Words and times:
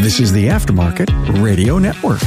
This 0.00 0.18
is 0.18 0.32
the 0.32 0.48
Aftermarket 0.48 1.42
Radio 1.42 1.78
Network. 1.78 2.22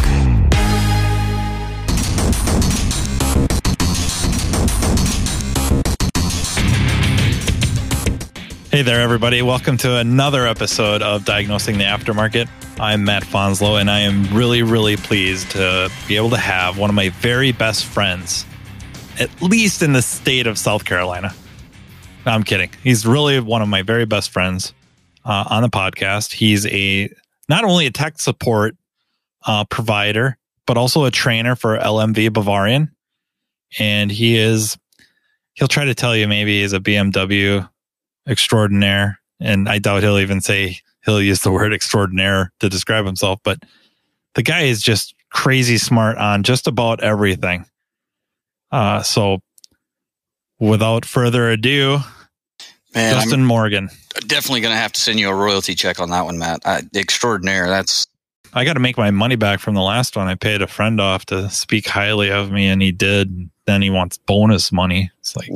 Hey 8.70 8.83
there, 8.83 9.01
everybody. 9.01 9.41
Welcome 9.41 9.78
to 9.78 9.97
another 9.97 10.46
episode 10.46 11.01
of 11.01 11.25
Diagnosing 11.25 11.79
the 11.79 11.86
Aftermarket. 11.86 12.47
I'm 12.79 13.05
Matt 13.05 13.23
Fanslow, 13.23 13.81
and 13.81 13.90
I 13.90 14.01
am 14.01 14.31
really, 14.31 14.62
really 14.62 14.96
pleased 14.96 15.49
to 15.53 15.92
be 16.08 16.16
able 16.16 16.30
to 16.30 16.38
have 16.38 16.77
one 16.77 16.91
of 16.91 16.95
my 16.95 17.09
very 17.09 17.53
best 17.53 17.85
friends, 17.85 18.45
at 19.20 19.41
least 19.41 19.81
in 19.81 19.94
the 19.94 20.03
state 20.03 20.45
of 20.45 20.59
South 20.59 20.85
Carolina. 20.85 21.34
No, 22.23 22.34
I'm 22.34 22.44
kidding. 22.44 22.70
He's 22.84 23.08
really 23.08 23.40
one 23.40 23.63
of 23.63 23.67
my 23.67 23.81
very 23.81 24.05
best 24.05 24.30
friends 24.30 24.73
uh, 25.26 25.45
on 25.49 25.63
the 25.63 25.70
podcast. 25.70 26.34
He's 26.34 26.67
a 26.67 27.09
not 27.49 27.63
only 27.63 27.86
a 27.86 27.91
tech 27.91 28.20
support 28.20 28.76
uh, 29.45 29.66
provider, 29.66 30.38
but 30.66 30.77
also 30.77 31.05
a 31.05 31.12
trainer 31.12 31.55
for 31.55 31.77
LMV 31.77 32.31
Bavarian. 32.31 32.91
And 33.80 34.12
he 34.12 34.38
is, 34.38 34.77
he'll 35.54 35.68
try 35.68 35.85
to 35.85 35.95
tell 35.95 36.16
you 36.16 36.27
maybe 36.27 36.62
he's 36.62 36.73
a 36.73 36.80
BMW 36.80 37.68
extraordinaire. 38.27 39.20
And 39.40 39.68
I 39.68 39.80
doubt 39.80 40.04
he'll 40.04 40.20
even 40.20 40.41
say 40.41 40.77
he'll 41.04 41.21
use 41.21 41.41
the 41.41 41.52
word 41.52 41.73
extraordinaire 41.73 42.52
to 42.59 42.70
describe 42.70 43.05
himself, 43.05 43.40
but 43.44 43.60
the 44.35 44.44
guy 44.44 44.62
is 44.62 44.82
just 44.82 45.16
crazy 45.32 45.77
smart 45.77 46.18
on 46.18 46.44
just 46.44 46.68
about 46.68 47.04
everything. 47.04 47.66
Uh, 48.71 49.02
so 49.04 49.40
without 50.60 51.05
further 51.05 51.49
ado, 51.49 51.99
Man, 52.96 53.16
Justin 53.16 53.42
I'm 53.42 53.46
Morgan. 53.46 53.90
definitely 54.28 54.62
going 54.62 54.74
to 54.74 54.80
have 54.80 54.94
to 54.94 55.02
send 55.02 55.20
you 55.20 55.30
a 55.30 55.36
royalty 55.36 55.76
check 55.76 56.00
on 56.00 56.10
that 56.12 56.26
one, 56.26 56.38
Matt. 56.38 56.62
I, 56.66 56.84
extraordinaire. 56.96 57.68
That's 57.68 58.08
I 58.54 58.66
got 58.66 58.74
to 58.74 58.80
make 58.80 58.98
my 58.98 59.10
money 59.12 59.36
back 59.36 59.60
from 59.60 59.74
the 59.74 59.82
last 59.82 60.16
one. 60.16 60.27
I 60.27 60.35
paid 60.35 60.62
a 60.62 60.68
friend 60.68 61.02
off 61.02 61.26
to 61.27 61.50
speak 61.50 61.88
highly 61.88 62.30
of 62.30 62.52
me, 62.52 62.68
and 62.68 62.82
he 62.82 62.91
did. 62.91 63.50
Then 63.66 63.82
he 63.82 63.90
wants 63.90 64.17
bonus 64.17 64.72
money. 64.72 65.09
It's 65.19 65.35
like, 65.35 65.50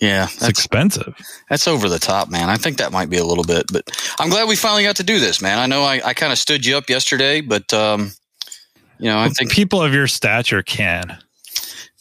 yeah, 0.00 0.24
it's 0.24 0.36
that's 0.36 0.48
expensive. 0.48 1.14
that's 1.48 1.68
over 1.68 1.88
the 1.88 1.98
top, 1.98 2.30
man. 2.30 2.48
I 2.48 2.56
think 2.56 2.78
that 2.78 2.90
might 2.90 3.10
be 3.10 3.18
a 3.18 3.24
little 3.24 3.44
bit, 3.44 3.66
but 3.72 3.88
I'm 4.18 4.30
glad 4.30 4.48
we 4.48 4.56
finally 4.56 4.82
got 4.82 4.96
to 4.96 5.04
do 5.04 5.20
this, 5.20 5.40
man. 5.42 5.58
I 5.58 5.66
know 5.66 5.82
I, 5.82 6.00
I 6.04 6.14
kind 6.14 6.32
of 6.32 6.38
stood 6.38 6.64
you 6.64 6.76
up 6.76 6.88
yesterday, 6.88 7.40
but 7.40 7.72
um, 7.72 8.12
you 8.98 9.10
know, 9.10 9.18
I 9.18 9.28
think 9.28 9.52
people 9.52 9.82
of 9.82 9.92
your 9.92 10.06
stature 10.08 10.62
can. 10.62 11.18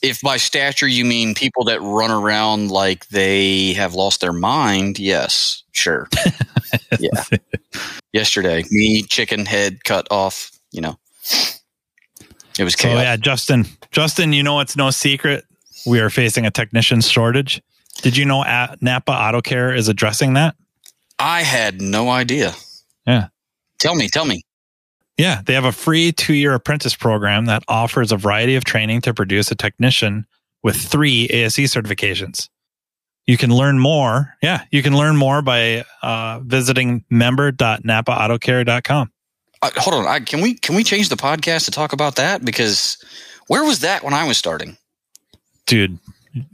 If 0.01 0.21
by 0.21 0.37
stature 0.37 0.87
you 0.87 1.03
mean 1.05 1.33
people 1.33 1.63
that 1.65 1.81
run 1.81 2.11
around 2.11 2.69
like 2.71 3.07
they 3.09 3.73
have 3.73 3.93
lost 3.95 4.21
their 4.21 4.33
mind, 4.33 4.99
yes, 4.99 5.63
sure, 5.71 6.07
yeah. 6.99 7.23
Yesterday, 8.13 8.63
me 8.71 9.03
chicken 9.03 9.45
head 9.45 9.83
cut 9.83 10.07
off. 10.11 10.51
You 10.71 10.81
know, 10.81 10.99
it 12.59 12.63
was 12.63 12.73
So 12.73 12.83
chaos. 12.89 13.01
yeah, 13.01 13.15
Justin, 13.17 13.65
Justin, 13.91 14.33
you 14.33 14.43
know 14.43 14.59
it's 14.59 14.75
no 14.75 14.89
secret 14.91 15.45
we 15.85 15.99
are 15.99 16.09
facing 16.09 16.45
a 16.45 16.51
technician 16.51 17.01
shortage. 17.01 17.61
Did 18.01 18.17
you 18.17 18.25
know 18.25 18.43
A- 18.43 18.75
Napa 18.81 19.11
Auto 19.11 19.41
Care 19.41 19.73
is 19.73 19.87
addressing 19.87 20.33
that? 20.33 20.55
I 21.19 21.41
had 21.43 21.81
no 21.81 22.09
idea. 22.09 22.53
Yeah. 23.07 23.27
Tell 23.79 23.95
me, 23.95 24.07
tell 24.09 24.25
me. 24.25 24.43
Yeah, 25.17 25.41
they 25.45 25.53
have 25.53 25.65
a 25.65 25.71
free 25.71 26.11
two-year 26.11 26.53
apprentice 26.53 26.95
program 26.95 27.45
that 27.45 27.63
offers 27.67 28.11
a 28.11 28.17
variety 28.17 28.55
of 28.55 28.63
training 28.63 29.01
to 29.01 29.13
produce 29.13 29.49
a 29.49 29.55
technician 29.55 30.27
with 30.63 30.75
three 30.75 31.27
ASE 31.29 31.57
certifications. 31.57 32.49
You 33.25 33.37
can 33.37 33.49
learn 33.49 33.79
more. 33.79 34.35
Yeah, 34.41 34.63
you 34.71 34.83
can 34.83 34.95
learn 34.95 35.17
more 35.17 35.41
by 35.41 35.83
uh, 36.01 36.39
visiting 36.43 37.03
member.napaautocare.com. 37.09 39.11
Uh, 39.61 39.71
hold 39.77 39.95
on. 39.95 40.07
I, 40.07 40.19
can 40.19 40.41
we 40.41 40.53
can 40.53 40.75
we 40.75 40.83
change 40.83 41.09
the 41.09 41.15
podcast 41.15 41.65
to 41.65 41.71
talk 41.71 41.93
about 41.93 42.17
that? 42.17 42.45
Because 42.45 43.03
where 43.47 43.63
was 43.63 43.79
that 43.79 44.03
when 44.03 44.13
I 44.13 44.27
was 44.27 44.37
starting? 44.37 44.77
Dude, 45.65 45.97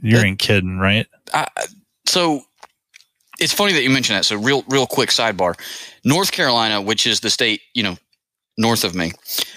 you 0.00 0.16
ain't 0.16 0.38
kidding, 0.38 0.78
right? 0.78 1.06
I, 1.32 1.46
so 2.06 2.40
it's 3.38 3.52
funny 3.52 3.74
that 3.74 3.82
you 3.82 3.90
mentioned 3.90 4.16
that. 4.16 4.24
So 4.24 4.36
real 4.36 4.64
real 4.68 4.86
quick 4.86 5.10
sidebar. 5.10 5.54
North 6.04 6.32
Carolina, 6.32 6.80
which 6.80 7.06
is 7.06 7.20
the 7.20 7.30
state 7.30 7.60
you 7.74 7.82
know 7.82 7.96
north 8.56 8.84
of 8.84 8.94
me. 8.94 9.12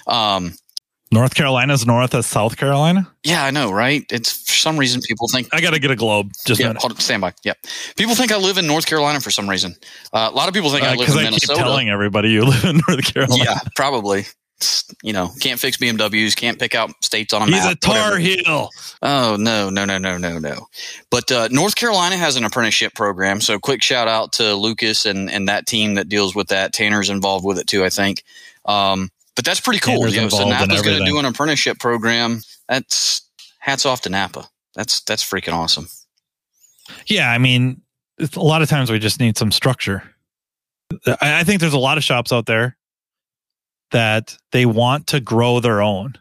Um, 0.07 0.53
North 1.09 1.35
Carolina's 1.35 1.85
north 1.85 2.13
of 2.13 2.25
South 2.25 2.57
Carolina. 2.57 3.09
yeah, 3.23 3.43
I 3.45 3.51
know, 3.51 3.71
right? 3.71 4.05
It's 4.11 4.45
for 4.45 4.51
some 4.51 4.77
reason 4.77 5.01
people 5.01 5.29
think. 5.29 5.47
I 5.53 5.61
got 5.61 5.71
to 5.71 5.79
get 5.79 5.89
a 5.89 5.95
globe. 5.95 6.31
Just 6.45 6.59
Yeah, 6.59 6.73
hold 6.77 6.99
stand 7.01 7.21
by. 7.21 7.33
Yeah, 7.43 7.53
people 7.95 8.13
think 8.13 8.31
I 8.33 8.37
live 8.37 8.57
in 8.57 8.67
North 8.67 8.85
Carolina 8.85 9.21
for 9.21 9.31
some 9.31 9.49
reason. 9.49 9.73
Uh, 10.11 10.29
a 10.31 10.35
lot 10.35 10.49
of 10.49 10.53
people 10.53 10.69
think 10.69 10.83
I 10.83 10.95
live 10.95 11.09
in 11.09 11.15
Uh, 11.17 11.27
I 11.27 11.31
keep 11.31 11.49
telling 11.49 11.89
everybody 11.89 12.31
you 12.31 12.43
live 12.45 12.65
in 12.65 12.81
North 12.87 13.13
Carolina. 13.13 13.41
yeah, 13.43 13.59
probably. 13.75 14.25
You 15.03 15.13
know, 15.13 15.29
can't 15.39 15.59
fix 15.59 15.77
BMWs, 15.77 16.35
can't 16.35 16.57
pick 16.57 16.73
out 16.73 16.89
states 17.03 17.31
on 17.31 17.43
a 17.43 17.45
He's 17.45 17.53
map. 17.53 17.63
He's 17.63 17.71
a 17.73 17.75
tar 17.75 17.93
whatever. 17.95 18.17
heel. 18.17 18.69
Oh 19.03 19.37
no, 19.39 19.69
no, 19.69 19.85
no, 19.85 19.99
no, 19.99 20.17
no, 20.17 20.39
no. 20.39 20.67
But 21.11 21.31
uh, 21.31 21.47
North 21.51 21.75
Carolina 21.75 22.17
has 22.17 22.35
an 22.37 22.43
apprenticeship 22.43 22.95
program. 22.95 23.39
So 23.39 23.59
quick 23.59 23.83
shout 23.83 24.07
out 24.07 24.33
to 24.33 24.55
Lucas 24.55 25.05
and 25.05 25.29
and 25.29 25.47
that 25.47 25.67
team 25.67 25.93
that 25.93 26.09
deals 26.09 26.35
with 26.35 26.47
that. 26.47 26.73
Tanner's 26.73 27.11
involved 27.11 27.45
with 27.45 27.59
it 27.59 27.67
too, 27.67 27.85
I 27.85 27.89
think. 27.89 28.23
Um, 28.67 29.09
but 29.35 29.45
that's 29.45 29.59
pretty 29.59 29.79
cool. 29.79 30.07
You 30.09 30.21
know, 30.21 30.29
so 30.29 30.49
Napa's 30.49 30.81
going 30.81 30.99
to 30.99 31.05
do 31.05 31.19
an 31.19 31.25
apprenticeship 31.25 31.79
program. 31.79 32.41
That's 32.67 33.21
hats 33.59 33.85
off 33.85 34.01
to 34.01 34.09
Napa. 34.09 34.49
That's 34.75 35.01
that's 35.01 35.23
freaking 35.23 35.53
awesome. 35.53 35.87
Yeah, 37.05 37.31
I 37.31 37.37
mean, 37.37 37.81
a 38.19 38.39
lot 38.39 38.61
of 38.61 38.69
times 38.69 38.91
we 38.91 38.99
just 38.99 39.19
need 39.19 39.37
some 39.37 39.51
structure. 39.51 40.03
I, 41.05 41.39
I 41.39 41.43
think 41.43 41.61
there's 41.61 41.73
a 41.73 41.79
lot 41.79 41.97
of 41.97 42.03
shops 42.03 42.31
out 42.31 42.45
there 42.45 42.77
that 43.91 44.37
they 44.51 44.65
want 44.65 45.07
to 45.07 45.19
grow 45.19 45.59
their 45.59 45.81
own, 45.81 46.15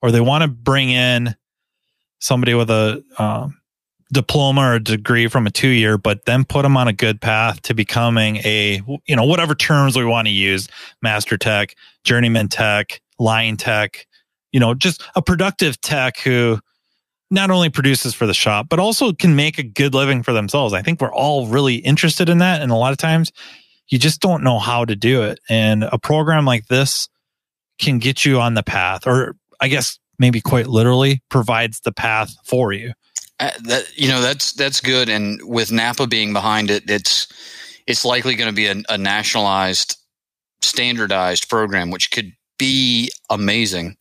or 0.00 0.10
they 0.10 0.20
want 0.20 0.42
to 0.42 0.48
bring 0.48 0.90
in 0.90 1.34
somebody 2.20 2.54
with 2.54 2.70
a 2.70 3.02
um, 3.18 3.58
diploma 4.12 4.74
or 4.74 4.78
degree 4.78 5.26
from 5.26 5.46
a 5.46 5.50
two 5.50 5.68
year, 5.68 5.96
but 5.96 6.24
then 6.26 6.44
put 6.44 6.62
them 6.62 6.76
on 6.76 6.86
a 6.86 6.92
good 6.92 7.20
path 7.20 7.62
to 7.62 7.74
becoming 7.74 8.36
a 8.38 8.82
you 9.06 9.16
know 9.16 9.24
whatever 9.24 9.54
terms 9.54 9.96
we 9.96 10.04
want 10.04 10.26
to 10.26 10.32
use, 10.32 10.68
master 11.02 11.38
tech, 11.38 11.74
journeyman 12.04 12.48
tech, 12.48 13.00
line 13.18 13.56
tech, 13.56 14.06
you 14.52 14.60
know, 14.60 14.74
just 14.74 15.02
a 15.16 15.22
productive 15.22 15.80
tech 15.80 16.18
who 16.18 16.60
not 17.30 17.50
only 17.50 17.70
produces 17.70 18.14
for 18.14 18.26
the 18.26 18.34
shop, 18.34 18.66
but 18.68 18.78
also 18.78 19.12
can 19.12 19.34
make 19.34 19.58
a 19.58 19.62
good 19.62 19.94
living 19.94 20.22
for 20.22 20.32
themselves. 20.32 20.74
I 20.74 20.82
think 20.82 21.00
we're 21.00 21.14
all 21.14 21.46
really 21.46 21.76
interested 21.76 22.28
in 22.28 22.38
that. 22.38 22.60
And 22.60 22.70
a 22.70 22.76
lot 22.76 22.92
of 22.92 22.98
times 22.98 23.32
you 23.88 23.98
just 23.98 24.20
don't 24.20 24.44
know 24.44 24.58
how 24.58 24.84
to 24.84 24.94
do 24.94 25.22
it. 25.22 25.40
And 25.48 25.84
a 25.84 25.98
program 25.98 26.44
like 26.44 26.66
this 26.66 27.08
can 27.80 27.98
get 27.98 28.26
you 28.26 28.38
on 28.38 28.52
the 28.52 28.62
path, 28.62 29.06
or 29.06 29.34
I 29.60 29.68
guess 29.68 29.98
maybe 30.18 30.42
quite 30.42 30.66
literally 30.66 31.22
provides 31.30 31.80
the 31.80 31.92
path 31.92 32.34
for 32.44 32.72
you. 32.72 32.92
Uh, 33.42 33.50
that 33.64 33.98
you 33.98 34.06
know 34.06 34.22
that's 34.22 34.52
that's 34.52 34.80
good. 34.80 35.08
And 35.08 35.42
with 35.42 35.72
Napa 35.72 36.06
being 36.06 36.32
behind 36.32 36.70
it, 36.70 36.88
it's 36.88 37.26
it's 37.88 38.04
likely 38.04 38.36
going 38.36 38.48
to 38.48 38.54
be 38.54 38.66
a, 38.68 38.76
a 38.88 38.96
nationalized, 38.96 39.98
standardized 40.60 41.48
program, 41.48 41.90
which 41.90 42.12
could 42.12 42.32
be 42.56 43.10
amazing. 43.30 43.96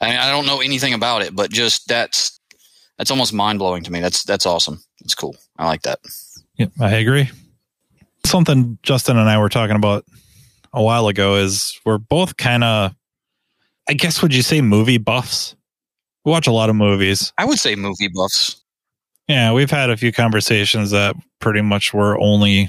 I, 0.00 0.08
mean, 0.10 0.18
I 0.18 0.32
don't 0.32 0.44
know 0.44 0.60
anything 0.60 0.92
about 0.92 1.22
it, 1.22 1.36
but 1.36 1.52
just 1.52 1.86
that's 1.86 2.40
that's 2.96 3.12
almost 3.12 3.32
mind 3.32 3.60
blowing 3.60 3.84
to 3.84 3.92
me. 3.92 4.00
That's 4.00 4.24
that's 4.24 4.44
awesome. 4.44 4.82
It's 5.02 5.14
cool. 5.14 5.36
I 5.56 5.66
like 5.66 5.82
that. 5.82 6.00
Yeah, 6.56 6.66
I 6.80 6.96
agree. 6.96 7.30
Something 8.26 8.76
Justin 8.82 9.18
and 9.18 9.28
I 9.28 9.38
were 9.38 9.48
talking 9.48 9.76
about 9.76 10.04
a 10.72 10.82
while 10.82 11.06
ago 11.06 11.36
is 11.36 11.78
we're 11.84 11.98
both 11.98 12.36
kind 12.36 12.64
of, 12.64 12.92
I 13.88 13.92
guess, 13.92 14.20
would 14.20 14.34
you 14.34 14.42
say 14.42 14.60
movie 14.62 14.98
buffs? 14.98 15.54
We 16.28 16.32
watch 16.32 16.46
a 16.46 16.52
lot 16.52 16.68
of 16.68 16.76
movies. 16.76 17.32
I 17.38 17.46
would 17.46 17.58
say 17.58 17.74
movie 17.74 18.08
buffs. 18.14 18.62
Yeah, 19.28 19.54
we've 19.54 19.70
had 19.70 19.88
a 19.88 19.96
few 19.96 20.12
conversations 20.12 20.90
that 20.90 21.16
pretty 21.38 21.62
much 21.62 21.94
were 21.94 22.20
only 22.20 22.68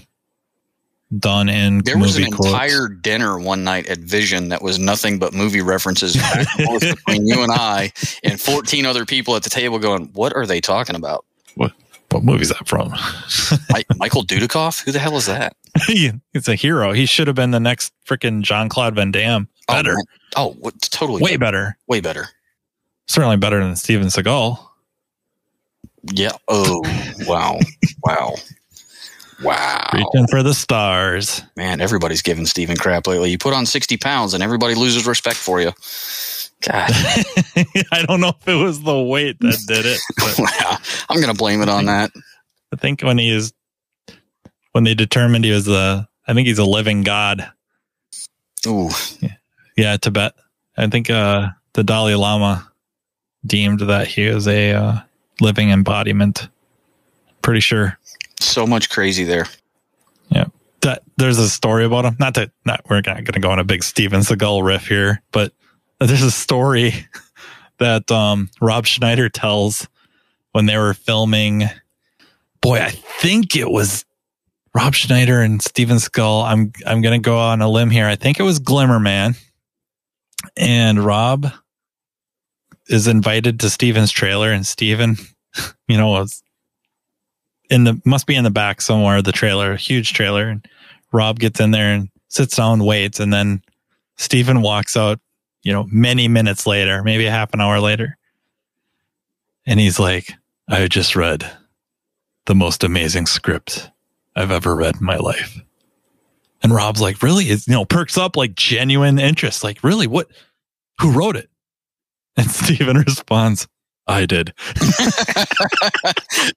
done 1.18 1.50
in 1.50 1.80
There 1.80 1.98
was 1.98 2.16
an 2.16 2.32
quotes. 2.32 2.54
entire 2.54 2.88
dinner 2.88 3.38
one 3.38 3.66
night 3.66 3.88
at 3.88 3.98
Vision 3.98 4.48
that 4.48 4.62
was 4.62 4.80
nothing 4.80 5.20
but 5.20 5.34
movie 5.34 5.60
references 5.60 6.16
back 6.16 6.48
and 6.58 6.68
forth 6.68 6.82
between 7.06 7.28
you 7.28 7.44
and 7.44 7.52
I 7.52 7.92
and 8.24 8.40
14 8.40 8.86
other 8.86 9.04
people 9.06 9.36
at 9.36 9.44
the 9.44 9.50
table 9.50 9.78
going, 9.78 10.06
What 10.14 10.34
are 10.38 10.46
they 10.46 10.62
talking 10.62 10.96
about? 10.96 11.26
what 11.56 12.24
movie 12.24 12.44
is 12.44 12.50
that 12.50 12.66
from? 12.66 12.92
Mi- 13.76 13.84
Michael 13.98 14.24
Dudikoff? 14.24 14.86
Who 14.86 14.94
the 14.94 15.00
hell 15.00 15.18
is 15.18 15.26
that? 15.26 15.54
He's 15.86 16.48
a 16.48 16.56
hero. 16.56 16.94
He 16.94 17.06
should 17.06 17.28
have 17.28 17.36
been 17.36 17.52
the 17.52 17.60
next 17.60 17.92
freaking 18.08 18.42
john 18.42 18.70
Claude 18.70 18.96
Van 18.96 19.12
Damme. 19.12 19.50
Oh, 19.68 19.74
better, 19.74 19.98
Oh, 20.38 20.56
oh 20.64 20.72
totally. 20.80 21.22
way 21.22 21.36
better. 21.36 21.78
Way 21.88 22.00
better. 22.00 22.30
Certainly 23.10 23.38
better 23.38 23.60
than 23.60 23.76
Steven 23.76 24.08
Seagal. 24.08 24.60
Yeah. 26.14 26.34
Oh, 26.48 26.84
wow. 27.26 27.58
wow. 28.04 28.36
Wow. 29.42 29.90
Reaching 29.96 30.28
for 30.28 30.44
the 30.44 30.54
stars. 30.54 31.42
Man, 31.58 31.82
everybody's 31.82 32.22
giving 32.22 32.46
Steven 32.46 32.78
crap 32.78 33.08
lately. 33.08 33.32
You 33.32 33.40
put 33.40 33.56
on 33.56 33.66
60 33.66 33.98
pounds 33.98 34.36
and 34.36 34.44
everybody 34.44 34.76
loses 34.76 35.08
respect 35.08 35.38
for 35.38 35.60
you. 35.60 35.72
God. 36.62 36.92
I 37.92 38.06
don't 38.06 38.22
know 38.22 38.34
if 38.40 38.48
it 38.48 38.64
was 38.64 38.84
the 38.84 39.02
weight 39.02 39.40
that 39.40 39.58
did 39.68 39.88
it. 39.88 40.00
But 40.16 40.36
wow. 40.38 40.78
I'm 41.10 41.20
going 41.20 41.34
to 41.34 41.38
blame 41.38 41.64
it 41.64 41.70
on 41.70 41.86
that. 41.86 42.12
I 42.72 42.76
think 42.76 43.02
when 43.02 43.18
he 43.18 43.32
is, 43.32 43.54
when 44.74 44.84
they 44.84 44.94
determined 44.94 45.46
he 45.46 45.52
was 45.52 45.68
a, 45.68 46.08
I 46.28 46.36
think 46.36 46.48
he's 46.48 46.60
a 46.60 46.66
living 46.66 47.02
god. 47.02 47.52
Ooh, 48.68 48.92
Yeah, 49.76 49.98
Tibet. 49.98 50.36
I 50.78 50.86
think 50.88 51.10
uh, 51.10 51.50
the 51.74 51.84
Dalai 51.84 52.14
Lama 52.14 52.69
deemed 53.46 53.82
that 53.82 54.08
he 54.08 54.26
is 54.26 54.48
a 54.48 54.74
uh, 54.74 55.00
living 55.42 55.72
embodiment. 55.72 56.50
Pretty 57.42 57.62
sure. 57.62 57.98
so 58.40 58.68
much 58.68 58.90
crazy 58.90 59.24
there. 59.24 59.48
Yeah. 60.30 60.46
That 60.82 61.04
there's 61.18 61.38
a 61.38 61.50
story 61.50 61.86
about 61.86 62.06
him. 62.06 62.16
Not 62.20 62.36
that 62.36 62.52
not 62.66 62.82
we're 62.90 62.98
not 62.98 63.06
going 63.06 63.26
to 63.26 63.40
go 63.40 63.52
on 63.52 63.60
a 63.60 63.64
big 63.64 63.84
Steven 63.84 64.22
Seagal 64.22 64.64
riff 64.64 64.88
here, 64.88 65.22
but 65.32 65.52
there's 66.00 66.24
a 66.24 66.32
story 66.32 66.94
that 67.80 68.10
um, 68.12 68.50
Rob 68.62 68.86
Schneider 68.86 69.30
tells 69.30 69.88
when 70.52 70.66
they 70.66 70.78
were 70.78 70.94
filming. 70.94 71.64
Boy, 72.62 72.80
I 72.80 72.90
think 72.90 73.56
it 73.56 73.70
was 73.70 74.06
Rob 74.74 74.94
Schneider 74.94 75.42
and 75.42 75.62
Steven 75.62 75.98
Seagal. 75.98 76.46
I'm 76.46 76.72
I'm 76.86 77.02
going 77.02 77.22
to 77.22 77.26
go 77.26 77.38
on 77.38 77.62
a 77.62 77.70
limb 77.70 77.90
here. 77.90 78.08
I 78.08 78.16
think 78.16 78.40
it 78.40 78.44
was 78.44 78.60
Glimmer 78.60 79.00
Man, 79.00 79.36
and 80.58 81.04
Rob 81.04 81.52
is 82.90 83.08
invited 83.08 83.60
to 83.60 83.70
Steven's 83.70 84.12
trailer, 84.12 84.52
and 84.52 84.66
Steven, 84.66 85.18
you 85.88 85.98
know, 85.98 86.10
was 86.10 86.44
in 87.70 87.84
the 87.84 88.02
must 88.04 88.28
be 88.28 88.36
in 88.36 88.44
the 88.44 88.50
back 88.50 88.82
somewhere 88.82 89.22
the 89.22 89.32
trailer 89.32 89.76
huge 89.76 90.14
trailer. 90.14 90.50
And 90.50 90.66
rob 91.12 91.40
gets 91.40 91.60
in 91.60 91.72
there 91.72 91.94
and 91.94 92.10
sits 92.28 92.56
down 92.58 92.74
and 92.74 92.86
waits. 92.86 93.20
And 93.20 93.32
then 93.32 93.62
Steven 94.18 94.62
walks 94.62 94.98
out 94.98 95.20
you 95.64 95.74
know 95.74 95.86
many 95.92 96.28
minutes 96.28 96.66
later 96.66 97.04
maybe 97.04 97.26
a 97.26 97.32
half 97.32 97.54
an 97.54 97.62
hour 97.62 97.80
later. 97.80 98.18
And 99.66 99.80
he's 99.80 100.00
like 100.00 100.34
i 100.68 100.88
just 100.88 101.16
read 101.16 101.50
the 102.46 102.56
most 102.56 102.84
amazing 102.84 103.26
script 103.26 103.90
i've 104.36 104.52
ever 104.52 104.76
read 104.76 104.96
in 104.96 105.06
my 105.06 105.18
life. 105.18 105.60
And 106.62 106.74
rob's 106.74 107.02
like 107.02 107.22
really? 107.22 107.46
It's 107.46 107.68
you 107.68 107.74
know 107.74 107.86
perks 107.86 108.18
up 108.18 108.36
like 108.36 108.56
genuine 108.56 109.20
interest. 109.20 109.64
Like 109.64 109.84
really? 109.84 110.08
What? 110.08 110.28
Who 111.00 111.12
wrote 111.12 111.38
it 111.38 111.49
and 112.38 112.50
Steven 112.50 112.98
responds 112.98 113.68
i 114.08 114.26
did 114.26 114.54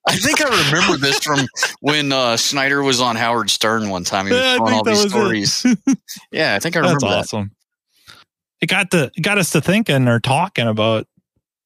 I 0.06 0.16
think 0.16 0.40
I 0.40 0.64
remember 0.66 0.96
this 0.96 1.18
from 1.20 1.46
when 1.80 2.12
uh, 2.12 2.36
Schneider 2.36 2.82
was 2.82 3.00
on 3.00 3.16
Howard 3.16 3.50
Stern 3.50 3.88
one 3.90 4.04
time. 4.04 4.26
He 4.26 4.32
was 4.32 4.42
Yeah, 4.42 4.56
telling 4.56 4.74
all 4.74 4.84
these 4.84 5.08
stories. 5.10 5.66
yeah, 6.32 6.54
I 6.54 6.58
think 6.58 6.76
I 6.76 6.80
remember 6.80 7.00
That's 7.00 7.30
that. 7.30 7.36
awesome. 7.36 7.50
It 8.60 8.66
got 8.68 8.90
to 8.92 9.10
it 9.14 9.20
got 9.22 9.38
us 9.38 9.50
to 9.50 9.60
thinking 9.60 10.08
or 10.08 10.20
talking 10.20 10.66
about 10.66 11.06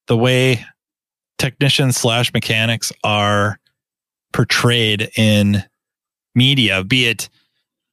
the 0.07 0.17
way 0.17 0.65
technicians 1.39 1.97
slash 1.97 2.33
mechanics 2.33 2.93
are 3.05 3.59
portrayed 4.33 5.11
in 5.17 5.63
media, 6.35 6.83
be 6.85 7.07
it 7.07 7.29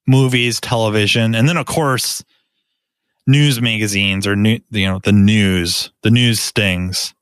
movies, 0.08 0.60
television, 0.60 1.36
and 1.36 1.48
then 1.50 1.58
of 1.58 1.66
course 1.66 2.24
news 3.28 3.62
magazines 3.62 4.28
or 4.28 4.36
new 4.36 4.60
you 4.72 4.86
know 4.88 5.00
the 5.00 5.12
news, 5.12 5.92
the 6.02 6.12
news 6.12 6.40
stings. 6.40 7.14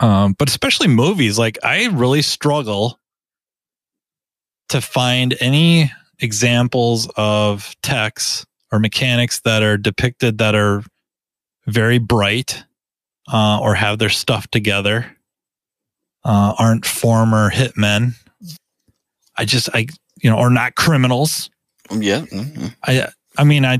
Um, 0.00 0.34
but 0.38 0.48
especially 0.48 0.88
movies, 0.88 1.38
like 1.38 1.58
I 1.62 1.86
really 1.88 2.22
struggle 2.22 2.98
to 4.68 4.80
find 4.80 5.34
any 5.40 5.90
examples 6.20 7.08
of 7.16 7.74
techs 7.82 8.44
or 8.70 8.78
mechanics 8.78 9.40
that 9.40 9.62
are 9.62 9.76
depicted 9.78 10.38
that 10.38 10.54
are 10.54 10.82
very 11.66 11.98
bright 11.98 12.64
uh, 13.32 13.58
or 13.60 13.74
have 13.74 13.98
their 13.98 14.08
stuff 14.08 14.46
together 14.48 15.16
uh, 16.24 16.54
aren't 16.58 16.84
former 16.84 17.50
hitmen 17.50 18.12
i 19.36 19.44
just 19.44 19.68
i 19.74 19.86
you 20.20 20.28
know 20.28 20.36
or 20.36 20.50
not 20.50 20.74
criminals 20.74 21.48
Yeah. 21.90 22.22
mhm. 22.22 22.74
i 22.84 23.06
i 23.38 23.44
mean 23.44 23.64
i 23.64 23.78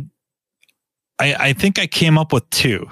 i, 1.19 1.35
I 1.35 1.53
think 1.53 1.79
i 1.79 1.87
came 1.87 2.17
up 2.19 2.33
with 2.33 2.49
two. 2.51 2.89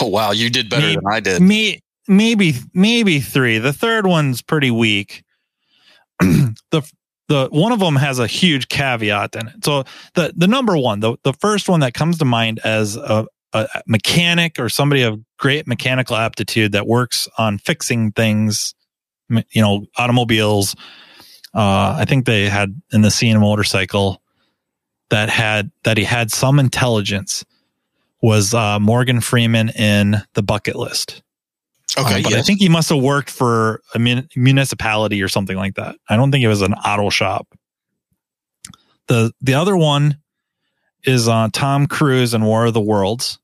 Oh 0.00 0.08
wow, 0.08 0.32
you 0.32 0.50
did 0.50 0.68
better 0.68 0.82
Maybe- 0.82 0.96
than 0.96 1.06
I 1.12 1.20
did. 1.20 1.40
me 1.42 1.80
maybe 2.06 2.54
maybe 2.74 3.20
three. 3.20 3.58
The 3.58 3.72
third 3.72 4.06
one's 4.06 4.42
pretty 4.42 4.70
weak. 4.70 5.24
The 6.70 6.82
the 7.28 7.48
one 7.50 7.72
of 7.72 7.78
them 7.78 7.96
has 7.96 8.18
a 8.18 8.26
huge 8.26 8.68
caveat 8.68 9.34
in 9.36 9.48
it. 9.48 9.64
So 9.64 9.84
the 10.14 10.32
the 10.36 10.46
number 10.46 10.76
one 10.76 11.00
the, 11.00 11.16
the 11.24 11.32
first 11.34 11.68
one 11.68 11.80
that 11.80 11.94
comes 11.94 12.18
to 12.18 12.24
mind 12.24 12.60
as 12.64 12.96
a, 12.96 13.26
a 13.54 13.68
mechanic 13.86 14.58
or 14.58 14.68
somebody 14.68 15.02
of 15.02 15.20
great 15.38 15.66
mechanical 15.66 16.16
aptitude 16.16 16.72
that 16.72 16.86
works 16.86 17.28
on 17.38 17.58
fixing 17.58 18.12
things 18.12 18.74
you 19.30 19.60
know 19.62 19.84
automobiles 19.98 20.74
uh 21.54 21.94
i 21.98 22.04
think 22.06 22.24
they 22.24 22.48
had 22.48 22.80
in 22.92 23.02
the 23.02 23.10
scene 23.10 23.36
a 23.36 23.40
motorcycle 23.40 24.22
that 25.10 25.28
had 25.30 25.70
that 25.84 25.96
he 25.96 26.04
had 26.04 26.30
some 26.30 26.58
intelligence 26.58 27.44
was 28.22 28.54
uh 28.54 28.78
morgan 28.78 29.20
freeman 29.20 29.68
in 29.70 30.16
the 30.34 30.42
bucket 30.42 30.76
list 30.76 31.22
Okay, 31.96 32.16
um, 32.16 32.22
but 32.22 32.34
I 32.34 32.42
think 32.42 32.60
he 32.60 32.68
must 32.68 32.90
have 32.90 33.02
worked 33.02 33.30
for 33.30 33.80
a 33.94 33.98
mun- 33.98 34.28
municipality 34.36 35.22
or 35.22 35.28
something 35.28 35.56
like 35.56 35.76
that. 35.76 35.96
I 36.08 36.16
don't 36.16 36.30
think 36.30 36.44
it 36.44 36.48
was 36.48 36.62
an 36.62 36.74
auto 36.74 37.10
shop. 37.10 37.48
The 39.06 39.32
the 39.40 39.54
other 39.54 39.76
one 39.76 40.18
is 41.04 41.28
uh, 41.28 41.48
Tom 41.52 41.86
Cruise 41.86 42.34
in 42.34 42.44
War 42.44 42.66
of 42.66 42.74
the 42.74 42.80
Worlds, 42.80 43.38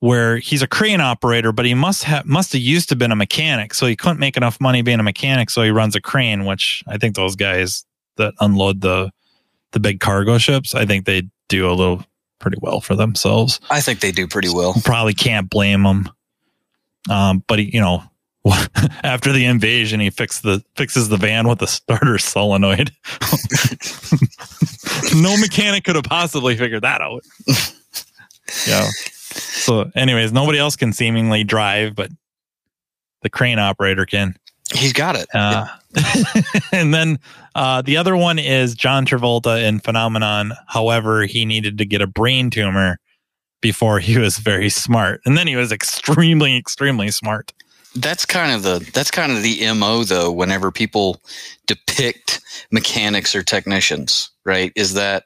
where 0.00 0.36
he's 0.36 0.62
a 0.62 0.66
crane 0.66 1.00
operator, 1.00 1.52
but 1.52 1.64
he 1.64 1.74
must 1.74 2.04
have 2.04 2.26
must 2.26 2.52
have 2.52 2.60
used 2.60 2.90
to 2.90 2.96
been 2.96 3.12
a 3.12 3.16
mechanic, 3.16 3.72
so 3.72 3.86
he 3.86 3.96
couldn't 3.96 4.20
make 4.20 4.36
enough 4.36 4.60
money 4.60 4.82
being 4.82 5.00
a 5.00 5.04
mechanic, 5.04 5.48
so 5.48 5.62
he 5.62 5.70
runs 5.70 5.96
a 5.96 6.02
crane. 6.02 6.44
Which 6.44 6.84
I 6.86 6.98
think 6.98 7.16
those 7.16 7.34
guys 7.34 7.86
that 8.18 8.34
unload 8.40 8.82
the 8.82 9.10
the 9.72 9.80
big 9.80 10.00
cargo 10.00 10.38
ships, 10.38 10.74
I 10.74 10.86
think 10.86 11.04
they 11.04 11.22
do 11.48 11.68
a 11.68 11.74
little 11.74 12.04
pretty 12.38 12.58
well 12.60 12.80
for 12.80 12.96
themselves 12.96 13.60
I 13.70 13.80
think 13.80 14.00
they 14.00 14.10
do 14.10 14.26
pretty 14.26 14.48
well. 14.48 14.74
probably 14.84 15.14
can't 15.14 15.48
blame 15.48 15.84
them. 15.84 16.10
Um, 17.08 17.44
but 17.46 17.58
he, 17.60 17.70
you 17.72 17.80
know, 17.80 18.02
after 19.04 19.32
the 19.32 19.44
invasion, 19.44 20.00
he 20.00 20.10
fixed 20.10 20.42
the 20.42 20.64
fixes 20.76 21.08
the 21.08 21.16
van 21.16 21.48
with 21.48 21.62
a 21.62 21.66
starter 21.66 22.18
solenoid. 22.18 22.90
no 25.14 25.36
mechanic 25.36 25.84
could 25.84 25.94
have 25.94 26.04
possibly 26.04 26.56
figured 26.56 26.82
that 26.82 27.00
out. 27.00 27.22
yeah. 28.66 28.88
So, 29.34 29.90
anyways, 29.94 30.32
nobody 30.32 30.58
else 30.58 30.76
can 30.76 30.92
seemingly 30.92 31.44
drive, 31.44 31.94
but 31.94 32.10
the 33.22 33.30
crane 33.30 33.58
operator 33.58 34.04
can. 34.06 34.34
He's 34.74 34.92
got 34.92 35.16
it. 35.16 35.28
Uh, 35.34 35.66
and 36.72 36.94
then 36.94 37.18
uh, 37.54 37.82
the 37.82 37.96
other 37.96 38.16
one 38.16 38.38
is 38.38 38.74
John 38.74 39.04
Travolta 39.04 39.62
in 39.66 39.80
Phenomenon. 39.80 40.52
However, 40.66 41.24
he 41.24 41.44
needed 41.44 41.78
to 41.78 41.84
get 41.84 42.00
a 42.00 42.06
brain 42.06 42.50
tumor 42.50 42.98
before 43.60 43.98
he 44.00 44.18
was 44.18 44.38
very 44.38 44.68
smart, 44.70 45.20
and 45.24 45.36
then 45.36 45.46
he 45.46 45.56
was 45.56 45.70
extremely, 45.72 46.56
extremely 46.56 47.10
smart. 47.10 47.52
That's 47.94 48.24
kind 48.24 48.52
of 48.52 48.62
the 48.62 48.90
that's 48.94 49.10
kind 49.10 49.30
of 49.32 49.42
the 49.42 49.70
mo 49.74 50.02
though. 50.04 50.32
Whenever 50.32 50.70
people 50.70 51.20
depict 51.66 52.40
mechanics 52.70 53.34
or 53.36 53.42
technicians, 53.42 54.30
right, 54.46 54.72
is 54.74 54.94
that 54.94 55.24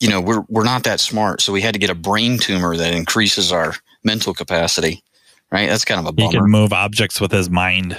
you 0.00 0.10
know 0.10 0.20
we're 0.20 0.42
we're 0.48 0.64
not 0.64 0.82
that 0.82 0.98
smart, 0.98 1.40
so 1.40 1.52
we 1.52 1.60
had 1.60 1.74
to 1.74 1.78
get 1.78 1.88
a 1.90 1.94
brain 1.94 2.38
tumor 2.38 2.76
that 2.76 2.92
increases 2.92 3.52
our 3.52 3.74
mental 4.02 4.34
capacity, 4.34 5.04
right? 5.52 5.68
That's 5.68 5.84
kind 5.84 6.00
of 6.00 6.06
a 6.06 6.10
He 6.20 6.26
bummer. 6.26 6.40
could 6.40 6.50
move 6.50 6.72
objects 6.72 7.20
with 7.20 7.30
his 7.30 7.48
mind. 7.48 7.96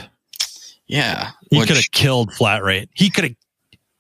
Yeah, 0.88 1.32
He 1.50 1.60
could 1.60 1.76
have 1.76 1.92
killed 1.92 2.34
Flat 2.34 2.64
Rate. 2.64 2.90
He 2.94 3.10
could 3.10 3.24
have. 3.24 3.36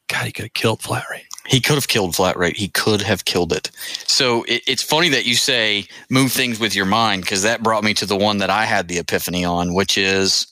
God, 0.09 0.25
he 0.25 0.31
could 0.31 0.45
have 0.45 0.53
killed 0.53 0.81
Flat 0.81 1.05
Rate. 1.09 1.25
He 1.45 1.59
could 1.59 1.75
have 1.75 1.87
killed 1.87 2.15
flat 2.15 2.37
rate. 2.37 2.55
He 2.55 2.69
could 2.69 3.01
have 3.01 3.25
killed 3.25 3.51
it. 3.51 3.69
So 4.07 4.43
it, 4.43 4.63
it's 4.65 4.81
funny 4.81 5.09
that 5.09 5.25
you 5.25 5.35
say 5.35 5.85
move 6.09 6.31
things 6.31 6.59
with 6.59 6.73
your 6.73 6.85
mind 6.85 7.23
because 7.23 7.43
that 7.43 7.61
brought 7.61 7.83
me 7.83 7.93
to 7.95 8.05
the 8.05 8.15
one 8.15 8.37
that 8.37 8.49
I 8.49 8.65
had 8.65 8.87
the 8.87 8.97
epiphany 8.97 9.43
on, 9.43 9.73
which 9.73 9.97
is 9.97 10.47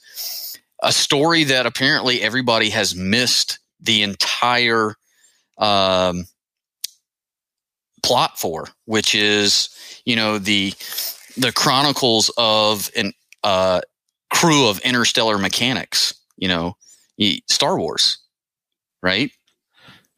a 0.84 0.92
story 0.92 1.46
that 1.46 1.66
apparently 1.66 2.22
everybody 2.22 2.70
has 2.72 2.96
missed 2.96 3.60
the 3.80 4.04
entire 4.04 4.96
um, 5.58 6.26
plot 8.04 8.38
for, 8.38 8.68
which 8.86 9.16
is 9.16 9.70
you 10.06 10.16
know 10.16 10.40
the 10.40 10.74
the 11.38 11.54
chronicles 11.54 12.32
of 12.38 12.90
an 12.98 13.14
uh, 13.44 13.80
crew 14.30 14.68
of 14.68 14.80
interstellar 14.80 15.38
mechanics. 15.38 16.14
You 16.42 16.50
know, 16.50 16.76
Star 17.48 17.78
Wars, 17.78 18.18
right? 19.02 19.32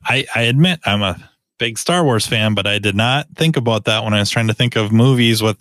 I, 0.06 0.26
I 0.34 0.44
admit 0.44 0.80
I'm 0.86 1.04
a 1.04 1.30
big 1.60 1.78
Star 1.78 2.04
Wars 2.04 2.26
fan, 2.26 2.56
but 2.56 2.66
I 2.66 2.80
did 2.80 2.96
not 2.96 3.28
think 3.36 3.56
about 3.58 3.86
that 3.86 4.04
when 4.04 4.14
I 4.14 4.20
was 4.20 4.30
trying 4.30 4.48
to 4.48 4.54
think 4.54 4.76
of 4.76 4.92
movies 4.92 5.42
with 5.44 5.58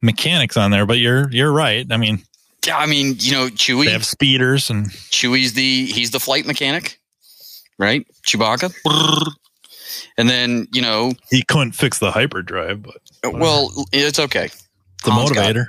mechanics 0.00 0.56
on 0.56 0.70
there. 0.70 0.86
But 0.86 0.98
you're 0.98 1.30
you're 1.30 1.52
right. 1.52 1.86
I 1.90 1.96
mean, 1.96 2.22
Yeah, 2.66 2.78
I 2.78 2.86
mean, 2.86 3.16
you 3.18 3.32
know, 3.32 3.48
Chewie. 3.48 3.86
they 3.86 3.92
have 3.92 4.06
speeders 4.06 4.70
and 4.70 4.90
Chewie's 4.90 5.54
the 5.54 5.86
he's 5.86 6.12
the 6.12 6.20
flight 6.20 6.46
mechanic, 6.46 7.00
right? 7.78 8.06
Chewbacca. 8.26 8.72
And 10.16 10.28
then 10.30 10.68
you 10.72 10.82
know, 10.82 11.12
he 11.30 11.42
couldn't 11.42 11.72
fix 11.72 11.98
the 11.98 12.10
hyperdrive, 12.10 12.82
but 12.82 13.00
well, 13.34 13.70
it's 13.92 14.18
okay. 14.18 14.48
the 15.04 15.10
Han's 15.10 15.30
motivator. 15.30 15.66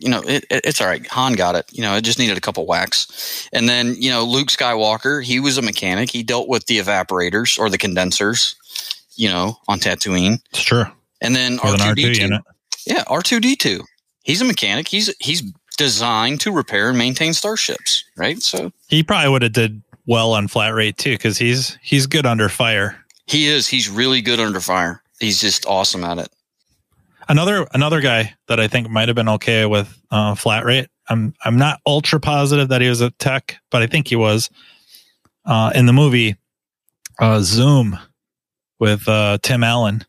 You 0.00 0.08
know, 0.10 0.20
it, 0.26 0.44
it- 0.50 0.62
it's 0.64 0.80
all 0.80 0.86
right. 0.86 1.06
Han 1.08 1.34
got 1.34 1.54
it. 1.54 1.66
You 1.72 1.82
know, 1.82 1.94
it 1.96 2.02
just 2.02 2.18
needed 2.18 2.36
a 2.36 2.40
couple 2.40 2.66
whacks. 2.66 3.48
And 3.52 3.68
then 3.68 3.94
you 3.98 4.10
know, 4.10 4.24
Luke 4.24 4.48
Skywalker, 4.48 5.22
he 5.24 5.40
was 5.40 5.58
a 5.58 5.62
mechanic. 5.62 6.10
He 6.10 6.22
dealt 6.22 6.48
with 6.48 6.66
the 6.66 6.78
evaporators 6.78 7.58
or 7.58 7.70
the 7.70 7.78
condensers. 7.78 8.54
you 9.16 9.28
know, 9.28 9.56
on 9.66 9.80
Tatooine. 9.80 10.38
It's 10.50 10.62
true. 10.62 10.84
And 11.20 11.34
then 11.34 11.58
R2 11.58 11.76
R2 11.94 11.94
D2. 12.14 12.40
Yeah, 12.86 13.02
R2D2. 13.04 13.80
He's 14.22 14.40
a 14.40 14.44
mechanic. 14.44 14.86
He's 14.88 15.12
he's 15.18 15.42
designed 15.76 16.40
to 16.42 16.52
repair 16.52 16.88
and 16.90 16.98
maintain 16.98 17.32
starships, 17.32 18.04
right? 18.16 18.40
So 18.42 18.72
He 18.88 19.02
probably 19.02 19.30
would 19.30 19.42
have 19.42 19.52
did 19.52 19.82
well 20.06 20.32
on 20.32 20.48
flat 20.48 20.74
rate 20.74 20.96
too, 20.98 21.12
because 21.14 21.38
he's 21.38 21.76
he's 21.82 22.06
good 22.06 22.26
under 22.26 22.48
fire. 22.48 23.04
he 23.26 23.46
is. 23.46 23.66
He's 23.66 23.88
really 23.88 24.22
good 24.22 24.38
under 24.40 24.60
fire. 24.60 25.02
He's 25.20 25.40
just 25.40 25.66
awesome 25.66 26.04
at 26.04 26.18
it. 26.18 26.28
Another 27.28 27.66
another 27.72 28.00
guy 28.00 28.34
that 28.46 28.58
I 28.58 28.68
think 28.68 28.88
might 28.88 29.08
have 29.08 29.14
been 29.14 29.28
okay 29.28 29.66
with 29.66 30.00
uh, 30.10 30.34
flat 30.34 30.64
rate. 30.64 30.88
I'm 31.08 31.34
I'm 31.44 31.56
not 31.56 31.80
ultra 31.86 32.20
positive 32.20 32.68
that 32.68 32.80
he 32.80 32.88
was 32.88 33.00
a 33.00 33.10
tech, 33.10 33.56
but 33.70 33.82
I 33.82 33.86
think 33.86 34.08
he 34.08 34.16
was. 34.16 34.50
Uh, 35.44 35.72
in 35.74 35.86
the 35.86 35.92
movie 35.92 36.36
uh, 37.18 37.40
Zoom 37.40 37.98
with 38.78 39.08
uh, 39.08 39.38
Tim 39.42 39.64
Allen, 39.64 40.04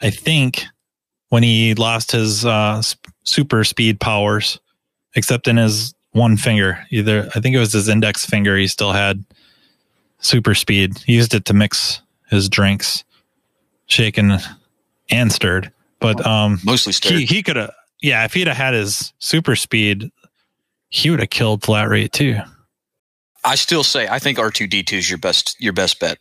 I 0.00 0.10
think 0.10 0.64
when 1.28 1.42
he 1.42 1.74
lost 1.74 2.12
his 2.12 2.44
uh, 2.44 2.82
super 3.24 3.64
speed 3.64 4.00
powers, 4.00 4.60
except 5.14 5.48
in 5.48 5.56
his 5.56 5.94
one 6.12 6.36
finger, 6.36 6.84
either 6.90 7.28
I 7.34 7.40
think 7.40 7.54
it 7.54 7.60
was 7.60 7.72
his 7.72 7.88
index 7.88 8.24
finger, 8.24 8.56
he 8.56 8.66
still 8.66 8.92
had 8.92 9.24
super 10.18 10.54
speed. 10.54 10.98
He 10.98 11.14
used 11.14 11.34
it 11.34 11.44
to 11.46 11.54
mix 11.54 12.00
his 12.28 12.48
drinks, 12.48 13.04
shaken 13.86 14.38
and 15.10 15.32
stirred. 15.32 15.72
But 16.00 16.24
um, 16.26 16.58
Mostly 16.64 16.92
stirred. 16.92 17.18
he 17.18 17.24
he 17.26 17.42
could 17.42 17.56
have 17.56 17.72
yeah 18.02 18.24
if 18.24 18.32
he'd 18.34 18.46
have 18.46 18.56
had 18.56 18.74
his 18.74 19.12
super 19.18 19.56
speed 19.56 20.10
he 20.88 21.10
would 21.10 21.20
have 21.20 21.30
killed 21.30 21.62
flat 21.62 21.88
rate 21.88 22.12
too 22.12 22.38
I 23.44 23.54
still 23.54 23.84
say 23.84 24.06
I 24.08 24.18
think 24.18 24.38
R2D2 24.38 24.92
is 24.92 25.08
your 25.10 25.18
best 25.18 25.56
your 25.58 25.72
best 25.72 26.00
bet. 26.00 26.18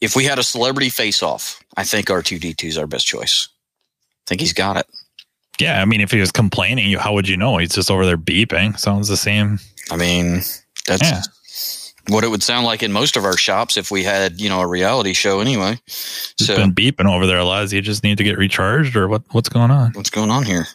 If 0.00 0.14
we 0.14 0.24
had 0.24 0.38
a 0.38 0.42
celebrity 0.44 0.90
face 0.90 1.22
off, 1.22 1.60
I 1.76 1.82
think 1.84 2.06
R2D2 2.06 2.64
is 2.64 2.78
our 2.78 2.86
best 2.86 3.06
choice. 3.06 3.48
I 3.50 4.24
think 4.28 4.40
he's 4.40 4.52
got 4.52 4.76
it. 4.76 4.86
yeah 5.58 5.80
i 5.80 5.84
mean 5.86 6.00
if 6.02 6.10
he 6.12 6.20
was 6.20 6.30
complaining 6.30 6.86
you 6.90 6.98
how 6.98 7.12
would 7.14 7.26
you 7.26 7.36
know 7.36 7.56
he's 7.58 7.74
just 7.74 7.90
over 7.90 8.04
there 8.06 8.18
beeping 8.18 8.78
sounds 8.78 9.08
the 9.08 9.16
same 9.16 9.58
I 9.90 9.96
mean, 9.96 10.42
that's 10.86 11.02
Yeah. 11.02 11.22
What 12.08 12.24
it 12.24 12.28
would 12.28 12.42
sound 12.42 12.66
like 12.66 12.82
in 12.82 12.92
most 12.92 13.16
of 13.16 13.24
our 13.24 13.36
shops 13.36 13.76
if 13.76 13.90
we 13.90 14.02
had, 14.04 14.40
you 14.40 14.48
know, 14.48 14.60
a 14.60 14.66
reality 14.66 15.12
show 15.12 15.40
anyway. 15.40 15.78
he's 15.86 16.46
So 16.46 16.56
been 16.56 16.74
beeping 16.74 17.06
over 17.06 17.26
there 17.26 17.38
a 17.38 17.44
lot 17.44 17.60
does 17.62 17.70
he 17.70 17.80
just 17.80 18.02
need 18.04 18.18
to 18.18 18.24
get 18.24 18.38
recharged 18.38 18.96
or 18.96 19.08
what 19.08 19.22
what's 19.32 19.48
going 19.48 19.70
on 19.70 19.92
what's 19.92 20.10
going 20.10 20.30
on 20.30 20.44
here? 20.44 20.66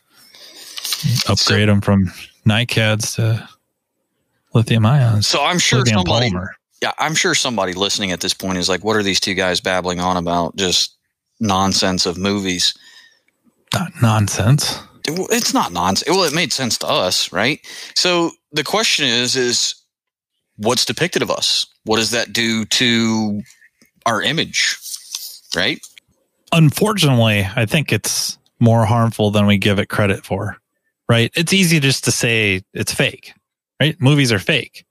upgrade 1.27 1.67
him 1.69 1.81
from 1.81 2.11
nicads 2.47 3.15
to 3.15 3.47
lithium 4.53 4.85
ions 4.85 5.27
So 5.27 5.43
I'm 5.43 5.59
sure 5.59 5.79
lithium 5.79 5.97
somebody 6.05 6.29
polymer 6.31 6.47
yeah, 6.81 6.91
I'm 6.99 7.15
sure 7.15 7.33
somebody 7.33 7.71
listening 7.71 8.11
at 8.11 8.19
this 8.19 8.33
point 8.33 8.57
is 8.57 8.67
like, 8.67 8.83
what 8.83 8.97
are 8.97 9.03
these 9.03 9.21
two 9.21 9.35
guys 9.35 9.61
babbling 9.61 10.01
on 10.01 10.17
about? 10.17 10.57
Just 10.57 10.97
nonsense 11.39 12.05
of 12.05 12.17
movies. 12.17 12.73
Not 13.73 13.93
nonsense 14.01 14.79
It- 15.07 15.27
It's 15.31 15.53
not 15.53 15.71
nonsense. 15.71 16.09
Well, 16.09 16.25
it 16.25 16.33
made 16.33 16.51
sense 16.51 16.77
to 16.79 16.87
us, 16.87 17.31
right? 17.31 17.65
So 17.95 18.31
the 18.51 18.65
question 18.65 19.05
is, 19.07 19.37
is 19.37 19.75
what's 20.57 20.85
depicted 20.85 21.21
of 21.21 21.31
us? 21.31 21.65
What 21.85 21.97
does 21.97 22.11
that 22.11 22.33
do 22.33 22.65
to 22.65 23.41
our 24.05 24.21
image? 24.21 24.77
Right? 25.55 25.79
unfortunately, 26.53 27.47
I 27.55 27.65
think 27.65 27.91
it's 27.91 28.37
more 28.59 28.85
harmful 28.85 29.31
than 29.31 29.45
we 29.45 29.57
give 29.57 29.79
it 29.79 29.89
credit 29.89 30.23
for. 30.23 30.57
Right? 31.09 31.31
It's 31.35 31.51
easy 31.51 31.79
just 31.81 32.05
to 32.05 32.11
say 32.11 32.61
it's 32.73 32.93
fake. 32.93 33.33
Right? 33.81 33.99
Movies 33.99 34.31
are 34.31 34.39
fake. 34.39 34.85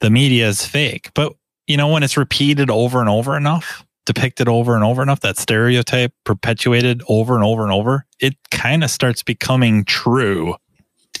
The 0.00 0.10
media 0.10 0.46
is 0.46 0.64
fake. 0.64 1.10
But 1.14 1.34
you 1.66 1.76
know, 1.76 1.88
when 1.88 2.02
it's 2.02 2.16
repeated 2.16 2.70
over 2.70 3.00
and 3.00 3.08
over 3.08 3.36
enough, 3.36 3.84
depicted 4.06 4.48
over 4.48 4.74
and 4.74 4.84
over 4.84 5.02
enough, 5.02 5.20
that 5.20 5.38
stereotype 5.38 6.12
perpetuated 6.24 7.02
over 7.08 7.34
and 7.34 7.44
over 7.44 7.64
and 7.64 7.72
over, 7.72 8.06
it 8.20 8.36
kind 8.50 8.84
of 8.84 8.90
starts 8.90 9.22
becoming 9.22 9.84
true. 9.84 10.54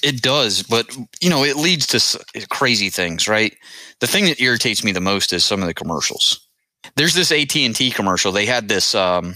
It 0.02 0.22
does, 0.22 0.62
but 0.62 0.94
you 1.20 1.30
know, 1.30 1.44
it 1.44 1.56
leads 1.56 1.86
to 1.88 2.46
crazy 2.48 2.90
things, 2.90 3.28
right? 3.28 3.54
The 4.00 4.06
thing 4.06 4.24
that 4.26 4.40
irritates 4.40 4.84
me 4.84 4.92
the 4.92 5.00
most 5.00 5.32
is 5.32 5.44
some 5.44 5.60
of 5.60 5.66
the 5.66 5.74
commercials. 5.74 6.46
There's 6.96 7.14
this 7.14 7.32
AT&T 7.32 7.90
commercial. 7.90 8.32
They 8.32 8.46
had 8.46 8.68
this 8.68 8.94
um 8.94 9.34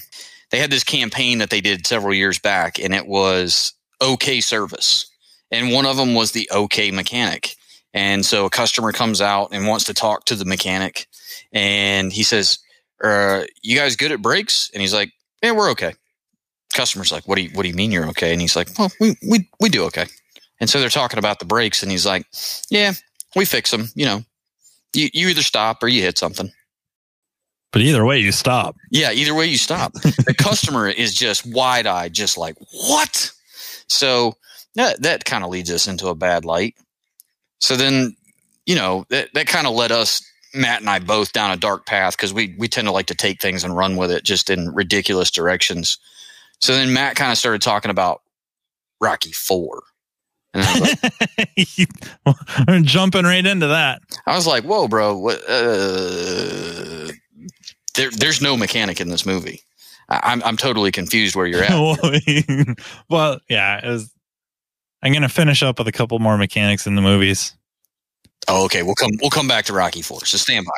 they 0.51 0.59
had 0.59 0.71
this 0.71 0.85
campaign 0.85 1.39
that 1.39 1.51
they 1.51 1.61
did 1.61 1.87
several 1.87 2.15
years 2.15 2.39
back 2.39 2.79
and 2.79 2.95
it 2.95 3.07
was 3.07 3.73
OK 4.01 4.41
service. 4.41 5.09
And 5.51 5.73
one 5.73 5.87
of 5.87 5.97
them 5.97 6.15
was 6.15 6.33
the 6.33 6.49
OK 6.51 6.91
mechanic. 6.91 7.55
And 7.95 8.25
so 8.25 8.47
a 8.47 8.51
customer 8.51 8.93
comes 8.93 9.21
out 9.21 9.51
and 9.53 9.67
wants 9.67 9.85
to 9.85 9.95
talk 9.95 10.25
to 10.27 10.35
the 10.35 10.45
mechanic 10.47 11.07
and 11.53 12.13
he 12.13 12.23
says, 12.23 12.59
uh, 13.03 13.45
you 13.63 13.77
guys 13.77 13.97
good 13.97 14.13
at 14.13 14.23
brakes? 14.23 14.71
And 14.73 14.81
he's 14.81 14.95
like, 14.95 15.13
Yeah, 15.43 15.53
we're 15.53 15.71
okay. 15.71 15.95
Customer's 16.75 17.13
like, 17.13 17.27
What 17.27 17.37
do 17.37 17.43
you 17.43 17.51
what 17.53 17.63
do 17.63 17.69
you 17.69 17.75
mean 17.75 17.91
you're 17.91 18.09
okay? 18.09 18.33
And 18.33 18.41
he's 18.41 18.57
like, 18.57 18.69
Well, 18.79 18.91
we 19.01 19.17
we 19.29 19.49
we 19.61 19.69
do 19.69 19.85
okay. 19.85 20.07
And 20.63 20.71
so 20.71 20.79
they're 20.79 20.89
talking 20.89 21.19
about 21.19 21.41
the 21.41 21.45
brakes, 21.45 21.83
and 21.83 21.91
he's 21.91 22.07
like, 22.07 22.25
"Yeah, 22.71 22.93
we 23.35 23.45
fix 23.45 23.73
them. 23.73 23.89
You 23.97 24.07
know, 24.07 24.25
you 24.95 25.09
you 25.13 25.29
either 25.29 25.43
stop 25.43 25.83
or 25.83 25.89
you 25.89 26.03
hit 26.03 26.19
something. 26.19 26.53
But 27.73 27.83
either 27.83 28.07
way, 28.07 28.21
you 28.21 28.31
stop. 28.31 28.77
Yeah, 28.93 29.11
either 29.11 29.35
way 29.35 29.47
you 29.47 29.59
stop." 29.59 29.93
the 29.95 30.37
customer 30.39 30.89
is 30.89 31.17
just 31.17 31.45
wide 31.45 31.89
eyed, 31.89 32.13
just 32.13 32.39
like 32.39 32.55
what? 32.71 33.33
So 33.89 34.37
that 34.77 35.03
that 35.03 35.25
kind 35.25 35.43
of 35.43 35.51
leads 35.51 35.69
us 35.69 35.89
into 35.89 36.07
a 36.07 36.15
bad 36.15 36.45
light. 36.45 36.77
So 37.59 37.75
then, 37.75 38.15
you 38.65 38.77
know, 38.77 39.05
that 39.11 39.31
that 39.35 39.49
kind 39.49 39.67
of 39.67 39.75
led 39.75 39.91
us. 39.91 40.25
Matt 40.55 40.81
and 40.81 40.91
I 40.91 41.01
both 41.01 41.33
down 41.33 41.51
a 41.51 41.57
dark 41.57 41.87
path 41.87 42.17
because 42.17 42.33
we 42.33 42.55
we 42.57 42.69
tend 42.69 42.87
to 42.87 42.93
like 42.93 43.07
to 43.07 43.17
take 43.17 43.43
things 43.43 43.65
and 43.65 43.77
run 43.77 43.97
with 43.97 44.13
it 44.13 44.23
just 44.23 44.49
in 44.49 44.73
ridiculous 44.73 45.33
directions. 45.33 45.99
So 46.61 46.73
then 46.73 46.93
Matt 46.93 47.17
kind 47.17 47.33
of 47.33 47.39
started 47.39 47.63
talking 47.63 47.91
about 47.91 48.21
Rocky 49.01 49.33
Four, 49.33 49.83
and 50.55 50.65
I 50.65 50.81
was 50.81 51.87
like, 52.69 52.83
jumping 52.85 53.25
right 53.25 53.45
into 53.45 53.69
that. 53.69 54.03
I 54.27 54.37
was 54.37 54.47
like, 54.47 54.65
"Whoa, 54.65 54.89
bro! 54.89 55.17
What, 55.17 55.43
uh, 55.49 57.13
there, 57.95 58.11
there's 58.11 58.41
no 58.43 58.57
mechanic 58.57 59.01
in 59.01 59.09
this 59.09 59.25
movie. 59.27 59.63
I, 60.09 60.21
I'm, 60.25 60.43
I'm 60.43 60.57
totally 60.57 60.91
confused 60.91 61.37
where 61.37 61.47
you're 61.47 61.65
at." 61.65 62.79
well, 63.11 63.41
yeah, 63.49 63.85
it 63.85 63.89
was, 63.89 64.13
I'm 65.03 65.13
going 65.13 65.23
to 65.23 65.29
finish 65.29 65.63
up 65.63 65.79
with 65.79 65.89
a 65.89 65.93
couple 65.93 66.19
more 66.19 66.39
mechanics 66.39 66.87
in 66.87 66.95
the 66.95 67.03
movies. 67.03 67.55
oh, 68.49 68.65
okay. 68.67 68.83
We'll 68.83 68.95
come. 68.95 69.11
We'll 69.21 69.31
come 69.31 69.49
back 69.49 69.65
to 69.67 69.73
Rocky 69.73 70.03
Four. 70.03 70.25
So 70.25 70.39
stand 70.39 70.67
by. 70.67 70.73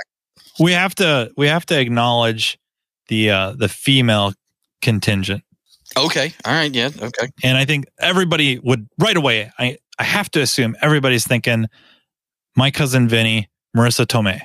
We 0.61 0.73
have 0.73 0.95
to 0.97 1.33
we 1.37 1.49
have 1.49 1.67
to 1.67 1.79
acknowledge 1.79 2.59
the 3.09 3.31
uh 3.31 3.53
the 3.53 3.69
female 3.69 4.35
contingent. 4.83 5.43
Okay. 5.97 6.33
All 6.45 6.53
right. 6.53 6.73
Yeah. 6.75 6.91
Okay. 7.01 7.29
And 7.43 7.57
I 7.57 7.65
think 7.65 7.87
everybody 8.01 8.59
would 8.59 8.89
right 8.99 9.17
away 9.17 9.51
I 9.59 9.79
I 9.99 10.05
have 10.05 10.31
to 10.33 10.41
assume 10.41 10.77
everybody's 10.81 11.27
thinking 11.27 11.67
my 12.57 12.71
cousin 12.71 13.09
Vinny, 13.09 13.49
Marisa 13.77 14.07
Tomei. 14.07 14.41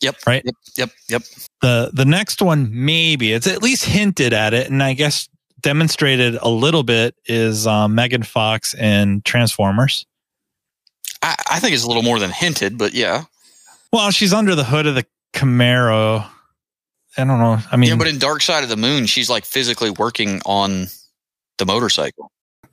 Yep. 0.00 0.16
Right? 0.26 0.42
Yep. 0.44 0.54
Yep. 0.76 0.90
Yep. 1.08 1.22
The 1.62 1.90
the 1.92 2.04
next 2.04 2.42
one 2.42 2.68
maybe 2.72 3.32
it's 3.32 3.46
at 3.46 3.62
least 3.62 3.84
hinted 3.84 4.32
at 4.32 4.54
it 4.54 4.68
and 4.68 4.82
I 4.82 4.94
guess 4.94 5.28
demonstrated 5.60 6.36
a 6.42 6.48
little 6.48 6.82
bit 6.82 7.14
is 7.26 7.66
um, 7.66 7.94
Megan 7.94 8.22
Fox 8.22 8.74
in 8.74 9.22
Transformers. 9.22 10.06
I, 11.22 11.34
I 11.50 11.60
think 11.60 11.74
it's 11.74 11.84
a 11.84 11.88
little 11.88 12.02
more 12.02 12.18
than 12.18 12.30
hinted, 12.30 12.78
but 12.78 12.94
yeah. 12.94 13.24
Well, 13.92 14.10
she's 14.10 14.32
under 14.32 14.54
the 14.54 14.64
hood 14.64 14.86
of 14.86 14.94
the 14.94 15.06
Camaro. 15.32 16.26
I 17.18 17.24
don't 17.24 17.38
know. 17.38 17.58
I 17.72 17.76
mean, 17.76 17.90
yeah. 17.90 17.96
But 17.96 18.08
in 18.08 18.18
Dark 18.18 18.42
Side 18.42 18.62
of 18.62 18.68
the 18.68 18.76
Moon, 18.76 19.06
she's 19.06 19.30
like 19.30 19.44
physically 19.44 19.90
working 19.90 20.40
on 20.44 20.86
the 21.58 21.66
motorcycle. 21.66 22.30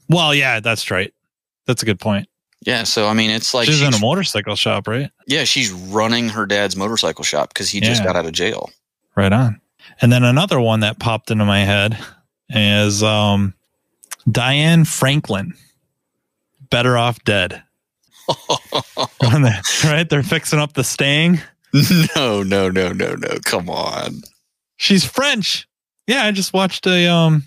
well, 0.09 0.33
yeah, 0.35 0.59
that's 0.59 0.91
right. 0.91 1.13
That's 1.65 1.81
a 1.81 1.85
good 1.85 1.99
point. 1.99 2.27
Yeah. 2.65 2.83
So 2.83 3.07
I 3.07 3.13
mean, 3.13 3.29
it's 3.29 3.53
like 3.53 3.67
she's, 3.67 3.81
in 3.81 3.93
a 3.93 3.99
motorcycle 3.99 4.55
shop, 4.55 4.87
right? 4.87 5.09
yeah, 5.27 5.43
she's 5.45 5.71
running 5.71 6.29
her 6.29 6.45
dad's 6.45 6.75
motorcycle 6.75 7.23
shop 7.23 7.49
because 7.53 7.69
he 7.69 7.79
just 7.81 8.01
Yeah. 8.01 8.07
got 8.07 8.15
out 8.17 8.25
of 8.25 8.31
jail. 8.33 8.69
Right 9.15 9.31
on. 9.33 9.61
And 10.01 10.11
then 10.11 10.23
another 10.23 10.59
one 10.59 10.79
that 10.81 10.99
popped 10.99 11.29
into 11.31 11.45
my 11.45 11.59
head 11.65 11.97
is 12.49 13.03
um, 13.03 13.53
Diane 14.29 14.85
Franklin. 14.85 15.53
Better 16.69 16.97
off 16.97 17.23
dead. 17.23 17.63
Right? 19.83 20.09
They're 20.09 20.23
fixing 20.23 20.59
up 20.59 20.73
the 20.73 20.83
staying. 20.83 21.39
no, 22.15 22.43
no, 22.43 22.69
no, 22.69 22.89
no, 22.91 23.15
no. 23.15 23.37
Come 23.45 23.69
on. 23.69 24.21
She's 24.83 25.05
French. 25.05 25.65
Yeah, 26.07 26.25
I 26.25 26.31
just 26.31 26.51
watched 26.51 26.85
a 26.87 27.07
um 27.07 27.43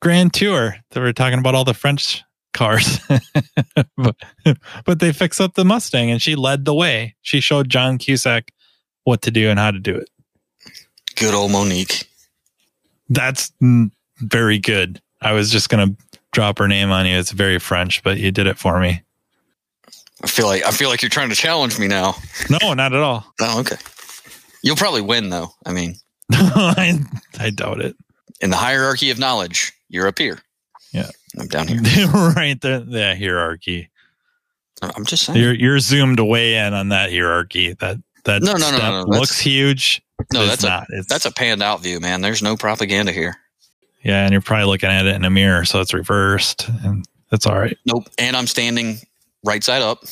grand 0.00 0.32
tour 0.32 0.74
that 0.90 1.00
were 1.00 1.12
talking 1.12 1.38
about 1.38 1.54
all 1.54 1.64
the 1.64 1.74
French 1.74 2.24
cars. 2.54 2.98
but, 3.98 4.16
but 4.86 5.00
they 5.00 5.12
fix 5.12 5.38
up 5.38 5.52
the 5.52 5.66
Mustang 5.66 6.10
and 6.10 6.22
she 6.22 6.36
led 6.36 6.64
the 6.64 6.72
way. 6.72 7.14
She 7.20 7.42
showed 7.42 7.68
John 7.68 7.98
Cusack 7.98 8.52
what 9.04 9.20
to 9.20 9.30
do 9.30 9.50
and 9.50 9.58
how 9.58 9.70
to 9.70 9.78
do 9.78 9.94
it. 9.94 10.08
Good 11.14 11.34
old 11.34 11.52
Monique. 11.52 12.08
That's 13.10 13.52
very 13.60 14.58
good. 14.58 15.02
I 15.20 15.32
was 15.32 15.50
just 15.50 15.68
going 15.68 15.90
to 15.90 16.02
drop 16.32 16.58
her 16.58 16.68
name 16.68 16.90
on 16.90 17.04
you. 17.04 17.18
It's 17.18 17.32
very 17.32 17.58
French, 17.58 18.02
but 18.02 18.16
you 18.16 18.30
did 18.30 18.46
it 18.46 18.56
for 18.56 18.80
me. 18.80 19.02
I 20.24 20.26
feel 20.26 20.46
like 20.46 20.64
I 20.64 20.70
feel 20.70 20.88
like 20.88 21.02
you're 21.02 21.10
trying 21.10 21.28
to 21.28 21.36
challenge 21.36 21.78
me 21.78 21.86
now. 21.86 22.14
No, 22.48 22.72
not 22.72 22.94
at 22.94 23.00
all. 23.00 23.26
Oh, 23.42 23.60
okay. 23.60 23.76
You'll 24.62 24.76
probably 24.76 25.02
win 25.02 25.28
though. 25.28 25.50
I 25.66 25.72
mean, 25.72 25.96
I, 26.32 26.98
I 27.38 27.50
doubt 27.50 27.80
it. 27.80 27.96
In 28.40 28.50
the 28.50 28.56
hierarchy 28.56 29.10
of 29.10 29.18
knowledge, 29.18 29.72
you're 29.88 30.06
up 30.06 30.18
here. 30.18 30.38
Yeah. 30.92 31.10
I'm 31.38 31.46
down 31.46 31.68
here. 31.68 31.80
right 32.08 32.60
the 32.60 32.84
the 32.88 33.14
hierarchy. 33.16 33.90
I'm 34.82 35.04
just 35.04 35.24
saying. 35.26 35.38
You're 35.38 35.54
you're 35.54 35.78
zoomed 35.78 36.18
way 36.20 36.56
in 36.56 36.72
on 36.74 36.88
that 36.88 37.10
hierarchy. 37.10 37.74
That 37.74 37.98
that 38.24 38.42
No, 38.42 38.52
no, 38.54 38.70
no, 38.70 38.78
no, 38.78 38.78
no, 38.78 38.98
that's- 39.04 39.20
looks 39.20 39.38
huge. 39.38 40.02
no, 40.32 40.40
that's 40.40 40.54
it's 40.54 40.64
a 40.64 40.68
not. 40.68 40.86
It's, 40.90 41.06
that's 41.06 41.24
a 41.26 41.32
panned 41.32 41.62
out 41.62 41.82
view, 41.82 42.00
man. 42.00 42.20
There's 42.22 42.42
no 42.42 42.56
propaganda 42.56 43.12
here. 43.12 43.36
yeah, 44.02 44.22
and 44.24 44.32
you're 44.32 44.40
probably 44.40 44.66
looking 44.66 44.90
at 44.90 45.06
it 45.06 45.14
in 45.14 45.24
a 45.24 45.30
mirror, 45.30 45.64
so 45.64 45.80
it's 45.80 45.94
reversed, 45.94 46.68
and 46.84 47.04
that's 47.30 47.46
all 47.46 47.58
right. 47.58 47.76
Nope. 47.86 48.08
And 48.18 48.36
I'm 48.36 48.46
standing 48.46 48.96
right 49.44 49.62
side 49.62 49.82
up. 49.82 50.02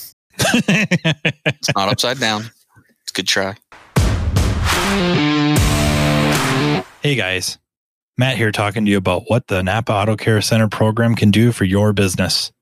It's 0.69 1.75
not 1.75 1.89
upside 1.89 2.21
down. 2.21 2.43
It's 3.03 3.11
a 3.11 3.15
good 3.15 3.27
try. 3.27 3.57
Hey 7.09 7.15
guys, 7.15 7.57
Matt 8.19 8.37
here 8.37 8.53
talking 8.53 8.85
to 8.85 8.91
you 8.91 8.99
about 8.99 9.23
what 9.29 9.47
the 9.47 9.62
Napa 9.62 9.91
Auto 9.91 10.15
Care 10.15 10.43
Center 10.43 10.69
program 10.69 11.15
can 11.15 11.31
do 11.31 11.53
for 11.53 11.65
your 11.65 11.95
business. 11.95 12.53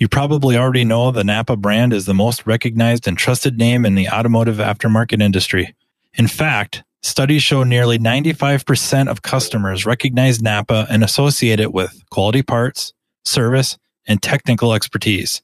You 0.00 0.08
probably 0.08 0.56
already 0.56 0.84
know 0.84 1.12
the 1.12 1.22
Napa 1.22 1.54
brand 1.54 1.92
is 1.92 2.04
the 2.04 2.12
most 2.12 2.44
recognized 2.44 3.06
and 3.06 3.16
trusted 3.16 3.56
name 3.56 3.86
in 3.86 3.94
the 3.94 4.08
automotive 4.08 4.56
aftermarket 4.56 5.22
industry. 5.22 5.76
In 6.14 6.26
fact, 6.26 6.82
studies 7.04 7.44
show 7.44 7.62
nearly 7.62 7.96
95% 7.96 9.06
of 9.06 9.22
customers 9.22 9.86
recognize 9.86 10.42
Napa 10.42 10.88
and 10.90 11.04
associate 11.04 11.60
it 11.60 11.72
with 11.72 12.02
quality 12.10 12.42
parts, 12.42 12.92
service, 13.24 13.78
and 14.08 14.20
technical 14.20 14.74
expertise. 14.74 15.40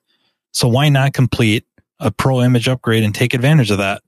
So 0.52 0.66
why 0.66 0.88
not 0.88 1.12
complete 1.12 1.64
a 2.00 2.10
pro 2.10 2.42
image 2.42 2.66
upgrade 2.66 3.04
and 3.04 3.14
take 3.14 3.32
advantage 3.32 3.70
of 3.70 3.78
that? 3.78 4.02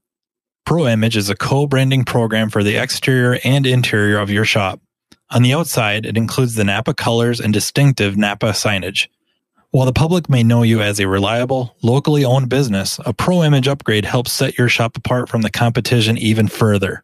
Pro 0.64 0.87
Image 0.87 1.16
is 1.16 1.28
a 1.28 1.35
co-branding 1.35 2.04
program 2.04 2.49
for 2.49 2.62
the 2.62 2.76
exterior 2.76 3.38
and 3.45 3.66
interior 3.66 4.19
of 4.19 4.31
your 4.31 4.45
shop. 4.45 4.81
On 5.31 5.42
the 5.42 5.54
outside, 5.54 6.07
it 6.07 6.16
includes 6.16 6.54
the 6.54 6.64
Napa 6.64 6.95
colors 6.95 7.40
and 7.40 7.52
distinctive 7.52 8.16
Napa 8.16 8.50
signage. 8.50 9.09
While 9.71 9.87
the 9.87 9.92
public 9.92 10.28
may 10.28 10.42
know 10.42 10.62
you 10.62 10.83
as 10.83 11.00
a 11.00 11.09
reliable, 11.09 11.75
locally 11.83 12.25
owned 12.25 12.49
business, 12.49 13.00
a 13.04 13.12
Pro 13.12 13.42
Image 13.42 13.66
upgrade 13.66 14.04
helps 14.04 14.31
set 14.31 14.59
your 14.59 14.69
shop 14.69 14.97
apart 14.97 15.28
from 15.28 15.42
the 15.42 15.50
competition 15.50 16.19
even 16.19 16.47
further. 16.47 17.02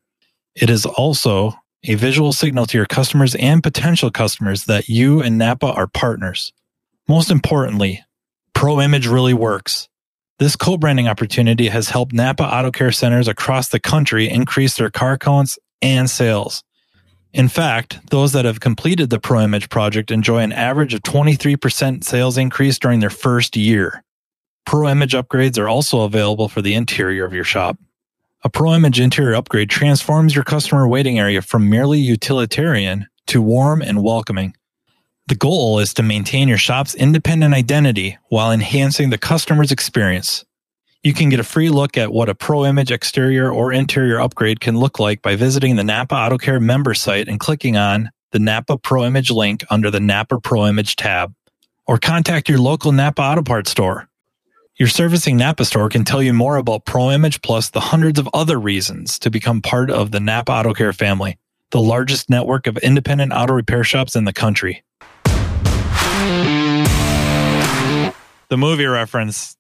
It 0.55 0.69
is 0.69 0.85
also 0.85 1.55
a 1.85 1.95
visual 1.95 2.33
signal 2.33 2.67
to 2.67 2.77
your 2.77 2.87
customers 2.87 3.35
and 3.37 3.63
potential 3.63 4.11
customers 4.11 4.65
that 4.65 4.89
you 4.89 5.23
and 5.23 5.39
Napa 5.39 5.67
are 5.67 5.87
partners. 5.87 6.53
Most 7.09 7.31
importantly, 7.31 8.05
Pro 8.55 8.81
Image 8.81 9.07
really 9.07 9.35
works. 9.35 9.89
This 10.39 10.55
co-branding 10.55 11.09
opportunity 11.09 11.67
has 11.67 11.89
helped 11.89 12.13
Napa 12.13 12.45
Auto 12.45 12.71
Care 12.71 12.93
centers 12.93 13.27
across 13.27 13.71
the 13.71 13.81
country 13.81 14.29
increase 14.29 14.77
their 14.77 14.89
car 14.89 15.19
counts 15.19 15.59
and 15.83 16.09
sales. 16.09 16.63
In 17.33 17.49
fact, 17.49 17.99
those 18.11 18.33
that 18.35 18.45
have 18.45 18.61
completed 18.61 19.11
the 19.11 19.19
Pro 19.19 19.41
Image 19.41 19.69
project 19.69 20.13
enjoy 20.13 20.39
an 20.39 20.53
average 20.53 20.95
of 20.95 21.03
23% 21.03 22.05
sales 22.05 22.39
increase 22.39 22.79
during 22.79 23.01
their 23.01 23.11
first 23.11 23.57
year. 23.57 24.05
Pro 24.65 24.89
Image 24.89 25.13
upgrades 25.13 25.59
are 25.59 25.69
also 25.69 26.03
available 26.03 26.49
for 26.49 26.63
the 26.63 26.75
interior 26.75 27.25
of 27.25 27.33
your 27.33 27.43
shop. 27.43 27.77
A 28.45 28.49
Pro 28.49 28.75
Image 28.75 29.01
interior 29.01 29.35
upgrade 29.35 29.71
transforms 29.71 30.37
your 30.37 30.45
customer 30.45 30.87
waiting 30.87 31.19
area 31.19 31.43
from 31.43 31.69
merely 31.69 31.99
utilitarian 31.99 33.09
to 33.27 33.43
warm 33.43 33.83
and 33.83 34.05
welcoming. 34.05 34.55
The 35.29 35.35
goal 35.35 35.79
is 35.79 35.93
to 35.93 36.03
maintain 36.03 36.49
your 36.49 36.57
shop's 36.57 36.95
independent 36.95 37.53
identity 37.53 38.17
while 38.31 38.51
enhancing 38.51 39.11
the 39.11 39.19
customer's 39.19 39.71
experience. 39.71 40.47
You 41.03 41.13
can 41.13 41.29
get 41.29 41.39
a 41.39 41.45
free 41.45 41.69
look 41.69 41.99
at 41.99 42.15
what 42.15 42.31
a 42.31 42.35
Pro 42.35 42.65
Image 42.65 42.91
exterior 42.91 43.53
or 43.53 43.71
interior 43.71 44.23
upgrade 44.23 44.61
can 44.61 44.79
look 44.79 44.99
like 44.99 45.21
by 45.21 45.37
visiting 45.37 45.77
the 45.77 45.85
Napa 45.85 46.15
Auto 46.15 46.39
Care 46.39 46.61
member 46.61 46.95
site 46.95 47.29
and 47.29 47.39
clicking 47.39 47.77
on 47.77 48.11
the 48.33 48.39
Napa 48.39 48.79
Pro 48.79 49.05
Image 49.05 49.31
link 49.31 49.63
under 49.69 49.91
the 49.91 50.01
Napa 50.01 50.41
Pro 50.41 50.67
Image 50.67 50.97
tab. 50.97 51.35
Or 51.87 51.99
contact 51.99 52.49
your 52.49 52.59
local 52.59 52.93
Napa 52.93 53.21
Auto 53.21 53.43
Parts 53.43 53.71
store. 53.71 54.09
Your 54.79 54.89
servicing 54.89 55.37
Napa 55.37 55.67
store 55.67 55.91
can 55.91 56.05
tell 56.05 56.23
you 56.23 56.33
more 56.33 56.57
about 56.57 56.87
Pro 56.87 57.11
Image 57.11 57.43
plus 57.43 57.69
the 57.69 57.81
hundreds 57.81 58.19
of 58.19 58.31
other 58.33 58.59
reasons 58.59 59.19
to 59.19 59.31
become 59.31 59.61
part 59.61 59.91
of 59.91 60.11
the 60.11 60.21
Napa 60.21 60.53
Auto 60.53 60.73
Care 60.73 60.95
family, 60.95 61.37
the 61.71 61.83
largest 61.83 62.31
network 62.31 62.67
of 62.67 62.79
independent 62.79 63.35
auto 63.35 63.53
repair 63.53 63.85
shops 63.85 64.17
in 64.17 64.25
the 64.25 64.33
country. 64.33 64.83
The 68.49 68.57
movie 68.57 68.87
reference. 68.87 69.57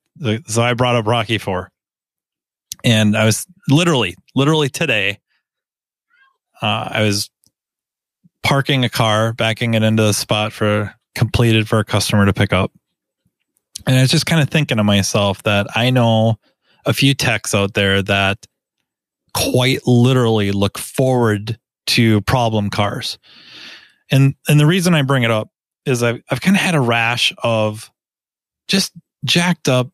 So 0.46 0.62
I 0.62 0.74
brought 0.74 0.96
up 0.96 1.06
Rocky 1.06 1.38
Four, 1.38 1.70
and 2.84 3.16
I 3.16 3.24
was 3.24 3.46
literally, 3.68 4.16
literally 4.34 4.68
today. 4.68 5.20
Uh, 6.60 6.88
I 6.90 7.02
was 7.02 7.30
parking 8.42 8.84
a 8.84 8.88
car, 8.88 9.32
backing 9.32 9.74
it 9.74 9.82
into 9.82 10.02
the 10.02 10.12
spot 10.12 10.52
for 10.52 10.94
completed 11.14 11.68
for 11.68 11.78
a 11.78 11.84
customer 11.84 12.26
to 12.26 12.32
pick 12.32 12.52
up, 12.52 12.72
and 13.86 13.96
I 13.96 14.00
was 14.00 14.10
just 14.10 14.26
kind 14.26 14.42
of 14.42 14.50
thinking 14.50 14.78
to 14.78 14.84
myself 14.84 15.42
that 15.44 15.68
I 15.76 15.90
know 15.90 16.38
a 16.84 16.92
few 16.92 17.14
techs 17.14 17.54
out 17.54 17.74
there 17.74 18.02
that 18.02 18.46
quite 19.34 19.86
literally 19.86 20.50
look 20.50 20.78
forward 20.78 21.58
to 21.88 22.20
problem 22.22 22.70
cars, 22.70 23.18
and 24.10 24.34
and 24.48 24.58
the 24.58 24.66
reason 24.66 24.94
I 24.94 25.02
bring 25.02 25.22
it 25.22 25.30
up 25.30 25.50
is 25.88 26.02
I've 26.02 26.22
I've 26.30 26.40
kind 26.40 26.56
of 26.56 26.62
had 26.62 26.74
a 26.74 26.80
rash 26.80 27.32
of 27.42 27.90
just 28.68 28.92
jacked 29.24 29.68
up 29.68 29.90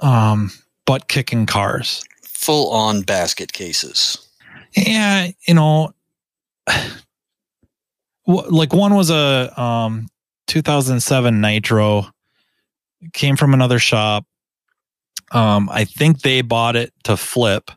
um 0.00 0.50
butt 0.86 1.08
kicking 1.08 1.46
cars. 1.46 2.04
Full 2.22 2.70
on 2.70 3.02
basket 3.02 3.52
cases. 3.52 4.18
Yeah, 4.76 5.28
you 5.46 5.54
know 5.54 5.94
like 8.26 8.72
one 8.72 8.94
was 8.94 9.10
a 9.10 9.60
um 9.60 10.08
2007 10.48 11.40
Nitro 11.40 12.06
came 13.12 13.36
from 13.36 13.54
another 13.54 13.78
shop. 13.78 14.24
Um 15.32 15.68
I 15.70 15.84
think 15.84 16.20
they 16.20 16.42
bought 16.42 16.76
it 16.76 16.92
to 17.04 17.16
flip 17.16 17.70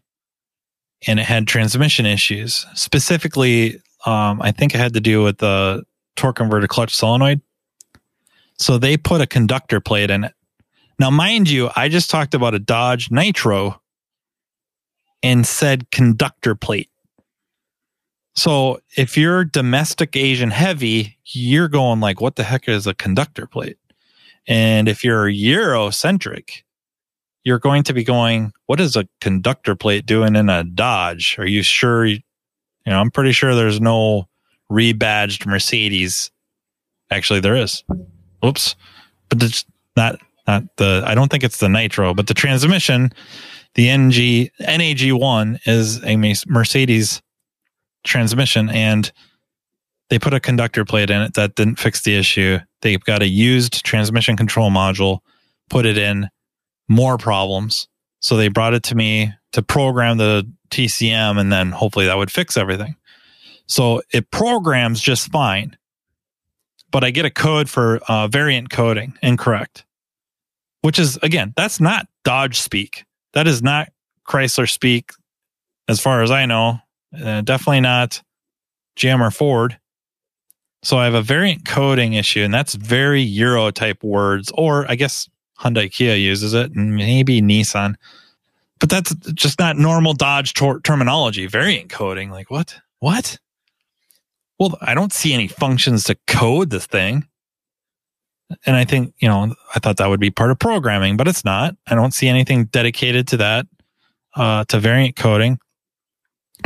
and 1.07 1.19
it 1.19 1.25
had 1.25 1.47
transmission 1.47 2.05
issues. 2.05 2.65
Specifically 2.73 3.81
um 4.05 4.41
I 4.41 4.51
think 4.51 4.73
it 4.73 4.79
had 4.79 4.93
to 4.93 5.01
do 5.01 5.23
with 5.23 5.37
the 5.37 5.83
torque 6.15 6.37
converter 6.37 6.67
clutch 6.67 6.95
solenoid. 6.95 7.41
So 8.57 8.77
they 8.77 8.97
put 8.97 9.21
a 9.21 9.27
conductor 9.27 9.79
plate 9.79 10.11
in 10.11 10.23
it. 10.23 10.33
Now, 10.99 11.09
mind 11.09 11.49
you, 11.49 11.69
I 11.75 11.89
just 11.89 12.09
talked 12.09 12.33
about 12.33 12.53
a 12.53 12.59
Dodge 12.59 13.09
Nitro 13.09 13.81
and 15.23 15.45
said 15.45 15.89
conductor 15.91 16.53
plate. 16.53 16.89
So 18.35 18.79
if 18.95 19.17
you're 19.17 19.43
domestic 19.43 20.15
Asian 20.15 20.51
heavy, 20.51 21.17
you're 21.25 21.67
going 21.67 21.99
like, 21.99 22.21
what 22.21 22.35
the 22.35 22.43
heck 22.43 22.67
is 22.67 22.87
a 22.87 22.93
conductor 22.93 23.45
plate? 23.45 23.77
And 24.47 24.87
if 24.87 25.03
you're 25.03 25.25
Eurocentric, 25.25 26.63
you're 27.43 27.59
going 27.59 27.83
to 27.83 27.93
be 27.93 28.03
going, 28.03 28.53
what 28.67 28.79
is 28.79 28.95
a 28.95 29.07
conductor 29.19 29.75
plate 29.75 30.05
doing 30.05 30.35
in 30.35 30.49
a 30.49 30.63
Dodge? 30.63 31.37
Are 31.39 31.47
you 31.47 31.63
sure? 31.63 32.05
You, 32.05 32.19
know, 32.85 32.99
I'm 32.99 33.11
pretty 33.11 33.31
sure 33.31 33.55
there's 33.55 33.81
no 33.81 34.27
rebadged 34.71 35.45
Mercedes. 35.45 36.31
Actually, 37.11 37.41
there 37.41 37.55
is. 37.55 37.83
Oops, 38.43 38.75
but 39.29 39.43
it's 39.43 39.65
not 39.95 40.19
not 40.47 40.63
the. 40.77 41.03
I 41.05 41.13
don't 41.13 41.29
think 41.29 41.43
it's 41.43 41.57
the 41.57 41.69
Nitro, 41.69 42.13
but 42.13 42.27
the 42.27 42.33
transmission, 42.33 43.11
the 43.75 43.89
NG 43.89 44.49
NAG 44.59 45.11
one 45.11 45.59
is 45.65 46.03
a 46.03 46.15
Mercedes 46.47 47.21
transmission, 48.03 48.69
and 48.69 49.11
they 50.09 50.17
put 50.17 50.33
a 50.33 50.39
conductor 50.39 50.85
plate 50.85 51.09
in 51.09 51.21
it 51.21 51.35
that 51.35 51.55
didn't 51.55 51.79
fix 51.79 52.01
the 52.01 52.17
issue. 52.17 52.59
They've 52.81 53.03
got 53.03 53.21
a 53.21 53.27
used 53.27 53.85
transmission 53.85 54.35
control 54.35 54.71
module, 54.71 55.19
put 55.69 55.85
it 55.85 55.97
in, 55.97 56.29
more 56.89 57.17
problems. 57.17 57.87
So 58.19 58.37
they 58.37 58.47
brought 58.47 58.73
it 58.73 58.83
to 58.83 58.95
me 58.95 59.33
to 59.53 59.61
program 59.61 60.17
the 60.17 60.49
TCM, 60.69 61.39
and 61.39 61.51
then 61.51 61.71
hopefully 61.71 62.05
that 62.05 62.17
would 62.17 62.31
fix 62.31 62.57
everything. 62.57 62.95
So 63.71 64.01
it 64.13 64.29
programs 64.31 65.01
just 65.01 65.31
fine 65.31 65.77
but 66.91 67.03
I 67.03 67.11
get 67.11 67.25
a 67.25 67.29
code 67.29 67.69
for 67.69 67.99
uh, 68.07 68.27
variant 68.27 68.69
coding 68.69 69.17
incorrect, 69.23 69.85
which 70.81 70.99
is 70.99 71.17
again, 71.23 71.53
that's 71.55 71.79
not 71.79 72.07
Dodge 72.23 72.59
speak. 72.59 73.05
That 73.33 73.47
is 73.47 73.63
not 73.63 73.89
Chrysler 74.27 74.69
speak, 74.69 75.11
as 75.87 76.01
far 76.01 76.21
as 76.21 76.29
I 76.29 76.45
know. 76.45 76.79
Uh, 77.17 77.41
definitely 77.41 77.81
not 77.81 78.21
GM 78.97 79.21
or 79.21 79.31
Ford. 79.31 79.79
So 80.83 80.97
I 80.97 81.05
have 81.05 81.13
a 81.13 81.21
variant 81.21 81.65
coding 81.65 82.13
issue, 82.13 82.41
and 82.41 82.53
that's 82.53 82.73
very 82.75 83.21
Euro 83.21 83.71
type 83.71 84.03
words, 84.03 84.51
or 84.55 84.89
I 84.89 84.95
guess 84.95 85.29
Hyundai 85.59 85.91
Kia 85.91 86.15
uses 86.15 86.53
it, 86.53 86.75
and 86.75 86.95
maybe 86.95 87.41
Nissan. 87.41 87.95
But 88.79 88.89
that's 88.89 89.13
just 89.33 89.59
not 89.59 89.77
normal 89.77 90.13
Dodge 90.13 90.53
tor- 90.53 90.79
terminology. 90.81 91.45
Variant 91.45 91.89
coding, 91.89 92.31
like 92.31 92.49
what? 92.49 92.79
What? 92.99 93.37
Well, 94.61 94.77
I 94.79 94.93
don't 94.93 95.11
see 95.11 95.33
any 95.33 95.47
functions 95.47 96.03
to 96.03 96.15
code 96.27 96.69
this 96.69 96.85
thing. 96.85 97.27
And 98.67 98.75
I 98.75 98.85
think, 98.85 99.15
you 99.17 99.27
know, 99.27 99.55
I 99.73 99.79
thought 99.79 99.97
that 99.97 100.07
would 100.07 100.19
be 100.19 100.29
part 100.29 100.51
of 100.51 100.59
programming, 100.59 101.17
but 101.17 101.27
it's 101.27 101.43
not. 101.43 101.75
I 101.87 101.95
don't 101.95 102.13
see 102.13 102.27
anything 102.27 102.65
dedicated 102.65 103.27
to 103.29 103.37
that, 103.37 103.65
uh, 104.35 104.65
to 104.65 104.79
variant 104.79 105.15
coding. 105.15 105.57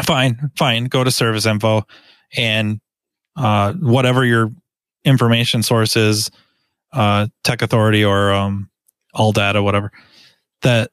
fine, 0.03 0.51
fine. 0.57 0.85
Go 0.85 1.05
to 1.05 1.11
service 1.11 1.45
info 1.45 1.83
and 2.35 2.81
uh, 3.37 3.71
whatever 3.75 4.25
your 4.25 4.51
information 5.05 5.63
source 5.63 5.95
is, 5.95 6.29
uh, 6.91 7.27
Tech 7.45 7.61
Authority 7.61 8.03
or 8.03 8.33
um, 8.33 8.69
ALLDATA, 9.15 9.63
whatever, 9.63 9.93
that 10.63 10.91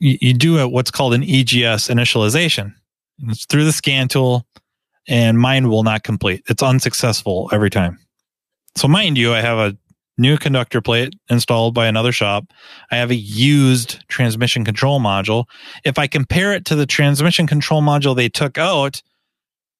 you, 0.00 0.18
you 0.20 0.34
do 0.34 0.58
a, 0.58 0.66
what's 0.66 0.90
called 0.90 1.14
an 1.14 1.22
EGS 1.22 1.86
initialization. 1.86 2.74
It's 3.28 3.46
through 3.46 3.64
the 3.64 3.72
scan 3.72 4.08
tool, 4.08 4.44
and 5.08 5.38
mine 5.38 5.68
will 5.68 5.82
not 5.82 6.02
complete. 6.02 6.42
It's 6.48 6.62
unsuccessful 6.62 7.50
every 7.52 7.70
time. 7.70 7.98
So, 8.76 8.88
mind 8.88 9.18
you, 9.18 9.34
I 9.34 9.40
have 9.40 9.58
a 9.58 9.76
new 10.18 10.36
conductor 10.38 10.80
plate 10.80 11.14
installed 11.28 11.74
by 11.74 11.86
another 11.86 12.12
shop. 12.12 12.44
I 12.90 12.96
have 12.96 13.10
a 13.10 13.16
used 13.16 14.06
transmission 14.08 14.64
control 14.64 15.00
module. 15.00 15.44
If 15.84 15.98
I 15.98 16.06
compare 16.06 16.52
it 16.52 16.64
to 16.66 16.74
the 16.74 16.86
transmission 16.86 17.46
control 17.46 17.82
module 17.82 18.14
they 18.14 18.28
took 18.28 18.58
out, 18.58 19.02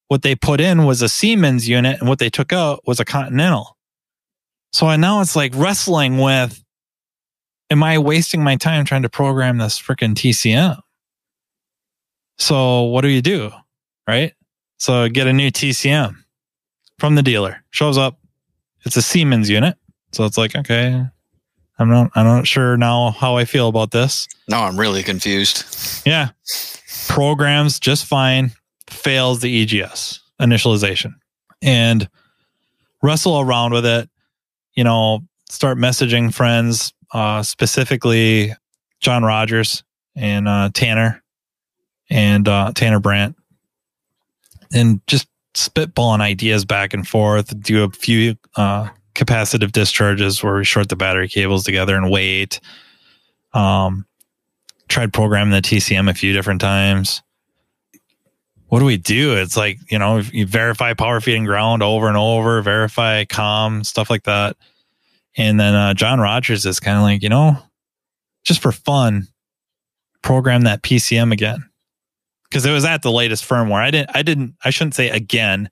what 0.09 0.23
they 0.23 0.35
put 0.35 0.61
in 0.61 0.85
was 0.85 1.01
a 1.01 1.09
Siemens 1.09 1.69
unit 1.69 1.99
and 2.01 2.09
what 2.09 2.19
they 2.19 2.29
took 2.29 2.53
out 2.53 2.83
was 2.87 3.01
a 3.01 3.05
Continental. 3.05 3.79
So 4.73 4.87
I 4.87 4.97
now 4.97 5.21
it's 5.21 5.37
like 5.37 5.53
wrestling 5.55 6.19
with 6.19 6.63
am 7.71 7.83
I 7.83 7.99
wasting 7.99 8.45
my 8.45 8.57
time 8.57 8.85
trying 8.85 9.03
to 9.03 9.09
program 9.09 9.59
this 9.59 9.81
freaking 9.81 10.15
TCM? 10.15 10.79
So 12.39 12.83
what 12.83 13.03
do 13.03 13.09
you 13.09 13.23
do? 13.23 13.51
Right? 14.07 14.35
So 14.83 15.09
get 15.09 15.29
a 15.29 15.33
new 15.33 15.53
TCM 15.53 16.17
from 16.99 17.15
the 17.15 17.23
dealer. 17.23 17.63
Shows 17.71 17.97
up. 17.97 18.19
It's 18.85 18.97
a 18.97 19.01
Siemens 19.01 19.49
unit. 19.49 19.77
So 20.11 20.25
it's 20.25 20.37
like, 20.37 20.57
okay, 20.57 21.07
I'm 21.79 21.89
not 21.89 22.11
I'm 22.17 22.27
not 22.27 22.49
sure 22.49 22.77
now 22.77 23.13
how 23.13 23.37
I 23.37 23.45
feel 23.45 23.69
about 23.69 23.93
this. 23.93 24.27
No, 24.49 24.59
I'm 24.59 24.77
really 24.77 25.05
confused. 25.05 26.03
Yeah. 26.05 26.31
Programs 27.07 27.79
just 27.79 28.07
fine, 28.07 28.51
fails 28.91 29.39
the 29.39 29.63
EGS 29.63 30.19
initialization. 30.41 31.13
And 31.63 32.09
wrestle 33.05 33.39
around 33.39 33.75
with 33.75 33.87
it, 33.87 34.11
you 34.75 34.83
know, 34.83 35.21
start 35.49 35.79
messaging 35.79 36.35
friends, 36.35 36.93
uh, 37.13 37.45
specifically 37.45 38.53
John 38.99 39.23
Rogers 39.23 39.85
and 40.17 40.49
uh, 40.49 40.71
Tanner 40.75 41.23
and 42.11 42.49
uh, 42.49 42.73
Tanner 42.75 42.99
Brandt, 42.99 43.37
and 44.73 45.01
just 45.07 45.29
spitballing 45.55 46.21
ideas 46.21 46.65
back 46.65 46.95
and 46.95 47.07
forth. 47.07 47.59
Do 47.61 47.85
a 47.85 47.91
few 47.91 48.37
uh, 48.57 48.89
capacitive 49.15 49.73
discharges 49.73 50.43
where 50.43 50.57
we 50.57 50.65
short 50.65 50.89
the 50.89 50.97
battery 50.97 51.29
cables 51.29 51.65
together 51.65 51.97
and 51.97 52.11
wait. 52.11 52.61
Um, 53.53 54.07
tried 54.89 55.13
programming 55.13 55.53
the 55.53 55.63
TCM 55.63 56.11
a 56.11 56.15
few 56.15 56.33
different 56.33 56.61
times. 56.61 57.23
What 58.69 58.79
do 58.79 58.87
we 58.87 58.97
do? 58.97 59.37
It's 59.37 59.57
like, 59.57 59.79
you 59.91 59.99
know, 59.99 60.19
you 60.19 60.47
verify 60.47 60.95
power 60.95 61.21
feeding 61.21 61.45
ground 61.45 61.83
over 61.83 62.09
and 62.09 62.17
over, 62.17 62.63
verify 62.63 63.25
COM, 63.25 63.85
stuff 63.85 64.09
like 64.09 64.25
that. 64.25 64.57
And 65.37 65.61
then 65.61 65.75
uh, 65.75 65.95
John 65.95 66.21
Rogers 66.21 66.65
is 66.65 66.81
kind 66.81 66.97
of 66.97 67.03
like, 67.03 67.23
you 67.23 67.29
know, 67.29 67.59
just 68.45 68.61
for 68.61 68.73
fun, 68.73 69.29
program 70.23 70.63
that 70.63 70.83
PCM 70.83 71.33
again. 71.33 71.69
Because 72.53 72.67
it 72.67 72.71
was 72.71 72.85
at 72.85 73.01
the 73.01 73.11
latest 73.11 73.49
firmware. 73.49 73.81
I 73.81 73.91
didn't, 73.91 74.11
I 74.15 74.21
didn't, 74.21 74.57
I 74.63 74.69
shouldn't 74.69 74.95
say 74.95 75.09
again, 75.09 75.71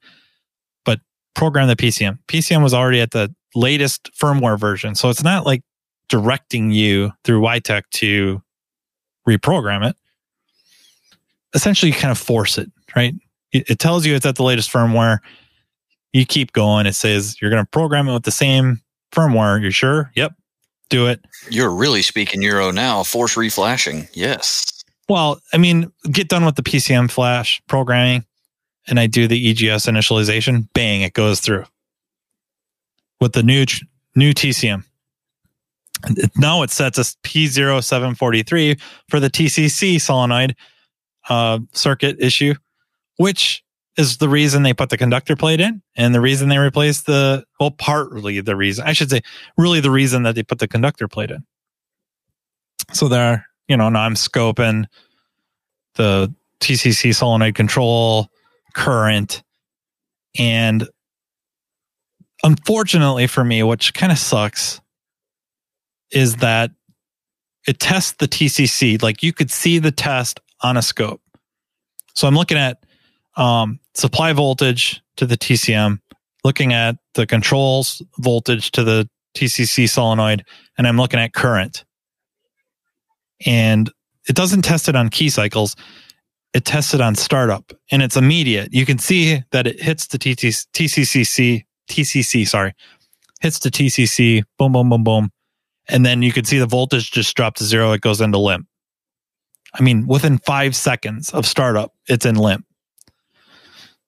but 0.86 1.00
program 1.34 1.68
the 1.68 1.76
PCM. 1.76 2.18
PCM 2.26 2.62
was 2.62 2.72
already 2.72 3.02
at 3.02 3.10
the 3.10 3.34
latest 3.54 4.08
firmware 4.18 4.58
version. 4.58 4.94
So 4.94 5.10
it's 5.10 5.22
not 5.22 5.44
like 5.44 5.62
directing 6.08 6.70
you 6.70 7.12
through 7.22 7.42
wiTECH 7.42 7.82
to 7.96 8.40
reprogram 9.28 9.90
it. 9.90 9.94
Essentially, 11.52 11.92
you 11.92 11.98
kind 11.98 12.12
of 12.12 12.16
force 12.16 12.56
it, 12.56 12.72
right? 12.96 13.14
It, 13.52 13.78
tells 13.78 14.06
you 14.06 14.14
it's 14.14 14.24
at 14.24 14.36
the 14.36 14.42
latest 14.42 14.72
firmware. 14.72 15.18
You 16.14 16.24
keep 16.24 16.52
going. 16.54 16.86
It 16.86 16.94
says 16.94 17.36
you're 17.42 17.50
going 17.50 17.62
to 17.62 17.68
program 17.68 18.08
it 18.08 18.14
with 18.14 18.22
the 18.22 18.30
same 18.30 18.80
firmware. 19.12 19.60
You're 19.60 19.70
sure? 19.70 20.12
Yep. 20.14 20.32
Do 20.88 21.08
it. 21.08 21.22
You're 21.50 21.74
really 21.74 22.00
speaking 22.00 22.40
Euro 22.40 22.70
now. 22.70 23.02
Force 23.02 23.36
reflashing. 23.36 24.08
Yes. 24.14 24.79
Well, 25.10 25.40
I 25.52 25.58
mean, 25.58 25.90
get 26.12 26.28
done 26.28 26.44
with 26.44 26.54
the 26.54 26.62
PCM 26.62 27.10
flash 27.10 27.60
programming 27.66 28.24
and 28.86 29.00
I 29.00 29.08
do 29.08 29.26
the 29.26 29.50
EGS 29.50 29.86
initialization, 29.86 30.68
bang, 30.72 31.00
it 31.02 31.14
goes 31.14 31.40
through 31.40 31.64
with 33.20 33.32
the 33.32 33.42
new 33.42 33.64
new 34.14 34.32
TCM. 34.32 34.84
Now 36.36 36.62
it 36.62 36.70
sets 36.70 36.96
us 36.96 37.16
P0743 37.24 38.80
for 39.08 39.18
the 39.18 39.28
TCC 39.28 40.00
solenoid 40.00 40.54
uh, 41.28 41.58
circuit 41.72 42.16
issue, 42.20 42.54
which 43.16 43.64
is 43.96 44.18
the 44.18 44.28
reason 44.28 44.62
they 44.62 44.72
put 44.72 44.90
the 44.90 44.96
conductor 44.96 45.34
plate 45.34 45.60
in 45.60 45.82
and 45.96 46.14
the 46.14 46.20
reason 46.20 46.48
they 46.48 46.58
replaced 46.58 47.06
the, 47.06 47.44
well, 47.58 47.72
partly 47.72 48.40
the 48.40 48.54
reason, 48.54 48.86
I 48.86 48.92
should 48.92 49.10
say, 49.10 49.22
really 49.58 49.80
the 49.80 49.90
reason 49.90 50.22
that 50.22 50.36
they 50.36 50.44
put 50.44 50.60
the 50.60 50.68
conductor 50.68 51.08
plate 51.08 51.32
in. 51.32 51.44
So 52.92 53.08
there, 53.08 53.49
you 53.70 53.76
know, 53.76 53.88
now 53.88 54.00
I'm 54.00 54.14
scoping 54.14 54.86
the 55.94 56.34
TCC 56.58 57.14
solenoid 57.14 57.54
control, 57.54 58.26
current. 58.74 59.44
And 60.36 60.88
unfortunately 62.42 63.28
for 63.28 63.44
me, 63.44 63.62
which 63.62 63.94
kind 63.94 64.10
of 64.10 64.18
sucks, 64.18 64.80
is 66.10 66.36
that 66.36 66.72
it 67.68 67.78
tests 67.78 68.16
the 68.18 68.26
TCC. 68.26 69.00
Like 69.00 69.22
you 69.22 69.32
could 69.32 69.52
see 69.52 69.78
the 69.78 69.92
test 69.92 70.40
on 70.62 70.76
a 70.76 70.82
scope. 70.82 71.22
So 72.16 72.26
I'm 72.26 72.34
looking 72.34 72.58
at 72.58 72.84
um, 73.36 73.78
supply 73.94 74.32
voltage 74.32 75.00
to 75.14 75.26
the 75.26 75.36
TCM, 75.38 76.00
looking 76.42 76.72
at 76.72 76.96
the 77.14 77.24
controls 77.24 78.02
voltage 78.18 78.72
to 78.72 78.82
the 78.82 79.08
TCC 79.36 79.88
solenoid, 79.88 80.44
and 80.76 80.88
I'm 80.88 80.96
looking 80.96 81.20
at 81.20 81.34
current. 81.34 81.84
And 83.46 83.90
it 84.28 84.36
doesn't 84.36 84.62
test 84.62 84.88
it 84.88 84.96
on 84.96 85.08
key 85.08 85.30
cycles 85.30 85.76
it 86.52 86.64
tests 86.64 86.94
it 86.94 87.00
on 87.00 87.14
startup 87.14 87.72
and 87.90 88.02
it's 88.02 88.16
immediate. 88.16 88.72
You 88.72 88.84
can 88.84 88.98
see 88.98 89.42
that 89.52 89.66
it 89.66 89.80
hits 89.80 90.08
the 90.08 90.18
TCCC, 90.18 91.64
TCC, 91.88 92.48
sorry, 92.48 92.74
hits 93.40 93.58
the 93.60 93.70
TCC, 93.70 94.42
boom, 94.58 94.72
boom, 94.72 94.88
boom, 94.88 95.04
boom. 95.04 95.30
And 95.88 96.04
then 96.04 96.22
you 96.22 96.32
can 96.32 96.44
see 96.44 96.58
the 96.58 96.66
voltage 96.66 97.10
just 97.10 97.34
drop 97.36 97.54
to 97.56 97.64
zero. 97.64 97.92
It 97.92 98.00
goes 98.00 98.20
into 98.20 98.38
limp. 98.38 98.66
I 99.74 99.82
mean, 99.82 100.06
within 100.06 100.38
five 100.38 100.74
seconds 100.74 101.30
of 101.30 101.46
startup, 101.46 101.94
it's 102.08 102.26
in 102.26 102.34
limp. 102.34 102.64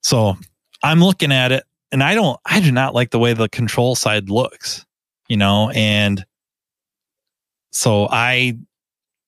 So 0.03 0.37
I'm 0.83 1.01
looking 1.01 1.31
at 1.31 1.53
it 1.53 1.65
and 1.93 2.03
I 2.03 2.15
don't, 2.15 2.39
I 2.45 2.61
do 2.61 2.73
not 2.73 2.95
like 2.95 3.11
the 3.11 3.21
way 3.21 3.35
the 3.35 3.49
control 3.49 3.95
side 3.95 4.31
looks, 4.31 4.85
you 5.29 5.37
know, 5.37 5.71
and 5.71 6.25
so 7.71 8.09
I 8.11 8.59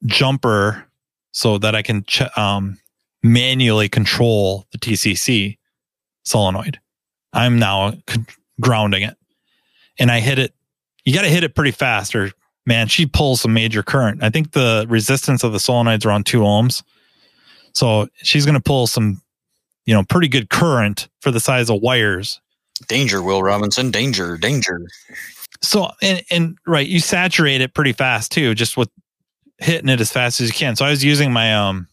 jumper 0.06 0.86
so 1.32 1.58
that 1.58 1.74
I 1.74 1.82
can 1.82 2.04
ch- 2.04 2.36
um, 2.36 2.78
manually 3.22 3.88
control 3.88 4.66
the 4.72 4.78
TCC 4.78 5.58
solenoid. 6.24 6.80
I'm 7.32 7.58
now 7.58 7.94
grounding 8.60 9.02
it 9.02 9.16
and 9.98 10.10
I 10.10 10.20
hit 10.20 10.38
it. 10.38 10.54
You 11.04 11.12
got 11.12 11.22
to 11.22 11.28
hit 11.28 11.44
it 11.44 11.54
pretty 11.54 11.72
fast 11.72 12.14
or 12.14 12.32
man, 12.66 12.88
she 12.88 13.06
pulls 13.06 13.42
some 13.42 13.52
major 13.52 13.82
current. 13.82 14.22
I 14.22 14.30
think 14.30 14.52
the 14.52 14.86
resistance 14.88 15.44
of 15.44 15.52
the 15.52 15.60
solenoid's 15.60 16.06
around 16.06 16.26
two 16.26 16.40
ohms. 16.40 16.82
So 17.72 18.08
she's 18.16 18.46
going 18.46 18.54
to 18.54 18.62
pull 18.62 18.86
some, 18.86 19.20
you 19.84 19.94
know, 19.94 20.04
pretty 20.04 20.28
good 20.28 20.50
current 20.50 21.08
for 21.20 21.30
the 21.30 21.40
size 21.40 21.68
of 21.68 21.82
wires. 21.82 22.40
Danger, 22.88 23.22
Will 23.22 23.42
Robinson. 23.42 23.90
Danger, 23.90 24.36
danger. 24.36 24.80
So, 25.60 25.90
and, 26.02 26.22
and 26.30 26.58
right, 26.66 26.86
you 26.86 27.00
saturate 27.00 27.60
it 27.60 27.74
pretty 27.74 27.92
fast 27.92 28.32
too, 28.32 28.54
just 28.54 28.76
with 28.76 28.88
hitting 29.64 29.88
it 29.88 30.00
as 30.00 30.12
fast 30.12 30.40
as 30.40 30.48
you 30.48 30.54
can. 30.54 30.76
So 30.76 30.84
I 30.84 30.90
was 30.90 31.04
using 31.04 31.32
my, 31.32 31.54
um, 31.54 31.88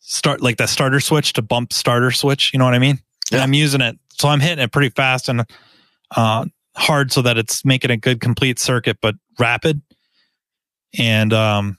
start 0.00 0.40
like 0.40 0.56
that 0.56 0.70
starter 0.70 1.00
switch 1.00 1.34
to 1.34 1.42
bump 1.42 1.72
starter 1.72 2.10
switch. 2.10 2.52
You 2.52 2.58
know 2.58 2.64
what 2.64 2.74
I 2.74 2.78
mean? 2.78 2.98
Yeah. 3.30 3.36
And 3.36 3.42
I'm 3.42 3.52
using 3.52 3.80
it, 3.80 3.98
so 4.10 4.28
I'm 4.28 4.40
hitting 4.40 4.64
it 4.64 4.72
pretty 4.72 4.88
fast 4.88 5.28
and 5.28 5.44
uh, 6.16 6.46
hard 6.76 7.12
so 7.12 7.22
that 7.22 7.36
it's 7.36 7.64
making 7.64 7.90
a 7.90 7.96
good 7.96 8.20
complete 8.20 8.58
circuit, 8.58 8.98
but 9.02 9.16
rapid. 9.38 9.82
And 10.98 11.32
um, 11.32 11.78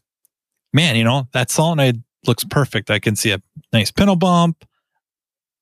man, 0.73 0.95
you 0.95 1.03
know 1.03 1.27
that 1.33 1.49
solenoid 1.49 2.03
looks 2.27 2.43
perfect. 2.43 2.91
I 2.91 2.99
can 2.99 3.15
see 3.15 3.31
a 3.31 3.41
nice 3.73 3.91
pintle 3.91 4.15
bump. 4.15 4.63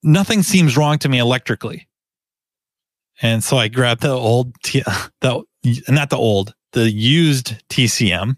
Nothing 0.04 0.44
seems 0.44 0.76
wrong 0.78 0.98
to 1.00 1.10
me 1.10 1.20
electrically. 1.20 1.88
And 3.22 3.44
so 3.44 3.58
I 3.58 3.68
grabbed 3.68 4.02
the 4.02 4.12
old, 4.12 4.54
T- 4.64 4.84
the 5.22 5.44
not 5.88 6.10
the 6.10 6.18
old, 6.18 6.54
the 6.74 6.90
used 6.92 7.56
TCM, 7.70 8.36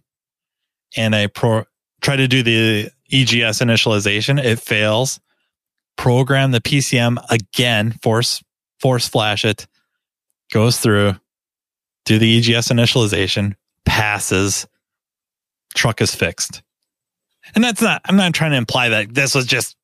and 0.95 1.15
I 1.15 1.27
pro 1.27 1.65
try 2.01 2.15
to 2.15 2.27
do 2.27 2.43
the 2.43 2.89
EGS 3.11 3.59
initialization. 3.59 4.43
It 4.43 4.59
fails. 4.59 5.19
Program 5.97 6.51
the 6.51 6.61
PCM 6.61 7.17
again, 7.29 7.91
force, 8.01 8.41
force 8.79 9.07
flash 9.07 9.43
it, 9.43 9.67
goes 10.53 10.79
through, 10.79 11.15
do 12.05 12.17
the 12.17 12.37
EGS 12.37 12.69
initialization, 12.69 13.55
passes, 13.85 14.65
truck 15.75 16.01
is 16.01 16.15
fixed. 16.15 16.61
And 17.53 17.63
that's 17.63 17.81
not, 17.81 18.01
I'm 18.05 18.15
not 18.15 18.33
trying 18.33 18.51
to 18.51 18.57
imply 18.57 18.89
that 18.89 19.13
this 19.13 19.35
was 19.35 19.45
just 19.45 19.75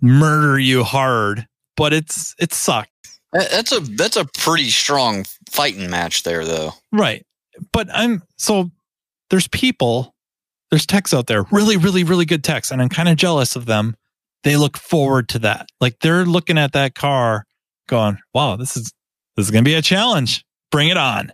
murder 0.00 0.58
you 0.58 0.84
hard, 0.84 1.46
but 1.76 1.92
it's 1.92 2.34
it 2.38 2.52
sucked. 2.52 2.90
That's 3.32 3.72
a 3.72 3.80
that's 3.80 4.16
a 4.16 4.24
pretty 4.24 4.70
strong 4.70 5.24
fighting 5.50 5.90
match 5.90 6.22
there, 6.22 6.44
though. 6.44 6.72
Right. 6.92 7.26
But 7.72 7.88
I'm 7.92 8.22
so 8.36 8.70
there's 9.30 9.48
people, 9.48 10.14
there's 10.70 10.86
techs 10.86 11.14
out 11.14 11.26
there, 11.26 11.44
really, 11.50 11.76
really, 11.76 12.04
really 12.04 12.24
good 12.24 12.44
techs, 12.44 12.70
and 12.70 12.80
I'm 12.80 12.88
kind 12.88 13.08
of 13.08 13.16
jealous 13.16 13.56
of 13.56 13.66
them. 13.66 13.96
They 14.42 14.56
look 14.56 14.76
forward 14.76 15.28
to 15.30 15.38
that. 15.40 15.68
Like 15.80 15.98
they're 16.00 16.24
looking 16.24 16.58
at 16.58 16.72
that 16.72 16.94
car, 16.94 17.44
going, 17.88 18.18
"Wow, 18.32 18.56
this 18.56 18.76
is 18.76 18.92
this 19.36 19.46
is 19.46 19.50
gonna 19.50 19.62
be 19.62 19.74
a 19.74 19.82
challenge. 19.82 20.44
Bring 20.70 20.88
it 20.88 20.96
on." 20.96 21.32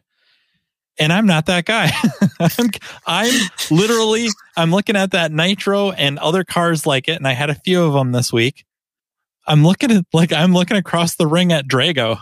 And 0.99 1.13
I'm 1.13 1.27
not 1.27 1.47
that 1.47 1.65
guy. 1.65 1.91
I'm, 2.41 2.71
I'm 3.07 3.51
literally 3.71 4.29
I'm 4.57 4.71
looking 4.71 4.97
at 4.97 5.13
that 5.13 5.33
Nitro 5.33 5.91
and 5.91 6.19
other 6.19 6.45
cars 6.45 6.87
like 6.87 7.09
it, 7.09 7.17
and 7.17 7.27
I 7.27 7.33
had 7.33 7.51
a 7.51 7.55
few 7.55 7.83
of 7.83 7.93
them 7.93 8.13
this 8.13 8.33
week. 8.33 8.65
I'm 9.47 9.65
looking 9.65 9.91
at 9.91 10.05
like 10.13 10.33
I'm 10.33 10.53
looking 10.53 10.77
across 10.77 11.17
the 11.17 11.27
ring 11.27 11.53
at 11.53 11.67
Drago. 11.67 12.21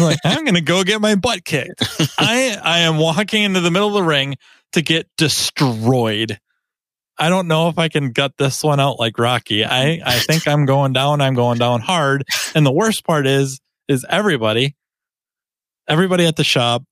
like 0.00 0.18
I'm 0.24 0.44
gonna 0.44 0.60
go 0.60 0.84
get 0.84 1.00
my 1.00 1.14
butt 1.14 1.44
kicked. 1.44 1.82
I 2.18 2.58
I 2.62 2.80
am 2.80 2.98
walking 2.98 3.44
into 3.44 3.60
the 3.60 3.70
middle 3.70 3.88
of 3.88 3.94
the 3.94 4.02
ring 4.02 4.36
to 4.72 4.82
get 4.82 5.08
destroyed. 5.16 6.38
I 7.16 7.28
don't 7.28 7.48
know 7.48 7.68
if 7.68 7.78
I 7.78 7.88
can 7.88 8.12
gut 8.12 8.34
this 8.38 8.62
one 8.62 8.78
out 8.78 9.00
like 9.00 9.18
Rocky. 9.18 9.64
I 9.64 10.00
I 10.04 10.18
think 10.18 10.46
I'm 10.46 10.66
going 10.66 10.92
down. 10.92 11.20
I'm 11.20 11.34
going 11.34 11.58
down 11.58 11.80
hard. 11.80 12.24
And 12.54 12.64
the 12.64 12.72
worst 12.72 13.04
part 13.04 13.26
is 13.26 13.60
is 13.88 14.04
everybody, 14.08 14.76
everybody 15.88 16.26
at 16.26 16.36
the 16.36 16.44
shop, 16.44 16.84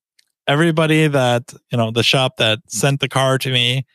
everybody 0.46 1.06
that 1.06 1.52
you 1.70 1.78
know 1.78 1.90
the 1.90 2.02
shop 2.02 2.38
that 2.38 2.60
sent 2.68 3.00
the 3.00 3.08
car 3.08 3.38
to 3.38 3.50
me, 3.50 3.86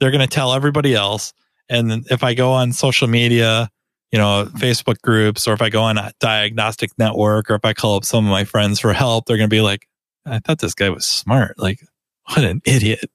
they're 0.00 0.10
gonna 0.10 0.26
tell 0.26 0.52
everybody 0.52 0.94
else. 0.94 1.32
And 1.68 2.06
if 2.10 2.22
I 2.22 2.34
go 2.34 2.52
on 2.52 2.72
social 2.72 3.08
media 3.08 3.70
you 4.10 4.18
know, 4.18 4.48
Facebook 4.54 5.00
groups, 5.02 5.46
or 5.46 5.52
if 5.52 5.62
I 5.62 5.68
go 5.68 5.82
on 5.82 5.98
a 5.98 6.12
diagnostic 6.18 6.90
network, 6.98 7.50
or 7.50 7.56
if 7.56 7.64
I 7.64 7.74
call 7.74 7.96
up 7.96 8.04
some 8.04 8.24
of 8.24 8.30
my 8.30 8.44
friends 8.44 8.80
for 8.80 8.92
help, 8.92 9.26
they're 9.26 9.36
going 9.36 9.50
to 9.50 9.54
be 9.54 9.60
like, 9.60 9.86
I 10.24 10.38
thought 10.38 10.60
this 10.60 10.74
guy 10.74 10.90
was 10.90 11.06
smart. 11.06 11.58
Like, 11.58 11.80
what 12.24 12.44
an 12.44 12.62
idiot. 12.64 13.10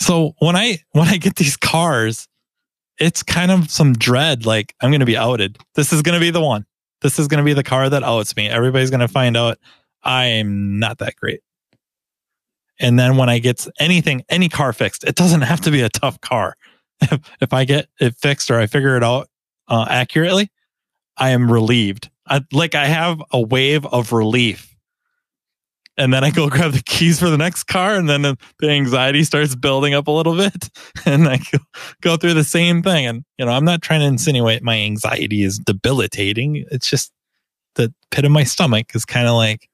So 0.00 0.34
when 0.38 0.56
I, 0.56 0.78
when 0.92 1.08
I 1.08 1.18
get 1.18 1.36
these 1.36 1.56
cars, 1.56 2.26
it's 2.98 3.22
kind 3.22 3.50
of 3.50 3.70
some 3.70 3.92
dread. 3.92 4.46
Like, 4.46 4.74
I'm 4.80 4.90
going 4.90 5.00
to 5.00 5.06
be 5.06 5.16
outed. 5.16 5.58
This 5.74 5.92
is 5.92 6.02
going 6.02 6.14
to 6.14 6.20
be 6.20 6.30
the 6.30 6.40
one. 6.40 6.66
This 7.02 7.18
is 7.18 7.28
going 7.28 7.38
to 7.38 7.44
be 7.44 7.54
the 7.54 7.62
car 7.62 7.88
that 7.88 8.02
outs 8.02 8.36
me. 8.36 8.48
Everybody's 8.48 8.90
going 8.90 9.00
to 9.00 9.08
find 9.08 9.36
out 9.36 9.58
I'm 10.02 10.78
not 10.78 10.98
that 10.98 11.16
great. 11.16 11.40
And 12.78 12.98
then 12.98 13.16
when 13.16 13.28
I 13.28 13.38
get 13.38 13.66
anything, 13.78 14.24
any 14.28 14.48
car 14.48 14.72
fixed, 14.72 15.04
it 15.04 15.14
doesn't 15.14 15.42
have 15.42 15.60
to 15.62 15.70
be 15.70 15.82
a 15.82 15.88
tough 15.88 16.20
car. 16.20 16.56
If, 17.02 17.18
if 17.40 17.52
I 17.54 17.64
get 17.64 17.88
it 17.98 18.14
fixed 18.16 18.50
or 18.50 18.60
I 18.60 18.66
figure 18.66 18.94
it 18.94 19.02
out 19.02 19.30
uh, 19.68 19.86
accurately, 19.88 20.50
I 21.16 21.30
am 21.30 21.50
relieved. 21.50 22.10
I, 22.28 22.42
like 22.52 22.74
I 22.74 22.84
have 22.84 23.22
a 23.30 23.40
wave 23.40 23.86
of 23.86 24.12
relief. 24.12 24.76
And 25.96 26.14
then 26.14 26.24
I 26.24 26.30
go 26.30 26.48
grab 26.48 26.72
the 26.72 26.82
keys 26.82 27.18
for 27.18 27.28
the 27.28 27.36
next 27.36 27.64
car, 27.64 27.94
and 27.94 28.08
then 28.08 28.22
the, 28.22 28.38
the 28.58 28.70
anxiety 28.70 29.22
starts 29.24 29.54
building 29.54 29.92
up 29.92 30.06
a 30.06 30.10
little 30.10 30.36
bit. 30.36 30.70
And 31.06 31.28
I 31.28 31.38
go, 31.38 31.58
go 32.02 32.16
through 32.16 32.34
the 32.34 32.44
same 32.44 32.82
thing. 32.82 33.06
And, 33.06 33.24
you 33.38 33.44
know, 33.44 33.52
I'm 33.52 33.64
not 33.64 33.80
trying 33.80 34.00
to 34.00 34.06
insinuate 34.06 34.62
my 34.62 34.76
anxiety 34.76 35.42
is 35.42 35.58
debilitating. 35.58 36.64
It's 36.70 36.88
just 36.88 37.10
the 37.74 37.92
pit 38.10 38.24
of 38.24 38.30
my 38.30 38.44
stomach 38.44 38.94
is 38.94 39.04
kind 39.04 39.26
of 39.26 39.34
like, 39.34 39.68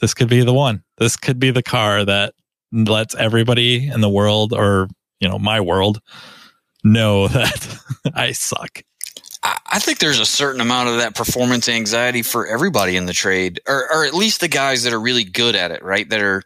this 0.00 0.14
could 0.14 0.28
be 0.28 0.42
the 0.42 0.54
one. 0.54 0.82
This 0.98 1.16
could 1.16 1.38
be 1.38 1.50
the 1.50 1.62
car 1.62 2.04
that 2.04 2.34
lets 2.72 3.14
everybody 3.14 3.88
in 3.88 4.00
the 4.00 4.08
world 4.08 4.52
or, 4.52 4.88
you 5.20 5.28
know, 5.28 5.38
my 5.38 5.60
world 5.60 6.00
know 6.82 7.28
that 7.28 7.78
I 8.14 8.32
suck. 8.32 8.82
I 9.42 9.78
think 9.78 9.98
there's 9.98 10.20
a 10.20 10.26
certain 10.26 10.60
amount 10.60 10.90
of 10.90 10.98
that 10.98 11.14
performance 11.14 11.68
anxiety 11.68 12.22
for 12.22 12.46
everybody 12.46 12.96
in 12.96 13.06
the 13.06 13.14
trade, 13.14 13.60
or, 13.66 13.90
or 13.90 14.04
at 14.04 14.12
least 14.12 14.40
the 14.40 14.48
guys 14.48 14.82
that 14.82 14.92
are 14.92 15.00
really 15.00 15.24
good 15.24 15.56
at 15.56 15.70
it, 15.70 15.82
right? 15.82 16.08
That 16.10 16.20
are 16.20 16.42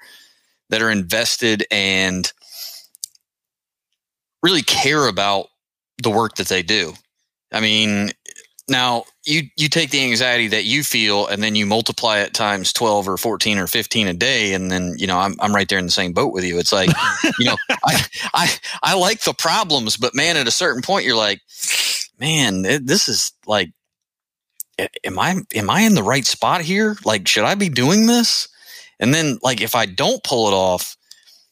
that 0.71 0.81
are 0.81 0.91
invested 0.91 1.67
and 1.71 2.33
really 4.43 4.63
care 4.63 5.09
about 5.09 5.49
the 6.03 6.11
work 6.11 6.37
that 6.37 6.49
they 6.49 6.63
do. 6.63 6.95
I 7.51 7.61
mean, 7.61 8.13
now 8.69 9.05
you 9.25 9.43
you 9.57 9.69
take 9.69 9.91
the 9.91 10.05
anxiety 10.05 10.49
that 10.49 10.65
you 10.65 10.85
feel 10.85 11.27
and 11.27 11.43
then 11.43 11.55
you 11.55 11.67
multiply 11.67 12.19
it 12.19 12.33
times 12.33 12.73
12 12.73 13.09
or 13.09 13.17
14 13.17 13.59
or 13.59 13.67
15 13.67 14.07
a 14.07 14.15
day 14.15 14.55
and 14.55 14.71
then 14.71 14.95
you 14.99 15.07
know 15.07 15.19
I'm 15.19 15.35
I'm 15.41 15.55
right 15.55 15.69
there 15.69 15.79
in 15.79 15.87
the 15.87 15.91
same 15.91 16.13
boat 16.13 16.33
with 16.33 16.45
you. 16.45 16.59
It's 16.59 16.73
like, 16.73 16.91
you 17.39 17.47
know, 17.47 17.57
I 17.85 18.05
I 18.33 18.55
I 18.83 18.95
like 18.95 19.23
the 19.23 19.35
problems, 19.35 19.97
but 19.97 20.15
man 20.15 20.37
at 20.37 20.49
a 20.49 20.53
certain 20.53 20.83
point 20.83 21.05
you're 21.05 21.17
like 21.17 21.41
man, 22.19 22.63
this 22.63 23.09
is 23.09 23.33
like, 23.47 23.73
am 25.05 25.19
I 25.19 25.37
am 25.55 25.71
I 25.71 25.83
in 25.83 25.95
the 25.95 26.03
right 26.03 26.25
spot 26.25 26.61
here? 26.63 26.97
Like, 27.05 27.29
should 27.29 27.45
I 27.45 27.55
be 27.55 27.69
doing 27.69 28.07
this? 28.07 28.49
And 29.01 29.13
then, 29.13 29.39
like, 29.43 29.61
if 29.61 29.75
I 29.75 29.87
don't 29.87 30.23
pull 30.23 30.49
it 30.49 30.55
off, 30.55 30.97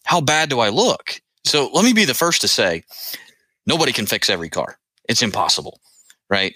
how 0.05 0.21
bad 0.21 0.49
do 0.49 0.61
I 0.61 0.69
look? 0.69 1.21
So 1.45 1.71
let 1.73 1.85
me 1.85 1.93
be 1.93 2.05
the 2.05 2.15
first 2.15 2.41
to 2.43 2.49
say, 2.49 2.85
nobody 3.67 3.93
can 3.93 4.07
fix 4.07 4.31
every 4.31 4.49
car. 4.49 4.79
It's 5.09 5.23
impossible, 5.23 5.81
right? 6.31 6.55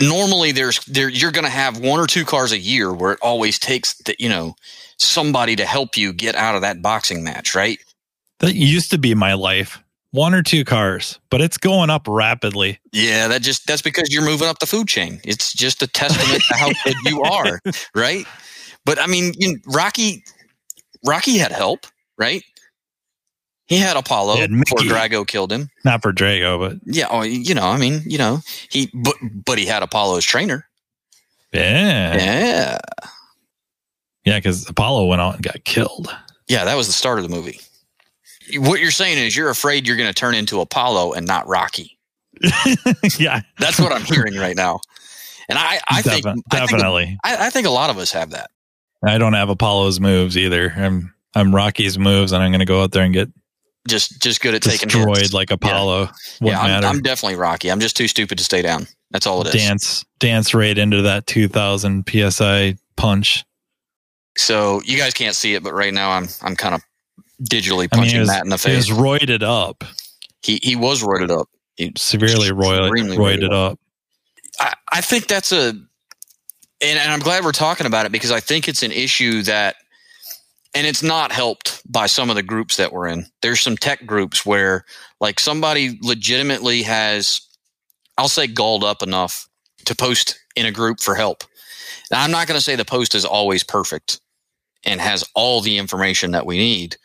Normally, 0.00 0.52
there's 0.52 0.84
there 0.86 1.08
you're 1.08 1.32
going 1.32 1.44
to 1.44 1.50
have 1.50 1.78
one 1.78 2.00
or 2.00 2.06
two 2.06 2.24
cars 2.24 2.52
a 2.52 2.58
year 2.58 2.92
where 2.92 3.12
it 3.12 3.18
always 3.20 3.58
takes 3.58 3.94
the, 3.98 4.16
you 4.18 4.28
know 4.28 4.54
somebody 4.96 5.56
to 5.56 5.66
help 5.66 5.96
you 5.96 6.12
get 6.12 6.34
out 6.36 6.54
of 6.54 6.62
that 6.62 6.80
boxing 6.80 7.22
match, 7.22 7.54
right? 7.54 7.78
That 8.40 8.54
used 8.54 8.90
to 8.92 8.98
be 8.98 9.14
my 9.14 9.34
life 9.34 9.83
one 10.14 10.32
or 10.32 10.42
two 10.44 10.64
cars, 10.64 11.18
but 11.28 11.40
it's 11.40 11.58
going 11.58 11.90
up 11.90 12.06
rapidly. 12.08 12.78
Yeah, 12.92 13.26
that 13.26 13.42
just 13.42 13.66
that's 13.66 13.82
because 13.82 14.12
you're 14.12 14.24
moving 14.24 14.46
up 14.46 14.60
the 14.60 14.66
food 14.66 14.86
chain. 14.86 15.20
It's 15.24 15.52
just 15.52 15.82
a 15.82 15.88
testament 15.88 16.40
to 16.48 16.54
how 16.54 16.68
good 16.84 16.94
you 17.04 17.22
are, 17.24 17.60
right? 17.96 18.24
But 18.84 19.00
I 19.00 19.06
mean, 19.06 19.32
you 19.36 19.54
know, 19.54 19.58
Rocky 19.66 20.22
Rocky 21.04 21.36
had 21.36 21.50
help, 21.50 21.86
right? 22.16 22.44
He 23.66 23.78
had 23.78 23.96
Apollo 23.96 24.36
had 24.36 24.50
before 24.50 24.78
Drago 24.78 25.26
killed 25.26 25.50
him. 25.50 25.68
Not 25.84 26.02
for 26.02 26.12
Drago, 26.12 26.60
but 26.60 26.78
yeah, 26.84 27.08
oh, 27.10 27.22
you 27.22 27.54
know, 27.54 27.66
I 27.66 27.76
mean, 27.76 28.02
you 28.06 28.18
know, 28.18 28.38
he 28.70 28.90
but 28.94 29.16
but 29.44 29.58
he 29.58 29.66
had 29.66 29.82
Apollo's 29.82 30.24
trainer. 30.24 30.68
Yeah, 31.52 32.16
yeah, 32.16 32.78
yeah, 34.24 34.38
because 34.38 34.68
Apollo 34.68 35.06
went 35.06 35.20
out 35.20 35.34
and 35.34 35.42
got 35.42 35.64
killed. 35.64 36.08
Yeah, 36.46 36.64
that 36.66 36.76
was 36.76 36.86
the 36.86 36.92
start 36.92 37.18
of 37.18 37.28
the 37.28 37.34
movie 37.34 37.58
what 38.56 38.80
you're 38.80 38.90
saying 38.90 39.18
is 39.18 39.36
you're 39.36 39.50
afraid 39.50 39.86
you're 39.86 39.96
going 39.96 40.08
to 40.08 40.14
turn 40.14 40.34
into 40.34 40.60
Apollo 40.60 41.12
and 41.14 41.26
not 41.26 41.46
Rocky. 41.46 41.98
yeah, 43.18 43.42
that's 43.58 43.78
what 43.78 43.92
I'm 43.92 44.02
hearing 44.02 44.34
right 44.34 44.56
now. 44.56 44.80
And 45.48 45.58
I, 45.58 45.80
I 45.88 46.02
Defi- 46.02 46.22
think 46.22 46.44
definitely, 46.48 47.18
I 47.22 47.30
think, 47.30 47.40
I, 47.40 47.46
I 47.46 47.50
think 47.50 47.66
a 47.66 47.70
lot 47.70 47.90
of 47.90 47.98
us 47.98 48.12
have 48.12 48.30
that. 48.30 48.50
I 49.04 49.18
don't 49.18 49.34
have 49.34 49.50
Apollo's 49.50 50.00
moves 50.00 50.36
either. 50.36 50.72
I'm 50.76 51.14
I'm 51.34 51.54
Rocky's 51.54 51.98
moves, 51.98 52.32
and 52.32 52.42
I'm 52.42 52.50
going 52.50 52.60
to 52.60 52.64
go 52.64 52.82
out 52.82 52.92
there 52.92 53.02
and 53.02 53.12
get 53.12 53.28
just 53.86 54.20
just 54.22 54.40
good 54.40 54.54
at 54.54 54.62
taking 54.62 54.88
destroyed 54.88 55.32
like 55.32 55.50
Apollo. 55.50 56.08
Yeah, 56.40 56.50
yeah 56.50 56.78
I'm, 56.78 56.84
I'm, 56.84 57.02
definitely 57.02 57.36
Rocky. 57.36 57.70
I'm 57.70 57.80
just 57.80 57.96
too 57.96 58.08
stupid 58.08 58.38
to 58.38 58.44
stay 58.44 58.62
down. 58.62 58.86
That's 59.10 59.26
all 59.26 59.42
it 59.42 59.54
is. 59.54 59.62
Dance 59.62 60.04
dance 60.18 60.54
right 60.54 60.76
into 60.76 61.02
that 61.02 61.26
2000 61.26 62.08
psi 62.08 62.76
punch. 62.96 63.44
So 64.36 64.80
you 64.84 64.96
guys 64.96 65.14
can't 65.14 65.36
see 65.36 65.54
it, 65.54 65.62
but 65.62 65.74
right 65.74 65.92
now 65.92 66.10
I'm 66.10 66.28
I'm 66.42 66.56
kind 66.56 66.74
of 66.74 66.82
digitally 67.42 67.90
punching 67.90 68.16
I 68.16 68.18
mean, 68.20 68.26
Matt 68.26 68.44
in 68.44 68.50
the 68.50 68.58
face. 68.58 68.86
He 68.86 68.92
was 68.92 69.00
roided 69.00 69.42
up. 69.42 69.84
He 70.42 70.60
he 70.62 70.76
was 70.76 71.02
roided 71.02 71.30
up. 71.30 71.48
He 71.76 71.92
severely 71.96 72.48
roided, 72.48 73.16
roided 73.16 73.52
up. 73.52 73.72
up. 73.72 73.78
I, 74.60 74.74
I 74.92 75.00
think 75.00 75.26
that's 75.26 75.50
a, 75.52 75.70
and, 75.70 75.88
and 76.80 77.12
I'm 77.12 77.18
glad 77.18 77.44
we're 77.44 77.52
talking 77.52 77.86
about 77.86 78.06
it 78.06 78.12
because 78.12 78.30
I 78.30 78.40
think 78.40 78.68
it's 78.68 78.82
an 78.82 78.92
issue 78.92 79.42
that, 79.42 79.76
and 80.74 80.86
it's 80.86 81.02
not 81.02 81.32
helped 81.32 81.82
by 81.90 82.06
some 82.06 82.30
of 82.30 82.36
the 82.36 82.42
groups 82.42 82.76
that 82.76 82.92
we're 82.92 83.08
in. 83.08 83.26
There's 83.42 83.60
some 83.60 83.76
tech 83.76 84.06
groups 84.06 84.46
where, 84.46 84.84
like, 85.20 85.40
somebody 85.40 85.98
legitimately 86.02 86.82
has, 86.82 87.40
I'll 88.18 88.28
say, 88.28 88.46
galled 88.46 88.84
up 88.84 89.02
enough 89.02 89.48
to 89.86 89.96
post 89.96 90.38
in 90.54 90.66
a 90.66 90.72
group 90.72 91.00
for 91.00 91.14
help. 91.14 91.42
Now, 92.10 92.22
I'm 92.22 92.30
not 92.30 92.46
going 92.46 92.58
to 92.58 92.64
say 92.64 92.76
the 92.76 92.84
post 92.84 93.14
is 93.14 93.24
always 93.24 93.64
perfect 93.64 94.20
and 94.84 95.00
has 95.00 95.24
all 95.34 95.60
the 95.60 95.78
information 95.78 96.32
that 96.32 96.46
we 96.46 96.58
need, 96.58 96.96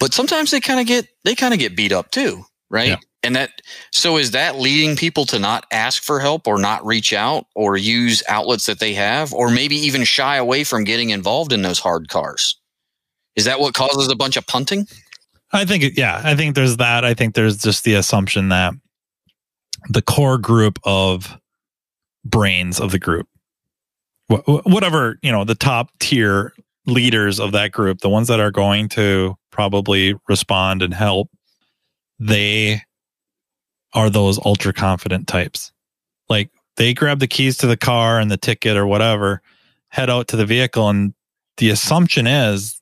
but 0.00 0.12
sometimes 0.12 0.50
they 0.50 0.60
kind 0.60 0.80
of 0.80 0.86
get 0.86 1.06
they 1.24 1.36
kind 1.36 1.54
of 1.54 1.60
get 1.60 1.76
beat 1.76 1.92
up 1.92 2.10
too, 2.10 2.42
right? 2.70 2.88
Yeah. 2.88 2.96
And 3.22 3.36
that 3.36 3.62
so 3.92 4.16
is 4.16 4.32
that 4.32 4.58
leading 4.58 4.96
people 4.96 5.26
to 5.26 5.38
not 5.38 5.66
ask 5.70 6.02
for 6.02 6.18
help 6.18 6.48
or 6.48 6.58
not 6.58 6.84
reach 6.84 7.12
out 7.12 7.46
or 7.54 7.76
use 7.76 8.22
outlets 8.28 8.66
that 8.66 8.80
they 8.80 8.94
have 8.94 9.32
or 9.32 9.50
maybe 9.50 9.76
even 9.76 10.04
shy 10.04 10.36
away 10.36 10.64
from 10.64 10.84
getting 10.84 11.10
involved 11.10 11.52
in 11.52 11.62
those 11.62 11.78
hard 11.78 12.08
cars? 12.08 12.56
Is 13.36 13.44
that 13.44 13.60
what 13.60 13.74
causes 13.74 14.10
a 14.10 14.16
bunch 14.16 14.36
of 14.36 14.46
punting? 14.46 14.88
I 15.52 15.64
think 15.64 15.96
yeah, 15.96 16.20
I 16.24 16.34
think 16.34 16.54
there's 16.56 16.78
that. 16.78 17.04
I 17.04 17.14
think 17.14 17.34
there's 17.34 17.58
just 17.58 17.84
the 17.84 17.94
assumption 17.94 18.48
that 18.48 18.72
the 19.90 20.02
core 20.02 20.38
group 20.38 20.78
of 20.84 21.38
brains 22.24 22.80
of 22.80 22.90
the 22.90 22.98
group 22.98 23.28
whatever, 24.30 25.18
you 25.22 25.32
know, 25.32 25.44
the 25.44 25.54
top 25.54 25.90
tier 25.98 26.52
leaders 26.86 27.38
of 27.38 27.52
that 27.52 27.72
group, 27.72 28.00
the 28.00 28.08
ones 28.08 28.28
that 28.28 28.40
are 28.40 28.50
going 28.50 28.88
to 28.90 29.36
probably 29.50 30.14
respond 30.28 30.82
and 30.82 30.94
help, 30.94 31.30
they 32.18 32.82
are 33.92 34.10
those 34.10 34.38
ultra 34.44 34.72
confident 34.72 35.26
types. 35.26 35.72
Like 36.28 36.50
they 36.76 36.94
grab 36.94 37.18
the 37.18 37.26
keys 37.26 37.56
to 37.58 37.66
the 37.66 37.76
car 37.76 38.18
and 38.18 38.30
the 38.30 38.36
ticket 38.36 38.76
or 38.76 38.86
whatever, 38.86 39.42
head 39.88 40.10
out 40.10 40.28
to 40.28 40.36
the 40.36 40.46
vehicle, 40.46 40.88
and 40.88 41.14
the 41.56 41.70
assumption 41.70 42.26
is 42.26 42.80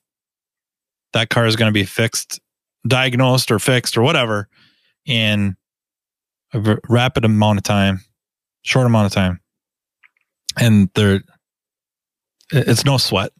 that 1.13 1.29
car 1.29 1.45
is 1.45 1.55
going 1.55 1.69
to 1.69 1.73
be 1.73 1.85
fixed, 1.85 2.39
diagnosed, 2.87 3.51
or 3.51 3.59
fixed 3.59 3.97
or 3.97 4.03
whatever 4.03 4.47
in 5.05 5.55
a 6.53 6.59
v- 6.59 6.75
rapid 6.87 7.25
amount 7.25 7.57
of 7.57 7.63
time, 7.63 8.01
short 8.61 8.85
amount 8.85 9.07
of 9.07 9.11
time, 9.11 9.39
and 10.57 10.89
they're 10.95 11.21
it's 12.51 12.85
no 12.85 12.97
sweat. 12.97 13.31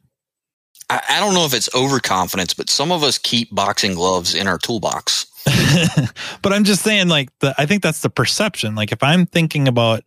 I, 0.90 1.02
I 1.10 1.20
don't 1.20 1.34
know 1.34 1.46
if 1.46 1.54
it's 1.54 1.74
overconfidence, 1.74 2.54
but 2.54 2.70
some 2.70 2.92
of 2.92 3.04
us 3.04 3.18
keep 3.18 3.54
boxing 3.54 3.94
gloves 3.94 4.34
in 4.36 4.48
our 4.48 4.58
toolbox. 4.58 5.26
but 6.42 6.54
I'm 6.54 6.64
just 6.64 6.84
saying, 6.84 7.08
like, 7.08 7.30
the, 7.40 7.54
I 7.58 7.66
think 7.66 7.84
that's 7.84 8.02
the 8.02 8.10
perception. 8.10 8.76
Like, 8.76 8.92
if 8.92 9.04
I'm 9.04 9.26
thinking 9.26 9.68
about, 9.68 10.04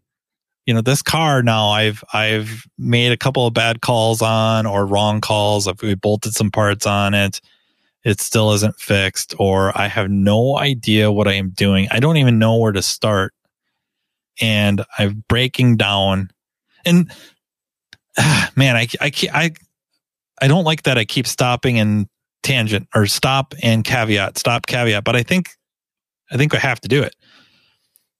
you 0.66 0.74
know, 0.74 0.80
this 0.80 1.02
car 1.02 1.42
now, 1.42 1.68
I've 1.68 2.04
I've 2.12 2.66
made 2.78 3.10
a 3.10 3.16
couple 3.16 3.46
of 3.46 3.54
bad 3.54 3.80
calls 3.80 4.22
on 4.22 4.66
or 4.66 4.86
wrong 4.86 5.20
calls. 5.20 5.66
If 5.66 5.82
we 5.82 5.94
bolted 5.94 6.34
some 6.34 6.50
parts 6.50 6.86
on 6.86 7.14
it, 7.14 7.40
it 8.04 8.20
still 8.20 8.52
isn't 8.52 8.78
fixed, 8.78 9.34
or 9.38 9.76
I 9.76 9.88
have 9.88 10.10
no 10.10 10.58
idea 10.58 11.10
what 11.10 11.26
I 11.26 11.34
am 11.34 11.50
doing. 11.50 11.88
I 11.90 11.98
don't 11.98 12.16
even 12.16 12.38
know 12.38 12.58
where 12.58 12.72
to 12.72 12.82
start, 12.82 13.34
and 14.40 14.84
I'm 14.98 15.24
breaking 15.28 15.78
down. 15.78 16.30
And 16.84 17.10
man, 18.56 18.76
I 18.76 18.86
I 19.00 19.12
I 19.32 19.50
I 20.42 20.48
don't 20.48 20.64
like 20.64 20.82
that. 20.82 20.98
I 20.98 21.04
keep 21.04 21.28
stopping 21.28 21.78
and 21.78 22.08
tangent 22.42 22.88
or 22.96 23.06
stop 23.06 23.54
and 23.62 23.84
caveat, 23.84 24.36
stop 24.36 24.66
caveat. 24.66 25.04
But 25.04 25.14
I 25.14 25.22
think 25.22 25.50
I 26.32 26.36
think 26.36 26.52
I 26.52 26.58
have 26.58 26.80
to 26.80 26.88
do 26.88 27.00
it. 27.00 27.14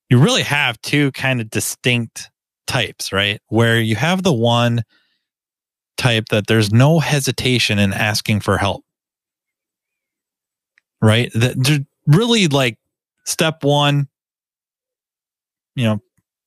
You 0.09 0.19
really 0.19 0.43
have 0.43 0.81
two 0.83 1.11
kind 1.13 1.41
of 1.41 1.51
distinct 1.51 2.31
types, 2.69 3.13
right? 3.13 3.41
Where 3.49 3.81
you 3.81 3.97
have 3.97 4.23
the 4.23 4.33
one 4.33 4.85
type 5.97 6.27
that 6.31 6.47
there's 6.47 6.73
no 6.73 7.01
hesitation 7.01 7.81
in 7.81 7.93
asking 7.93 8.41
for 8.41 8.57
help. 8.57 8.85
Right? 11.01 11.33
That 11.33 11.85
really 12.07 12.47
like 12.47 12.79
step 13.25 13.65
one, 13.65 14.07
you 15.75 15.85
know, 15.85 16.01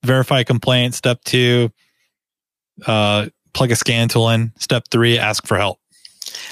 verify 0.05 0.43
complaint. 0.43 0.93
Step 0.93 1.21
two, 1.25 1.69
uh, 2.85 3.27
plug 3.55 3.71
a 3.71 3.75
scan 3.75 4.07
tool 4.07 4.29
in. 4.29 4.51
Step 4.59 4.85
three, 4.91 5.17
ask 5.17 5.47
for 5.47 5.57
help. 5.57 5.79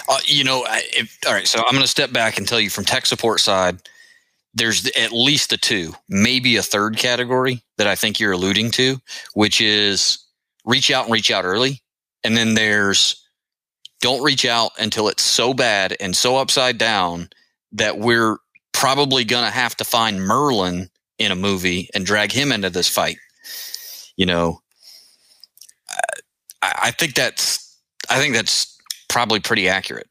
Uh, 0.10 0.18
you 0.26 0.44
know, 0.44 0.66
if, 0.68 1.18
all 1.28 1.34
right. 1.34 1.48
So 1.48 1.60
I'm 1.60 1.74
going 1.74 1.84
to 1.84 1.88
step 1.88 2.12
back 2.12 2.38
and 2.38 2.48
tell 2.48 2.60
you 2.60 2.70
from 2.70 2.86
tech 2.86 3.06
support 3.06 3.40
side, 3.40 3.78
there's 4.54 4.90
at 4.96 5.12
least 5.12 5.50
the 5.50 5.58
two, 5.58 5.94
maybe 6.10 6.56
a 6.56 6.64
third 6.64 6.98
category 6.98 7.62
that 7.78 7.88
I 7.88 7.96
think 7.96 8.20
you're 8.20 8.32
alluding 8.32 8.72
to, 8.72 8.98
which 9.34 9.62
is 9.62 10.24
reach 10.66 10.92
out 10.92 11.06
and 11.06 11.14
reach 11.14 11.32
out 11.32 11.46
early. 11.46 11.82
And 12.24 12.38
then 12.38 12.54
there's 12.54 13.20
don't 14.02 14.24
reach 14.24 14.46
out 14.46 14.72
until 14.80 15.08
it's 15.08 15.24
so 15.24 15.54
bad 15.54 15.96
and 16.00 16.16
so 16.16 16.38
upside 16.38 16.78
down 16.78 17.30
that 17.72 18.00
we're 18.00 18.38
probably 18.74 19.24
going 19.24 19.46
to 19.46 19.52
have 19.52 19.76
to 19.78 19.84
find 19.84 20.22
Merlin 20.22 20.90
in 21.18 21.32
a 21.32 21.36
movie 21.36 21.90
and 21.96 22.06
drag 22.06 22.32
him 22.32 22.52
into 22.52 22.70
this 22.70 22.90
fight. 22.90 23.18
You 24.16 24.26
know, 24.26 24.63
I, 26.64 26.74
I 26.84 26.92
think 26.92 27.14
that's 27.14 27.78
I 28.10 28.20
think 28.20 28.34
that's 28.34 28.80
probably 29.10 29.40
pretty 29.40 29.68
accurate. 29.68 30.08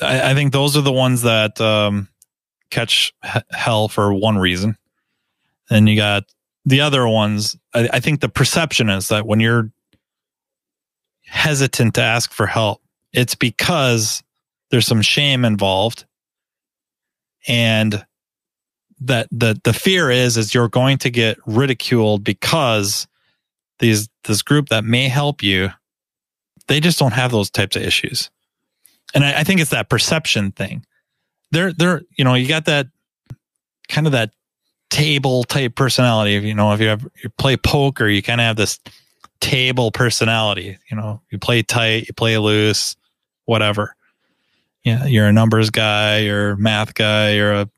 I, 0.00 0.30
I 0.30 0.34
think 0.34 0.52
those 0.52 0.76
are 0.76 0.82
the 0.82 0.92
ones 0.92 1.22
that 1.22 1.60
um, 1.60 2.08
catch 2.70 3.12
h- 3.24 3.42
hell 3.50 3.88
for 3.88 4.14
one 4.14 4.38
reason, 4.38 4.76
and 5.68 5.88
you 5.88 5.96
got 5.96 6.24
the 6.64 6.80
other 6.80 7.06
ones. 7.08 7.56
I, 7.74 7.88
I 7.94 8.00
think 8.00 8.20
the 8.20 8.28
perception 8.28 8.88
is 8.88 9.08
that 9.08 9.26
when 9.26 9.40
you're 9.40 9.70
hesitant 11.26 11.94
to 11.94 12.02
ask 12.02 12.32
for 12.32 12.46
help, 12.46 12.80
it's 13.12 13.34
because 13.34 14.22
there's 14.70 14.86
some 14.86 15.02
shame 15.02 15.44
involved, 15.44 16.04
and 17.48 18.04
that 19.00 19.26
the 19.32 19.60
the 19.64 19.72
fear 19.72 20.10
is 20.10 20.36
is 20.36 20.54
you're 20.54 20.68
going 20.68 20.98
to 20.98 21.10
get 21.10 21.36
ridiculed 21.46 22.22
because 22.22 23.08
these 23.80 24.08
this 24.24 24.42
group 24.42 24.68
that 24.68 24.84
may 24.84 25.08
help 25.08 25.42
you 25.42 25.70
they 26.70 26.78
just 26.78 27.00
don't 27.00 27.12
have 27.12 27.32
those 27.32 27.50
types 27.50 27.74
of 27.74 27.82
issues. 27.82 28.30
And 29.12 29.24
I, 29.24 29.40
I, 29.40 29.44
think 29.44 29.60
it's 29.60 29.70
that 29.70 29.88
perception 29.88 30.52
thing. 30.52 30.86
They're 31.50 31.72
they're 31.72 32.02
you 32.16 32.24
know 32.24 32.34
you 32.34 32.46
got 32.46 32.66
that 32.66 32.86
kind 33.88 34.06
of 34.06 34.12
that 34.12 34.30
table 34.88 35.42
type 35.44 35.74
personality 35.74 36.32
you 36.32 36.54
know 36.54 36.72
if 36.72 36.80
you 36.80 36.88
have 36.88 37.06
you 37.22 37.30
play 37.38 37.56
poker 37.56 38.08
you 38.08 38.22
kind 38.22 38.40
of 38.40 38.44
have 38.44 38.56
this 38.56 38.80
table 39.40 39.92
personality 39.92 40.78
you 40.90 40.96
know 40.96 41.20
you 41.30 41.38
play 41.38 41.62
tight 41.62 42.06
you 42.06 42.14
play 42.14 42.38
loose 42.38 42.96
whatever. 43.46 43.96
Yeah 44.84 45.06
you're 45.06 45.26
a 45.26 45.32
numbers 45.32 45.70
guy 45.70 46.18
you're 46.18 46.50
a 46.50 46.56
math 46.56 46.94
guy 46.94 47.32
you're 47.32 47.52
a 47.52 47.70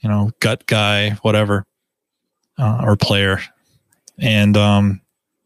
you 0.00 0.08
know 0.08 0.32
gut 0.40 0.66
guy 0.66 1.10
whatever 1.22 1.64
uh, 2.58 2.82
or 2.84 2.96
player 2.96 3.40
and 4.18 4.56
um, 4.56 5.00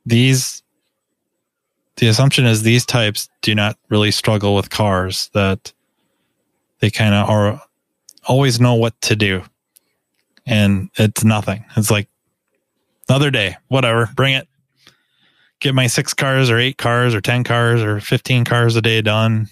these, 0.06 0.62
the 1.96 2.08
assumption 2.08 2.46
is 2.46 2.62
these 2.62 2.86
types 2.86 3.28
do 3.42 3.54
not 3.54 3.76
really 3.88 4.10
struggle 4.10 4.54
with 4.54 4.70
cars, 4.70 5.30
that 5.34 5.72
they 6.80 6.90
kind 6.90 7.14
of 7.14 7.28
are 7.28 7.62
always 8.26 8.60
know 8.60 8.74
what 8.74 8.98
to 9.02 9.16
do. 9.16 9.42
And 10.46 10.90
it's 10.96 11.22
nothing. 11.22 11.64
It's 11.76 11.90
like 11.90 12.08
another 13.08 13.30
day, 13.30 13.56
whatever, 13.68 14.08
bring 14.14 14.34
it. 14.34 14.48
Get 15.60 15.74
my 15.74 15.86
six 15.86 16.12
cars 16.12 16.50
or 16.50 16.58
eight 16.58 16.76
cars 16.76 17.14
or 17.14 17.20
10 17.20 17.44
cars 17.44 17.82
or 17.82 18.00
15 18.00 18.44
cars 18.44 18.74
a 18.74 18.82
day 18.82 19.00
done. 19.00 19.48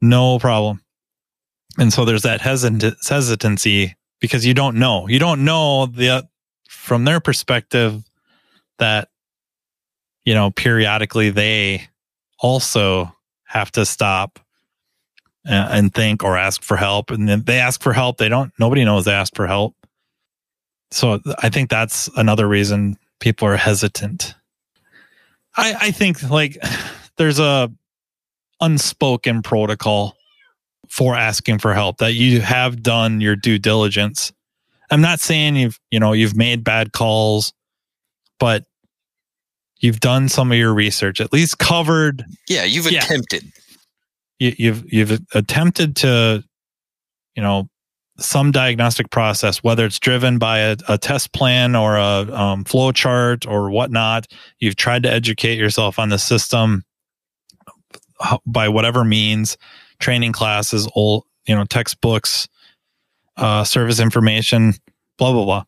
No 0.00 0.38
problem. 0.40 0.82
And 1.78 1.92
so 1.92 2.04
there's 2.04 2.22
that 2.22 2.40
hesitancy 2.40 3.96
because 4.20 4.44
you 4.46 4.54
don't 4.54 4.76
know. 4.76 5.06
You 5.08 5.18
don't 5.18 5.44
know 5.44 5.86
the 5.86 6.26
from 6.86 7.04
their 7.04 7.18
perspective 7.18 8.04
that 8.78 9.08
you 10.24 10.34
know 10.34 10.52
periodically 10.52 11.30
they 11.30 11.88
also 12.38 13.12
have 13.44 13.72
to 13.72 13.84
stop 13.84 14.38
and 15.44 15.92
think 15.94 16.24
or 16.24 16.36
ask 16.36 16.62
for 16.62 16.76
help. 16.76 17.10
And 17.10 17.28
then 17.28 17.44
they 17.44 17.58
ask 17.58 17.80
for 17.80 17.92
help. 17.92 18.18
They 18.18 18.28
don't 18.28 18.52
nobody 18.58 18.84
knows 18.84 19.04
they 19.04 19.12
asked 19.12 19.34
for 19.36 19.46
help. 19.46 19.74
So 20.92 21.20
i 21.42 21.48
think 21.50 21.68
that's 21.68 22.08
another 22.16 22.46
reason 22.46 22.96
people 23.18 23.48
are 23.48 23.56
hesitant. 23.56 24.34
I 25.56 25.74
i 25.80 25.90
think 25.90 26.22
like 26.30 26.56
there's 27.16 27.40
a 27.40 27.70
unspoken 28.60 29.42
protocol 29.42 30.16
for 30.88 31.16
asking 31.16 31.58
for 31.58 31.74
help 31.74 31.98
that 31.98 32.14
you 32.14 32.40
have 32.40 32.80
done 32.80 33.20
your 33.20 33.34
due 33.34 33.58
diligence 33.58 34.32
i'm 34.90 35.00
not 35.00 35.20
saying 35.20 35.56
you've 35.56 35.78
you 35.90 36.00
know 36.00 36.12
you've 36.12 36.36
made 36.36 36.64
bad 36.64 36.92
calls 36.92 37.52
but 38.38 38.64
you've 39.78 40.00
done 40.00 40.28
some 40.28 40.52
of 40.52 40.58
your 40.58 40.74
research, 40.74 41.20
at 41.20 41.32
least 41.32 41.58
covered. 41.58 42.24
Yeah, 42.48 42.64
you've 42.64 42.90
yeah. 42.90 43.04
attempted. 43.04 43.44
You, 44.38 44.54
you've 44.58 44.92
you've 44.92 45.20
attempted 45.34 45.96
to, 45.96 46.44
you 47.34 47.42
know, 47.42 47.68
some 48.18 48.50
diagnostic 48.50 49.10
process, 49.10 49.62
whether 49.62 49.84
it's 49.84 49.98
driven 49.98 50.38
by 50.38 50.58
a, 50.58 50.76
a 50.88 50.98
test 50.98 51.32
plan 51.32 51.74
or 51.74 51.96
a 51.96 52.32
um, 52.32 52.64
flow 52.64 52.92
chart 52.92 53.46
or 53.46 53.70
whatnot. 53.70 54.26
You've 54.58 54.76
tried 54.76 55.02
to 55.04 55.12
educate 55.12 55.58
yourself 55.58 55.98
on 55.98 56.08
the 56.08 56.18
system 56.18 56.84
by 58.46 58.68
whatever 58.68 59.04
means, 59.04 59.56
training 59.98 60.32
classes, 60.32 60.88
old 60.94 61.24
you 61.46 61.54
know 61.54 61.64
textbooks, 61.64 62.48
uh, 63.36 63.64
service 63.64 64.00
information, 64.00 64.74
blah 65.18 65.32
blah 65.32 65.44
blah 65.44 65.64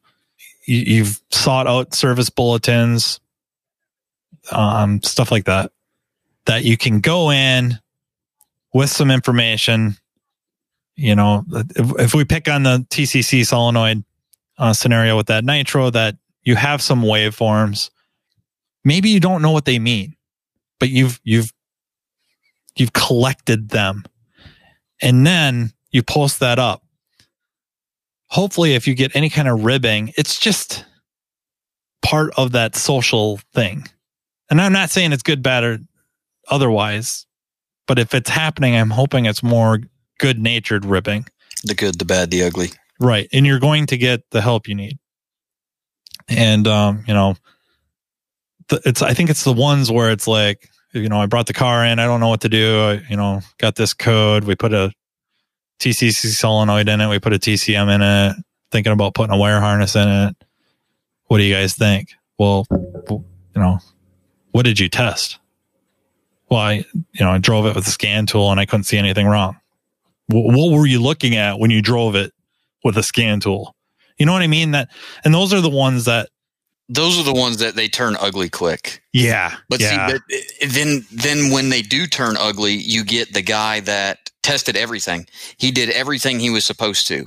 you, 0.68 1.04
have 1.04 1.20
sought 1.30 1.66
out 1.66 1.94
service 1.94 2.28
bulletins, 2.28 3.20
um, 4.52 5.02
stuff 5.02 5.30
like 5.30 5.46
that, 5.46 5.72
that 6.44 6.64
you 6.64 6.76
can 6.76 7.00
go 7.00 7.30
in 7.30 7.78
with 8.74 8.90
some 8.90 9.10
information. 9.10 9.96
You 10.94 11.14
know, 11.14 11.44
if, 11.50 12.00
if 12.00 12.14
we 12.14 12.24
pick 12.24 12.48
on 12.48 12.64
the 12.64 12.86
TCC 12.90 13.46
solenoid 13.46 14.04
uh, 14.58 14.74
scenario 14.74 15.16
with 15.16 15.28
that 15.28 15.44
nitro, 15.44 15.90
that 15.90 16.16
you 16.42 16.54
have 16.54 16.82
some 16.82 17.02
waveforms. 17.02 17.90
Maybe 18.84 19.10
you 19.10 19.20
don't 19.20 19.42
know 19.42 19.52
what 19.52 19.64
they 19.64 19.78
mean, 19.78 20.16
but 20.78 20.90
you've 20.90 21.20
you've 21.24 21.52
you've 22.76 22.92
collected 22.92 23.70
them, 23.70 24.04
and 25.00 25.26
then 25.26 25.72
you 25.90 26.02
post 26.02 26.40
that 26.40 26.58
up 26.58 26.82
hopefully 28.28 28.74
if 28.74 28.86
you 28.86 28.94
get 28.94 29.14
any 29.16 29.30
kind 29.30 29.48
of 29.48 29.64
ribbing, 29.64 30.12
it's 30.16 30.38
just 30.38 30.84
part 32.02 32.32
of 32.36 32.52
that 32.52 32.76
social 32.76 33.38
thing. 33.54 33.86
And 34.50 34.60
I'm 34.60 34.72
not 34.72 34.90
saying 34.90 35.12
it's 35.12 35.22
good, 35.22 35.42
bad, 35.42 35.64
or 35.64 35.78
otherwise, 36.50 37.26
but 37.86 37.98
if 37.98 38.14
it's 38.14 38.30
happening, 38.30 38.74
I'm 38.74 38.90
hoping 38.90 39.26
it's 39.26 39.42
more 39.42 39.80
good 40.18 40.38
natured 40.38 40.84
ribbing. 40.84 41.26
The 41.64 41.74
good, 41.74 41.98
the 41.98 42.04
bad, 42.04 42.30
the 42.30 42.42
ugly. 42.44 42.70
Right. 43.00 43.28
And 43.32 43.46
you're 43.46 43.60
going 43.60 43.86
to 43.86 43.96
get 43.96 44.22
the 44.30 44.40
help 44.40 44.68
you 44.68 44.74
need. 44.74 44.98
and 46.28 46.66
um, 46.66 47.04
you 47.06 47.14
know, 47.14 47.36
th- 48.68 48.82
it's 48.84 49.02
I 49.02 49.14
think 49.14 49.30
it's 49.30 49.44
the 49.44 49.52
ones 49.52 49.90
where 49.90 50.10
it's 50.10 50.26
like, 50.26 50.68
you 50.92 51.08
know, 51.08 51.20
I 51.20 51.26
brought 51.26 51.46
the 51.46 51.52
car 51.52 51.84
in, 51.84 51.98
I 51.98 52.06
don't 52.06 52.20
know 52.20 52.28
what 52.28 52.42
to 52.42 52.48
do. 52.48 52.80
I, 52.80 53.02
you 53.08 53.16
know, 53.16 53.40
got 53.58 53.76
this 53.76 53.94
code. 53.94 54.44
We 54.44 54.56
put 54.56 54.72
a 54.72 54.92
TCC 55.80 56.26
solenoid 56.34 56.88
in 56.88 57.00
it. 57.00 57.08
We 57.08 57.18
put 57.18 57.32
a 57.32 57.38
TCM 57.38 57.94
in 57.94 58.02
it. 58.02 58.36
Thinking 58.70 58.92
about 58.92 59.14
putting 59.14 59.34
a 59.34 59.38
wire 59.38 59.60
harness 59.60 59.96
in 59.96 60.06
it. 60.08 60.36
What 61.26 61.38
do 61.38 61.44
you 61.44 61.54
guys 61.54 61.74
think? 61.74 62.10
Well, 62.38 62.66
you 62.70 63.24
know, 63.56 63.78
what 64.52 64.64
did 64.64 64.78
you 64.78 64.88
test? 64.88 65.38
Well, 66.50 66.60
I, 66.60 66.72
you 66.94 67.20
know, 67.20 67.30
I 67.30 67.38
drove 67.38 67.66
it 67.66 67.74
with 67.74 67.86
a 67.86 67.90
scan 67.90 68.26
tool 68.26 68.50
and 68.50 68.60
I 68.60 68.66
couldn't 68.66 68.84
see 68.84 68.98
anything 68.98 69.26
wrong. 69.26 69.56
W- 70.30 70.56
what 70.56 70.76
were 70.76 70.86
you 70.86 71.00
looking 71.02 71.36
at 71.36 71.58
when 71.58 71.70
you 71.70 71.80
drove 71.82 72.14
it 72.14 72.32
with 72.84 72.96
a 72.96 73.02
scan 73.02 73.40
tool? 73.40 73.74
You 74.18 74.26
know 74.26 74.32
what 74.32 74.42
I 74.42 74.46
mean? 74.46 74.72
That, 74.72 74.88
and 75.24 75.32
those 75.34 75.52
are 75.52 75.60
the 75.60 75.68
ones 75.70 76.06
that, 76.06 76.28
Those 76.88 77.18
are 77.18 77.22
the 77.24 77.34
ones 77.34 77.58
that 77.58 77.74
they 77.74 77.88
turn 77.88 78.16
ugly 78.20 78.48
quick. 78.48 79.02
yeah, 79.12 79.56
But 79.68 79.80
yeah, 79.80 80.08
see, 80.08 80.14
but 80.14 80.22
uh, 80.34 80.72
then 80.74 81.06
then 81.12 81.50
when 81.52 81.68
they 81.68 81.82
do 81.82 82.06
turn 82.06 82.36
ugly, 82.38 82.74
you 82.74 83.04
get 83.04 83.32
the 83.34 83.42
guy 83.42 83.80
that 83.80 84.27
tested 84.42 84.76
everything. 84.76 85.26
He 85.58 85.70
did 85.70 85.90
everything 85.90 86.38
he 86.40 86.50
was 86.50 86.64
supposed 86.64 87.06
to, 87.08 87.26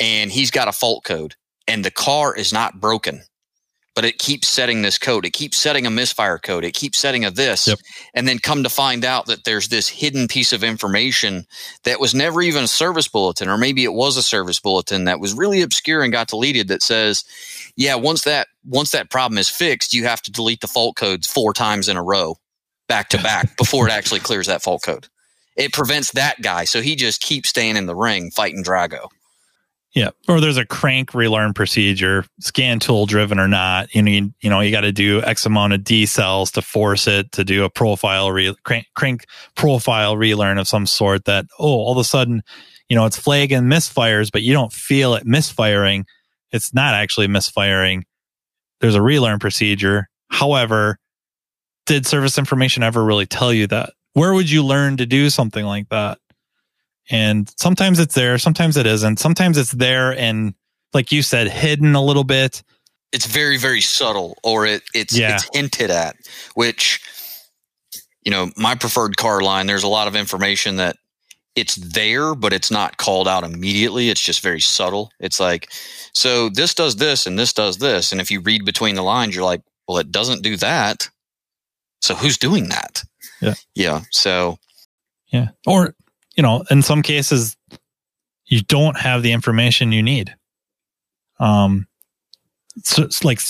and 0.00 0.30
he's 0.30 0.50
got 0.50 0.68
a 0.68 0.72
fault 0.72 1.04
code, 1.04 1.34
and 1.68 1.84
the 1.84 1.90
car 1.90 2.34
is 2.34 2.52
not 2.52 2.80
broken, 2.80 3.22
but 3.94 4.04
it 4.04 4.18
keeps 4.18 4.48
setting 4.48 4.82
this 4.82 4.98
code. 4.98 5.24
It 5.24 5.32
keeps 5.32 5.56
setting 5.56 5.86
a 5.86 5.90
misfire 5.90 6.38
code. 6.38 6.64
It 6.64 6.74
keeps 6.74 6.98
setting 6.98 7.24
a 7.24 7.30
this, 7.30 7.68
Yep. 7.68 7.78
and 8.14 8.26
then 8.26 8.38
come 8.40 8.62
to 8.64 8.68
find 8.68 9.04
out 9.04 9.26
that 9.26 9.44
there's 9.44 9.68
this 9.68 9.88
hidden 9.88 10.26
piece 10.26 10.52
of 10.52 10.64
information 10.64 11.46
that 11.84 12.00
was 12.00 12.14
never 12.14 12.42
even 12.42 12.64
a 12.64 12.68
service 12.68 13.06
bulletin, 13.08 13.48
or 13.48 13.56
maybe 13.56 13.84
it 13.84 13.92
was 13.94 14.16
a 14.16 14.22
service 14.22 14.58
bulletin 14.58 15.04
that 15.04 15.20
was 15.20 15.32
really 15.34 15.62
obscure 15.62 16.02
and 16.02 16.12
got 16.12 16.28
deleted. 16.28 16.68
That 16.68 16.82
says, 16.82 17.24
yeah, 17.76 17.94
once 17.94 18.22
that 18.24 18.48
once 18.66 18.90
that 18.92 19.10
problem 19.10 19.38
is 19.38 19.48
fixed, 19.48 19.94
you 19.94 20.04
have 20.04 20.22
to 20.22 20.32
delete 20.32 20.60
the 20.60 20.66
fault 20.66 20.96
codes 20.96 21.26
four 21.26 21.52
times 21.52 21.88
in 21.88 21.96
a 21.96 22.02
row, 22.02 22.36
back 22.88 23.10
to 23.10 23.18
back, 23.22 23.56
before 23.58 23.86
it 23.88 23.92
actually 23.92 24.20
clears 24.20 24.46
that 24.48 24.62
fault 24.62 24.82
code. 24.82 25.08
It 25.56 25.72
prevents 25.72 26.12
that 26.12 26.42
guy, 26.42 26.64
so 26.64 26.82
he 26.82 26.96
just 26.96 27.20
keeps 27.20 27.48
staying 27.48 27.76
in 27.76 27.86
the 27.86 27.94
ring 27.94 28.30
fighting 28.30 28.64
Drago. 28.64 29.08
yeah. 29.94 30.10
Or 30.28 30.40
there's 30.40 30.56
a 30.56 30.66
crank 30.66 31.14
relearn 31.14 31.54
procedure, 31.54 32.24
scan 32.40 32.80
tool 32.80 33.06
driven 33.06 33.38
or 33.38 33.46
not. 33.46 33.94
You 33.94 34.02
need, 34.02 34.34
you 34.40 34.50
know, 34.50 34.58
you 34.60 34.72
got 34.72 34.80
to 34.80 34.90
do 34.90 35.22
X 35.22 35.46
amount 35.46 35.72
of 35.72 35.84
D 35.84 36.06
cells 36.06 36.50
to 36.52 36.62
force 36.62 37.06
it 37.06 37.30
to 37.32 37.44
do 37.44 37.62
a 37.62 37.70
profile 37.70 38.32
re- 38.32 38.56
crank, 38.64 38.86
crank 38.96 39.26
profile 39.54 40.16
relearn 40.16 40.58
of 40.58 40.66
some 40.66 40.86
sort. 40.86 41.26
That 41.26 41.46
oh, 41.60 41.66
all 41.66 41.92
of 41.92 41.98
a 41.98 42.04
sudden, 42.04 42.42
you 42.88 42.96
know, 42.96 43.06
it's 43.06 43.16
flagging 43.16 43.62
misfires, 43.62 44.32
but 44.32 44.42
you 44.42 44.52
don't 44.52 44.72
feel 44.72 45.14
it 45.14 45.24
misfiring. 45.24 46.06
It's 46.50 46.74
not 46.74 46.94
actually 46.94 47.28
misfiring. 47.28 48.04
There's 48.80 48.96
a 48.96 49.02
relearn 49.02 49.38
procedure. 49.38 50.08
However, 50.28 50.98
did 51.86 52.06
service 52.06 52.38
information 52.38 52.82
ever 52.82 53.04
really 53.04 53.26
tell 53.26 53.52
you 53.52 53.68
that? 53.68 53.92
Where 54.14 54.32
would 54.32 54.50
you 54.50 54.64
learn 54.64 54.96
to 54.96 55.06
do 55.06 55.28
something 55.30 55.64
like 55.64 55.88
that? 55.90 56.18
And 57.10 57.52
sometimes 57.58 58.00
it's 58.00 58.14
there, 58.14 58.38
sometimes 58.38 58.76
it 58.76 58.86
isn't. 58.86 59.18
Sometimes 59.18 59.58
it's 59.58 59.72
there 59.72 60.16
and, 60.16 60.54
like 60.94 61.12
you 61.12 61.22
said, 61.22 61.48
hidden 61.48 61.94
a 61.94 62.02
little 62.02 62.24
bit. 62.24 62.62
It's 63.12 63.26
very, 63.26 63.58
very 63.58 63.80
subtle, 63.82 64.38
or 64.42 64.66
it, 64.66 64.82
it's 64.94 65.16
Yeah. 65.16 65.34
it's 65.34 65.48
hinted 65.52 65.90
at. 65.90 66.16
Which, 66.54 67.00
you 68.24 68.30
know, 68.30 68.50
my 68.56 68.74
preferred 68.74 69.16
car 69.16 69.40
line. 69.42 69.66
There's 69.66 69.82
a 69.82 69.88
lot 69.88 70.08
of 70.08 70.16
information 70.16 70.76
that 70.76 70.96
it's 71.54 71.76
there, 71.76 72.34
but 72.34 72.52
it's 72.52 72.70
not 72.70 72.96
called 72.96 73.28
out 73.28 73.44
immediately. 73.44 74.10
It's 74.10 74.20
just 74.20 74.40
very 74.40 74.60
subtle. 74.60 75.12
It's 75.20 75.38
like, 75.38 75.70
so 76.14 76.48
this 76.48 76.74
does 76.74 76.96
this 76.96 77.26
and 77.26 77.38
this 77.38 77.52
does 77.52 77.78
this, 77.78 78.10
and 78.12 78.20
if 78.20 78.30
you 78.30 78.40
read 78.40 78.64
between 78.64 78.94
the 78.94 79.02
lines, 79.02 79.34
you're 79.36 79.44
like, 79.44 79.62
well, 79.86 79.98
it 79.98 80.10
doesn't 80.10 80.42
do 80.42 80.56
that. 80.56 81.08
So 82.04 82.14
who's 82.14 82.36
doing 82.36 82.68
that? 82.68 83.02
Yeah. 83.40 83.54
Yeah. 83.74 84.00
So 84.10 84.58
Yeah. 85.34 85.48
Or, 85.66 85.94
you 86.36 86.42
know, 86.42 86.64
in 86.70 86.82
some 86.82 87.00
cases, 87.00 87.56
you 88.44 88.60
don't 88.60 88.98
have 88.98 89.22
the 89.22 89.32
information 89.32 89.90
you 89.90 90.02
need. 90.02 90.36
Um, 91.40 91.88
so 92.82 93.02
it's 93.02 93.24
like, 93.24 93.40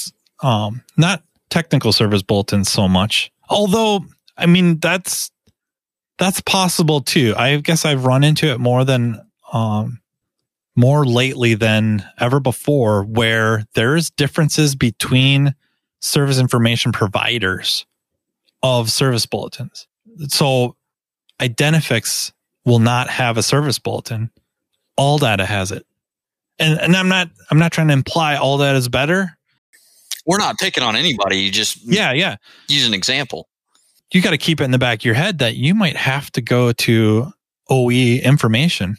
um, 0.42 0.82
not 0.96 1.24
technical 1.50 1.92
service 1.92 2.22
bulletins 2.22 2.70
so 2.70 2.86
much. 2.86 3.32
Although, 3.50 4.04
I 4.36 4.46
mean, 4.46 4.78
that's, 4.78 5.32
that's 6.16 6.40
possible 6.40 7.00
too. 7.00 7.34
I 7.36 7.56
guess 7.56 7.84
I've 7.84 8.04
run 8.04 8.22
into 8.22 8.46
it 8.46 8.60
more 8.60 8.84
than, 8.84 9.20
um, 9.52 10.00
more 10.76 11.04
lately 11.04 11.54
than 11.54 12.04
ever 12.18 12.38
before 12.38 13.02
where 13.02 13.64
there's 13.74 14.10
differences 14.10 14.76
between 14.76 15.56
service 16.00 16.38
information 16.38 16.92
providers 16.92 17.84
of 18.64 18.90
service 18.90 19.26
bulletins. 19.26 19.86
So 20.28 20.74
Identifix 21.40 22.32
will 22.64 22.78
not 22.80 23.08
have 23.10 23.36
a 23.36 23.42
service 23.42 23.78
bulletin. 23.78 24.30
ALLDATA 24.98 25.44
has 25.44 25.70
it. 25.70 25.86
And 26.58 26.80
and 26.80 26.96
I'm 26.96 27.08
not 27.08 27.28
I'm 27.50 27.58
not 27.58 27.70
trying 27.72 27.88
to 27.88 27.92
imply 27.92 28.36
ALLDATA 28.36 28.76
is 28.76 28.88
better. 28.88 29.36
we're 30.26 30.38
not 30.38 30.56
picking 30.58 30.82
on 30.82 30.96
anybody. 30.96 31.38
You 31.38 31.50
just 31.50 31.78
Yeah, 31.84 32.12
yeah. 32.12 32.36
use 32.68 32.86
an 32.86 32.94
example. 32.94 33.48
You 34.12 34.22
got 34.22 34.30
to 34.30 34.38
keep 34.38 34.60
it 34.60 34.64
in 34.64 34.70
the 34.70 34.78
back 34.78 35.00
of 35.00 35.04
your 35.04 35.14
head 35.14 35.38
that 35.40 35.56
you 35.56 35.74
might 35.74 35.96
have 35.96 36.30
to 36.32 36.40
go 36.40 36.72
to 36.72 37.32
OE 37.68 37.90
information 37.90 38.96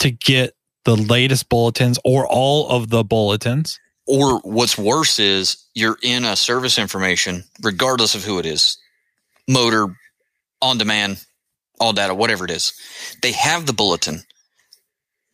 to 0.00 0.10
get 0.10 0.54
the 0.84 0.94
latest 0.96 1.48
bulletins 1.48 1.98
or 2.04 2.26
all 2.26 2.68
of 2.68 2.90
the 2.90 3.02
bulletins. 3.02 3.80
Or 4.08 4.40
what's 4.40 4.78
worse 4.78 5.18
is 5.18 5.58
you're 5.74 5.98
in 6.02 6.24
a 6.24 6.34
service 6.34 6.78
information, 6.78 7.44
regardless 7.62 8.14
of 8.14 8.24
who 8.24 8.38
it 8.38 8.46
is, 8.46 8.78
motor, 9.46 9.88
on 10.62 10.78
demand, 10.78 11.24
ALLDATA, 11.80 12.16
whatever 12.16 12.44
it 12.46 12.50
is. 12.50 12.72
They 13.22 13.32
have 13.32 13.66
the 13.66 13.72
bulletin, 13.74 14.22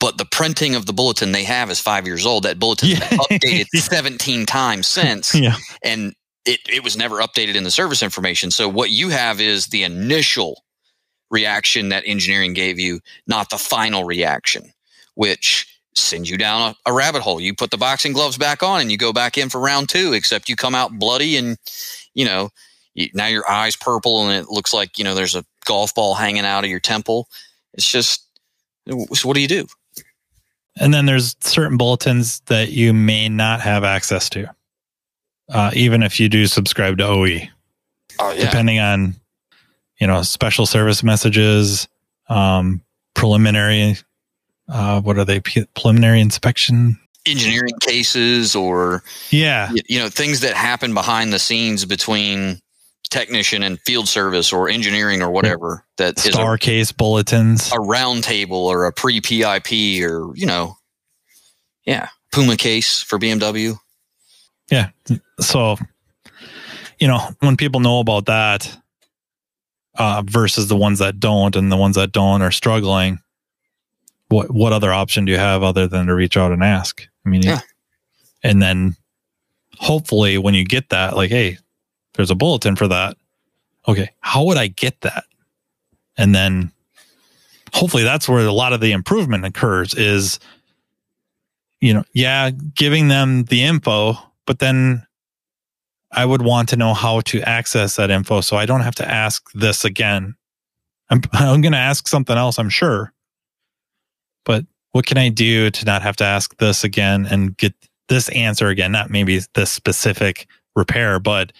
but 0.00 0.18
the 0.18 0.24
printing 0.26 0.74
of 0.74 0.86
the 0.86 0.92
bulletin 0.92 1.32
they 1.32 1.44
have 1.44 1.70
is 1.70 1.80
five 1.80 2.06
years 2.06 2.26
old. 2.26 2.42
That 2.42 2.58
bulletin's 2.58 2.98
been 2.98 3.18
updated 3.30 3.66
17 3.72 4.44
times 4.46 4.86
since, 4.88 5.34
Yeah. 5.34 5.56
and 5.84 6.14
it, 6.44 6.60
it 6.68 6.82
was 6.84 6.96
never 6.96 7.20
updated 7.20 7.54
in 7.54 7.64
the 7.64 7.70
service 7.70 8.02
information. 8.02 8.50
So 8.50 8.68
what 8.68 8.90
you 8.90 9.08
have 9.10 9.40
is 9.40 9.68
the 9.68 9.84
initial 9.84 10.62
reaction 11.30 11.88
that 11.90 12.02
engineering 12.06 12.52
gave 12.54 12.78
you, 12.78 13.00
not 13.26 13.50
the 13.50 13.56
final 13.58 14.04
reaction, 14.04 14.72
which 15.14 15.66
sends 15.96 16.28
you 16.28 16.36
down 16.36 16.74
a, 16.86 16.90
a 16.90 16.92
rabbit 16.92 17.22
hole. 17.22 17.40
You 17.40 17.54
put 17.54 17.70
the 17.70 17.76
boxing 17.76 18.12
gloves 18.12 18.36
back 18.38 18.62
on 18.62 18.80
and 18.80 18.90
you 18.90 18.96
go 18.98 19.12
back 19.12 19.38
in 19.38 19.48
for 19.48 19.60
round 19.60 19.88
two, 19.88 20.12
except 20.12 20.48
you 20.48 20.56
come 20.56 20.74
out 20.74 20.98
bloody 20.98 21.36
and, 21.36 21.56
you 22.14 22.24
know, 22.24 22.50
you, 22.94 23.08
now 23.14 23.26
your 23.26 23.48
eyes 23.50 23.76
purple 23.76 24.26
and 24.26 24.32
it 24.38 24.50
looks 24.50 24.72
like, 24.74 24.98
you 24.98 25.04
know, 25.04 25.14
there's 25.14 25.34
a 25.36 25.44
golf 25.64 25.94
ball 25.94 26.14
hanging 26.14 26.44
out 26.44 26.64
of 26.64 26.70
your 26.70 26.80
temple. 26.80 27.28
It's 27.74 27.90
just, 27.90 28.26
so 28.88 29.28
what 29.28 29.34
do 29.34 29.40
you 29.40 29.48
do? 29.48 29.66
And 30.76 30.92
then 30.92 31.06
there's 31.06 31.36
certain 31.40 31.76
bulletins 31.76 32.40
that 32.46 32.70
you 32.72 32.92
may 32.92 33.28
not 33.28 33.60
have 33.60 33.84
access 33.84 34.28
to, 34.30 34.52
uh, 35.48 35.70
even 35.74 36.02
if 36.02 36.18
you 36.18 36.28
do 36.28 36.46
subscribe 36.46 36.98
to 36.98 37.04
OE, 37.06 37.38
Oh, 38.18 38.32
yeah. 38.32 38.44
depending 38.44 38.78
on, 38.80 39.14
you 40.00 40.06
know, 40.06 40.22
special 40.22 40.66
service 40.66 41.02
messages, 41.02 41.88
um, 42.28 42.80
preliminary, 43.14 43.96
uh, 44.68 45.00
what 45.00 45.18
are 45.18 45.24
they? 45.24 45.40
Preliminary 45.74 46.20
inspection. 46.20 46.98
Engineering 47.26 47.72
cases 47.80 48.54
or, 48.54 49.02
Yeah. 49.30 49.72
you 49.88 49.98
know, 49.98 50.08
things 50.08 50.40
that 50.40 50.54
happen 50.54 50.92
behind 50.94 51.32
the 51.32 51.38
scenes 51.38 51.84
between 51.84 52.60
technician 53.10 53.62
and 53.62 53.78
field 53.86 54.08
service 54.08 54.52
or 54.52 54.68
engineering 54.68 55.22
or 55.22 55.30
whatever 55.30 55.84
that 55.98 56.18
is 56.18 56.26
a 56.26 56.32
Star 56.32 56.58
case 56.58 56.90
bulletins. 56.92 57.70
a 57.72 57.78
round 57.80 58.24
table 58.24 58.66
or 58.66 58.84
a 58.86 58.92
pre 58.92 59.20
PIP 59.20 60.02
or 60.02 60.32
you 60.36 60.46
know, 60.46 60.76
yeah, 61.86 62.08
Puma 62.32 62.56
case 62.56 63.00
for 63.02 63.18
BMW. 63.18 63.76
Yeah. 64.70 64.88
So, 65.40 65.76
you 66.98 67.06
know, 67.06 67.20
when 67.40 67.56
people 67.56 67.80
know 67.80 68.00
about 68.00 68.26
that, 68.26 68.76
uh, 69.96 70.22
versus 70.26 70.66
the 70.68 70.76
ones 70.76 70.98
that 70.98 71.20
don't, 71.20 71.54
and 71.56 71.70
the 71.70 71.76
ones 71.76 71.96
that 71.96 72.10
don't 72.12 72.42
are 72.42 72.50
struggling, 72.50 73.20
what 74.34 74.50
what 74.50 74.72
other 74.72 74.92
option 74.92 75.24
do 75.24 75.32
you 75.32 75.38
have 75.38 75.62
other 75.62 75.86
than 75.86 76.06
to 76.06 76.14
reach 76.14 76.36
out 76.36 76.52
and 76.52 76.62
ask? 76.62 77.06
I 77.24 77.28
mean, 77.28 77.42
Yeah. 77.42 77.60
and 78.42 78.60
then 78.60 78.96
hopefully 79.78 80.38
when 80.38 80.54
you 80.54 80.64
get 80.64 80.88
that, 80.90 81.16
like, 81.16 81.30
hey, 81.30 81.58
there's 82.14 82.30
a 82.30 82.34
bulletin 82.34 82.76
for 82.76 82.88
that. 82.88 83.16
Okay, 83.86 84.10
how 84.20 84.44
would 84.44 84.56
I 84.58 84.66
get 84.68 85.00
that? 85.02 85.24
And 86.16 86.34
then 86.34 86.72
hopefully 87.72 88.02
that's 88.04 88.28
where 88.28 88.44
a 88.46 88.52
lot 88.52 88.72
of 88.72 88.80
the 88.80 88.92
improvement 88.92 89.44
occurs 89.44 89.94
is 89.94 90.38
you 91.80 91.92
know, 91.92 92.04
yeah, 92.14 92.50
giving 92.50 93.08
them 93.08 93.44
the 93.44 93.62
info, 93.62 94.14
but 94.46 94.58
then 94.58 95.06
I 96.10 96.24
would 96.24 96.40
want 96.40 96.70
to 96.70 96.76
know 96.76 96.94
how 96.94 97.20
to 97.22 97.42
access 97.42 97.96
that 97.96 98.10
info 98.10 98.40
so 98.40 98.56
I 98.56 98.64
don't 98.64 98.80
have 98.80 98.94
to 98.96 99.06
ask 99.10 99.50
this 99.52 99.84
again. 99.84 100.34
I'm, 101.10 101.20
I'm 101.32 101.60
going 101.60 101.72
to 101.72 101.78
ask 101.78 102.08
something 102.08 102.36
else, 102.38 102.58
I'm 102.58 102.70
sure. 102.70 103.12
But 104.44 104.64
what 104.92 105.06
can 105.06 105.18
I 105.18 105.28
do 105.28 105.70
to 105.70 105.84
not 105.84 106.02
have 106.02 106.16
to 106.16 106.24
ask 106.24 106.56
this 106.58 106.84
again 106.84 107.26
and 107.26 107.56
get 107.56 107.74
this 108.08 108.28
answer 108.30 108.68
again, 108.68 108.92
not 108.92 109.10
maybe 109.10 109.40
this 109.54 109.70
specific 109.70 110.46
repair, 110.76 111.18
but 111.18 111.52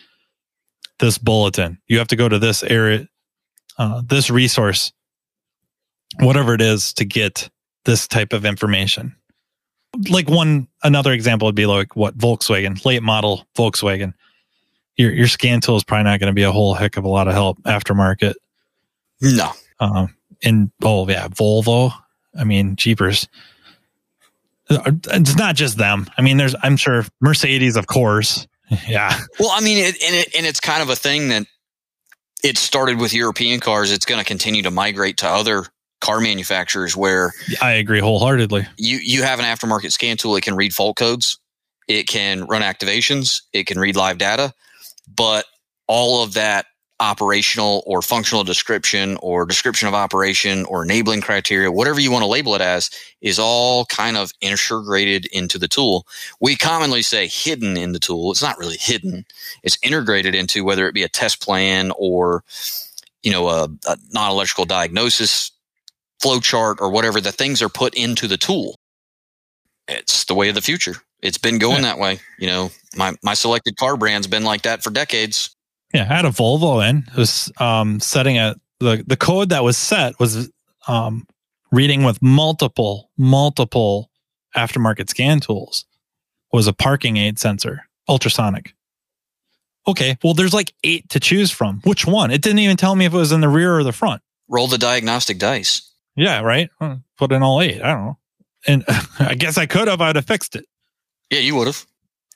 this 0.98 1.18
bulletin. 1.18 1.78
You 1.86 1.98
have 1.98 2.08
to 2.08 2.16
go 2.16 2.28
to 2.28 2.38
this 2.38 2.62
area, 2.62 3.08
uh, 3.78 4.02
this 4.06 4.30
resource, 4.30 4.92
whatever 6.20 6.54
it 6.54 6.60
is, 6.60 6.92
to 6.94 7.04
get 7.04 7.50
this 7.84 8.06
type 8.06 8.32
of 8.32 8.44
information. 8.44 9.14
Like 10.10 10.28
one 10.28 10.68
another 10.82 11.12
example 11.12 11.46
would 11.46 11.54
be 11.54 11.66
like 11.66 11.94
what 11.96 12.18
Volkswagen, 12.18 12.84
late 12.84 13.02
model 13.02 13.46
Volkswagen. 13.56 14.14
Your 14.96 15.12
your 15.12 15.26
scan 15.26 15.60
tool 15.60 15.76
is 15.76 15.84
probably 15.84 16.04
not 16.04 16.20
going 16.20 16.30
to 16.30 16.34
be 16.34 16.42
a 16.42 16.52
whole 16.52 16.74
heck 16.74 16.96
of 16.96 17.04
a 17.04 17.08
lot 17.08 17.28
of 17.28 17.34
help 17.34 17.60
aftermarket. 17.62 18.34
No. 19.20 19.50
Um, 19.80 20.14
and 20.42 20.70
oh 20.82 21.08
yeah, 21.08 21.28
Volvo. 21.28 21.92
I 22.38 22.44
mean, 22.44 22.76
Jeepers. 22.76 23.28
It's 24.70 25.36
not 25.36 25.56
just 25.56 25.76
them. 25.76 26.06
I 26.16 26.22
mean, 26.22 26.36
there's 26.36 26.54
I'm 26.62 26.76
sure 26.76 27.04
Mercedes, 27.20 27.76
of 27.76 27.86
course. 27.86 28.46
Yeah. 28.88 29.20
Well, 29.38 29.50
I 29.52 29.60
mean, 29.60 29.76
it, 29.76 30.02
and 30.02 30.16
it, 30.16 30.34
and 30.34 30.46
it's 30.46 30.58
kind 30.58 30.82
of 30.82 30.88
a 30.88 30.96
thing 30.96 31.28
that 31.28 31.46
it 32.42 32.56
started 32.56 32.98
with 32.98 33.12
European 33.12 33.60
cars. 33.60 33.92
It's 33.92 34.06
going 34.06 34.18
to 34.18 34.24
continue 34.24 34.62
to 34.62 34.70
migrate 34.70 35.18
to 35.18 35.28
other 35.28 35.66
car 36.00 36.18
manufacturers 36.20 36.96
where 36.96 37.32
I 37.60 37.72
agree 37.72 38.00
wholeheartedly. 38.00 38.66
You 38.78 38.98
you 39.02 39.22
have 39.22 39.38
an 39.38 39.44
aftermarket 39.44 39.92
scan 39.92 40.16
tool. 40.16 40.34
It 40.36 40.42
can 40.42 40.56
read 40.56 40.72
fault 40.72 40.96
codes. 40.96 41.38
It 41.88 42.08
can 42.08 42.44
run 42.44 42.62
activations. 42.62 43.42
It 43.52 43.66
can 43.66 43.78
read 43.78 43.96
live 43.96 44.18
data. 44.18 44.52
But 45.14 45.44
all 45.86 46.22
of 46.22 46.34
that 46.34 46.66
operational 47.04 47.82
or 47.86 48.00
functional 48.00 48.44
description 48.44 49.18
or 49.20 49.44
description 49.44 49.86
of 49.86 49.94
operation 49.94 50.64
or 50.64 50.82
enabling 50.82 51.20
criteria, 51.20 51.70
whatever 51.70 52.00
you 52.00 52.10
want 52.10 52.22
to 52.22 52.28
label 52.28 52.54
it 52.54 52.62
as, 52.62 52.90
is 53.20 53.38
all 53.38 53.84
kind 53.86 54.16
of 54.16 54.32
integrated 54.40 55.26
into 55.26 55.58
the 55.58 55.68
tool. 55.68 56.06
We 56.40 56.56
commonly 56.56 57.02
say 57.02 57.26
hidden 57.26 57.76
in 57.76 57.92
the 57.92 57.98
tool. 57.98 58.32
It's 58.32 58.42
not 58.42 58.58
really 58.58 58.78
hidden. 58.78 59.26
It's 59.62 59.78
integrated 59.82 60.34
into 60.34 60.64
whether 60.64 60.88
it 60.88 60.94
be 60.94 61.02
a 61.02 61.08
test 61.08 61.42
plan 61.42 61.92
or, 61.98 62.42
you 63.22 63.32
know, 63.32 63.48
a, 63.48 63.68
a 63.86 63.98
non-electrical 64.12 64.64
diagnosis 64.64 65.52
flow 66.20 66.40
chart 66.40 66.78
or 66.80 66.90
whatever. 66.90 67.20
The 67.20 67.32
things 67.32 67.60
are 67.60 67.68
put 67.68 67.94
into 67.94 68.26
the 68.26 68.38
tool. 68.38 68.76
It's 69.86 70.24
the 70.24 70.34
way 70.34 70.48
of 70.48 70.54
the 70.54 70.62
future. 70.62 70.94
It's 71.20 71.38
been 71.38 71.58
going 71.58 71.82
yeah. 71.82 71.92
that 71.92 71.98
way. 71.98 72.20
You 72.38 72.46
know, 72.46 72.70
my, 72.96 73.14
my 73.22 73.34
selected 73.34 73.76
car 73.76 73.98
brand's 73.98 74.26
been 74.26 74.44
like 74.44 74.62
that 74.62 74.82
for 74.82 74.90
decades. 74.90 75.53
Yeah, 75.94 76.02
I 76.10 76.16
had 76.16 76.24
a 76.24 76.30
Volvo 76.30 76.86
in. 76.86 77.04
It 77.06 77.16
was 77.16 77.52
um, 77.58 78.00
setting 78.00 78.36
a 78.36 78.56
the 78.80 79.04
the 79.06 79.16
code 79.16 79.50
that 79.50 79.62
was 79.62 79.76
set 79.76 80.18
was 80.18 80.50
um, 80.88 81.26
reading 81.70 82.02
with 82.02 82.20
multiple 82.20 83.10
multiple 83.16 84.10
aftermarket 84.56 85.08
scan 85.08 85.40
tools. 85.40 85.86
Was 86.52 86.66
a 86.66 86.72
parking 86.72 87.16
aid 87.16 87.38
sensor, 87.38 87.88
ultrasonic. 88.08 88.74
Okay, 89.86 90.16
well, 90.22 90.34
there's 90.34 90.54
like 90.54 90.72
eight 90.82 91.08
to 91.10 91.20
choose 91.20 91.50
from. 91.50 91.80
Which 91.84 92.06
one? 92.06 92.30
It 92.30 92.42
didn't 92.42 92.60
even 92.60 92.76
tell 92.76 92.94
me 92.94 93.04
if 93.04 93.14
it 93.14 93.16
was 93.16 93.32
in 93.32 93.40
the 93.40 93.48
rear 93.48 93.76
or 93.76 93.82
the 93.82 93.92
front. 93.92 94.22
Roll 94.48 94.66
the 94.66 94.78
diagnostic 94.78 95.38
dice. 95.38 95.90
Yeah, 96.16 96.40
right. 96.40 96.70
Put 97.18 97.32
in 97.32 97.42
all 97.42 97.60
eight. 97.60 97.82
I 97.82 97.92
don't 97.92 98.04
know. 98.04 98.18
And 98.66 98.84
I 99.18 99.34
guess 99.34 99.58
I 99.58 99.66
could 99.66 99.88
have. 99.88 100.00
I'd 100.00 100.16
have 100.16 100.26
fixed 100.26 100.56
it. 100.56 100.64
Yeah, 101.30 101.40
you 101.40 101.54
would 101.56 101.66
have 101.66 101.86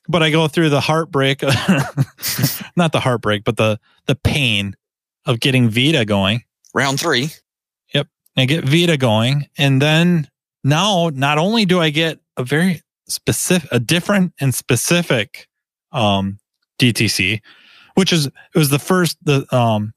but 0.08 0.22
I 0.22 0.30
go 0.30 0.48
through 0.48 0.70
the 0.70 0.80
heartbreak, 0.80 1.42
not 2.76 2.92
the 2.92 3.00
heartbreak, 3.00 3.44
but 3.44 3.56
the 3.56 3.78
the 4.06 4.14
pain 4.14 4.74
of 5.26 5.40
getting 5.40 5.68
VIDA 5.68 6.04
going. 6.04 6.42
Round 6.74 6.98
three. 6.98 7.30
Yep, 7.94 8.08
I 8.36 8.46
get 8.46 8.64
VIDA 8.64 8.96
going, 8.96 9.48
and 9.58 9.80
then 9.82 10.28
now 10.64 11.10
not 11.12 11.38
only 11.38 11.64
do 11.64 11.80
I 11.80 11.90
get 11.90 12.20
a 12.36 12.42
very 12.42 12.82
specific, 13.08 13.68
a 13.70 13.78
different 13.78 14.32
and 14.40 14.54
specific 14.54 15.46
um, 15.92 16.38
DTC, 16.80 17.40
which 17.94 18.12
is 18.12 18.26
it 18.26 18.32
was 18.54 18.70
the 18.70 18.78
first 18.78 19.18
the 19.22 19.46
um 19.54 19.92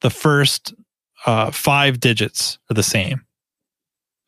the 0.00 0.10
first 0.10 0.74
uh, 1.24 1.52
five 1.52 2.00
digits 2.00 2.58
are 2.68 2.74
the 2.74 2.82
same. 2.82 3.24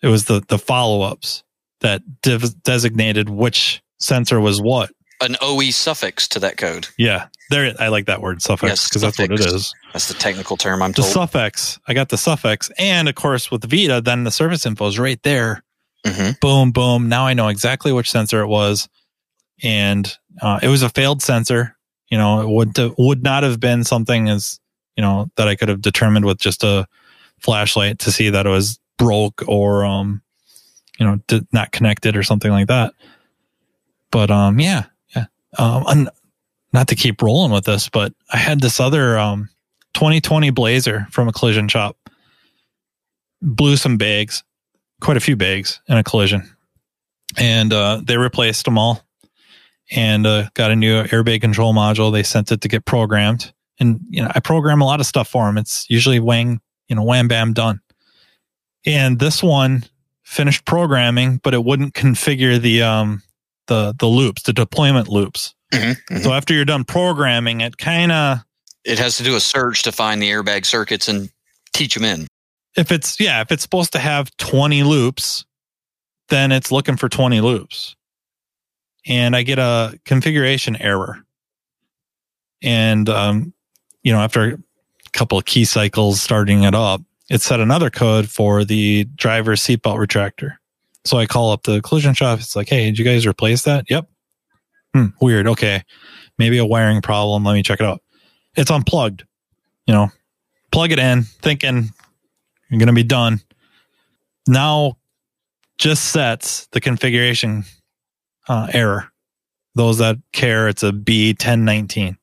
It 0.03 0.09
was 0.09 0.27
the 0.27 0.43
the 0.49 0.59
follow 0.59 1.03
ups 1.03 1.43
that 1.81 2.03
div- 2.23 2.63
designated 2.63 3.29
which 3.29 3.83
sensor 3.99 4.41
was 4.41 4.61
what 4.61 4.91
an 5.25 5.37
OE 5.41 5.71
suffix 5.71 6.29
to 6.29 6.39
that 6.41 6.57
code. 6.57 6.89
Yeah, 6.97 7.29
there. 7.51 7.75
I 7.79 7.89
like 7.89 8.07
that 8.07 8.21
word 8.21 8.43
suffix 8.43 8.89
because 8.89 9.03
yes, 9.03 9.17
that's 9.17 9.31
what 9.31 9.41
it 9.41 9.47
is. 9.47 9.75
That's 9.93 10.09
the 10.09 10.15
technical 10.15 10.57
term 10.57 10.83
I'm 10.83 10.93
the 10.93 11.03
told. 11.03 11.13
Suffix. 11.13 11.79
I 11.87 11.95
got 11.95 12.09
the 12.09 12.19
suffix, 12.19 12.71
and 12.79 13.09
of 13.09 13.15
course 13.15 13.51
with 13.51 13.65
VIDA, 13.65 14.01
then 14.01 14.25
the 14.25 14.31
service 14.31 14.67
info 14.67 14.87
is 14.87 14.99
right 14.99 15.23
there. 15.23 15.63
Mm-hmm. 16.07 16.33
Boom, 16.41 16.73
boom. 16.73 17.09
Now 17.09 17.27
I 17.27 17.35
know 17.35 17.49
exactly 17.49 17.93
which 17.93 18.11
sensor 18.11 18.41
it 18.41 18.49
was, 18.49 18.89
and 19.63 20.17
uh, 20.41 20.61
it 20.63 20.69
was 20.69 20.83
a 20.83 20.89
failed 20.89 21.23
sensor. 21.23 21.77
You 22.11 22.19
know, 22.19 22.41
it 22.41 22.49
would 22.49 22.95
would 22.99 23.23
not 23.23 23.43
have 23.43 23.61
been 23.61 23.85
something 23.85 24.29
as 24.29 24.61
you 24.97 25.03
know 25.03 25.31
that 25.37 25.49
I 25.49 25.57
could 25.57 25.69
have 25.69 25.81
determined 25.81 26.27
with 26.27 26.39
just 26.39 26.63
a 26.63 26.87
flashlight 27.41 28.01
to 28.01 28.13
see 28.13 28.31
that 28.31 28.47
it 28.47 28.51
was 28.51 28.79
broke 28.99 29.43
or 29.49 29.85
um, 29.85 30.23
you 30.99 31.07
know, 31.07 31.43
not 31.53 31.73
connected 31.73 32.17
or 32.17 32.23
something 32.23 32.51
like 32.51 32.69
that. 32.69 32.95
But 34.11 34.31
um, 34.31 34.61
yeah, 34.61 34.85
um, 35.59 36.09
not 36.73 36.89
to 36.89 36.95
keep 36.95 37.23
rolling 37.23 37.53
with 37.53 37.65
this, 37.65 37.89
but 37.89 38.13
I 38.33 38.37
had 38.37 38.61
this 38.61 38.81
other 38.81 39.19
um, 39.19 39.49
2020 39.95 40.51
Blazer 40.51 41.07
from 41.11 41.29
a 41.29 41.33
collision 41.33 41.69
shop. 41.69 41.97
Blew 43.41 43.77
some 43.77 43.97
bags, 43.97 44.43
quite 45.01 45.17
a 45.17 45.21
few 45.21 45.37
bags 45.37 45.81
in 45.89 45.97
a 45.97 46.03
collision, 46.03 46.51
and 47.37 47.73
uh, 47.73 48.01
they 48.03 48.17
replaced 48.17 48.65
them 48.65 48.79
all, 48.79 49.03
and 49.91 50.27
uh, 50.27 50.49
got 50.55 50.71
a 50.71 50.77
new 50.77 51.03
airbag 51.05 51.43
control 51.43 51.75
module. 51.75 52.11
They 52.11 52.23
sent 52.23 52.51
it 52.51 52.63
to 52.63 52.69
get 52.69 52.87
programmed, 52.87 53.53
and 53.79 54.01
you 54.09 54.23
know 54.23 54.31
I 54.35 54.41
program 54.41 54.81
a 54.81 54.87
lot 54.87 55.01
of 55.01 55.07
stuff 55.07 55.29
for 55.29 55.45
them. 55.45 55.59
It's 55.59 55.85
usually 55.91 56.21
wang, 56.21 56.61
you 56.89 56.97
know, 56.97 57.03
wham 57.03 57.29
bam 57.29 57.53
done. 57.53 57.81
And 58.87 59.19
this 59.19 59.43
one 59.43 59.85
finished 60.23 60.65
programming, 60.65 61.39
but 61.43 61.55
it 61.55 61.65
wouldn't 61.65 61.95
configure 61.95 62.61
the 62.61 62.83
um, 62.83 63.23
the 63.67 63.95
the 63.99 64.07
loops, 64.07 64.43
the 64.43 64.53
deployment 64.53 65.09
loops. 65.09 65.55
Mm-hmm, 65.73 65.91
mm-hmm. 65.91 66.23
So 66.23 66.33
after 66.33 66.55
you're 66.55 66.65
done 66.65 66.85
programming, 66.85 67.61
it 67.61 67.79
kind 67.79 68.13
of 68.13 68.39
it 68.85 68.99
has 68.99 69.17
to 69.17 69.23
do 69.23 69.35
a 69.37 69.41
search 69.41 69.83
to 69.85 69.93
find 69.93 70.21
the 70.23 70.31
airbag 70.31 70.67
circuits 70.67 71.09
and 71.09 71.31
teach 71.73 71.95
them 71.95 72.05
in. 72.05 72.27
If 72.77 72.93
it's 72.93 73.19
yeah, 73.19 73.41
if 73.41 73.51
it's 73.51 73.63
supposed 73.63 73.93
to 73.93 73.99
have 73.99 74.37
20 74.37 74.83
loops, 74.83 75.45
then 76.29 76.53
it's 76.53 76.73
looking 76.73 76.97
for 76.97 77.09
20 77.09 77.41
loops. 77.41 77.97
And 79.07 79.37
I 79.37 79.43
get 79.43 79.59
a 79.59 79.99
configuration 80.05 80.77
error. 80.77 81.25
And 82.63 83.09
um, 83.09 83.53
you 84.03 84.13
know, 84.13 84.21
after 84.21 84.55
a 84.55 84.59
couple 85.13 85.39
of 85.39 85.45
key 85.45 85.65
cycles 85.65 86.21
starting 86.21 86.65
it 86.65 86.75
up, 86.75 87.03
it 87.31 87.41
set 87.41 87.61
another 87.61 87.91
code 87.91 88.29
for 88.29 88.65
the 88.65 89.05
driver's 89.17 89.63
seatbelt 89.63 89.99
retractor. 89.99 90.57
So 91.05 91.19
I 91.19 91.27
call 91.27 91.53
up 91.53 91.65
the 91.65 91.83
collision 91.83 92.15
shop. 92.15 92.39
It's 92.41 92.57
like, 92.57 92.69
hey, 92.69 92.87
did 92.87 92.99
you 92.99 93.05
guys 93.05 93.27
replace 93.27 93.63
that? 93.63 93.85
Yep. 93.91 94.09
Hmm, 94.95 95.07
weird. 95.21 95.47
Okay. 95.47 95.83
Maybe 96.39 96.59
a 96.59 96.65
wiring 96.65 97.03
problem. 97.03 97.45
Let 97.45 97.55
me 97.55 97.63
check 97.63 97.81
it 97.81 97.87
out. 97.87 98.03
It's 98.57 98.71
unplugged. 98.71 99.25
You 99.87 99.95
know, 99.95 100.09
plug 100.73 100.93
it 100.93 100.99
in, 100.99 101.23
thinking 101.23 101.91
you're 102.71 102.79
going 102.79 102.87
to 102.87 102.93
be 102.93 103.03
done. 103.03 103.41
Now 104.49 104.97
just 105.79 106.07
sets 106.07 106.67
the 106.69 106.81
configuration 106.81 107.65
uh, 108.49 108.69
error. 108.73 109.11
Those 109.75 109.99
that 109.99 110.17
care, 110.33 110.69
it's 110.69 110.83
a 110.83 110.93
B1019. 110.93 112.17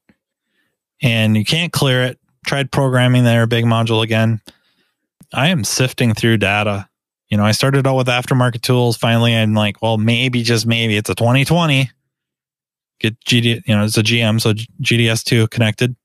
And 1.02 1.36
you 1.36 1.46
can't 1.46 1.74
clear 1.74 2.04
it. 2.04 2.20
Tried 2.46 2.72
programming 2.72 3.24
the 3.24 3.30
airbag 3.30 3.66
module 3.66 4.04
again. 4.04 4.42
I 5.34 5.50
am 5.50 5.64
sifting 5.64 6.14
through 6.14 6.38
data 6.38 6.90
you 7.32 7.38
know, 7.38 7.46
I 7.46 7.54
started 7.54 7.88
out 7.88 7.96
with 7.96 8.08
aftermarket 8.08 8.62
tools. 8.62 8.98
Finally, 8.98 9.34
I'm 9.34 9.54
like, 9.54 9.82
well, 9.82 9.98
maybe 9.98 10.44
just 10.44 10.68
maybe 10.68 10.98
it's 10.98 11.10
a 11.10 11.16
2020. 11.16 11.90
Get 13.00 13.20
GD, 13.22 13.62
you 13.66 13.76
know, 13.76 13.86
it's 13.86 13.98
a 13.98 14.04
GM, 14.04 14.40
so 14.40 14.54
GDS2 14.84 15.50
connected. 15.50 15.96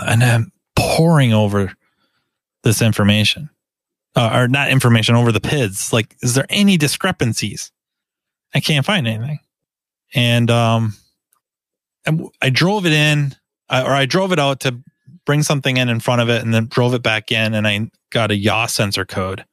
And 0.00 0.22
I'm 0.24 0.52
pouring 0.74 1.32
over 1.32 1.72
this 2.64 2.82
information, 2.82 3.48
uh, 4.16 4.30
or 4.34 4.48
not 4.48 4.70
information 4.70 5.14
over 5.14 5.30
the 5.30 5.40
PIDs. 5.40 5.92
Like, 5.92 6.16
is 6.20 6.34
there 6.34 6.46
any 6.50 6.76
discrepancies? 6.76 7.70
I 8.54 8.60
can't 8.60 8.84
find 8.84 9.06
anything. 9.06 9.38
And, 10.14 10.50
um, 10.50 10.94
I 12.42 12.50
drove 12.50 12.84
it 12.84 12.92
in, 12.92 13.36
or 13.70 13.92
I 13.92 14.06
drove 14.06 14.32
it 14.32 14.40
out 14.40 14.60
to 14.60 14.82
bring 15.24 15.44
something 15.44 15.76
in 15.76 15.88
in 15.88 16.00
front 16.00 16.20
of 16.20 16.28
it 16.28 16.42
and 16.42 16.52
then 16.52 16.66
drove 16.66 16.92
it 16.94 17.02
back 17.02 17.30
in 17.30 17.54
and 17.54 17.66
I 17.66 17.88
got 18.10 18.32
a 18.32 18.36
yaw 18.36 18.66
sensor 18.66 19.04
code 19.04 19.44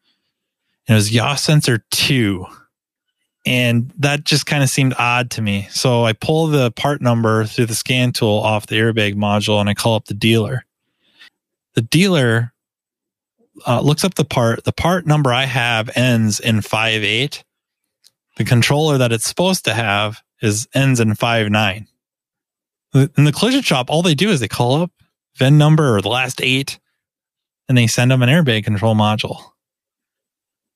it 0.90 0.94
was 0.94 1.12
yaw 1.12 1.36
sensor 1.36 1.86
2 1.92 2.46
and 3.46 3.92
that 3.98 4.26
just 4.26 4.46
kind 4.46 4.64
of 4.64 4.70
seemed 4.70 4.94
odd 5.00 5.32
to 5.32 5.42
me. 5.42 5.68
So 5.72 6.04
i 6.04 6.14
pull 6.14 6.48
the 6.48 6.72
part 6.72 7.02
number 7.02 7.46
through 7.46 7.68
the 7.68 7.76
scan 7.76 8.12
tool 8.12 8.38
off 8.38 8.68
the 8.68 8.76
airbag 8.76 9.16
module 9.16 9.60
and 9.60 9.70
i 9.70 9.74
call 9.74 9.96
up 9.96 10.06
the 10.06 10.14
dealer. 10.14 10.66
The 11.76 11.82
dealer 11.82 12.54
uh, 13.68 13.82
looks 13.82 14.04
up 14.04 14.16
the 14.16 14.26
part. 14.26 14.64
The 14.66 14.74
part 14.74 15.06
number 15.06 15.34
i 15.34 15.46
have 15.46 15.90
ends 15.96 16.40
in 16.40 16.62
5 16.62 17.04
8 17.04 17.44
the 18.40 18.46
controller 18.46 18.98
that 18.98 19.12
it's 19.12 19.28
supposed 19.28 19.66
to 19.66 19.74
have 19.74 20.24
is 20.42 20.66
ends 20.74 21.02
in 21.02 21.14
five 21.14 21.50
nine. 21.50 21.88
In 22.94 23.26
the 23.26 23.34
collision 23.34 23.62
shop, 23.62 23.90
all 23.90 24.02
they 24.02 24.16
do 24.16 24.30
is 24.30 24.40
they 24.40 24.48
call 24.48 24.82
up 24.82 24.92
VIN 25.36 25.58
number 25.58 25.96
or 25.96 26.02
the 26.02 26.08
last 26.08 26.42
eight, 26.42 26.80
and 27.68 27.78
they 27.78 27.86
send 27.86 28.12
them 28.12 28.24
an 28.24 28.30
airbag 28.30 28.64
control 28.64 28.96
module. 28.96 29.52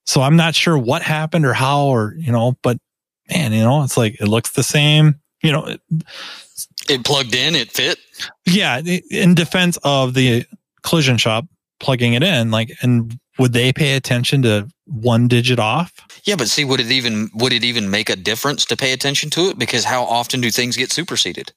So 0.05 0.21
I'm 0.21 0.35
not 0.35 0.55
sure 0.55 0.77
what 0.77 1.01
happened 1.01 1.45
or 1.45 1.53
how 1.53 1.85
or 1.85 2.15
you 2.17 2.31
know, 2.31 2.57
but 2.61 2.77
man, 3.29 3.53
you 3.53 3.61
know, 3.61 3.83
it's 3.83 3.97
like 3.97 4.19
it 4.19 4.27
looks 4.27 4.51
the 4.51 4.63
same. 4.63 5.19
You 5.41 5.51
know, 5.51 5.65
it, 5.65 5.81
it 6.89 7.03
plugged 7.03 7.35
in, 7.35 7.55
it 7.55 7.71
fit. 7.71 7.99
Yeah, 8.45 8.79
in 8.79 9.35
defense 9.35 9.77
of 9.83 10.13
the 10.13 10.45
collision 10.83 11.17
shop 11.17 11.45
plugging 11.79 12.13
it 12.13 12.23
in, 12.23 12.51
like, 12.51 12.71
and 12.81 13.19
would 13.39 13.53
they 13.53 13.73
pay 13.73 13.95
attention 13.95 14.41
to 14.43 14.69
one 14.85 15.27
digit 15.27 15.59
off? 15.59 15.93
Yeah, 16.23 16.35
but 16.35 16.47
see, 16.47 16.63
would 16.63 16.79
it 16.79 16.91
even 16.91 17.29
would 17.35 17.53
it 17.53 17.63
even 17.63 17.89
make 17.89 18.09
a 18.09 18.15
difference 18.15 18.65
to 18.65 18.77
pay 18.77 18.93
attention 18.93 19.29
to 19.31 19.49
it? 19.49 19.59
Because 19.59 19.83
how 19.83 20.03
often 20.03 20.41
do 20.41 20.51
things 20.51 20.77
get 20.77 20.91
superseded? 20.91 21.51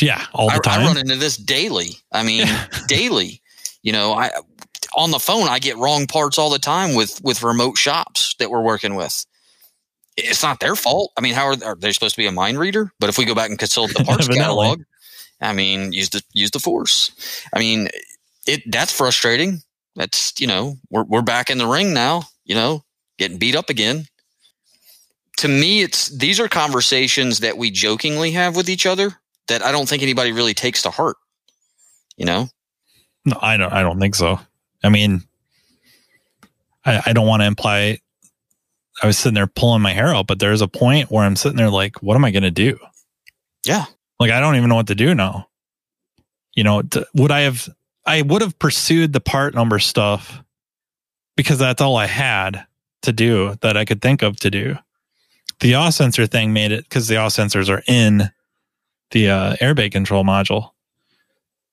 Yeah, 0.00 0.26
all 0.32 0.48
the 0.48 0.56
I, 0.56 0.58
time. 0.58 0.80
I 0.80 0.86
run 0.86 0.98
into 0.98 1.16
this 1.16 1.36
daily. 1.36 1.96
I 2.12 2.22
mean, 2.24 2.46
daily. 2.88 3.40
You 3.82 3.92
know, 3.92 4.14
I 4.14 4.30
on 4.96 5.10
the 5.10 5.18
phone 5.18 5.48
I 5.48 5.58
get 5.58 5.76
wrong 5.76 6.06
parts 6.06 6.38
all 6.38 6.50
the 6.50 6.58
time 6.58 6.94
with 6.94 7.20
with 7.22 7.42
remote 7.42 7.76
shops 7.76 8.34
that 8.38 8.50
we're 8.50 8.62
working 8.62 8.94
with. 8.94 9.24
It's 10.16 10.42
not 10.42 10.60
their 10.60 10.76
fault. 10.76 11.12
I 11.16 11.20
mean, 11.20 11.34
how 11.34 11.46
are, 11.46 11.56
are 11.64 11.74
they 11.74 11.92
supposed 11.92 12.14
to 12.14 12.20
be 12.20 12.26
a 12.26 12.32
mind 12.32 12.58
reader? 12.58 12.92
But 13.00 13.08
if 13.08 13.18
we 13.18 13.24
go 13.24 13.34
back 13.34 13.50
and 13.50 13.58
consult 13.58 13.92
the 13.92 14.04
parts 14.04 14.28
catalog, 14.28 14.82
I 15.40 15.52
mean, 15.52 15.92
use 15.92 16.10
the 16.10 16.22
use 16.32 16.50
the 16.50 16.60
force. 16.60 17.10
I 17.52 17.58
mean, 17.58 17.88
it 18.46 18.62
that's 18.70 18.92
frustrating. 18.92 19.60
That's 19.96 20.32
you 20.40 20.46
know, 20.46 20.76
we're 20.90 21.04
we're 21.04 21.22
back 21.22 21.50
in 21.50 21.58
the 21.58 21.66
ring 21.66 21.92
now. 21.92 22.24
You 22.44 22.54
know, 22.54 22.84
getting 23.18 23.38
beat 23.38 23.56
up 23.56 23.70
again. 23.70 24.06
To 25.38 25.48
me, 25.48 25.82
it's 25.82 26.08
these 26.08 26.38
are 26.38 26.48
conversations 26.48 27.40
that 27.40 27.58
we 27.58 27.70
jokingly 27.70 28.32
have 28.32 28.54
with 28.54 28.68
each 28.68 28.86
other 28.86 29.14
that 29.48 29.62
I 29.62 29.72
don't 29.72 29.88
think 29.88 30.02
anybody 30.02 30.32
really 30.32 30.54
takes 30.54 30.82
to 30.82 30.90
heart. 30.90 31.16
You 32.16 32.26
know? 32.26 32.48
No, 33.24 33.38
I 33.40 33.56
don't. 33.56 33.72
I 33.72 33.82
don't 33.82 33.98
think 33.98 34.14
so. 34.14 34.38
I 34.84 34.90
mean, 34.90 35.22
I, 36.84 37.02
I 37.06 37.12
don't 37.12 37.26
want 37.26 37.42
to 37.42 37.46
imply 37.46 37.98
I 39.02 39.06
was 39.06 39.18
sitting 39.18 39.34
there 39.34 39.46
pulling 39.46 39.82
my 39.82 39.92
hair 39.92 40.14
out, 40.14 40.26
but 40.26 40.38
there's 40.38 40.60
a 40.60 40.68
point 40.68 41.10
where 41.10 41.24
I'm 41.24 41.36
sitting 41.36 41.56
there 41.56 41.70
like, 41.70 42.02
what 42.02 42.14
am 42.14 42.24
I 42.24 42.30
going 42.30 42.44
to 42.44 42.50
do? 42.50 42.78
Yeah. 43.66 43.86
Like, 44.20 44.30
I 44.30 44.40
don't 44.40 44.56
even 44.56 44.68
know 44.68 44.76
what 44.76 44.86
to 44.86 44.94
do 44.94 45.14
now. 45.14 45.48
You 46.54 46.62
know, 46.62 46.82
to, 46.82 47.06
would 47.14 47.32
I 47.32 47.40
have, 47.40 47.68
I 48.06 48.22
would 48.22 48.42
have 48.42 48.58
pursued 48.58 49.12
the 49.12 49.20
part 49.20 49.54
number 49.54 49.78
stuff 49.78 50.42
because 51.36 51.58
that's 51.58 51.82
all 51.82 51.96
I 51.96 52.06
had 52.06 52.64
to 53.02 53.12
do 53.12 53.56
that 53.62 53.76
I 53.76 53.84
could 53.84 54.00
think 54.00 54.22
of 54.22 54.36
to 54.40 54.50
do. 54.50 54.76
The 55.60 55.68
yaw 55.68 55.90
sensor 55.90 56.26
thing 56.26 56.52
made 56.52 56.70
it 56.70 56.84
because 56.84 57.08
the 57.08 57.14
yaw 57.14 57.28
sensors 57.28 57.68
are 57.68 57.82
in 57.88 58.30
the 59.10 59.30
uh, 59.30 59.56
airbag 59.56 59.92
control 59.92 60.24
module. 60.24 60.70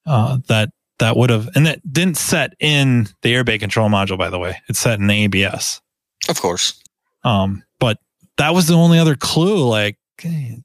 Uh, 0.06 0.40
that 0.48 0.70
that 1.02 1.18
would 1.18 1.32
have, 1.32 1.50
and 1.56 1.66
that 1.66 1.82
didn't 1.92 2.16
set 2.16 2.54
in 2.60 3.10
the 3.24 3.34
airbag 3.34 3.60
control 3.60 3.90
module, 3.90 4.20
by 4.20 4.30
the 4.30 4.38
way. 4.38 4.62
It's 4.70 4.80
set 4.80 5.00
in 5.00 5.08
the 5.08 5.24
ABS. 5.26 5.82
Of 6.30 6.40
course. 6.40 6.80
Um, 7.24 7.64
but 7.80 7.98
that 8.38 8.54
was 8.54 8.68
the 8.68 8.76
only 8.76 9.00
other 9.00 9.16
clue. 9.16 9.68
Like, 9.68 9.98
hey, 10.20 10.60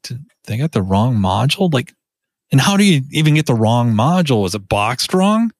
they 0.45 0.57
got 0.57 0.71
the 0.71 0.83
wrong 0.83 1.15
module. 1.15 1.73
Like, 1.73 1.91
and 2.51 2.61
how 2.61 2.77
do 2.77 2.83
you 2.83 3.01
even 3.11 3.33
get 3.33 3.47
the 3.47 3.55
wrong 3.55 3.93
module? 3.93 4.43
Was 4.43 4.53
it 4.53 4.69
boxed 4.69 5.13
wrong? 5.13 5.51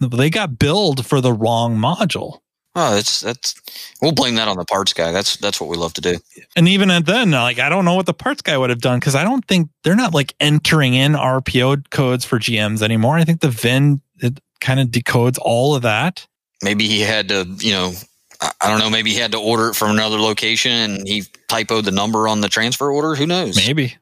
They 0.00 0.28
got 0.28 0.58
billed 0.58 1.06
for 1.06 1.20
the 1.20 1.32
wrong 1.32 1.76
module. 1.76 2.40
Oh, 2.76 2.94
that's 2.94 3.20
that's 3.20 3.54
we'll 4.02 4.12
blame 4.12 4.34
that 4.34 4.48
on 4.48 4.56
the 4.56 4.64
parts 4.64 4.92
guy. 4.92 5.12
That's 5.12 5.36
that's 5.36 5.60
what 5.60 5.70
we 5.70 5.76
love 5.76 5.94
to 5.94 6.00
do. 6.00 6.18
And 6.56 6.66
even 6.68 6.90
at 6.90 7.06
then, 7.06 7.30
like 7.30 7.60
I 7.60 7.68
don't 7.68 7.84
know 7.84 7.94
what 7.94 8.06
the 8.06 8.14
parts 8.14 8.42
guy 8.42 8.58
would 8.58 8.70
have 8.70 8.80
done 8.80 8.98
because 8.98 9.14
I 9.14 9.22
don't 9.22 9.46
think 9.46 9.68
they're 9.84 9.94
not 9.94 10.12
like 10.12 10.34
entering 10.40 10.94
in 10.94 11.12
RPO 11.12 11.90
codes 11.90 12.24
for 12.24 12.38
GMs 12.38 12.82
anymore. 12.82 13.16
I 13.16 13.24
think 13.24 13.40
the 13.40 13.50
VIN 13.50 14.00
it 14.18 14.40
kind 14.60 14.80
of 14.80 14.88
decodes 14.88 15.38
all 15.40 15.76
of 15.76 15.82
that. 15.82 16.26
Maybe 16.62 16.88
he 16.88 17.00
had 17.00 17.28
to, 17.28 17.46
you 17.58 17.72
know, 17.72 17.92
I 18.40 18.68
don't 18.68 18.78
know. 18.78 18.90
Maybe 18.90 19.10
he 19.10 19.16
had 19.18 19.32
to 19.32 19.38
order 19.38 19.68
it 19.68 19.74
from 19.74 19.90
another 19.90 20.18
location 20.18 20.72
and 20.72 21.06
he 21.06 21.22
typoed 21.48 21.84
the 21.84 21.92
number 21.92 22.26
on 22.26 22.40
the 22.40 22.48
transfer 22.48 22.90
order. 22.90 23.14
Who 23.14 23.26
knows? 23.26 23.56
Maybe. 23.56 23.96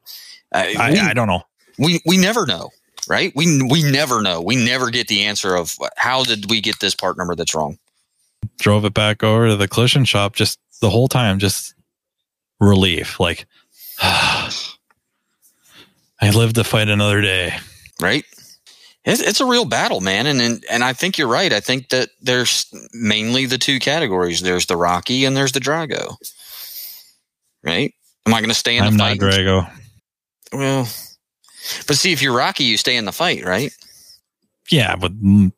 Uh, 0.53 0.65
I, 0.77 0.91
we, 0.91 0.99
I 0.99 1.13
don't 1.13 1.27
know. 1.27 1.43
We 1.77 2.01
we 2.05 2.17
never 2.17 2.45
know, 2.45 2.69
right? 3.07 3.31
We 3.35 3.61
we 3.69 3.83
never 3.83 4.21
know. 4.21 4.41
We 4.41 4.55
never 4.55 4.89
get 4.89 5.07
the 5.07 5.23
answer 5.23 5.55
of 5.55 5.75
how 5.97 6.23
did 6.23 6.49
we 6.49 6.61
get 6.61 6.79
this 6.79 6.95
part 6.95 7.17
number 7.17 7.35
that's 7.35 7.53
wrong. 7.53 7.77
Drove 8.63 8.85
it 8.85 8.93
back 8.93 9.23
over 9.23 9.49
to 9.49 9.57
the 9.57 9.67
collision 9.67 10.05
shop 10.05 10.35
just 10.35 10.57
the 10.79 10.89
whole 10.89 11.09
time, 11.09 11.37
just 11.37 11.75
relief. 12.61 13.19
Like 13.19 13.45
I 14.01 14.49
live 16.21 16.53
to 16.53 16.63
fight 16.63 16.87
another 16.87 17.19
day. 17.19 17.57
Right? 18.01 18.23
It's, 19.03 19.19
it's 19.21 19.41
a 19.41 19.45
real 19.45 19.65
battle, 19.65 19.99
man, 19.99 20.27
and, 20.27 20.39
and 20.39 20.63
and 20.71 20.81
I 20.81 20.93
think 20.93 21.17
you're 21.17 21.27
right. 21.27 21.51
I 21.51 21.59
think 21.59 21.89
that 21.89 22.07
there's 22.21 22.73
mainly 22.93 23.47
the 23.47 23.57
two 23.57 23.79
categories. 23.79 24.39
There's 24.39 24.65
the 24.65 24.77
Rocky 24.77 25.25
and 25.25 25.35
there's 25.35 25.51
the 25.51 25.59
Drago. 25.59 26.15
Right? 27.65 27.93
Am 28.25 28.33
I 28.33 28.39
going 28.39 28.47
to 28.47 28.55
stay 28.55 28.77
in 28.77 28.85
I'm 28.85 28.93
the 28.93 28.97
not 28.97 29.09
fight? 29.09 29.19
Drago. 29.19 29.69
Well, 30.53 30.87
but 31.85 31.97
see, 31.97 32.13
if 32.13 32.21
you're 32.21 32.33
Rocky, 32.37 32.63
you 32.63 32.77
stay 32.77 32.95
in 32.95 33.03
the 33.03 33.11
fight, 33.11 33.43
right? 33.43 33.73
Yeah, 34.71 34.95
but 34.95 35.11
mm, 35.21 35.51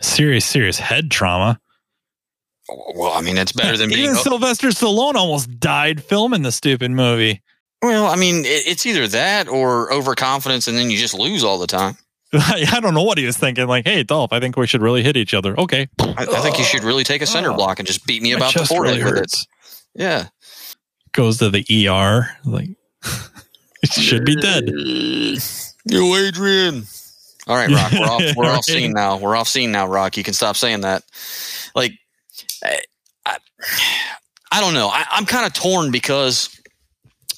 serious, 0.00 0.44
serious 0.44 0.78
head 0.78 1.10
trauma. 1.10 1.60
Well, 2.68 3.12
I 3.12 3.20
mean, 3.20 3.36
it's 3.36 3.52
better 3.52 3.76
than 3.76 3.88
being. 3.90 4.04
Even 4.04 4.14
Sylvester 4.16 4.68
Stallone 4.68 5.14
almost 5.14 5.58
died 5.60 6.02
filming 6.02 6.42
the 6.42 6.52
stupid 6.52 6.90
movie. 6.90 7.42
Well, 7.82 8.06
I 8.06 8.16
mean, 8.16 8.44
it, 8.46 8.66
it's 8.66 8.86
either 8.86 9.06
that 9.08 9.48
or 9.48 9.92
overconfidence, 9.92 10.66
and 10.68 10.76
then 10.78 10.90
you 10.90 10.96
just 10.96 11.14
lose 11.14 11.44
all 11.44 11.58
the 11.58 11.66
time. 11.66 11.96
I 12.32 12.80
don't 12.80 12.94
know 12.94 13.02
what 13.02 13.18
he 13.18 13.26
was 13.26 13.36
thinking. 13.36 13.66
Like, 13.66 13.86
hey, 13.86 14.02
Dolph, 14.02 14.32
I 14.32 14.40
think 14.40 14.56
we 14.56 14.66
should 14.66 14.80
really 14.82 15.02
hit 15.02 15.16
each 15.16 15.34
other. 15.34 15.58
Okay. 15.60 15.88
I, 16.00 16.26
I 16.28 16.40
think 16.40 16.58
you 16.58 16.64
should 16.64 16.82
really 16.82 17.04
take 17.04 17.20
a 17.22 17.26
center 17.26 17.50
Oh. 17.52 17.56
block 17.56 17.78
and 17.78 17.86
just 17.86 18.06
beat 18.06 18.22
me 18.22 18.32
My 18.32 18.38
about 18.38 18.54
the 18.54 18.64
forehead 18.64 18.98
really 18.98 19.12
with 19.12 19.22
it. 19.24 19.46
Yeah. 19.94 20.28
Goes 21.12 21.38
to 21.38 21.50
the 21.50 21.64
ER. 21.88 22.28
Like, 22.44 22.70
it 23.82 23.92
should 23.92 24.24
be 24.24 24.34
dead. 24.36 24.68
Yo, 25.84 26.16
Adrian. 26.16 26.84
All 27.46 27.54
right, 27.56 27.68
Rock. 27.70 27.92
We're 27.92 28.06
off. 28.06 28.36
We're 28.36 28.46
off 28.50 28.64
scene 28.64 28.92
now. 28.94 29.18
We're 29.18 29.36
off 29.36 29.46
scene 29.48 29.70
now, 29.70 29.86
Rock. 29.86 30.16
You 30.16 30.24
can 30.24 30.32
stop 30.34 30.56
saying 30.56 30.80
that. 30.80 31.04
Like, 31.74 31.92
I, 32.64 32.80
I, 33.26 33.38
I 34.52 34.60
don't 34.60 34.74
know. 34.74 34.88
I, 34.88 35.04
I'm 35.10 35.26
kind 35.26 35.46
of 35.46 35.52
torn 35.52 35.90
because 35.90 36.60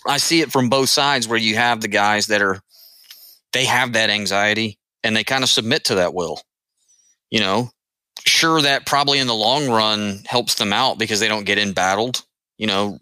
I 0.07 0.19
see 0.19 0.41
it 0.41 0.53
from 0.53 0.69
both 0.69 0.89
sides. 0.89 1.27
Where 1.27 1.39
you 1.39 1.57
have 1.57 1.81
the 1.81 1.89
guys 1.89 2.29
that 2.29 2.43
are, 2.43 2.61
they 3.53 3.65
have 3.65 3.95
that 3.95 4.11
anxiety 4.11 4.79
and 5.03 5.17
they 5.17 5.25
kind 5.25 5.43
of 5.43 5.51
submit 5.51 5.85
to 5.87 5.97
that 5.97 6.15
will. 6.15 6.41
You 7.31 7.41
know, 7.41 7.71
sure 8.25 8.63
that 8.63 8.87
probably 8.87 9.19
in 9.19 9.27
the 9.27 9.35
long 9.35 9.69
run 9.69 10.21
helps 10.27 10.55
them 10.55 10.73
out 10.73 10.99
because 10.99 11.21
they 11.21 11.29
don't 11.29 11.45
get 11.45 11.59
embattled. 11.59 12.23
You 12.59 12.67
know, 12.67 12.99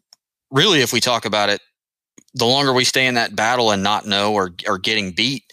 really, 0.50 0.80
if 0.80 0.92
we 0.92 1.00
talk 1.00 1.24
about 1.24 1.50
it, 1.50 1.60
the 2.34 2.46
longer 2.46 2.72
we 2.72 2.84
stay 2.84 3.06
in 3.06 3.14
that 3.14 3.36
battle 3.36 3.70
and 3.70 3.82
not 3.82 4.06
know 4.06 4.32
or 4.32 4.50
or 4.66 4.78
getting 4.78 5.12
beat, 5.12 5.44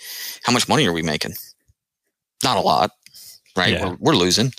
how 0.43 0.51
much 0.53 0.67
money 0.67 0.87
are 0.87 0.93
we 0.93 1.03
making? 1.03 1.33
Not 2.43 2.57
a 2.57 2.61
lot, 2.61 2.91
right? 3.55 3.73
Yeah. 3.73 3.89
We're, 3.89 3.97
we're 3.99 4.15
losing. 4.15 4.53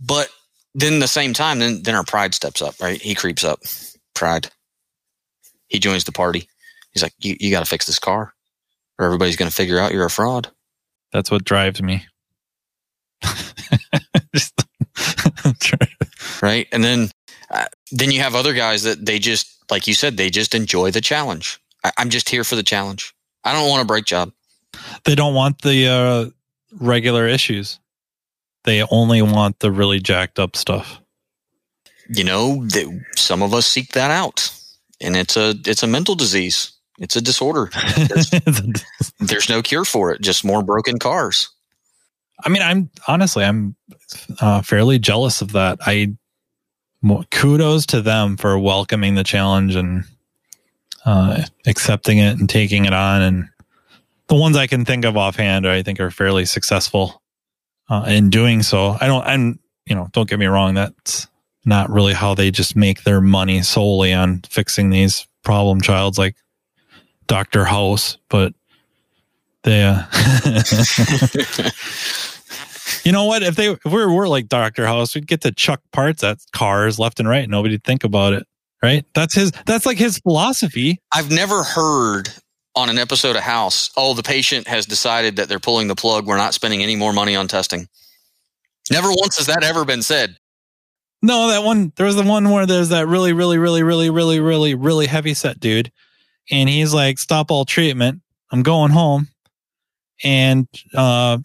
But 0.00 0.28
then 0.74 0.98
the 0.98 1.08
same 1.08 1.32
time, 1.32 1.58
then 1.58 1.82
then 1.82 1.94
our 1.94 2.04
pride 2.04 2.34
steps 2.34 2.62
up, 2.62 2.74
right? 2.80 3.00
He 3.00 3.14
creeps 3.14 3.44
up. 3.44 3.60
Pride. 4.14 4.50
He 5.68 5.78
joins 5.78 6.04
the 6.04 6.12
party. 6.12 6.48
He's 6.92 7.02
like, 7.02 7.14
you, 7.18 7.36
you 7.40 7.50
got 7.50 7.60
to 7.60 7.68
fix 7.68 7.86
this 7.86 7.98
car, 7.98 8.34
or 8.98 9.06
everybody's 9.06 9.36
going 9.36 9.50
to 9.50 9.54
figure 9.54 9.78
out 9.78 9.92
you're 9.92 10.04
a 10.04 10.10
fraud. 10.10 10.50
That's 11.12 11.30
what 11.30 11.44
drives 11.44 11.82
me. 11.82 12.04
Just- 14.34 14.66
right? 16.42 16.68
And 16.72 16.84
then 16.84 17.10
uh, 17.50 17.66
then 17.90 18.10
you 18.10 18.20
have 18.20 18.34
other 18.34 18.52
guys 18.54 18.82
that 18.82 19.04
they 19.04 19.18
just 19.18 19.48
like 19.70 19.86
you 19.86 19.94
said 19.94 20.16
they 20.16 20.30
just 20.30 20.54
enjoy 20.54 20.90
the 20.90 21.00
challenge. 21.00 21.60
I, 21.84 21.92
I'm 21.98 22.10
just 22.10 22.28
here 22.28 22.44
for 22.44 22.56
the 22.56 22.62
challenge. 22.62 23.14
I 23.44 23.52
don't 23.52 23.68
want 23.68 23.82
a 23.82 23.86
break 23.86 24.04
job. 24.04 24.32
they 25.04 25.14
don't 25.14 25.34
want 25.34 25.62
the 25.62 25.86
uh, 25.88 26.30
regular 26.80 27.26
issues. 27.26 27.78
They 28.64 28.82
only 28.90 29.22
want 29.22 29.58
the 29.58 29.70
really 29.70 29.98
jacked 29.98 30.38
up 30.38 30.56
stuff. 30.56 31.00
You 32.08 32.24
know, 32.24 32.64
that 32.66 33.04
some 33.16 33.42
of 33.42 33.54
us 33.54 33.66
seek 33.66 33.92
that 33.92 34.10
out, 34.10 34.52
and 35.00 35.16
it's 35.16 35.36
a 35.36 35.54
it's 35.66 35.82
a 35.82 35.86
mental 35.86 36.14
disease. 36.14 36.72
It's 36.98 37.16
a 37.16 37.20
disorder. 37.20 37.70
There's 39.18 39.48
no 39.48 39.62
cure 39.62 39.84
for 39.84 40.12
it. 40.12 40.20
Just 40.20 40.44
more 40.44 40.62
broken 40.62 40.98
cars. 40.98 41.48
I 42.44 42.48
mean, 42.48 42.62
I'm 42.62 42.90
honestly, 43.08 43.44
I'm 43.44 43.76
uh, 44.40 44.62
fairly 44.62 44.98
jealous 44.98 45.42
of 45.42 45.52
that. 45.52 45.78
I 45.80 46.14
kudos 47.30 47.86
to 47.86 48.02
them 48.02 48.36
for 48.36 48.58
welcoming 48.58 49.14
the 49.14 49.24
challenge 49.24 49.74
and 49.74 50.04
uh, 51.04 51.42
accepting 51.66 52.18
it 52.18 52.38
and 52.38 52.48
taking 52.48 52.84
it 52.84 52.92
on. 52.92 53.22
And 53.22 53.48
the 54.28 54.36
ones 54.36 54.56
I 54.56 54.66
can 54.66 54.84
think 54.84 55.04
of 55.04 55.16
offhand, 55.16 55.66
I 55.66 55.82
think 55.82 55.98
are 55.98 56.10
fairly 56.10 56.44
successful 56.44 57.21
uh, 57.88 58.04
in 58.08 58.30
doing 58.30 58.62
so. 58.62 58.96
I 59.00 59.06
don't, 59.06 59.24
I'm, 59.24 59.58
you 59.86 59.94
know, 59.94 60.08
don't 60.12 60.28
get 60.28 60.38
me 60.38 60.46
wrong. 60.46 60.74
That's 60.74 61.28
not 61.64 61.90
really 61.90 62.12
how 62.12 62.34
they 62.34 62.50
just 62.50 62.76
make 62.76 63.04
their 63.04 63.20
money 63.20 63.62
solely 63.62 64.12
on 64.12 64.40
fixing 64.48 64.90
these 64.90 65.26
problem 65.42 65.80
childs 65.80 66.18
like 66.18 66.36
Dr. 67.26 67.64
House, 67.64 68.18
but 68.28 68.54
they 69.62 69.84
uh 69.84 70.02
You 73.04 73.12
know 73.12 73.24
what? 73.24 73.42
If 73.42 73.56
they 73.56 73.70
if 73.70 73.84
we 73.84 73.92
were, 73.92 74.12
were 74.12 74.28
like 74.28 74.48
Dr. 74.48 74.86
House, 74.86 75.14
we'd 75.14 75.26
get 75.26 75.40
to 75.42 75.52
chuck 75.52 75.80
parts 75.92 76.22
at 76.22 76.38
cars 76.52 76.98
left 76.98 77.20
and 77.20 77.28
right. 77.28 77.48
Nobody'd 77.48 77.84
think 77.84 78.04
about 78.04 78.32
it. 78.32 78.46
Right? 78.82 79.04
That's 79.14 79.34
his 79.34 79.52
that's 79.66 79.86
like 79.86 79.98
his 79.98 80.18
philosophy. 80.18 81.00
I've 81.12 81.30
never 81.30 81.62
heard 81.62 82.28
on 82.74 82.88
an 82.88 82.98
episode 82.98 83.36
of 83.36 83.42
House, 83.42 83.90
oh, 83.96 84.14
the 84.14 84.22
patient 84.22 84.66
has 84.66 84.86
decided 84.86 85.36
that 85.36 85.48
they're 85.48 85.58
pulling 85.58 85.88
the 85.88 85.94
plug. 85.94 86.26
We're 86.26 86.36
not 86.36 86.54
spending 86.54 86.82
any 86.82 86.96
more 86.96 87.12
money 87.12 87.36
on 87.36 87.48
testing. 87.48 87.88
Never 88.90 89.08
once 89.08 89.36
has 89.36 89.46
that 89.46 89.62
ever 89.62 89.84
been 89.84 90.02
said. 90.02 90.36
No, 91.22 91.48
that 91.48 91.62
one 91.62 91.92
there 91.96 92.06
was 92.06 92.16
the 92.16 92.24
one 92.24 92.50
where 92.50 92.66
there's 92.66 92.88
that 92.88 93.06
really, 93.06 93.32
really, 93.32 93.58
really, 93.58 93.82
really, 93.82 94.10
really, 94.10 94.40
really, 94.40 94.74
really 94.74 95.06
heavy 95.06 95.34
set 95.34 95.60
dude. 95.60 95.92
And 96.50 96.68
he's 96.68 96.92
like, 96.92 97.18
stop 97.18 97.50
all 97.50 97.64
treatment. 97.64 98.22
I'm 98.50 98.62
going 98.62 98.90
home. 98.90 99.28
And 100.24 100.66
uh 100.94 101.38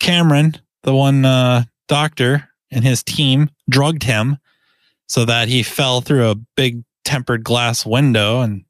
Cameron, 0.00 0.56
the 0.82 0.94
one 0.94 1.24
uh 1.24 1.64
doctor 1.88 2.48
and 2.70 2.84
his 2.84 3.02
team 3.02 3.50
drugged 3.68 4.02
him 4.04 4.38
so 5.06 5.24
that 5.24 5.48
he 5.48 5.62
fell 5.62 6.00
through 6.00 6.30
a 6.30 6.34
big 6.56 6.84
tempered 7.04 7.44
glass 7.44 7.84
window 7.84 8.40
and 8.40 8.64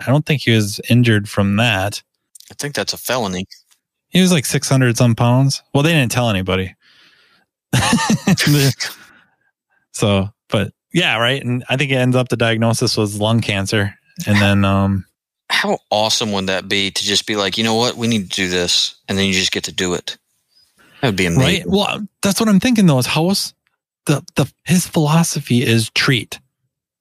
I 0.00 0.06
don't 0.06 0.26
think 0.26 0.42
he 0.42 0.52
was 0.52 0.80
injured 0.88 1.28
from 1.28 1.56
that. 1.56 2.02
I 2.50 2.54
think 2.54 2.74
that's 2.74 2.92
a 2.92 2.98
felony. 2.98 3.46
He 4.08 4.20
was 4.20 4.32
like 4.32 4.46
600 4.46 4.96
some 4.96 5.14
pounds. 5.14 5.62
Well, 5.74 5.82
they 5.82 5.92
didn't 5.92 6.12
tell 6.12 6.30
anybody. 6.30 6.74
so, 9.92 10.30
but 10.48 10.72
yeah, 10.92 11.18
right. 11.18 11.44
And 11.44 11.64
I 11.68 11.76
think 11.76 11.90
it 11.90 11.96
ends 11.96 12.16
up 12.16 12.28
the 12.28 12.36
diagnosis 12.36 12.96
was 12.96 13.20
lung 13.20 13.40
cancer. 13.40 13.94
And 14.26 14.40
then, 14.40 14.64
um, 14.64 15.04
how 15.48 15.78
awesome 15.90 16.32
would 16.32 16.46
that 16.46 16.68
be 16.68 16.90
to 16.90 17.04
just 17.04 17.26
be 17.26 17.36
like, 17.36 17.56
you 17.58 17.64
know 17.64 17.74
what, 17.74 17.96
we 17.96 18.08
need 18.08 18.30
to 18.30 18.36
do 18.36 18.48
this, 18.48 18.96
and 19.08 19.16
then 19.16 19.26
you 19.26 19.32
just 19.32 19.52
get 19.52 19.64
to 19.64 19.72
do 19.72 19.94
it. 19.94 20.16
That 21.00 21.08
would 21.08 21.16
be 21.16 21.26
amazing. 21.26 21.42
Right. 21.42 21.64
Well, 21.66 22.06
that's 22.22 22.40
what 22.40 22.48
I'm 22.48 22.60
thinking 22.60 22.86
though. 22.86 22.98
Is 22.98 23.06
House 23.06 23.54
the 24.06 24.24
the 24.34 24.50
his 24.64 24.86
philosophy 24.86 25.62
is 25.62 25.90
treat, 25.90 26.40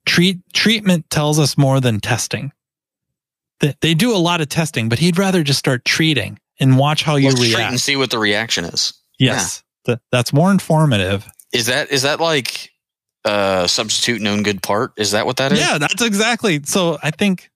treat 0.05 0.39
treatment 0.53 1.09
tells 1.09 1.39
us 1.39 1.57
more 1.57 1.79
than 1.79 1.99
testing. 1.99 2.51
They, 3.81 3.93
do 3.93 4.15
a 4.15 4.17
lot 4.17 4.41
of 4.41 4.49
testing, 4.49 4.89
but 4.89 4.99
he'd 4.99 5.17
rather 5.17 5.43
just 5.43 5.59
start 5.59 5.85
treating 5.85 6.39
and 6.59 6.77
watch 6.77 7.03
how 7.03 7.15
you 7.15 7.29
Let's 7.29 7.41
react 7.41 7.71
and 7.71 7.79
see 7.79 7.95
what 7.95 8.11
the 8.11 8.19
reaction 8.19 8.65
is. 8.65 8.93
Yes, 9.19 9.63
yeah. 9.87 9.95
that's 10.11 10.33
more 10.33 10.51
informative. 10.51 11.25
Is 11.53 11.67
that 11.67 11.91
is 11.91 12.01
that 12.03 12.19
like 12.19 12.71
uh 13.23 13.67
substitute 13.67 14.21
known 14.21 14.43
good 14.43 14.61
part? 14.61 14.91
Is 14.97 15.11
that 15.11 15.25
what 15.25 15.37
that 15.37 15.51
is? 15.51 15.59
Yeah, 15.59 15.77
that's 15.77 16.01
exactly. 16.01 16.61
So 16.63 16.97
I 17.01 17.11
think 17.11 17.49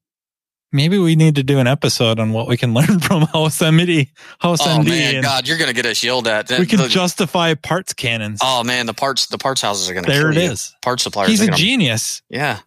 maybe 0.72 0.98
we 0.98 1.16
need 1.16 1.36
to 1.36 1.44
do 1.44 1.60
an 1.60 1.68
episode 1.68 2.20
on 2.20 2.32
what 2.32 2.48
we 2.48 2.58
can 2.58 2.74
learn 2.74 3.00
from 3.00 3.24
House 3.24 3.60
MD. 3.60 4.10
House 4.40 4.60
oh, 4.62 4.80
MD. 4.80 4.88
man, 4.88 5.24
God, 5.24 5.48
you're 5.48 5.58
gonna 5.58 5.74
get 5.74 5.86
us 5.86 6.04
yelled 6.04 6.28
at. 6.28 6.50
We 6.50 6.66
can 6.66 6.80
the, 6.80 6.88
justify 6.88 7.54
parts 7.56 7.94
cannons. 7.94 8.40
Oh 8.44 8.64
man, 8.64 8.86
the 8.86 8.94
parts 8.94 9.28
the 9.28 9.38
parts 9.38 9.62
houses 9.62 9.90
are 9.90 9.94
gonna. 9.94 10.08
There 10.08 10.30
it 10.30 10.36
you. 10.36 10.44
is. 10.44 10.74
Parts 10.82 11.04
suppliers. 11.04 11.30
He's 11.30 11.42
a 11.42 11.48
gonna, 11.48 11.58
genius. 11.58 12.22
Yeah. 12.30 12.60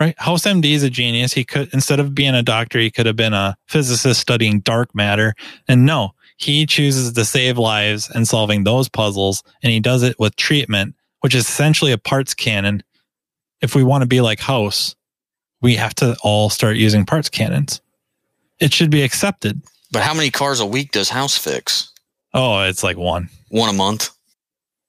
Right. 0.00 0.14
House 0.18 0.42
MD 0.42 0.72
is 0.74 0.84
a 0.84 0.90
genius. 0.90 1.32
He 1.32 1.44
could 1.44 1.72
instead 1.72 1.98
of 1.98 2.14
being 2.14 2.34
a 2.34 2.42
doctor, 2.42 2.78
he 2.78 2.90
could 2.90 3.06
have 3.06 3.16
been 3.16 3.34
a 3.34 3.56
physicist 3.66 4.20
studying 4.20 4.60
dark 4.60 4.94
matter. 4.94 5.34
And 5.66 5.84
no, 5.84 6.12
he 6.36 6.66
chooses 6.66 7.12
to 7.12 7.24
save 7.24 7.58
lives 7.58 8.08
and 8.08 8.26
solving 8.28 8.62
those 8.62 8.88
puzzles, 8.88 9.42
and 9.62 9.72
he 9.72 9.80
does 9.80 10.04
it 10.04 10.18
with 10.20 10.36
treatment, 10.36 10.94
which 11.20 11.34
is 11.34 11.48
essentially 11.48 11.90
a 11.90 11.98
parts 11.98 12.32
cannon. 12.32 12.84
If 13.60 13.74
we 13.74 13.82
want 13.82 14.02
to 14.02 14.06
be 14.06 14.20
like 14.20 14.38
House, 14.38 14.94
we 15.60 15.74
have 15.74 15.96
to 15.96 16.16
all 16.22 16.48
start 16.48 16.76
using 16.76 17.04
parts 17.04 17.28
cannons 17.28 17.80
it 18.60 18.72
should 18.72 18.90
be 18.90 19.02
accepted. 19.02 19.62
But 19.92 20.02
how 20.02 20.14
many 20.14 20.30
cars 20.30 20.60
a 20.60 20.66
week 20.66 20.92
does 20.92 21.08
House 21.08 21.36
fix? 21.36 21.92
Oh, 22.34 22.60
it's 22.62 22.82
like 22.82 22.96
one. 22.96 23.30
One 23.48 23.70
a 23.70 23.72
month. 23.72 24.10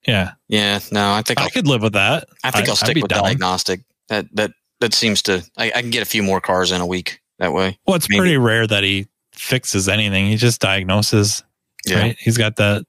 Yeah. 0.05 0.34
Yeah. 0.47 0.80
No, 0.91 1.14
I 1.14 1.22
think 1.22 1.39
I 1.39 1.43
I'll, 1.43 1.49
could 1.49 1.68
live 1.68 1.82
with 1.82 1.93
that. 1.93 2.28
I 2.43 2.51
think 2.51 2.68
I, 2.68 2.72
will 2.72 2.76
stick 2.76 2.95
with 2.95 3.07
down. 3.07 3.24
diagnostic. 3.24 3.82
That 4.10 4.28
that 4.36 4.51
that 4.80 4.94
seems 4.94 5.22
to. 5.24 5.44
I, 5.58 5.72
I, 5.76 5.82
can 5.82 5.90
get 5.90 6.02
a 6.02 6.06
few 6.06 6.24
more 6.24 6.42
cars 6.42 6.72
in 6.72 6.82
a 6.82 6.86
week 6.86 7.22
that 7.40 7.54
way. 7.54 7.78
Well, 7.86 7.96
it's 7.96 8.10
Maybe. 8.10 8.20
pretty 8.20 8.38
rare 8.38 8.68
that 8.68 8.84
he 8.84 9.08
fixes 9.34 9.88
anything. 9.88 10.28
He 10.28 10.36
just 10.36 10.62
diagnoses. 10.62 11.44
Yeah. 11.86 12.00
Right? 12.00 12.18
He's 12.20 12.38
got 12.38 12.58
that 12.58 12.86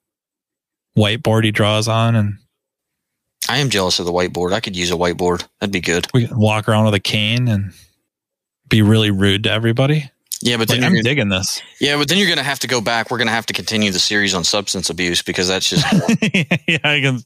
whiteboard 0.97 1.45
he 1.45 1.51
draws 1.51 1.89
on, 1.89 2.17
and 2.17 2.39
I 3.49 3.59
am 3.59 3.71
jealous 3.71 3.99
of 3.99 4.07
the 4.07 4.13
whiteboard. 4.13 4.53
I 4.53 4.61
could 4.61 4.77
use 4.77 4.91
a 4.91 4.97
whiteboard. 4.97 5.47
That'd 5.61 5.73
be 5.73 5.81
good. 5.81 6.07
We 6.13 6.27
can 6.27 6.39
walk 6.39 6.69
around 6.69 6.85
with 6.85 6.95
a 6.95 7.01
cane 7.01 7.49
and 7.49 7.73
be 8.69 8.83
really 8.83 9.11
rude 9.11 9.45
to 9.45 9.51
everybody. 9.51 10.11
Yeah, 10.43 10.57
but 10.57 10.69
then 10.69 10.81
like, 10.81 10.93
I'm 10.93 11.03
digging 11.03 11.29
this. 11.29 11.61
Yeah, 11.81 11.99
but 11.99 12.09
then 12.09 12.17
you're 12.17 12.27
going 12.27 12.39
to 12.39 12.43
have 12.43 12.61
to 12.61 12.67
go 12.67 12.81
back. 12.81 13.11
We're 13.11 13.19
going 13.19 13.29
to 13.29 13.33
have 13.33 13.47
to 13.47 13.53
continue 13.53 13.91
the 13.91 13.99
series 13.99 14.35
on 14.35 14.43
substance 14.43 14.89
abuse 14.89 15.21
because 15.21 15.49
that's 15.49 15.69
just 15.69 15.85
yeah, 16.67 16.79
I 16.83 17.01
can, 17.01 17.21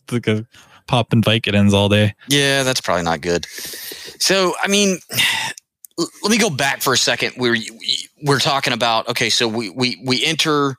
can 0.84 0.96
pop 0.96 1.12
and 1.12 1.24
Vicodins 1.24 1.72
all 1.72 1.88
day. 1.88 2.14
Yeah, 2.28 2.62
that's 2.62 2.80
probably 2.80 3.04
not 3.04 3.20
good. 3.20 3.46
So, 4.18 4.54
I 4.62 4.68
mean, 4.68 4.98
let 5.96 6.30
me 6.30 6.38
go 6.38 6.50
back 6.50 6.82
for 6.82 6.92
a 6.92 6.98
second. 6.98 7.34
We're 7.36 7.56
we're 8.22 8.40
talking 8.40 8.72
about 8.72 9.08
okay. 9.08 9.30
So 9.30 9.48
we 9.48 9.70
we 9.70 10.00
we 10.04 10.24
enter. 10.24 10.76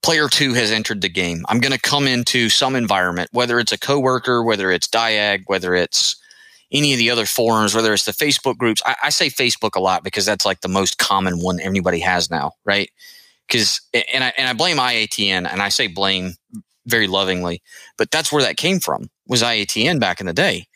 Player 0.00 0.28
two 0.28 0.54
has 0.54 0.70
entered 0.70 1.00
the 1.00 1.08
game. 1.08 1.44
I'm 1.48 1.58
going 1.58 1.72
to 1.72 1.80
come 1.80 2.06
into 2.06 2.48
some 2.48 2.76
environment, 2.76 3.30
whether 3.32 3.58
it's 3.58 3.72
a 3.72 3.78
coworker, 3.78 4.44
whether 4.44 4.70
it's 4.70 4.86
Diag, 4.86 5.42
whether 5.46 5.74
it's 5.74 6.14
any 6.70 6.92
of 6.92 6.98
the 6.98 7.10
other 7.10 7.26
forums, 7.26 7.74
whether 7.74 7.92
it's 7.92 8.04
the 8.04 8.12
Facebook 8.12 8.56
groups. 8.56 8.80
I, 8.86 8.94
I 9.04 9.10
say 9.10 9.28
Facebook 9.28 9.74
a 9.74 9.80
lot 9.80 10.04
because 10.04 10.24
that's 10.24 10.46
like 10.46 10.60
the 10.60 10.68
most 10.68 10.98
common 10.98 11.40
one 11.40 11.58
anybody 11.58 11.98
has 11.98 12.30
now, 12.30 12.52
right? 12.64 12.90
Because 13.46 13.80
and 13.92 14.22
I 14.22 14.32
and 14.38 14.48
I 14.48 14.52
blame 14.52 14.76
IATN, 14.76 15.50
and 15.50 15.60
I 15.60 15.68
say 15.68 15.88
blame 15.88 16.34
very 16.88 17.06
lovingly, 17.06 17.62
but 17.96 18.10
that's 18.10 18.32
where 18.32 18.42
that 18.42 18.56
came 18.56 18.80
from 18.80 19.10
was 19.26 19.42
IATN 19.42 20.00
back 20.00 20.20
in 20.20 20.26
the 20.26 20.32
day. 20.32 20.66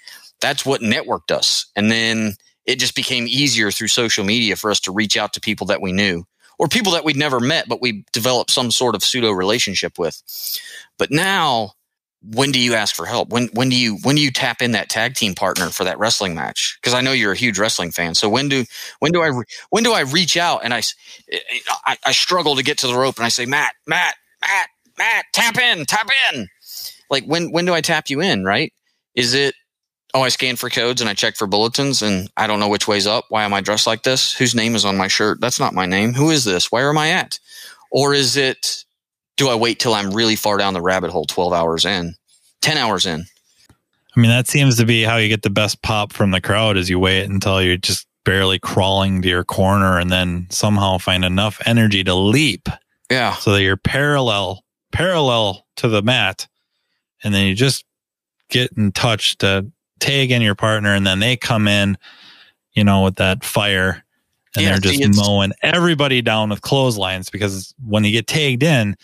That's 0.40 0.66
what 0.66 0.80
networked 0.80 1.30
us, 1.30 1.66
and 1.76 1.90
then 1.90 2.34
it 2.64 2.78
just 2.78 2.94
became 2.94 3.26
easier 3.26 3.70
through 3.70 3.88
social 3.88 4.24
media 4.24 4.56
for 4.56 4.70
us 4.70 4.80
to 4.80 4.92
reach 4.92 5.16
out 5.16 5.32
to 5.32 5.40
people 5.40 5.66
that 5.68 5.80
we 5.80 5.92
knew 5.92 6.24
or 6.58 6.68
people 6.68 6.92
that 6.92 7.04
we'd 7.04 7.16
never 7.16 7.40
met, 7.40 7.68
but 7.68 7.82
we 7.82 8.04
developed 8.12 8.50
some 8.50 8.70
sort 8.70 8.94
of 8.94 9.02
pseudo 9.02 9.32
relationship 9.32 9.98
with. 9.98 10.22
But 10.96 11.10
now 11.10 11.72
when 12.24 12.52
do 12.52 12.60
you 12.60 12.74
ask 12.74 12.94
for 12.94 13.04
help? 13.04 13.30
When 13.30 13.48
when 13.48 13.68
do 13.68 13.76
you 13.76 13.96
when 14.02 14.14
do 14.14 14.22
you 14.22 14.30
tap 14.30 14.62
in 14.62 14.72
that 14.72 14.88
tag 14.88 15.14
team 15.14 15.34
partner 15.34 15.70
for 15.70 15.84
that 15.84 15.98
wrestling 15.98 16.34
match? 16.34 16.78
Because 16.80 16.94
I 16.94 17.00
know 17.00 17.12
you're 17.12 17.32
a 17.32 17.36
huge 17.36 17.58
wrestling 17.58 17.90
fan. 17.90 18.14
So 18.14 18.28
when 18.28 18.48
do 18.48 18.64
when 19.00 19.10
do 19.12 19.22
I 19.22 19.32
when 19.70 19.82
do 19.82 19.92
I 19.92 20.00
reach 20.00 20.36
out 20.36 20.60
and 20.62 20.72
I, 20.72 20.82
I 21.84 21.96
I 22.06 22.12
struggle 22.12 22.56
to 22.56 22.62
get 22.62 22.78
to 22.78 22.86
the 22.86 22.94
rope 22.94 23.16
and 23.16 23.26
I 23.26 23.28
say 23.28 23.44
Matt 23.44 23.74
Matt 23.86 24.14
Matt 24.40 24.68
Matt 25.02 25.24
tap 25.32 25.58
in 25.58 25.84
tap 25.84 26.08
in. 26.32 26.48
Like 27.10 27.24
when 27.24 27.50
when 27.50 27.64
do 27.64 27.74
I 27.74 27.80
tap 27.80 28.08
you 28.08 28.20
in? 28.20 28.44
Right? 28.44 28.72
Is 29.14 29.34
it 29.34 29.54
oh 30.14 30.22
I 30.22 30.28
scan 30.28 30.56
for 30.56 30.70
codes 30.70 31.00
and 31.00 31.10
I 31.10 31.14
check 31.14 31.36
for 31.36 31.46
bulletins 31.46 32.02
and 32.02 32.30
I 32.36 32.46
don't 32.46 32.60
know 32.60 32.68
which 32.68 32.86
way's 32.86 33.06
up. 33.06 33.24
Why 33.28 33.44
am 33.44 33.52
I 33.52 33.60
dressed 33.60 33.86
like 33.86 34.02
this? 34.04 34.32
Whose 34.34 34.54
name 34.54 34.74
is 34.74 34.84
on 34.84 34.96
my 34.96 35.08
shirt? 35.08 35.40
That's 35.40 35.58
not 35.58 35.74
my 35.74 35.86
name. 35.86 36.14
Who 36.14 36.30
is 36.30 36.44
this? 36.44 36.70
Where 36.70 36.88
am 36.88 36.98
I 36.98 37.10
at? 37.10 37.38
Or 37.90 38.14
is 38.14 38.36
it 38.36 38.84
do 39.36 39.48
I 39.48 39.54
wait 39.54 39.80
till 39.80 39.94
I'm 39.94 40.12
really 40.12 40.36
far 40.36 40.58
down 40.58 40.74
the 40.74 40.82
rabbit 40.82 41.10
hole 41.10 41.24
12 41.24 41.52
hours 41.52 41.84
in, 41.84 42.14
10 42.60 42.76
hours 42.76 43.06
in? 43.06 43.24
I 44.14 44.20
mean, 44.20 44.30
that 44.30 44.46
seems 44.46 44.76
to 44.76 44.84
be 44.84 45.02
how 45.02 45.16
you 45.16 45.28
get 45.28 45.42
the 45.42 45.50
best 45.50 45.82
pop 45.82 46.12
from 46.12 46.30
the 46.30 46.40
crowd 46.40 46.76
is 46.76 46.90
you 46.90 46.98
wait 46.98 47.24
until 47.24 47.62
you're 47.62 47.78
just 47.78 48.06
barely 48.24 48.58
crawling 48.58 49.22
to 49.22 49.28
your 49.28 49.42
corner 49.42 49.98
and 49.98 50.10
then 50.10 50.46
somehow 50.50 50.98
find 50.98 51.24
enough 51.24 51.60
energy 51.64 52.04
to 52.04 52.14
leap. 52.14 52.68
Yeah. 53.10 53.34
So 53.34 53.52
that 53.52 53.62
you're 53.62 53.76
parallel, 53.76 54.64
parallel 54.92 55.66
to 55.76 55.88
the 55.88 56.02
mat. 56.02 56.46
And 57.24 57.34
then 57.34 57.46
you 57.46 57.54
just 57.54 57.84
get 58.48 58.72
in 58.72 58.92
touch 58.92 59.38
to 59.38 59.70
tag 60.00 60.30
in 60.30 60.42
your 60.42 60.54
partner 60.54 60.94
and 60.94 61.06
then 61.06 61.20
they 61.20 61.36
come 61.36 61.68
in, 61.68 61.96
you 62.72 62.84
know, 62.84 63.02
with 63.04 63.16
that 63.16 63.44
fire 63.44 64.04
and 64.54 64.64
yeah, 64.64 64.78
they're 64.78 64.92
just 64.92 65.16
mowing 65.16 65.52
everybody 65.62 66.20
down 66.20 66.50
with 66.50 66.60
clotheslines 66.60 67.30
because 67.30 67.74
when 67.84 68.04
you 68.04 68.12
get 68.12 68.26
tagged 68.26 68.62
in, 68.62 68.96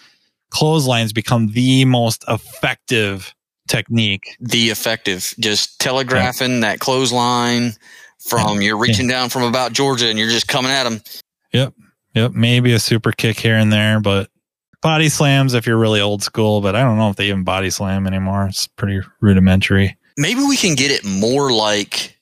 clotheslines 0.51 1.13
become 1.13 1.49
the 1.49 1.85
most 1.87 2.25
effective 2.29 3.35
technique. 3.67 4.37
The 4.41 4.69
effective, 4.71 5.35
just 5.41 5.79
telegraphing 5.81 6.55
yeah. 6.55 6.61
that 6.61 6.81
clothesline 6.81 7.73
from 8.19 8.61
you're 8.61 8.77
reaching 8.77 9.09
yeah. 9.09 9.21
down 9.21 9.29
from 9.31 9.43
about 9.43 9.73
Georgia 9.73 10.09
and 10.09 10.19
you're 10.19 10.29
just 10.29 10.49
coming 10.49 10.71
at 10.71 10.85
them. 10.85 11.01
Yep. 11.53 11.75
Yep. 12.15 12.33
Maybe 12.33 12.73
a 12.73 12.79
super 12.79 13.13
kick 13.13 13.39
here 13.41 13.57
and 13.57 13.73
there, 13.73 14.01
but 14.01 14.31
body 14.89 15.11
slams 15.11 15.53
if 15.53 15.67
you're 15.67 15.77
really 15.77 16.01
old 16.01 16.23
school, 16.23 16.63
but 16.63 16.75
I 16.75 16.81
don't 16.83 16.97
know 16.97 17.11
if 17.11 17.17
they 17.17 17.29
even 17.29 17.45
body 17.45 17.69
slam 17.69 18.07
anymore. 18.07 18.47
It's 18.47 18.67
pretty 18.67 19.07
rudimentary. 19.21 19.99
Maybe 20.17 20.41
we 20.41 20.57
can 20.57 20.75
get 20.77 20.91
it 20.91 21.05
more 21.05 21.53
like 21.53 22.17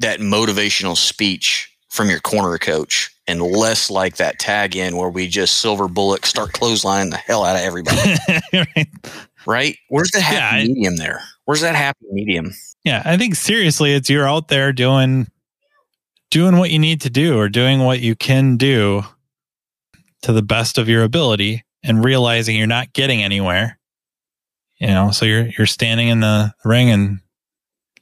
that 0.00 0.20
motivational 0.20 0.96
speech 0.96 1.70
from 1.90 2.08
your 2.08 2.20
corner 2.20 2.56
coach 2.56 3.14
and 3.28 3.42
less 3.42 3.90
like 3.90 4.16
that 4.16 4.38
tag 4.38 4.76
in 4.76 4.96
where 4.96 5.10
we 5.10 5.28
just 5.28 5.58
silver 5.58 5.88
bullet 5.88 6.24
start 6.24 6.52
clotheslining 6.52 7.10
the 7.10 7.18
hell 7.18 7.44
out 7.44 7.56
of 7.56 7.60
everybody. 7.62 8.14
right? 9.46 9.76
Where's 9.90 10.10
the 10.10 10.20
happy 10.22 10.36
Yeah, 10.36 10.50
I- 10.64 10.66
medium 10.68 10.96
there? 10.96 11.22
Where's 11.44 11.60
that 11.60 11.74
happy 11.74 12.06
medium? 12.10 12.54
Yeah, 12.82 13.02
I 13.04 13.18
think 13.18 13.34
seriously, 13.34 13.92
it's 13.92 14.08
you're 14.08 14.26
out 14.28 14.48
there 14.48 14.72
doing 14.72 15.26
doing 16.30 16.56
what 16.56 16.70
you 16.70 16.78
need 16.78 17.02
to 17.02 17.10
do 17.10 17.38
or 17.38 17.50
doing 17.50 17.80
what 17.80 18.00
you 18.00 18.16
can 18.16 18.56
do 18.56 19.02
to 20.22 20.32
the 20.32 20.42
best 20.42 20.78
of 20.78 20.88
your 20.88 21.02
ability 21.04 21.62
and 21.86 22.04
realizing 22.04 22.56
you're 22.56 22.66
not 22.66 22.92
getting 22.92 23.22
anywhere. 23.22 23.78
You 24.78 24.88
know, 24.88 25.10
so 25.10 25.24
you're 25.24 25.46
you're 25.56 25.66
standing 25.66 26.08
in 26.08 26.20
the 26.20 26.52
ring 26.64 26.90
and 26.90 27.20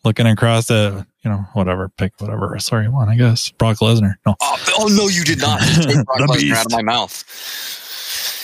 looking 0.04 0.26
across 0.26 0.66
the, 0.66 1.06
you 1.24 1.30
know, 1.30 1.38
whatever, 1.52 1.88
pick 1.88 2.12
whatever 2.20 2.48
wrestler 2.50 2.82
you 2.82 2.90
want, 2.90 3.08
I 3.10 3.14
guess. 3.14 3.50
Brock 3.50 3.78
Lesnar. 3.78 4.14
No. 4.26 4.34
Oh, 4.42 4.58
oh, 4.78 4.88
no, 4.88 5.08
you 5.08 5.22
did 5.24 5.40
not 5.40 5.60
take 5.60 5.94
Brock 6.04 6.18
Lesnar 6.18 6.40
beast. 6.40 6.56
out 6.60 6.66
of 6.66 6.72
my 6.72 6.82
mouth. 6.82 7.24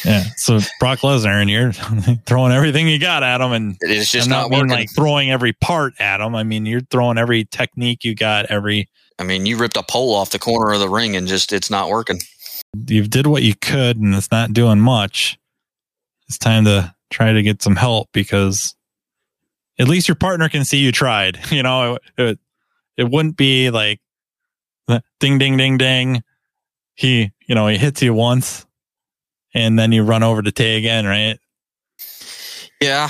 Yeah. 0.05 0.25
So 0.37 0.61
Brock 0.79 1.01
Lesnar 1.01 1.41
and 1.41 1.51
you're 1.51 1.73
throwing 2.27 2.53
everything 2.53 2.89
you 2.89 2.99
got 2.99 3.23
at 3.23 3.41
him 3.41 3.53
and 3.53 3.77
It 3.83 3.91
is 3.91 4.11
just 4.11 4.29
I'm 4.29 4.31
not, 4.31 4.41
not 4.43 4.51
mean 4.51 4.61
working. 4.61 4.71
like 4.77 4.89
throwing 4.95 5.31
every 5.31 5.53
part 5.53 5.93
at 6.01 6.21
him. 6.21 6.35
I 6.35 6.43
mean, 6.43 6.65
you're 6.67 6.81
throwing 6.91 7.19
every 7.19 7.45
technique 7.45 8.05
you 8.05 8.15
got, 8.15 8.47
every 8.47 8.89
I 9.19 9.25
mean, 9.25 9.45
you 9.45 9.59
ripped 9.59 9.77
a 9.77 9.83
pole 9.83 10.15
off 10.15 10.31
the 10.31 10.39
corner 10.39 10.73
of 10.73 10.81
the 10.81 10.89
ring 10.89 11.15
and 11.17 11.27
just 11.29 11.53
it's 11.53 11.69
not 11.71 11.91
working. 11.91 12.21
You 12.87 13.07
did 13.07 13.27
what 13.27 13.43
you 13.43 13.55
could 13.55 13.99
and 13.99 14.15
it's 14.15 14.31
not 14.31 14.53
doing 14.53 14.81
much. 14.81 15.39
It's 16.29 16.39
time 16.39 16.65
to 16.65 16.95
try 17.11 17.33
to 17.33 17.43
get 17.43 17.63
some 17.63 17.77
help 17.77 18.09
because 18.13 18.75
at 19.79 19.89
least 19.89 20.09
your 20.09 20.15
partner 20.15 20.49
can 20.49 20.65
see 20.65 20.79
you 20.79 20.93
tried. 20.93 21.39
You 21.51 21.63
know, 21.63 21.95
it, 21.95 22.03
it, 22.17 22.39
it 22.97 23.11
wouldn't 23.11 23.37
be 23.37 23.71
like 23.71 24.01
ding, 25.19 25.39
ding, 25.39 25.57
ding, 25.57 25.79
ding. 25.79 26.23
He, 26.95 27.33
you 27.47 27.55
know, 27.55 27.67
he 27.67 27.79
hits 27.79 28.03
you 28.03 28.15
once 28.15 28.67
and 29.55 29.79
then 29.79 29.91
you 29.93 30.03
run 30.03 30.23
over 30.23 30.43
to 30.43 30.53
Tay 30.53 30.77
again, 30.77 31.07
right? 31.07 31.39
Yeah. 32.81 33.09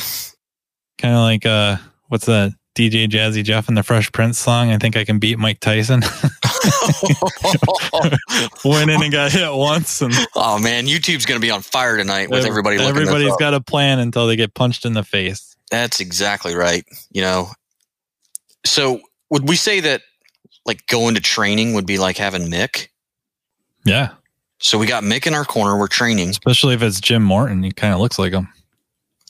Kind 0.99 1.15
of 1.15 1.21
like, 1.21 1.45
uh, 1.45 1.77
what's 2.09 2.27
that? 2.27 2.53
DJ 2.77 3.09
Jazzy 3.09 3.43
Jeff 3.43 3.69
and 3.69 3.77
the 3.77 3.83
Fresh 3.83 4.13
Prince 4.13 4.39
song. 4.39 4.71
I 4.71 4.79
think 4.79 4.97
I 4.97 5.05
can 5.05 5.19
beat 5.19 5.39
Mike 5.39 5.61
Tyson. 5.61 6.03
Went 8.65 8.91
in 8.91 9.03
and 9.03 9.13
got 9.13 9.33
hit 9.33 9.53
once 9.53 10.03
and 10.03 10.13
oh 10.35 10.59
man, 10.59 10.87
YouTube's 10.87 11.27
going 11.27 11.41
to 11.41 11.45
be 11.45 11.51
on 11.51 11.63
fire 11.63 11.97
tonight 11.97 12.31
with 12.31 12.45
everybody 12.45 12.79
Everybody's 12.79 13.37
got 13.37 13.55
a 13.55 13.61
plan 13.61 13.99
until 13.99 14.27
they 14.27 14.37
get 14.37 14.55
punched 14.55 14.85
in 14.85 14.93
the 14.93 15.05
face. 15.05 15.57
That's 15.71 16.01
exactly 16.01 16.55
right. 16.55 16.85
You 17.11 17.23
know, 17.23 17.49
so 18.65 19.01
would 19.31 19.49
we 19.49 19.57
say 19.57 19.81
that 19.81 20.03
like 20.67 20.87
going 20.87 21.15
to 21.15 21.21
training 21.21 21.75
would 21.75 21.87
be 21.87 21.99
like 21.99 22.17
having 22.17 22.51
Mick? 22.51 22.89
Yeah. 23.85 24.11
So 24.59 24.79
we 24.79 24.87
got 24.87 25.03
Mick 25.03 25.27
in 25.27 25.35
our 25.35 25.45
corner. 25.45 25.79
We're 25.79 25.89
training. 25.89 26.31
Especially 26.31 26.75
if 26.75 26.83
it's 26.83 27.01
Jim 27.01 27.23
Morton. 27.23 27.63
He 27.63 27.73
kind 27.73 27.95
of 27.95 28.01
looks 28.01 28.19
like 28.19 28.33
him. 28.33 28.49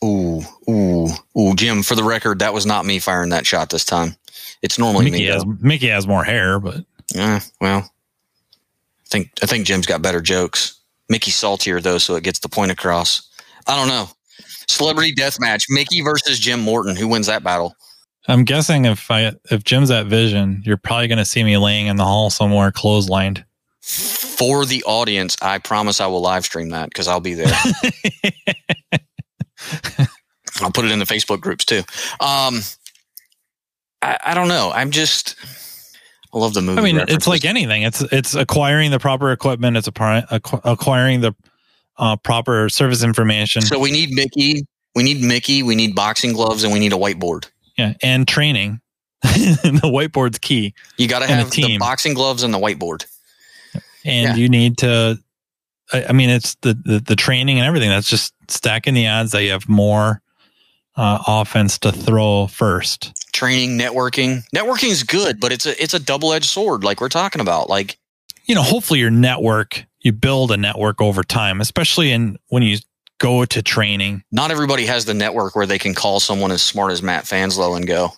Ooh, 0.02 0.40
ooh, 0.68 1.08
ooh, 1.38 1.54
Jim. 1.54 1.82
For 1.82 1.94
the 1.94 2.02
record, 2.02 2.38
that 2.38 2.54
was 2.54 2.66
not 2.66 2.86
me 2.86 2.98
firing 2.98 3.30
that 3.30 3.46
shot 3.46 3.70
this 3.70 3.84
time. 3.84 4.16
It's 4.62 4.78
normally 4.78 5.06
Mickey 5.06 5.24
me. 5.24 5.26
has. 5.26 5.44
Mickey 5.60 5.88
has 5.88 6.06
more 6.06 6.24
hair, 6.24 6.58
but 6.58 6.84
Yeah, 7.14 7.40
well, 7.60 7.78
I 7.78 9.08
think 9.08 9.30
I 9.42 9.46
think 9.46 9.66
Jim's 9.66 9.86
got 9.86 10.02
better 10.02 10.20
jokes. 10.20 10.80
Mickey's 11.08 11.36
saltier 11.36 11.80
though, 11.80 11.98
so 11.98 12.14
it 12.14 12.24
gets 12.24 12.38
the 12.38 12.48
point 12.48 12.70
across. 12.70 13.28
I 13.66 13.76
don't 13.76 13.88
know. 13.88 14.08
Celebrity 14.68 15.12
death 15.12 15.40
match: 15.40 15.66
Mickey 15.68 16.02
versus 16.02 16.38
Jim 16.38 16.60
Morton. 16.60 16.96
Who 16.96 17.08
wins 17.08 17.26
that 17.26 17.42
battle? 17.42 17.74
I'm 18.28 18.44
guessing 18.44 18.84
if 18.84 19.10
I 19.10 19.32
if 19.50 19.64
Jim's 19.64 19.90
at 19.90 20.06
Vision, 20.06 20.62
you're 20.64 20.76
probably 20.76 21.08
going 21.08 21.18
to 21.18 21.24
see 21.24 21.42
me 21.42 21.56
laying 21.58 21.86
in 21.86 21.96
the 21.96 22.04
hall 22.04 22.30
somewhere 22.30 22.70
clotheslined. 22.70 23.44
For 23.80 24.64
the 24.64 24.84
audience, 24.84 25.36
I 25.42 25.58
promise 25.58 26.00
I 26.00 26.06
will 26.06 26.20
live 26.20 26.44
stream 26.44 26.68
that 26.70 26.90
because 26.90 27.08
I'll 27.08 27.20
be 27.20 27.34
there. 27.34 27.52
I'll 30.60 30.70
put 30.70 30.84
it 30.84 30.90
in 30.90 30.98
the 30.98 31.06
Facebook 31.06 31.40
groups 31.40 31.64
too. 31.64 31.82
Um, 32.20 32.60
I, 34.02 34.18
I 34.24 34.34
don't 34.34 34.48
know. 34.48 34.70
I'm 34.72 34.90
just. 34.90 35.34
I 36.32 36.38
love 36.38 36.54
the 36.54 36.62
movie. 36.62 36.78
I 36.80 36.82
mean, 36.82 37.00
it's 37.08 37.26
like 37.26 37.44
anything. 37.44 37.82
It's 37.82 38.00
it's 38.12 38.34
acquiring 38.34 38.90
the 38.92 38.98
proper 39.00 39.32
equipment. 39.32 39.76
It's 39.76 39.88
a 39.88 39.92
pri- 39.92 40.22
acqu- 40.30 40.60
acquiring 40.64 41.20
the 41.22 41.34
uh, 41.98 42.16
proper 42.16 42.68
service 42.68 43.02
information. 43.02 43.62
so 43.62 43.78
we 43.78 43.90
need 43.90 44.10
Mickey. 44.10 44.66
We 44.94 45.02
need 45.02 45.22
Mickey. 45.22 45.62
We 45.62 45.74
need 45.74 45.94
boxing 45.94 46.32
gloves, 46.32 46.62
and 46.64 46.72
we 46.72 46.78
need 46.78 46.92
a 46.92 46.96
whiteboard. 46.96 47.46
yeah, 47.76 47.94
and 48.02 48.26
training. 48.28 48.80
the 49.22 49.80
whiteboard's 49.84 50.38
key. 50.38 50.72
You 50.96 51.06
got 51.08 51.18
to 51.18 51.26
have 51.26 51.50
the 51.50 51.62
team. 51.62 51.78
boxing 51.78 52.14
gloves 52.14 52.42
and 52.42 52.54
the 52.54 52.58
whiteboard. 52.58 53.04
and 54.04 54.28
Yeah. 54.30 54.34
you 54.36 54.48
need 54.48 54.78
to 54.78 55.18
I, 55.92 56.06
I 56.08 56.12
mean 56.12 56.30
it's 56.30 56.54
the, 56.62 56.72
the 56.84 57.00
the 57.00 57.16
training 57.16 57.58
and 57.58 57.66
everything 57.66 57.90
that's 57.90 58.08
just 58.08 58.32
stacking 58.48 58.94
the 58.94 59.06
odds 59.08 59.32
that 59.32 59.42
you 59.42 59.50
have 59.50 59.68
more 59.68 60.22
uh, 61.00 61.22
offense 61.26 61.78
to 61.78 61.92
throw 61.92 62.46
first 62.46 63.12
training, 63.32 63.78
networking. 63.78 64.42
Networking 64.54 64.90
is 64.90 65.02
good, 65.02 65.40
but 65.40 65.50
it's 65.50 65.64
a 65.64 65.82
it's 65.82 65.94
a 65.94 65.98
double 65.98 66.32
edged 66.32 66.44
sword, 66.44 66.84
like 66.84 67.00
we're 67.00 67.08
talking 67.08 67.40
about. 67.40 67.70
Like 67.70 67.98
you 68.44 68.54
know 68.54 68.62
hopefully 68.62 69.00
your 69.00 69.10
network 69.10 69.84
you 70.00 70.12
build 70.12 70.50
a 70.50 70.56
network 70.56 71.00
over 71.00 71.22
time 71.22 71.60
especially 71.60 72.10
in 72.10 72.36
when 72.48 72.62
you 72.62 72.78
go 73.18 73.44
to 73.44 73.62
training 73.62 74.24
not 74.32 74.50
everybody 74.50 74.86
has 74.86 75.04
the 75.04 75.14
network 75.14 75.54
where 75.54 75.66
they 75.66 75.78
can 75.78 75.94
call 75.94 76.18
someone 76.20 76.50
as 76.50 76.60
smart 76.60 76.90
as 76.90 77.02
Matt 77.02 77.24
Fanslow 77.24 77.76
and 77.76 77.86
go, 77.86 78.10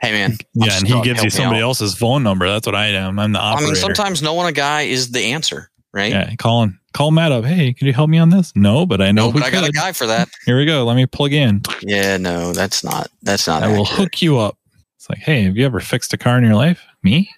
"Hey 0.00 0.12
man, 0.12 0.32
I'm 0.32 0.38
yeah 0.54 0.78
and 0.78 0.86
he 0.86 1.02
gives 1.02 1.24
you 1.24 1.30
somebody 1.30 1.60
else's 1.60 1.94
phone 1.94 2.22
number 2.22 2.48
that's 2.48 2.66
what 2.66 2.76
i 2.76 2.88
am 2.88 3.18
i'm 3.18 3.32
the 3.32 3.40
operator. 3.40 3.66
I 3.66 3.72
mean, 3.72 3.80
sometimes 3.80 4.22
knowing 4.22 4.46
a 4.46 4.52
guy 4.52 4.82
is 4.82 5.10
the 5.10 5.32
answer, 5.32 5.70
right? 5.92 6.12
yeah 6.12 6.34
calling 6.36 6.78
call 6.96 7.10
matt 7.10 7.30
up 7.30 7.44
hey 7.44 7.72
can 7.74 7.86
you 7.86 7.92
help 7.92 8.08
me 8.08 8.16
on 8.18 8.30
this 8.30 8.52
no 8.56 8.86
but 8.86 9.00
i 9.02 9.12
know 9.12 9.26
No, 9.26 9.32
but 9.32 9.42
I 9.42 9.50
got 9.50 9.68
a 9.68 9.72
guy 9.72 9.92
for 9.92 10.06
that. 10.06 10.28
here 10.46 10.56
we 10.56 10.64
go 10.64 10.84
let 10.84 10.96
me 10.96 11.04
plug 11.06 11.32
in 11.32 11.60
Yeah, 11.82 12.16
no, 12.16 12.52
that's 12.52 12.82
not 12.82 13.08
that's 13.22 13.46
not. 13.46 13.62
I 13.62 13.68
will 13.68 13.84
hook 13.84 14.22
you 14.22 14.38
up. 14.38 14.56
It's 14.96 15.08
like, 15.10 15.18
hey, 15.18 15.42
have 15.44 15.56
you 15.56 15.64
ever 15.66 15.78
fixed 15.80 16.12
a 16.14 16.16
car 16.16 16.38
in 16.38 16.44
your 16.44 16.54
life? 16.54 16.82
Me? 17.02 17.30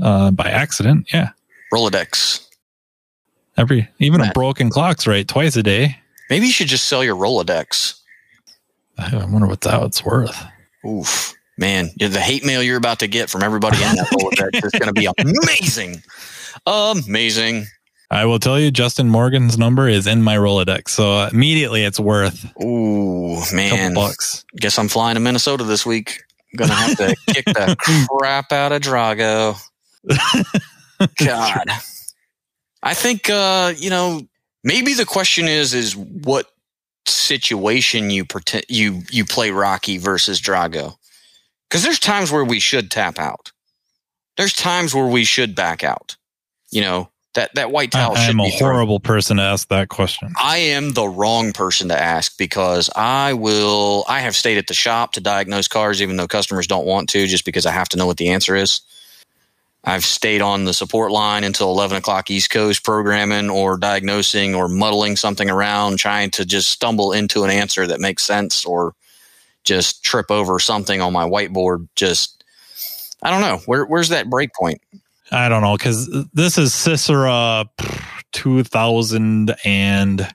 Uh, 0.00 0.30
by 0.30 0.44
accident? 0.48 1.12
Yeah. 1.12 1.30
Rolodex. 1.74 2.46
Every 3.56 3.88
even 3.98 4.20
a 4.20 4.30
broken 4.32 4.70
clock's 4.70 5.06
right 5.06 5.26
twice 5.26 5.56
a 5.56 5.62
day. 5.62 5.98
Maybe 6.30 6.46
you 6.46 6.52
should 6.52 6.68
just 6.68 6.84
sell 6.86 7.02
your 7.04 7.16
Rolodex. 7.16 7.98
I 8.98 9.16
wonder 9.26 9.46
what 9.46 9.60
that 9.62 9.82
it's 9.82 10.04
worth. 10.04 10.42
Oof, 10.86 11.34
man, 11.58 11.90
the 11.98 12.08
hate 12.20 12.44
mail 12.44 12.62
you're 12.62 12.76
about 12.78 13.00
to 13.00 13.08
get 13.08 13.28
from 13.28 13.42
everybody 13.42 13.76
in 13.76 13.94
that 13.96 14.06
Rolodex 14.12 14.64
is 14.64 14.72
going 14.72 14.92
to 14.94 14.98
be 14.98 15.08
amazing, 15.18 16.02
amazing. 16.66 17.66
I 18.12 18.26
will 18.26 18.38
tell 18.38 18.60
you, 18.60 18.70
Justin 18.70 19.08
Morgan's 19.08 19.56
number 19.56 19.88
is 19.88 20.06
in 20.06 20.22
my 20.22 20.36
Rolodex, 20.36 20.90
so 20.90 21.26
immediately 21.32 21.82
it's 21.82 21.98
worth 21.98 22.44
Ooh, 22.62 23.40
man. 23.54 23.94
bucks. 23.94 24.44
Guess 24.54 24.78
I'm 24.78 24.88
flying 24.88 25.14
to 25.14 25.20
Minnesota 25.20 25.64
this 25.64 25.86
week. 25.86 26.22
I'm 26.52 26.58
Gonna 26.58 26.74
have 26.74 26.96
to 26.98 27.16
kick 27.28 27.46
the 27.46 28.06
crap 28.10 28.52
out 28.52 28.72
of 28.72 28.82
Drago. 28.82 29.58
God. 31.24 31.70
I 32.82 32.92
think 32.92 33.30
uh, 33.30 33.72
you 33.78 33.88
know, 33.88 34.20
maybe 34.62 34.92
the 34.92 35.06
question 35.06 35.48
is 35.48 35.72
is 35.72 35.96
what 35.96 36.48
situation 37.06 38.10
you 38.10 38.26
pretend 38.26 38.66
you 38.68 39.04
you 39.10 39.24
play 39.24 39.52
Rocky 39.52 39.96
versus 39.96 40.38
Drago. 40.38 40.96
Cuz 41.70 41.82
there's 41.82 41.98
times 41.98 42.30
where 42.30 42.44
we 42.44 42.60
should 42.60 42.90
tap 42.90 43.18
out. 43.18 43.52
There's 44.36 44.52
times 44.52 44.94
where 44.94 45.06
we 45.06 45.24
should 45.24 45.54
back 45.54 45.82
out. 45.82 46.18
You 46.70 46.82
know, 46.82 47.11
that 47.34 47.54
that 47.54 47.70
white 47.70 47.92
towel 47.92 48.16
I, 48.16 48.24
am 48.24 48.40
a 48.40 48.44
be 48.44 48.50
thrown. 48.50 48.72
horrible 48.72 49.00
person 49.00 49.38
to 49.38 49.42
ask 49.42 49.68
that 49.68 49.88
question. 49.88 50.32
I 50.36 50.58
am 50.58 50.92
the 50.92 51.08
wrong 51.08 51.52
person 51.52 51.88
to 51.88 52.00
ask 52.00 52.36
because 52.36 52.90
I 52.94 53.32
will. 53.32 54.04
I 54.08 54.20
have 54.20 54.36
stayed 54.36 54.58
at 54.58 54.66
the 54.66 54.74
shop 54.74 55.12
to 55.14 55.20
diagnose 55.20 55.68
cars, 55.68 56.02
even 56.02 56.16
though 56.16 56.28
customers 56.28 56.66
don't 56.66 56.86
want 56.86 57.08
to, 57.10 57.26
just 57.26 57.44
because 57.44 57.66
I 57.66 57.72
have 57.72 57.88
to 57.90 57.96
know 57.96 58.06
what 58.06 58.18
the 58.18 58.28
answer 58.28 58.54
is. 58.54 58.82
I've 59.84 60.04
stayed 60.04 60.42
on 60.42 60.64
the 60.64 60.74
support 60.74 61.10
line 61.10 61.42
until 61.42 61.70
11 61.70 61.96
o'clock 61.96 62.30
East 62.30 62.50
Coast 62.50 62.84
programming 62.84 63.50
or 63.50 63.76
diagnosing 63.76 64.54
or 64.54 64.68
muddling 64.68 65.16
something 65.16 65.50
around, 65.50 65.98
trying 65.98 66.30
to 66.32 66.44
just 66.44 66.70
stumble 66.70 67.12
into 67.12 67.42
an 67.42 67.50
answer 67.50 67.86
that 67.86 67.98
makes 67.98 68.24
sense 68.24 68.64
or 68.64 68.94
just 69.64 70.04
trip 70.04 70.30
over 70.30 70.60
something 70.60 71.00
on 71.00 71.12
my 71.12 71.24
whiteboard. 71.24 71.88
Just, 71.96 72.44
I 73.24 73.30
don't 73.30 73.40
know. 73.40 73.58
Where, 73.66 73.84
where's 73.84 74.10
that 74.10 74.30
break 74.30 74.54
point? 74.54 74.80
I 75.32 75.48
don't 75.48 75.62
know 75.62 75.76
because 75.76 76.08
this 76.34 76.58
is 76.58 76.72
Cicera 76.72 77.66
2000 78.32 79.54
and 79.64 80.34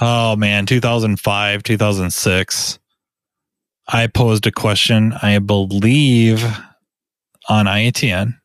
oh 0.00 0.36
man, 0.36 0.66
2005, 0.66 1.62
2006. 1.62 2.78
I 3.92 4.06
posed 4.06 4.46
a 4.46 4.52
question, 4.52 5.12
I 5.20 5.38
believe, 5.38 6.44
on 7.48 7.66
IATN 7.66 8.38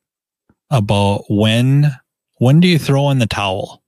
about 0.70 1.24
when 1.30 1.92
when 2.38 2.60
do 2.60 2.68
you 2.68 2.78
throw 2.78 3.10
in 3.12 3.20
the 3.20 3.28
towel? 3.28 3.82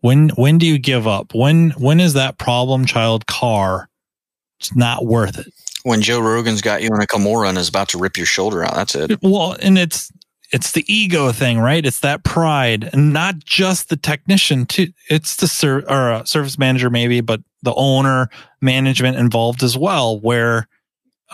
When 0.00 0.28
when 0.30 0.58
do 0.58 0.66
you 0.66 0.78
give 0.78 1.06
up? 1.06 1.34
When 1.34 1.70
when 1.70 1.98
is 1.98 2.12
that 2.12 2.36
problem 2.36 2.84
child 2.84 3.26
car? 3.26 3.88
It's 4.60 4.76
not 4.76 5.06
worth 5.06 5.38
it. 5.38 5.46
When 5.84 6.02
Joe 6.02 6.20
Rogan's 6.20 6.60
got 6.60 6.82
you 6.82 6.88
in 6.88 7.00
a 7.00 7.06
Kimura 7.06 7.48
and 7.48 7.58
is 7.58 7.68
about 7.68 7.88
to 7.90 7.98
rip 7.98 8.16
your 8.16 8.26
shoulder 8.26 8.64
out, 8.64 8.74
that's 8.74 8.94
it. 8.94 9.18
Well, 9.22 9.56
and 9.60 9.78
it's 9.78 10.10
it's 10.54 10.70
the 10.70 10.84
ego 10.86 11.32
thing, 11.32 11.58
right? 11.58 11.84
It's 11.84 11.98
that 12.00 12.22
pride, 12.22 12.88
and 12.92 13.12
not 13.12 13.40
just 13.40 13.88
the 13.88 13.96
technician. 13.96 14.66
Too, 14.66 14.92
it's 15.10 15.34
the 15.34 15.48
ser- 15.48 15.84
or 15.88 16.12
a 16.12 16.26
service 16.28 16.56
manager 16.58 16.90
maybe, 16.90 17.20
but 17.20 17.40
the 17.64 17.74
owner, 17.74 18.30
management 18.60 19.16
involved 19.16 19.64
as 19.64 19.76
well, 19.76 20.20
where 20.20 20.68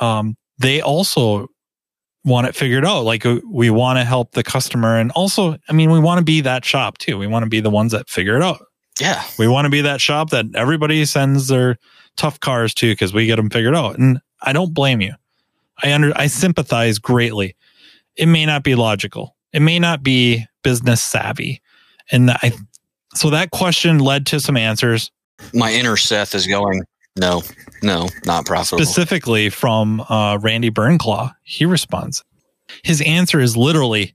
um, 0.01 0.39
they 0.57 0.81
also 0.81 1.49
want 2.25 2.47
it 2.47 2.55
figured 2.55 2.87
out. 2.87 3.03
Like 3.03 3.27
uh, 3.27 3.41
we 3.47 3.69
want 3.69 3.99
to 3.99 4.07
help 4.07 4.33
the 4.33 4.43
customer, 4.43 4.97
and 4.97 5.11
also, 5.11 5.59
I 5.69 5.75
mean, 5.75 5.91
we 5.91 6.01
want 6.01 6.19
to 6.19 6.25
be 6.25 6.41
that 6.41 6.65
shop 6.65 6.97
too. 6.97 7.19
We 7.19 7.27
want 7.27 7.43
to 7.43 7.51
be 7.51 7.61
the 7.61 7.69
ones 7.69 7.93
that 7.93 8.09
figure 8.09 8.37
it 8.37 8.43
out. 8.43 8.65
Yeah, 8.99 9.23
we 9.39 9.49
want 9.49 9.67
to 9.67 9.71
be 9.71 9.83
that 9.83 10.01
shop 10.01 10.31
that 10.31 10.47
everybody 10.55 11.05
sends 11.05 11.49
their 11.49 11.77
tough 12.17 12.41
cars 12.41 12.73
to 12.77 12.91
because 12.91 13.13
we 13.13 13.27
get 13.27 13.37
them 13.37 13.51
figured 13.51 13.77
out. 13.77 13.99
And 13.99 14.19
I 14.41 14.55
don't 14.55 14.73
blame 14.73 15.03
you. 15.03 15.13
I 15.83 15.93
under 15.93 16.17
I 16.17 16.29
sympathize 16.29 16.99
greatly. 16.99 17.55
It 18.21 18.27
may 18.27 18.45
not 18.45 18.63
be 18.63 18.75
logical. 18.75 19.35
It 19.55 19.61
may 19.61 19.79
not 19.79 20.03
be 20.03 20.47
business 20.63 21.03
savvy. 21.03 21.63
And 22.13 22.31
I 22.31 22.53
so 23.15 23.31
that 23.31 23.51
question 23.51 23.99
led 23.99 24.27
to 24.27 24.41
some 24.41 24.59
answers. 24.59 25.11
My 25.55 25.73
inner 25.73 25.97
Seth 25.97 26.35
is 26.35 26.47
going, 26.47 26.83
no, 27.17 27.43
no, 27.83 28.09
not 28.27 28.45
profitable. 28.45 28.85
Specifically 28.85 29.49
from 29.49 30.01
uh, 30.03 30.39
Randy 30.41 30.69
Burnclaw. 30.69 31.33
He 31.43 31.65
responds. 31.65 32.23
His 32.85 33.01
answer 33.01 33.41
is 33.41 33.57
literally, 33.57 34.15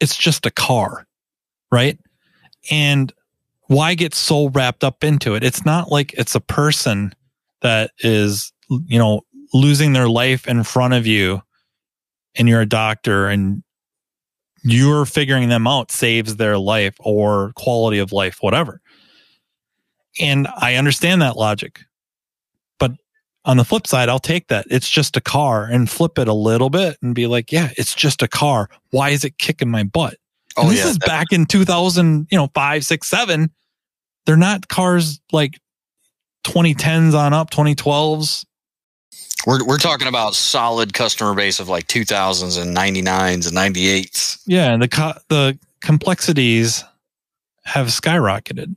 it's 0.00 0.16
just 0.16 0.46
a 0.46 0.50
car, 0.50 1.06
right? 1.70 1.98
And 2.70 3.12
why 3.66 3.94
get 3.94 4.14
so 4.14 4.48
wrapped 4.48 4.82
up 4.82 5.04
into 5.04 5.34
it? 5.34 5.44
It's 5.44 5.64
not 5.66 5.92
like 5.92 6.14
it's 6.14 6.34
a 6.34 6.40
person 6.40 7.14
that 7.60 7.90
is, 7.98 8.50
you 8.86 8.98
know, 8.98 9.20
losing 9.52 9.92
their 9.92 10.08
life 10.08 10.48
in 10.48 10.64
front 10.64 10.94
of 10.94 11.06
you 11.06 11.42
and 12.36 12.48
you're 12.48 12.60
a 12.60 12.66
doctor 12.66 13.28
and 13.28 13.62
you're 14.62 15.04
figuring 15.04 15.48
them 15.48 15.66
out 15.66 15.90
saves 15.90 16.36
their 16.36 16.58
life 16.58 16.94
or 17.00 17.52
quality 17.56 17.98
of 17.98 18.12
life, 18.12 18.38
whatever. 18.40 18.80
And 20.20 20.46
I 20.56 20.76
understand 20.76 21.22
that 21.22 21.36
logic. 21.36 21.80
But 22.78 22.92
on 23.44 23.56
the 23.56 23.64
flip 23.64 23.86
side, 23.86 24.08
I'll 24.08 24.18
take 24.18 24.48
that. 24.48 24.66
It's 24.70 24.88
just 24.88 25.16
a 25.16 25.20
car 25.20 25.64
and 25.64 25.90
flip 25.90 26.18
it 26.18 26.28
a 26.28 26.34
little 26.34 26.70
bit 26.70 26.96
and 27.02 27.14
be 27.14 27.26
like, 27.26 27.50
yeah, 27.50 27.70
it's 27.76 27.94
just 27.94 28.22
a 28.22 28.28
car. 28.28 28.68
Why 28.90 29.10
is 29.10 29.24
it 29.24 29.38
kicking 29.38 29.70
my 29.70 29.82
butt? 29.82 30.16
Oh, 30.56 30.68
this 30.68 30.80
yeah, 30.80 30.90
is 30.90 30.98
back 30.98 31.32
in 31.32 31.46
2000, 31.46 32.28
you 32.30 32.36
know, 32.36 32.48
five, 32.54 32.84
six, 32.84 33.08
seven. 33.08 33.50
They're 34.26 34.36
not 34.36 34.68
cars 34.68 35.20
like 35.32 35.58
2010s 36.44 37.14
on 37.14 37.32
up, 37.32 37.50
2012s. 37.50 38.44
We're 39.46 39.64
we're 39.64 39.78
talking 39.78 40.08
about 40.08 40.34
solid 40.34 40.92
customer 40.94 41.34
base 41.34 41.58
of 41.60 41.68
like 41.68 41.88
2000s 41.88 42.60
and 42.60 42.76
99s 42.76 43.48
and 43.48 43.74
98s. 43.74 44.42
Yeah, 44.46 44.72
and 44.72 44.82
the 44.82 44.88
co- 44.88 45.18
the 45.28 45.58
complexities 45.80 46.84
have 47.64 47.88
skyrocketed. 47.88 48.76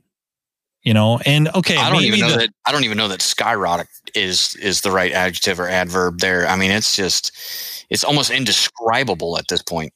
You 0.82 0.94
know, 0.94 1.18
and 1.26 1.48
okay, 1.48 1.76
I 1.76 1.90
don't 1.90 2.04
even 2.04 2.20
know 2.20 2.30
the, 2.30 2.38
that 2.38 2.50
I 2.64 2.70
don't 2.70 2.84
even 2.84 2.96
know 2.96 3.08
that 3.08 3.20
skyrocket 3.20 3.88
is 4.14 4.54
is 4.56 4.82
the 4.82 4.92
right 4.92 5.10
adjective 5.10 5.58
or 5.58 5.68
adverb 5.68 6.20
there. 6.20 6.46
I 6.46 6.54
mean, 6.54 6.70
it's 6.70 6.94
just 6.94 7.32
it's 7.90 8.04
almost 8.04 8.30
indescribable 8.30 9.36
at 9.36 9.48
this 9.48 9.62
point. 9.62 9.92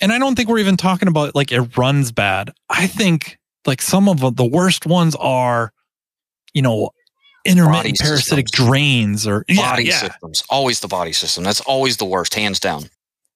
And 0.00 0.12
I 0.12 0.18
don't 0.20 0.36
think 0.36 0.48
we're 0.48 0.58
even 0.58 0.76
talking 0.76 1.08
about 1.08 1.34
like 1.34 1.50
it 1.50 1.76
runs 1.76 2.12
bad. 2.12 2.52
I 2.70 2.86
think 2.86 3.38
like 3.66 3.82
some 3.82 4.08
of 4.08 4.36
the 4.36 4.44
worst 4.44 4.86
ones 4.86 5.16
are, 5.16 5.72
you 6.54 6.62
know, 6.62 6.90
intermittent 7.48 7.98
parasitic 7.98 8.48
systems. 8.48 8.68
drains 8.68 9.26
or 9.26 9.44
body 9.56 9.84
yeah, 9.84 9.98
systems. 9.98 10.42
Always 10.50 10.80
the 10.80 10.88
body 10.88 11.12
system. 11.12 11.44
That's 11.44 11.60
always 11.60 11.96
the 11.96 12.04
worst, 12.04 12.34
hands 12.34 12.60
down. 12.60 12.84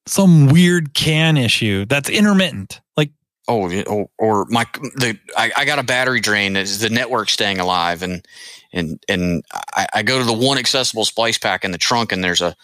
Some 0.07 0.49
weird 0.49 0.95
can 0.95 1.37
issue 1.37 1.85
that's 1.87 2.11
intermittent. 2.11 2.81
Like 2.97 3.11
oh, 3.49 3.71
or, 3.71 3.85
oh, 3.89 4.11
or 4.19 4.47
my 4.47 4.67
the 4.97 5.19
I, 5.37 5.53
I, 5.57 5.65
got 5.65 5.79
a 5.79 5.85
battery 5.85 6.21
drain. 6.21 6.57
Is 6.57 6.81
the 6.81 6.91
network 6.91 7.29
staying 7.29 7.61
alive? 7.61 8.03
And 8.03 8.27
and 8.73 9.03
and 9.09 9.45
I, 9.75 9.87
I 9.95 10.03
go 10.03 10.19
to 10.19 10.25
the 10.25 10.33
one 10.33 10.59
accessible 10.59 11.05
splice 11.05 11.39
pack 11.39 11.65
in 11.65 11.71
the 11.71 11.79
trunk, 11.79 12.11
and 12.11 12.25
there's 12.25 12.41
a 12.41 12.57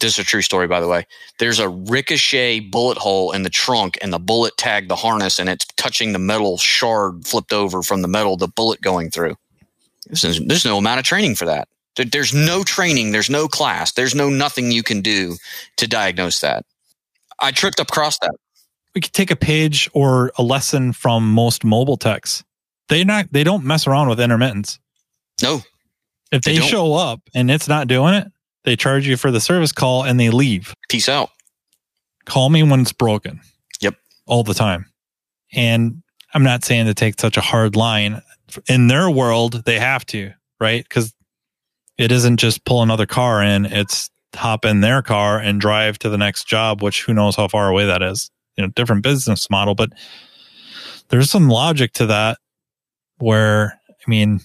this 0.00 0.14
is 0.14 0.18
a 0.18 0.24
true 0.24 0.42
story, 0.42 0.66
by 0.66 0.80
the 0.80 0.88
way. 0.88 1.06
There's 1.38 1.58
a 1.58 1.68
ricochet 1.68 2.60
bullet 2.60 2.98
hole 2.98 3.32
in 3.32 3.42
the 3.42 3.50
trunk, 3.50 3.98
and 4.02 4.12
the 4.12 4.18
bullet 4.18 4.56
tagged 4.56 4.90
the 4.90 4.96
harness, 4.96 5.38
and 5.38 5.48
it's 5.48 5.66
touching 5.76 6.12
the 6.12 6.18
metal 6.18 6.58
shard 6.58 7.26
flipped 7.26 7.52
over 7.52 7.82
from 7.82 8.02
the 8.02 8.08
metal, 8.08 8.36
the 8.36 8.48
bullet 8.48 8.80
going 8.80 9.10
through. 9.10 9.36
There's, 10.06 10.40
there's 10.40 10.64
no 10.64 10.78
amount 10.78 10.98
of 10.98 11.04
training 11.04 11.36
for 11.36 11.46
that. 11.46 11.68
There's 11.96 12.32
no 12.32 12.64
training. 12.64 13.12
There's 13.12 13.30
no 13.30 13.48
class. 13.48 13.92
There's 13.92 14.14
no 14.14 14.30
nothing 14.30 14.72
you 14.72 14.82
can 14.82 15.02
do 15.02 15.36
to 15.76 15.86
diagnose 15.86 16.40
that. 16.40 16.64
I 17.38 17.50
tripped 17.50 17.80
up 17.80 17.90
across 17.90 18.18
that. 18.20 18.34
We 18.94 19.00
could 19.00 19.12
take 19.12 19.30
a 19.30 19.36
page 19.36 19.90
or 19.92 20.32
a 20.36 20.42
lesson 20.42 20.92
from 20.92 21.32
most 21.32 21.64
mobile 21.64 21.96
techs. 21.96 22.44
They 22.88 23.04
not 23.04 23.32
they 23.32 23.44
don't 23.44 23.64
mess 23.64 23.86
around 23.86 24.08
with 24.08 24.20
intermittents. 24.20 24.78
No. 25.42 25.62
If 26.30 26.42
they, 26.42 26.58
they 26.58 26.66
show 26.66 26.94
up 26.94 27.20
and 27.34 27.50
it's 27.50 27.68
not 27.68 27.88
doing 27.88 28.14
it, 28.14 28.28
they 28.64 28.76
charge 28.76 29.06
you 29.06 29.16
for 29.16 29.30
the 29.30 29.40
service 29.40 29.72
call 29.72 30.04
and 30.04 30.18
they 30.18 30.30
leave. 30.30 30.74
Peace 30.88 31.08
out. 31.08 31.30
Call 32.24 32.48
me 32.48 32.62
when 32.62 32.80
it's 32.80 32.92
broken. 32.92 33.40
Yep. 33.80 33.96
All 34.26 34.44
the 34.44 34.54
time. 34.54 34.86
And 35.52 36.02
I'm 36.32 36.42
not 36.44 36.64
saying 36.64 36.86
to 36.86 36.94
take 36.94 37.20
such 37.20 37.36
a 37.36 37.42
hard 37.42 37.76
line 37.76 38.22
in 38.68 38.88
their 38.88 39.10
world, 39.10 39.64
they 39.64 39.78
have 39.78 40.04
to, 40.06 40.32
right? 40.60 40.82
Because 40.82 41.14
it 41.98 42.10
isn't 42.12 42.38
just 42.38 42.64
pull 42.64 42.82
another 42.82 43.06
car 43.06 43.42
in, 43.42 43.66
it's 43.66 44.10
hop 44.34 44.64
in 44.64 44.80
their 44.80 45.02
car 45.02 45.38
and 45.38 45.60
drive 45.60 45.98
to 46.00 46.08
the 46.08 46.18
next 46.18 46.46
job, 46.46 46.82
which 46.82 47.02
who 47.02 47.14
knows 47.14 47.36
how 47.36 47.48
far 47.48 47.68
away 47.68 47.86
that 47.86 48.02
is. 48.02 48.30
You 48.56 48.64
know, 48.64 48.70
different 48.74 49.02
business 49.02 49.48
model, 49.50 49.74
but 49.74 49.92
there's 51.08 51.30
some 51.30 51.48
logic 51.48 51.92
to 51.94 52.06
that 52.06 52.38
where, 53.18 53.80
I 53.88 54.10
mean, 54.10 54.40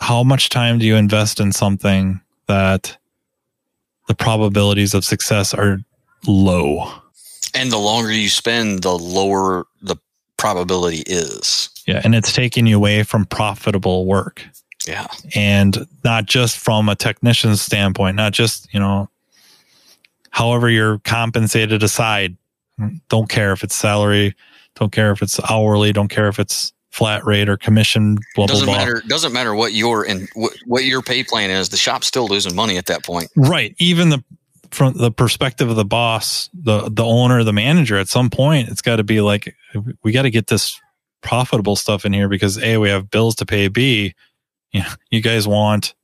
how 0.00 0.22
much 0.22 0.48
time 0.48 0.78
do 0.78 0.86
you 0.86 0.96
invest 0.96 1.40
in 1.40 1.52
something 1.52 2.20
that 2.46 2.96
the 4.08 4.14
probabilities 4.14 4.94
of 4.94 5.04
success 5.04 5.54
are 5.54 5.78
low? 6.26 6.92
And 7.54 7.70
the 7.70 7.78
longer 7.78 8.12
you 8.12 8.28
spend, 8.28 8.82
the 8.82 8.98
lower 8.98 9.66
the 9.80 9.96
probability 10.36 11.02
is. 11.06 11.68
Yeah. 11.86 12.00
And 12.04 12.14
it's 12.14 12.32
taking 12.32 12.66
you 12.66 12.76
away 12.76 13.02
from 13.02 13.24
profitable 13.26 14.06
work. 14.06 14.44
Yeah. 14.86 15.06
And 15.34 15.86
not 16.04 16.26
just 16.26 16.56
from 16.56 16.88
a 16.88 16.96
technician's 16.96 17.62
standpoint, 17.62 18.16
not 18.16 18.32
just, 18.32 18.72
you 18.72 18.80
know, 18.80 19.08
however 20.30 20.68
you're 20.68 20.98
compensated 21.00 21.82
aside. 21.82 22.36
Don't 23.08 23.28
care 23.28 23.52
if 23.52 23.62
it's 23.62 23.76
salary, 23.76 24.34
don't 24.74 24.90
care 24.90 25.12
if 25.12 25.22
it's 25.22 25.38
hourly, 25.48 25.92
don't 25.92 26.08
care 26.08 26.26
if 26.28 26.40
it's 26.40 26.72
flat 26.90 27.24
rate 27.24 27.48
or 27.48 27.56
commission. 27.56 28.18
Blah 28.34 28.46
doesn't 28.46 28.66
blah 28.66 28.76
matter. 28.76 29.02
Doesn't 29.06 29.32
matter 29.32 29.54
what 29.54 29.72
your 29.72 30.04
and 30.04 30.28
what, 30.34 30.54
what 30.66 30.84
your 30.84 31.00
pay 31.00 31.22
plan 31.22 31.50
is. 31.50 31.68
The 31.68 31.76
shop's 31.76 32.06
still 32.06 32.26
losing 32.26 32.56
money 32.56 32.78
at 32.78 32.86
that 32.86 33.04
point. 33.04 33.28
Right. 33.36 33.74
Even 33.78 34.08
the 34.08 34.24
from 34.70 34.94
the 34.94 35.12
perspective 35.12 35.68
of 35.68 35.76
the 35.76 35.84
boss, 35.84 36.48
the 36.54 36.88
the 36.90 37.04
owner, 37.04 37.44
the 37.44 37.52
manager, 37.52 37.98
at 37.98 38.08
some 38.08 38.30
point, 38.30 38.68
it's 38.68 38.82
got 38.82 38.96
to 38.96 39.04
be 39.04 39.20
like, 39.20 39.54
we 40.02 40.10
got 40.12 40.22
to 40.22 40.30
get 40.30 40.48
this 40.48 40.80
profitable 41.22 41.76
stuff 41.76 42.04
in 42.04 42.12
here 42.12 42.28
because 42.28 42.62
a 42.62 42.78
we 42.78 42.88
have 42.90 43.10
bills 43.10 43.34
to 43.36 43.46
pay. 43.46 43.68
B, 43.68 44.14
you 44.72 44.80
know, 44.80 44.88
you 45.10 45.20
guys 45.20 45.46
want 45.46 45.94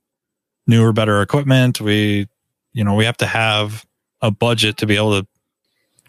newer, 0.67 0.93
better 0.93 1.21
equipment. 1.21 1.81
We, 1.81 2.27
you 2.73 2.83
know, 2.83 2.95
we 2.95 3.05
have 3.05 3.17
to 3.17 3.25
have 3.25 3.85
a 4.21 4.31
budget 4.31 4.77
to 4.77 4.85
be 4.85 4.95
able 4.95 5.21
to 5.21 5.27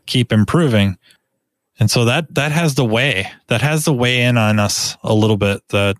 keep 0.07 0.33
improving. 0.33 0.97
And 1.79 1.91
so 1.91 2.05
that 2.05 2.35
that 2.35 2.53
has 2.53 2.75
the 2.75 2.85
way 2.85 3.31
that 3.49 3.63
has 3.63 3.85
the 3.85 3.95
way 3.95 4.23
in 4.23 4.37
on 4.37 4.59
us 4.59 4.97
a 5.03 5.15
little 5.15 5.39
bit. 5.39 5.63
That 5.69 5.97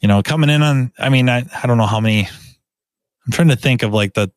you 0.00 0.08
know, 0.08 0.22
coming 0.22 0.50
in 0.50 0.62
on. 0.62 0.92
I 0.98 1.08
mean, 1.08 1.28
I 1.28 1.44
I 1.62 1.66
don't 1.66 1.78
know 1.78 1.86
how 1.86 2.00
many. 2.00 2.28
I'm 3.26 3.32
trying 3.32 3.48
to 3.48 3.56
think 3.56 3.82
of 3.82 3.92
like 3.92 4.14
the 4.14 4.30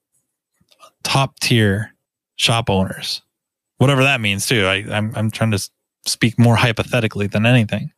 top 1.04 1.40
tier 1.40 1.94
shop 2.36 2.70
owners, 2.70 3.22
whatever 3.78 4.04
that 4.04 4.20
means 4.20 4.48
too. 4.48 4.66
I, 4.66 4.84
I'm, 4.92 5.14
I'm 5.16 5.32
trying 5.32 5.52
to 5.52 5.70
speak 6.06 6.38
more 6.40 6.56
hypothetically 6.56 7.28
than 7.28 7.46
anything. 7.46 7.92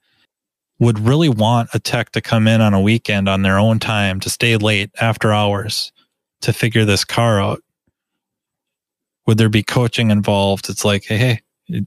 Would 0.79 0.99
really 0.99 1.29
want 1.29 1.69
a 1.73 1.79
tech 1.79 2.11
to 2.11 2.21
come 2.21 2.47
in 2.47 2.59
on 2.59 2.73
a 2.73 2.81
weekend 2.81 3.29
on 3.29 3.41
their 3.41 3.57
own 3.57 3.79
time 3.79 4.19
to 4.21 4.29
stay 4.29 4.57
late 4.57 4.91
after 4.99 5.31
hours 5.31 5.91
to 6.41 6.51
figure 6.51 6.83
this 6.83 7.05
car 7.05 7.41
out. 7.41 7.61
Would 9.25 9.37
there 9.37 9.49
be 9.49 9.63
coaching 9.63 10.11
involved? 10.11 10.69
It's 10.69 10.83
like, 10.83 11.05
hey, 11.05 11.17
hey, 11.69 11.85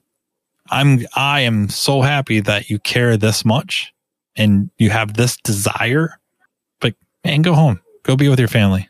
I'm 0.70 1.00
I 1.14 1.40
am 1.40 1.68
so 1.68 2.00
happy 2.00 2.40
that 2.40 2.70
you 2.70 2.78
care 2.78 3.16
this 3.16 3.44
much 3.44 3.92
and 4.36 4.70
you 4.78 4.90
have 4.90 5.14
this 5.14 5.36
desire. 5.38 6.18
But 6.80 6.94
man, 7.24 7.42
go 7.42 7.54
home. 7.54 7.80
Go 8.02 8.16
be 8.16 8.28
with 8.28 8.38
your 8.38 8.48
family. 8.48 8.88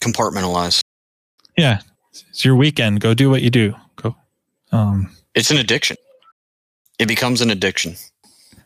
Compartmentalize. 0.00 0.80
Yeah. 1.56 1.80
It's 2.12 2.44
your 2.44 2.56
weekend. 2.56 3.00
Go 3.00 3.14
do 3.14 3.30
what 3.30 3.42
you 3.42 3.50
do. 3.50 3.74
Go. 3.96 4.16
Um, 4.72 5.10
it's 5.34 5.50
an 5.50 5.58
addiction. 5.58 5.96
It 6.98 7.06
becomes 7.08 7.40
an 7.40 7.50
addiction. 7.50 7.96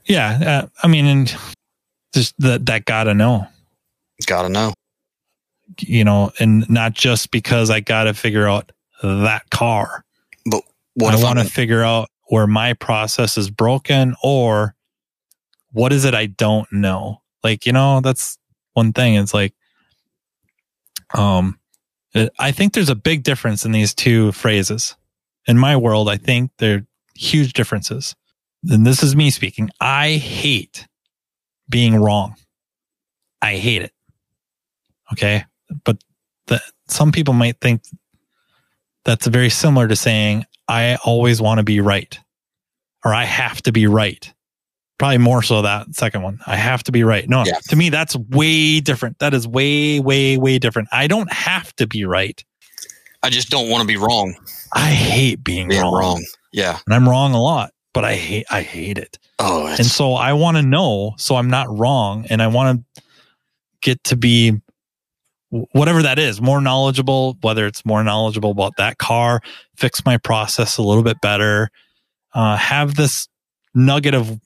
Yeah. 0.05 0.63
Uh, 0.65 0.69
I 0.83 0.89
mean, 0.89 1.07
and 1.07 1.37
just 2.13 2.35
that, 2.39 2.67
that 2.67 2.85
gotta 2.85 3.15
know. 3.15 3.47
Gotta 4.27 4.49
know. 4.49 4.73
You 5.79 6.05
know, 6.05 6.33
and 6.39 6.69
not 6.69 6.95
just 6.95 7.31
because 7.31 7.71
I 7.71 7.81
gotta 7.81 8.15
figure 8.15 8.49
out 8.49 8.73
that 9.03 9.49
car. 9.51 10.05
But 10.45 10.63
What 10.95 11.15
I 11.15 11.23
want 11.23 11.39
to 11.39 11.45
figure 11.45 11.83
out 11.83 12.09
where 12.25 12.47
my 12.47 12.75
process 12.75 13.37
is 13.39 13.51
broken 13.51 14.15
or 14.23 14.75
what 15.73 15.93
is 15.93 16.05
it 16.05 16.15
I 16.15 16.27
don't 16.27 16.71
know? 16.73 17.23
Like, 17.43 17.67
you 17.67 17.73
know, 17.73 18.01
that's 18.01 18.39
one 18.75 18.93
thing. 18.93 19.15
It's 19.15 19.35
like, 19.35 19.55
um, 21.15 21.59
I 22.39 22.53
think 22.53 22.73
there's 22.73 22.89
a 22.89 22.97
big 22.97 23.23
difference 23.23 23.65
in 23.65 23.73
these 23.73 23.95
two 23.95 24.33
phrases. 24.33 24.97
In 25.47 25.59
my 25.59 25.77
world, 25.77 26.09
I 26.09 26.17
think 26.17 26.51
they're 26.59 26.87
huge 27.21 27.53
differences. 27.53 28.15
And 28.69 28.87
this 28.87 29.03
is 29.03 29.15
me 29.17 29.31
speaking. 29.31 29.71
I 29.81 30.13
hate 30.13 30.87
being 31.69 31.97
wrong. 31.97 32.35
I 33.43 33.57
hate 33.57 33.83
it. 33.83 33.93
Okay. 35.13 35.45
But 35.85 36.03
the, 36.47 36.61
some 36.89 37.13
people 37.13 37.35
might 37.35 37.61
think 37.61 37.83
that's 39.05 39.27
very 39.27 39.51
similar 39.51 39.89
to 39.89 39.97
saying, 39.97 40.45
I 40.69 40.97
always 41.05 41.41
want 41.41 41.59
to 41.59 41.65
be 41.65 41.81
right 41.81 42.19
or 43.05 43.15
I 43.15 43.25
have 43.25 43.63
to 43.63 43.73
be 43.73 43.87
right. 43.87 44.33
Probably 44.99 45.19
more 45.19 45.43
so 45.43 45.63
that 45.63 45.95
second 45.95 46.23
one. 46.23 46.41
I 46.47 46.57
have 46.57 46.83
to 46.85 46.93
be 46.93 47.03
right. 47.05 47.27
No, 47.27 47.45
Yeah. 47.47 47.59
to 47.69 47.77
me, 47.77 47.89
that's 47.89 48.15
way 48.15 48.81
different. 48.81 49.19
That 49.21 49.33
is 49.33 49.49
way, 49.49 49.99
way, 50.01 50.37
way 50.37 50.59
different. 50.59 50.89
I 50.93 51.07
don't 51.07 51.33
have 51.33 51.75
to 51.77 51.87
be 51.87 52.05
right. 52.05 52.45
I 53.23 53.31
just 53.31 53.49
don't 53.49 53.71
want 53.71 53.81
to 53.81 53.87
be 53.87 53.97
wrong. 53.97 54.35
I 54.75 54.91
hate 54.91 55.43
being 55.43 55.69
Being 55.69 55.81
wrong. 55.83 55.95
wrong. 55.95 56.25
Yeah. 56.53 56.79
And 56.87 56.95
I'm 56.95 57.09
wrong 57.09 57.33
a 57.33 57.41
lot, 57.41 57.73
but 57.93 58.05
I 58.05 58.15
hate, 58.15 58.47
I 58.51 58.63
hate 58.63 58.99
it. 58.99 59.19
Oh, 59.39 59.67
And 59.67 59.87
so 59.87 60.15
I 60.15 60.33
want 60.33 60.57
to 60.57 60.63
know 60.63 61.15
so 61.17 61.37
I'm 61.37 61.49
not 61.49 61.67
wrong 61.77 62.27
and 62.29 62.43
I 62.43 62.49
want 62.49 62.85
to 62.95 63.03
get 63.81 64.03
to 64.05 64.17
be 64.17 64.61
whatever 65.73 66.03
that 66.03 66.19
is, 66.19 66.41
more 66.41 66.61
knowledgeable, 66.61 67.37
whether 67.41 67.67
it's 67.67 67.85
more 67.85 68.05
knowledgeable 68.05 68.51
about 68.51 68.77
that 68.77 68.99
car, 68.99 69.41
fix 69.77 70.05
my 70.05 70.17
process 70.17 70.79
a 70.79 70.83
little 70.83 71.03
bit 71.03 71.21
better, 71.21 71.71
uh, 72.35 72.57
have 72.57 72.95
this 72.95 73.29
nugget 73.75 74.15
of, 74.15 74.41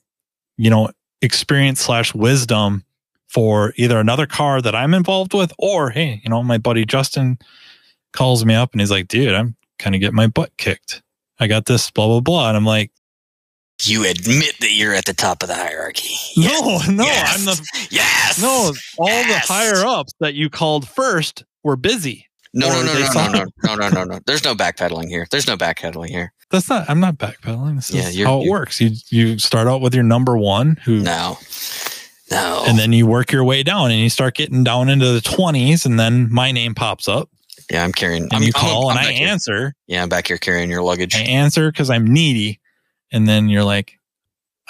you 0.57 0.69
know, 0.69 0.89
experience 1.21 1.81
slash 1.81 2.13
wisdom 2.15 2.83
for 3.27 3.73
either 3.75 3.99
another 3.99 4.25
car 4.25 4.61
that 4.61 4.75
I'm 4.75 4.93
involved 4.93 5.33
with 5.33 5.51
or, 5.59 5.89
hey, 5.89 6.21
you 6.23 6.29
know, 6.29 6.41
my 6.41 6.57
buddy 6.57 6.85
Justin 6.85 7.37
calls 8.13 8.45
me 8.45 8.55
up 8.55 8.71
and 8.71 8.81
he's 8.81 8.91
like, 8.91 9.07
dude, 9.07 9.33
I'm 9.33 9.55
kind 9.77 9.93
of 9.93 10.01
getting 10.01 10.15
my 10.15 10.27
butt 10.27 10.55
kicked. 10.57 11.01
I 11.39 11.47
got 11.47 11.65
this, 11.65 11.91
blah, 11.91 12.07
blah, 12.07 12.19
blah. 12.21 12.47
And 12.49 12.57
I'm 12.57 12.65
like, 12.65 12.91
you 13.83 14.09
admit 14.09 14.55
that 14.61 14.71
you're 14.71 14.93
at 14.93 15.05
the 15.05 15.13
top 15.13 15.43
of 15.43 15.49
the 15.49 15.55
hierarchy. 15.55 16.15
no, 16.37 16.79
no, 16.89 17.03
Yes. 17.03 17.37
I'm 17.39 17.45
the 17.45 17.87
Yes. 17.91 18.41
No, 18.41 18.73
all 18.97 19.07
Yes. 19.09 19.47
the 19.47 19.53
higher 19.53 19.85
ups 19.85 20.13
that 20.21 20.33
you 20.33 20.49
called 20.49 20.87
first 20.87 21.43
were 21.63 21.75
busy. 21.75 22.27
No, 22.53 22.69
no, 22.69 22.83
no, 22.85 22.93
no, 22.93 23.09
no, 23.13 23.27
no, 23.31 23.45
no, 23.63 23.75
no, 23.75 23.89
no, 23.89 24.03
no. 24.05 24.19
There's 24.25 24.45
no 24.45 24.55
backpedaling 24.55 25.09
here. 25.09 25.27
There's 25.29 25.45
no 25.45 25.57
backpedaling 25.57 26.07
here. 26.07 26.31
That's 26.51 26.69
not. 26.69 26.89
I'm 26.89 27.01
not 27.01 27.17
backpedaling. 27.17 27.75
This 27.75 27.91
Yeah, 27.91 28.07
is 28.07 28.23
how 28.23 28.41
it 28.41 28.49
works. 28.49 28.79
You 28.79 28.91
you 29.09 29.37
start 29.39 29.67
out 29.67 29.81
with 29.81 29.93
your 29.93 30.03
number 30.05 30.37
one, 30.37 30.77
who, 30.85 31.01
No. 31.01 31.37
No. 32.31 32.63
and 32.65 32.79
then 32.79 32.93
you 32.93 33.05
work 33.07 33.31
your 33.31 33.43
way 33.43 33.61
down, 33.61 33.91
and 33.91 33.99
you 33.99 34.09
start 34.09 34.35
getting 34.35 34.63
down 34.63 34.87
into 34.89 35.11
the 35.11 35.21
twenties, 35.21 35.85
and 35.85 35.99
then 35.99 36.31
my 36.31 36.51
name 36.53 36.73
pops 36.75 37.07
up, 37.09 37.29
yeah, 37.69 37.83
I'm 37.83 37.91
carrying. 37.91 38.23
and 38.23 38.33
I'm, 38.33 38.43
you 38.43 38.51
I'm- 38.55 38.61
call, 38.65 38.89
I'm 38.89 38.97
and 38.97 39.05
I 39.05 39.09
back 39.09 39.15
here. 39.15 39.27
answer. 39.27 39.73
Yeah, 39.87 40.03
I'm 40.03 40.09
back 40.09 40.27
here 40.27 40.37
carrying 40.37 40.69
your 40.69 40.81
luggage. 40.83 41.15
I 41.15 41.19
answer 41.21 41.71
because 41.71 41.89
I'm 41.89 42.05
needy, 42.05 42.59
and 43.11 43.27
then 43.27 43.49
you're 43.49 43.63
like, 43.63 43.93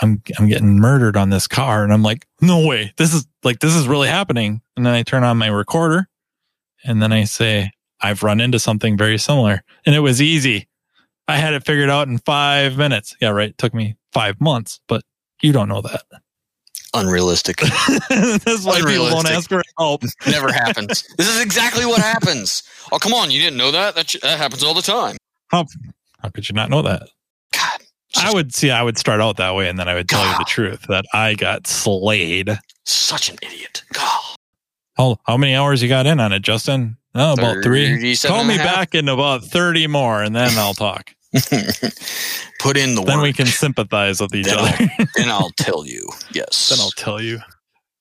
I'm 0.01 0.21
I'm 0.37 0.47
getting 0.47 0.79
murdered 0.79 1.15
on 1.17 1.29
this 1.29 1.47
car, 1.47 1.83
and 1.83 1.93
I'm 1.93 2.03
like, 2.03 2.27
no 2.41 2.65
way, 2.67 2.93
this 2.97 3.13
is 3.13 3.25
like 3.43 3.59
this 3.59 3.73
is 3.75 3.87
really 3.87 4.07
happening. 4.07 4.61
And 4.75 4.85
then 4.85 4.93
I 4.93 5.03
turn 5.03 5.23
on 5.23 5.37
my 5.37 5.47
recorder, 5.47 6.07
and 6.83 7.01
then 7.01 7.11
I 7.13 7.23
say, 7.23 7.71
I've 8.01 8.23
run 8.23 8.41
into 8.41 8.59
something 8.59 8.97
very 8.97 9.17
similar, 9.17 9.63
and 9.85 9.95
it 9.95 9.99
was 10.01 10.21
easy. 10.21 10.67
I 11.27 11.37
had 11.37 11.53
it 11.53 11.65
figured 11.65 11.89
out 11.89 12.07
in 12.07 12.17
five 12.19 12.77
minutes. 12.77 13.15
Yeah, 13.19 13.29
right. 13.29 13.49
It 13.49 13.57
took 13.57 13.73
me 13.73 13.95
five 14.13 14.39
months, 14.39 14.79
but 14.87 15.03
you 15.41 15.51
don't 15.51 15.69
know 15.69 15.81
that. 15.81 16.03
Unrealistic. 16.95 17.57
That's 18.09 18.63
why 18.65 18.79
people 18.79 19.09
don't 19.09 19.27
ask 19.27 19.49
for 19.49 19.61
help. 19.77 20.03
Never 20.27 20.51
happens. 20.51 21.03
This 21.17 21.27
is 21.27 21.41
exactly 21.41 21.85
what 21.85 22.01
happens. 22.01 22.63
Oh, 22.91 22.97
come 22.97 23.13
on. 23.13 23.31
You 23.31 23.41
didn't 23.41 23.57
know 23.57 23.71
that? 23.71 23.95
That, 23.95 24.15
that 24.21 24.37
happens 24.37 24.63
all 24.63 24.73
the 24.73 24.81
time. 24.81 25.17
How, 25.49 25.65
how 26.19 26.29
could 26.29 26.47
you 26.49 26.55
not 26.55 26.69
know 26.69 26.81
that? 26.81 27.09
God. 27.51 27.81
I 28.17 28.33
would 28.33 28.53
see. 28.53 28.71
I 28.71 28.81
would 28.81 28.97
start 28.97 29.19
out 29.19 29.37
that 29.37 29.55
way, 29.55 29.67
and 29.67 29.77
then 29.77 29.89
I 29.89 29.95
would 29.95 30.07
tell 30.07 30.25
you 30.25 30.37
the 30.37 30.45
truth 30.45 30.83
that 30.87 31.05
I 31.13 31.35
got 31.35 31.67
slayed. 31.67 32.57
Such 32.85 33.29
an 33.29 33.37
idiot. 33.41 33.83
God. 33.93 34.35
How 34.95 35.17
how 35.25 35.37
many 35.37 35.53
hours 35.55 35.83
you 35.83 35.89
got 35.89 36.05
in 36.05 36.19
on 36.19 36.31
it, 36.31 36.41
Justin? 36.41 36.97
Oh, 37.13 37.33
about 37.33 37.63
three. 37.63 38.15
Call 38.17 38.43
me 38.43 38.57
back 38.57 38.95
in 38.95 39.09
about 39.09 39.43
thirty 39.43 39.87
more, 39.87 40.21
and 40.23 40.35
then 40.35 40.51
I'll 40.57 40.73
talk. 40.73 41.14
Put 42.59 42.77
in 42.77 42.95
the 42.95 43.03
then 43.05 43.17
work. 43.17 43.23
we 43.23 43.33
can 43.33 43.45
sympathize 43.45 44.21
with 44.21 44.33
each 44.33 44.45
Then 44.45 44.57
other. 44.59 44.87
then 45.15 45.29
I'll 45.29 45.51
tell 45.57 45.85
you. 45.85 46.07
Yes. 46.33 46.69
then 46.69 46.79
I'll 46.79 46.91
tell 46.91 47.21
you 47.21 47.39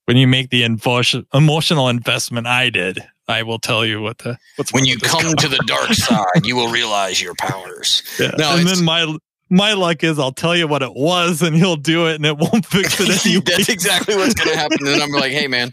when 0.07 0.17
you 0.17 0.27
make 0.29 0.51
the 0.51 0.63
emotional 0.65 1.89
investment 1.89 2.47
I 2.47 2.71
did. 2.71 2.99
I 3.27 3.43
will 3.43 3.59
tell 3.59 3.87
you 3.87 4.03
what 4.03 4.19
the 4.19 4.37
what's 4.57 4.73
when 4.73 4.85
you 4.85 4.99
come 4.99 5.23
car. 5.23 5.35
to 5.35 5.49
the 5.49 5.63
dark 5.67 5.89
side, 5.95 6.45
you 6.45 6.57
will 6.57 6.71
realize 6.71 7.23
your 7.23 7.35
powers. 7.39 8.03
Yeah. 8.21 8.33
No, 8.37 8.57
and 8.57 8.67
then 8.67 8.85
my 8.85 9.17
my 9.49 9.73
luck 9.73 10.05
is 10.05 10.19
I'll 10.19 10.33
tell 10.33 10.55
you 10.55 10.69
what 10.69 10.83
it 10.83 10.93
was, 10.95 11.41
and 11.41 11.57
he'll 11.57 11.77
do 11.77 12.07
it, 12.07 12.17
and 12.17 12.27
it 12.27 12.37
won't 12.37 12.67
fix 12.67 13.01
it 13.01 13.25
anyway. 13.27 13.43
That's 13.47 13.69
exactly 13.71 14.15
what's 14.17 14.35
going 14.35 14.51
to 14.51 14.57
happen. 14.57 14.87
And 14.87 15.03
I'm 15.03 15.11
like, 15.11 15.33
hey, 15.33 15.47
man, 15.47 15.73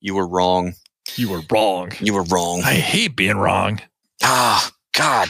you 0.00 0.14
were 0.14 0.26
wrong. 0.26 0.74
you 1.16 1.30
were 1.30 1.40
wrong. 1.50 1.92
You 2.00 2.12
were 2.14 2.24
wrong. 2.24 2.60
I 2.62 2.74
hate 2.74 3.16
being 3.16 3.36
wrong. 3.36 3.80
Ah, 4.22 4.70
God. 4.92 5.28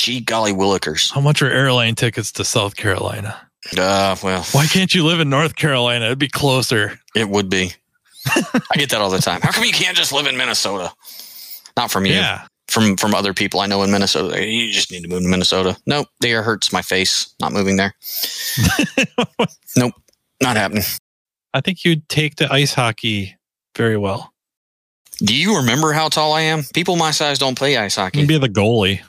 Gee, 0.00 0.20
golly, 0.20 0.52
willikers. 0.52 1.12
How 1.12 1.20
much 1.20 1.42
are 1.42 1.50
airline 1.50 1.94
tickets 1.94 2.32
to 2.32 2.44
South 2.44 2.74
Carolina? 2.74 3.38
Uh, 3.76 4.16
well, 4.24 4.42
Why 4.52 4.64
can't 4.66 4.94
you 4.94 5.04
live 5.04 5.20
in 5.20 5.28
North 5.28 5.56
Carolina? 5.56 6.06
It'd 6.06 6.18
be 6.18 6.26
closer. 6.26 6.98
it 7.14 7.28
would 7.28 7.50
be. 7.50 7.72
I 8.26 8.76
get 8.76 8.88
that 8.90 9.02
all 9.02 9.10
the 9.10 9.18
time. 9.18 9.42
How 9.42 9.52
come 9.52 9.64
you 9.64 9.72
can't 9.72 9.94
just 9.94 10.10
live 10.10 10.26
in 10.26 10.38
Minnesota? 10.38 10.90
Not 11.76 11.90
from 11.90 12.06
you. 12.06 12.14
Yeah. 12.14 12.46
From 12.68 12.96
from 12.96 13.14
other 13.14 13.34
people 13.34 13.60
I 13.60 13.66
know 13.66 13.82
in 13.82 13.90
Minnesota. 13.90 14.42
You 14.42 14.72
just 14.72 14.90
need 14.90 15.02
to 15.02 15.08
move 15.08 15.20
to 15.22 15.28
Minnesota. 15.28 15.76
Nope. 15.84 16.08
The 16.20 16.28
air 16.30 16.42
hurts 16.42 16.72
my 16.72 16.80
face. 16.80 17.34
Not 17.38 17.52
moving 17.52 17.76
there. 17.76 17.94
Nope. 19.76 19.92
Not 20.42 20.56
happening. 20.56 20.84
I 21.52 21.60
think 21.60 21.84
you'd 21.84 22.08
take 22.08 22.36
to 22.36 22.50
ice 22.50 22.72
hockey 22.72 23.36
very 23.76 23.98
well. 23.98 24.32
Do 25.18 25.36
you 25.36 25.58
remember 25.58 25.92
how 25.92 26.08
tall 26.08 26.32
I 26.32 26.40
am? 26.42 26.62
People 26.74 26.96
my 26.96 27.10
size 27.10 27.38
don't 27.38 27.56
play 27.56 27.76
ice 27.76 27.96
hockey 27.96 28.20
You'd 28.20 28.28
be 28.28 28.38
the 28.38 28.48
goalie. 28.48 29.02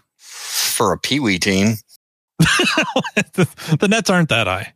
For 0.61 0.93
a 0.93 0.97
pee 0.97 1.19
wee 1.19 1.39
team. 1.39 1.75
the 2.39 3.87
nets 3.89 4.09
aren't 4.09 4.29
that 4.29 4.47
high. 4.47 4.73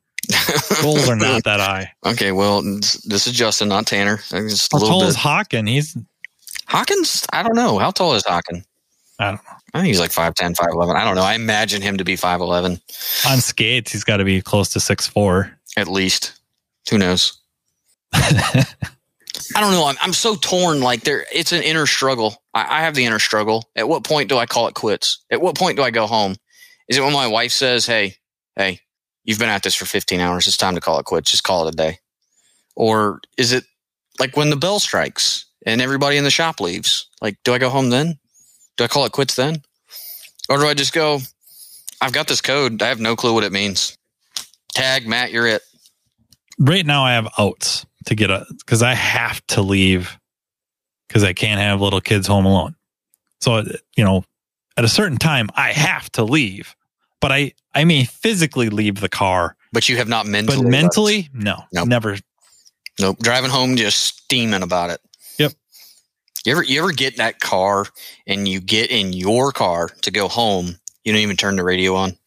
Goals 0.82 1.08
are 1.10 1.16
not 1.16 1.44
that 1.44 1.60
high. 1.60 1.92
Okay, 2.06 2.32
well, 2.32 2.62
this 2.62 3.28
is 3.28 3.34
Justin, 3.34 3.70
not 3.70 3.86
Tanner. 3.88 4.18
Just 4.30 4.72
How 4.72 4.80
tall 4.80 5.00
bit. 5.02 5.10
is 5.10 5.16
Hawken? 5.16 5.68
He's 5.68 5.98
Hawkins, 6.68 7.26
I 7.34 7.44
don't 7.44 7.56
know. 7.56 7.78
How 7.80 7.92
tall 7.92 8.14
is 8.16 8.24
Hawkins? 8.26 8.64
I 9.20 9.26
don't 9.32 9.36
know. 9.36 9.52
I 9.74 9.80
think 9.80 9.88
he's 9.88 10.00
like 10.00 10.12
5'10, 10.12 10.56
5'11. 10.56 10.96
I 10.96 11.04
don't 11.04 11.16
know. 11.16 11.22
I 11.24 11.34
imagine 11.36 11.82
him 11.82 11.98
to 11.98 12.04
be 12.04 12.16
5'11 12.16 12.80
on 13.30 13.38
skates. 13.40 13.92
He's 13.92 14.04
got 14.04 14.18
to 14.18 14.24
be 14.26 14.42
close 14.42 14.70
to 14.70 14.80
six 14.80 15.08
four. 15.08 15.52
at 15.78 15.88
least. 15.88 16.40
Who 16.90 16.98
knows? 16.98 17.38
I 18.14 18.66
don't 19.56 19.72
know. 19.72 19.86
I'm, 19.86 19.96
I'm 20.02 20.14
so 20.14 20.36
torn. 20.36 20.82
Like 20.82 21.02
there, 21.02 21.26
it's 21.34 21.52
an 21.52 21.62
inner 21.62 21.86
struggle. 21.86 22.42
I, 22.56 22.80
I 22.80 22.82
have 22.82 22.96
the 22.96 23.06
inner 23.06 23.20
struggle. 23.20 23.70
At 23.76 23.88
what 23.90 24.04
point 24.04 24.30
do 24.30 24.38
I 24.38 24.48
call 24.48 24.68
it 24.68 24.74
quits? 24.74 25.20
At 25.30 25.42
what 25.42 25.58
point 25.58 25.78
do 25.78 25.84
I 25.84 25.92
go 25.92 26.08
home? 26.08 26.36
Is 26.88 26.98
it 26.98 27.02
when 27.02 27.14
my 27.14 27.28
wife 27.28 27.52
says, 27.52 27.86
"Hey, 27.86 28.16
hey, 28.56 28.80
you've 29.24 29.40
been 29.40 29.50
at 29.50 29.62
this 29.62 29.76
for 29.76 29.86
15 29.86 30.20
hours. 30.22 30.48
It's 30.48 30.58
time 30.58 30.76
to 30.76 30.82
call 30.82 31.00
it 31.00 31.06
quits. 31.06 31.30
Just 31.30 31.44
call 31.44 31.68
it 31.68 31.74
a 31.74 31.78
day," 31.78 32.00
or 32.76 33.20
is 33.38 33.52
it 33.52 33.66
like 34.20 34.38
when 34.38 34.50
the 34.50 34.56
bell 34.56 34.80
strikes 34.80 35.46
and 35.66 35.82
everybody 35.82 36.18
in 36.18 36.24
the 36.24 36.32
shop 36.32 36.60
leaves? 36.62 37.08
Like, 37.22 37.38
do 37.44 37.54
I 37.54 37.58
go 37.58 37.70
home 37.70 37.90
then? 37.90 38.18
Do 38.78 38.84
I 38.84 38.88
call 38.88 39.06
it 39.06 39.12
quits 39.12 39.36
then, 39.36 39.62
or 40.50 40.58
do 40.58 40.66
I 40.66 40.74
just 40.74 40.94
go? 40.94 41.20
I've 42.02 42.14
got 42.14 42.28
this 42.28 42.42
code. 42.42 42.82
I 42.82 42.88
have 42.88 43.00
no 43.00 43.16
clue 43.16 43.34
what 43.34 43.44
it 43.44 43.52
means. 43.52 43.98
Tag 44.74 45.08
Matt, 45.08 45.32
you're 45.32 45.48
it. 45.48 45.62
Right 46.60 46.86
now, 46.86 47.04
I 47.04 47.14
have 47.14 47.28
outs 47.38 47.86
to 48.06 48.16
get 48.16 48.30
a 48.30 48.46
because 48.60 48.84
I 48.84 48.94
have 48.94 49.46
to 49.48 49.62
leave 49.62 50.18
because 51.16 51.24
I 51.24 51.32
can't 51.32 51.62
have 51.62 51.80
little 51.80 52.02
kids 52.02 52.28
home 52.28 52.46
alone. 52.46 52.76
So 53.40 53.64
you 53.96 54.04
know, 54.04 54.26
at 54.76 54.84
a 54.84 54.90
certain 54.90 55.18
time, 55.18 55.48
I 55.56 55.72
have 55.72 56.12
to 56.14 56.26
leave. 56.26 56.76
But 57.22 57.32
I 57.32 57.54
I 57.74 57.86
may 57.86 58.04
physically 58.04 58.68
leave 58.68 59.00
the 59.00 59.08
car, 59.08 59.56
But 59.72 59.88
you 59.88 59.96
have 59.96 60.10
not 60.10 60.26
mentally. 60.26 60.58
but 60.62 60.70
mentally, 60.70 61.30
no, 61.34 61.64
Nope. 61.72 61.88
never. 61.88 62.18
Nope. 63.00 63.18
Driving 63.20 63.50
home 63.50 63.78
just 63.78 64.02
steaming 64.02 64.62
about 64.62 64.90
it. 64.90 65.00
Yep. 65.40 65.54
You 66.46 66.52
ever 66.52 66.64
you 66.64 66.80
ever 66.84 66.92
get 66.92 67.14
in 67.14 67.18
that 67.20 67.40
car 67.40 67.86
and 68.28 68.46
you 68.46 68.60
get 68.60 68.92
in 68.92 69.14
your 69.14 69.54
car 69.54 69.88
to 70.02 70.12
go 70.12 70.28
home, 70.28 70.76
you 71.06 71.14
don't 71.14 71.22
even 71.22 71.38
turn 71.38 71.56
the 71.56 71.64
radio 71.64 71.96
on. 71.96 72.18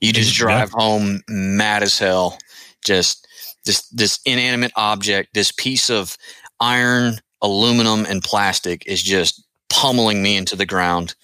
You 0.00 0.14
just 0.14 0.32
Yeah. 0.38 0.44
drive 0.46 0.70
home 0.70 1.20
mad 1.28 1.82
as 1.82 1.98
hell. 1.98 2.38
Just 2.82 3.26
this 3.66 3.86
this 3.90 4.18
inanimate 4.24 4.72
object, 4.76 5.34
this 5.34 5.52
piece 5.52 5.90
of 5.90 6.16
iron, 6.60 7.20
aluminum, 7.42 8.06
and 8.06 8.22
plastic 8.22 8.86
is 8.86 9.02
just 9.02 9.44
pummeling 9.68 10.22
me 10.22 10.36
into 10.36 10.56
the 10.56 10.66
ground. 10.66 11.14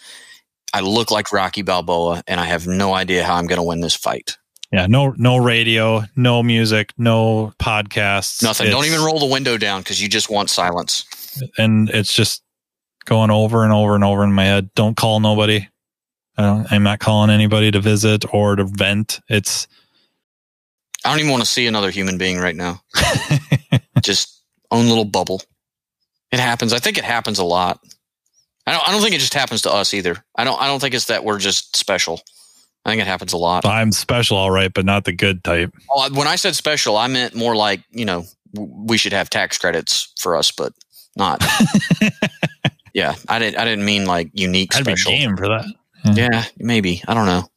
I 0.73 0.81
look 0.81 1.11
like 1.11 1.33
Rocky 1.33 1.63
Balboa, 1.63 2.23
and 2.27 2.41
I 2.41 2.47
have 2.47 2.67
no 2.67 2.95
idea 2.95 3.25
how 3.25 3.37
I'm 3.37 3.47
going 3.47 3.59
to 3.59 3.63
win 3.63 3.81
this 3.81 3.95
fight. 3.95 4.37
Yeah, 4.73 4.87
no, 4.87 5.15
no 5.17 5.37
radio, 5.37 6.03
no 6.17 6.43
music, 6.43 6.93
no 6.99 7.53
podcasts, 7.61 8.43
Nothing. 8.43 8.71
Don't 8.71 8.87
even 8.87 9.05
roll 9.05 9.21
the 9.21 9.27
window 9.27 9.57
down 9.57 9.83
because 9.83 10.03
you 10.03 10.09
just 10.09 10.29
want 10.29 10.51
silence. 10.51 11.05
and 11.59 11.89
it's 11.91 12.13
just 12.13 12.43
going 13.05 13.31
over 13.31 13.63
and 13.63 13.73
over 13.73 13.95
and 13.95 14.03
over 14.03 14.25
in 14.25 14.33
my 14.33 14.45
head. 14.45 14.71
Don't 14.75 14.97
call 14.97 15.21
nobody. 15.21 15.69
I 16.37 16.43
don't, 16.43 16.73
I'm 16.73 16.83
not 16.83 16.99
calling 16.99 17.31
anybody 17.31 17.71
to 17.71 17.81
visit 17.81 18.25
or 18.35 18.57
to 18.57 18.65
vent. 18.65 19.21
It's 19.29 19.69
I 21.05 21.11
don't 21.11 21.19
even 21.21 21.31
want 21.31 21.43
to 21.43 21.49
see 21.49 21.67
another 21.67 21.91
human 21.91 22.19
being 22.19 22.39
right 22.39 22.57
now. 22.57 22.83
just 24.03 24.43
own 24.71 24.89
little 24.89 25.05
bubble. 25.05 25.43
It 26.35 26.41
happens. 26.41 26.73
I 26.73 26.81
think 26.81 26.99
it 26.99 27.05
happens 27.05 27.39
a 27.39 27.45
lot. 27.45 27.79
I 28.67 28.73
don't. 28.73 28.89
I 28.89 28.91
don't 28.93 29.01
think 29.03 29.15
it 29.15 29.21
just 29.21 29.35
happens 29.35 29.63
to 29.63 29.73
us 29.73 29.95
either. 29.95 30.17
I 30.35 30.43
don't. 30.43 30.61
I 30.61 30.67
don't 30.67 30.81
think 30.81 30.95
it's 30.95 31.05
that 31.07 31.25
we're 31.25 31.39
just 31.39 31.77
special. 31.77 32.21
I 32.85 32.91
think 32.91 33.01
it 33.01 33.07
happens 33.07 33.33
a 33.33 33.37
lot. 33.37 33.65
I'm 33.65 33.93
special, 33.93 34.37
all 34.37 34.51
right, 34.51 34.73
but 34.73 34.85
not 34.85 35.05
the 35.05 35.13
good 35.13 35.45
type. 35.45 35.73
Oh, 35.91 36.13
when 36.13 36.27
I 36.27 36.37
said 36.37 36.57
special, 36.57 36.97
I 36.97 37.07
meant 37.07 37.37
more 37.37 37.55
like 37.55 37.83
you 37.91 38.05
know 38.05 38.25
we 38.53 38.99
should 38.99 39.13
have 39.13 39.31
tax 39.31 39.59
credits 39.59 40.13
for 40.19 40.35
us, 40.35 40.51
but 40.51 40.73
not. 41.17 41.43
yeah, 42.95 43.15
I 43.29 43.39
didn't. 43.39 43.59
I 43.59 43.65
didn't 43.65 43.85
mean 43.85 44.07
like 44.07 44.31
unique 44.33 44.75
I'd 44.75 44.85
be 44.85 44.97
special. 44.97 45.13
game 45.13 45.37
for 45.37 45.49
that. 45.49 45.67
Yeah, 46.15 46.45
maybe. 46.59 47.01
I 47.07 47.15
don't 47.15 47.27
know. 47.27 47.49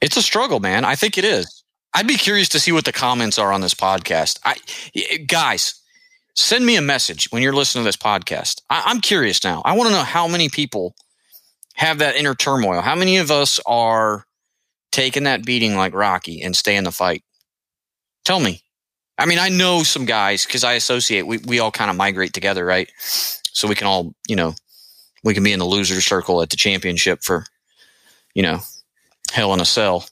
It's 0.00 0.16
a 0.16 0.22
struggle, 0.22 0.58
man. 0.58 0.84
I 0.84 0.94
think 0.94 1.18
it 1.18 1.24
is. 1.24 1.62
I'd 1.92 2.06
be 2.08 2.16
curious 2.16 2.48
to 2.50 2.60
see 2.60 2.72
what 2.72 2.84
the 2.84 2.92
comments 2.92 3.38
are 3.38 3.52
on 3.52 3.60
this 3.60 3.74
podcast. 3.74 4.40
I, 4.44 4.56
guys, 5.26 5.80
send 6.34 6.64
me 6.66 6.76
a 6.76 6.82
message 6.82 7.26
when 7.30 7.42
you're 7.42 7.54
listening 7.54 7.84
to 7.84 7.88
this 7.88 7.96
podcast. 7.96 8.60
I, 8.70 8.82
I'm 8.86 9.00
curious 9.00 9.42
now. 9.44 9.62
I 9.64 9.76
want 9.76 9.88
to 9.88 9.94
know 9.94 10.02
how 10.02 10.26
many 10.28 10.48
people 10.48 10.94
have 11.74 11.98
that 11.98 12.16
inner 12.16 12.34
turmoil. 12.34 12.80
How 12.80 12.94
many 12.94 13.16
of 13.18 13.30
us 13.30 13.60
are 13.66 14.24
taking 14.92 15.24
that 15.24 15.44
beating 15.44 15.76
like 15.76 15.94
Rocky 15.94 16.42
and 16.42 16.56
stay 16.56 16.76
in 16.76 16.84
the 16.84 16.92
fight? 16.92 17.22
Tell 18.24 18.40
me. 18.40 18.62
I 19.18 19.26
mean, 19.26 19.38
I 19.38 19.48
know 19.48 19.82
some 19.84 20.06
guys 20.06 20.44
because 20.44 20.64
I 20.64 20.72
associate. 20.72 21.26
We 21.26 21.38
we 21.38 21.60
all 21.60 21.70
kind 21.70 21.90
of 21.90 21.96
migrate 21.96 22.32
together, 22.32 22.64
right? 22.64 22.90
So 22.98 23.68
we 23.68 23.76
can 23.76 23.86
all, 23.86 24.12
you 24.28 24.34
know, 24.34 24.54
we 25.22 25.34
can 25.34 25.44
be 25.44 25.52
in 25.52 25.60
the 25.60 25.64
loser 25.64 26.00
circle 26.00 26.42
at 26.42 26.50
the 26.50 26.56
championship 26.56 27.22
for, 27.22 27.46
you 28.34 28.42
know, 28.42 28.58
hell 29.32 29.54
in 29.54 29.60
a 29.60 29.64
cell. 29.64 30.04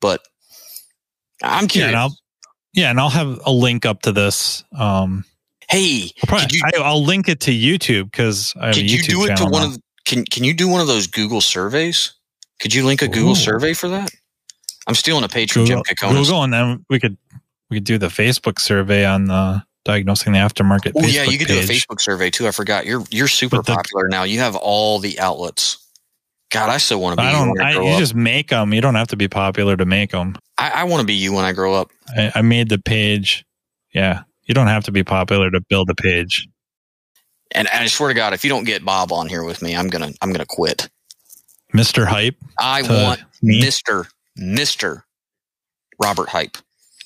But 0.00 0.20
I'm 1.42 1.64
Yeah, 1.64 1.68
curious. 1.68 1.88
and 1.88 1.96
I'll 1.96 2.16
yeah, 2.74 2.90
and 2.90 3.00
I'll 3.00 3.08
have 3.10 3.40
a 3.46 3.50
link 3.50 3.86
up 3.86 4.02
to 4.02 4.12
this. 4.12 4.62
Um, 4.78 5.24
hey, 5.70 6.10
I'll, 6.22 6.26
probably, 6.26 6.46
you, 6.50 6.62
I, 6.64 6.82
I'll 6.82 7.02
link 7.02 7.28
it 7.28 7.40
to 7.40 7.52
YouTube 7.52 8.10
because 8.10 8.54
I 8.60 8.68
have 8.68 8.76
a 8.76 8.80
could 8.80 8.90
you 8.90 8.98
YouTube 8.98 9.08
do 9.08 9.24
it 9.26 9.36
to 9.36 9.44
one 9.44 9.62
now. 9.62 9.68
of 9.68 9.78
can 10.04 10.24
can 10.24 10.44
you 10.44 10.54
do 10.54 10.68
one 10.68 10.80
of 10.80 10.86
those 10.86 11.06
Google 11.06 11.40
surveys? 11.40 12.14
Could 12.60 12.74
you 12.74 12.84
link 12.84 13.02
a 13.02 13.08
Google 13.08 13.32
Ooh. 13.32 13.36
survey 13.36 13.72
for 13.72 13.88
that? 13.88 14.10
I'm 14.86 14.94
stealing 14.94 15.24
a 15.24 15.28
page 15.28 15.52
from 15.52 15.66
Jim 15.66 15.78
Google, 15.78 15.94
Kokonas. 15.94 16.24
Google, 16.24 16.42
and 16.42 16.52
then 16.52 16.84
we 16.90 16.98
could 16.98 17.16
we 17.70 17.76
could 17.76 17.84
do 17.84 17.98
the 17.98 18.08
Facebook 18.08 18.58
survey 18.58 19.04
on 19.04 19.26
the 19.26 19.62
diagnosing 19.84 20.32
the 20.32 20.38
aftermarket. 20.38 20.92
Oh 20.96 21.06
yeah, 21.06 21.24
you 21.24 21.38
could 21.38 21.48
do 21.48 21.58
a. 21.58 21.62
Facebook 21.62 22.00
survey 22.00 22.30
too. 22.30 22.46
I 22.46 22.50
forgot. 22.50 22.86
You're 22.86 23.04
you're 23.10 23.28
super 23.28 23.56
the- 23.56 23.74
popular 23.74 24.08
now. 24.08 24.24
You 24.24 24.40
have 24.40 24.56
all 24.56 24.98
the 24.98 25.18
outlets. 25.20 25.78
God, 26.50 26.68
I 26.68 26.78
so 26.78 26.98
want 26.98 27.16
to 27.16 27.22
be 27.22 27.28
I 27.28 27.32
don't. 27.32 27.50
when 27.50 27.60
I 27.60 27.74
I, 27.74 27.92
you 27.92 27.98
just 27.98 28.14
make 28.14 28.48
them. 28.48 28.74
You 28.74 28.80
don't 28.80 28.96
have 28.96 29.06
to 29.08 29.16
be 29.16 29.28
popular 29.28 29.76
to 29.76 29.86
make 29.86 30.10
them. 30.10 30.36
I, 30.58 30.70
I 30.70 30.84
want 30.84 31.00
to 31.00 31.06
be 31.06 31.14
you 31.14 31.32
when 31.32 31.44
I 31.44 31.52
grow 31.52 31.74
up. 31.74 31.92
I, 32.16 32.32
I 32.34 32.42
made 32.42 32.68
the 32.68 32.78
page. 32.78 33.44
Yeah, 33.94 34.22
you 34.50 34.54
don't 34.54 34.66
have 34.66 34.82
to 34.82 34.90
be 34.90 35.04
popular 35.04 35.48
to 35.48 35.60
build 35.68 35.88
a 35.90 35.94
page. 35.94 36.48
And, 37.52 37.68
and 37.72 37.84
I 37.84 37.86
swear 37.86 38.08
to 38.08 38.14
God, 38.14 38.34
if 38.34 38.42
you 38.42 38.50
don't 38.50 38.64
get 38.64 38.84
Bob 38.84 39.12
on 39.12 39.28
here 39.28 39.44
with 39.44 39.62
me, 39.62 39.76
I'm 39.76 39.86
gonna 39.86 40.10
I'm 40.20 40.32
gonna 40.32 40.44
quit. 40.44 40.88
Mister 41.72 42.04
Hype. 42.04 42.34
I 42.58 42.82
want 42.82 43.20
me. 43.42 43.60
Mister 43.60 44.08
Mister 44.34 45.04
Robert 46.02 46.28
Hype. 46.30 46.58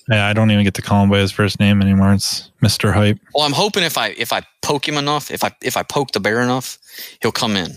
Yeah, 0.09 0.27
I 0.27 0.33
don't 0.33 0.51
even 0.51 0.65
get 0.65 0.73
to 0.75 0.83
call 0.83 1.03
him 1.03 1.11
by 1.11 1.19
his 1.19 1.33
first 1.33 1.61
name 1.61 1.83
anymore. 1.83 2.15
It's 2.15 2.51
Mister 2.63 2.93
Hype. 2.93 3.19
Well, 3.35 3.45
I'm 3.45 3.53
hoping 3.53 3.83
if 3.83 3.99
I 3.99 4.15
if 4.17 4.33
I 4.33 4.41
poke 4.63 4.89
him 4.89 4.97
enough, 4.97 5.31
if 5.31 5.45
I 5.45 5.55
if 5.63 5.77
I 5.77 5.83
poke 5.83 6.13
the 6.13 6.21
bear 6.21 6.41
enough, 6.41 6.79
he'll 7.21 7.31
come 7.31 7.57
in. 7.57 7.73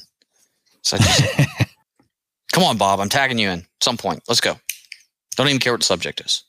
So 0.81 0.95
just, 0.95 1.23
come 2.53 2.63
on, 2.63 2.77
Bob, 2.77 3.01
I'm 3.01 3.09
tagging 3.09 3.37
you 3.37 3.49
in 3.49 3.65
some 3.81 3.97
point. 3.97 4.21
Let's 4.29 4.39
go. 4.39 4.57
Don't 5.35 5.49
even 5.49 5.59
care 5.59 5.73
what 5.73 5.81
the 5.81 5.85
subject 5.85 6.21
is. 6.21 6.45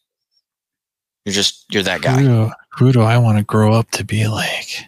You're 1.28 1.34
just 1.34 1.66
you're 1.68 1.82
that 1.82 1.98
Who 1.98 2.02
guy. 2.02 2.22
do, 2.22 2.50
who 2.70 2.90
do 2.90 3.02
I 3.02 3.18
want 3.18 3.36
to 3.36 3.44
grow 3.44 3.74
up 3.74 3.90
to 3.90 4.04
be 4.04 4.26
like? 4.28 4.86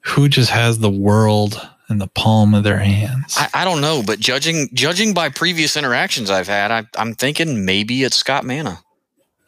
Who 0.00 0.28
just 0.28 0.50
has 0.50 0.80
the 0.80 0.90
world 0.90 1.64
in 1.88 1.98
the 1.98 2.08
palm 2.08 2.54
of 2.54 2.64
their 2.64 2.80
hands? 2.80 3.36
I, 3.38 3.48
I 3.54 3.64
don't 3.64 3.80
know, 3.80 4.02
but 4.04 4.18
judging 4.18 4.68
judging 4.74 5.14
by 5.14 5.28
previous 5.28 5.76
interactions 5.76 6.28
I've 6.28 6.48
had, 6.48 6.72
I, 6.72 6.86
I'm 6.96 7.14
thinking 7.14 7.64
maybe 7.64 8.02
it's 8.02 8.16
Scott 8.16 8.44
Manna. 8.44 8.80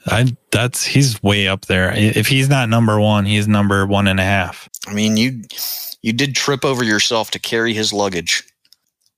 I 0.06 0.36
that's 0.52 0.84
he's 0.84 1.20
way 1.24 1.48
up 1.48 1.66
there. 1.66 1.92
If 1.92 2.28
he's 2.28 2.48
not 2.48 2.68
number 2.68 3.00
one, 3.00 3.24
he's 3.24 3.48
number 3.48 3.84
one 3.84 4.06
and 4.06 4.20
a 4.20 4.24
half. 4.24 4.68
I 4.86 4.94
mean, 4.94 5.16
you 5.16 5.42
you 6.02 6.12
did 6.12 6.36
trip 6.36 6.64
over 6.64 6.84
yourself 6.84 7.32
to 7.32 7.40
carry 7.40 7.74
his 7.74 7.92
luggage. 7.92 8.44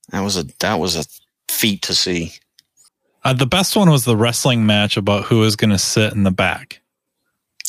That 0.09 0.21
was 0.21 0.37
a 0.37 0.45
that 0.61 0.79
was 0.79 0.95
a 0.95 1.05
feat 1.47 1.83
to 1.83 1.93
see. 1.93 2.33
Uh, 3.23 3.33
the 3.33 3.45
best 3.45 3.75
one 3.75 3.89
was 3.89 4.05
the 4.05 4.15
wrestling 4.15 4.65
match 4.65 4.95
about 4.97 5.25
who 5.25 5.39
was 5.39 5.55
going 5.55 5.71
to 5.71 5.77
sit 5.77 6.13
in 6.13 6.23
the 6.23 6.31
back. 6.31 6.81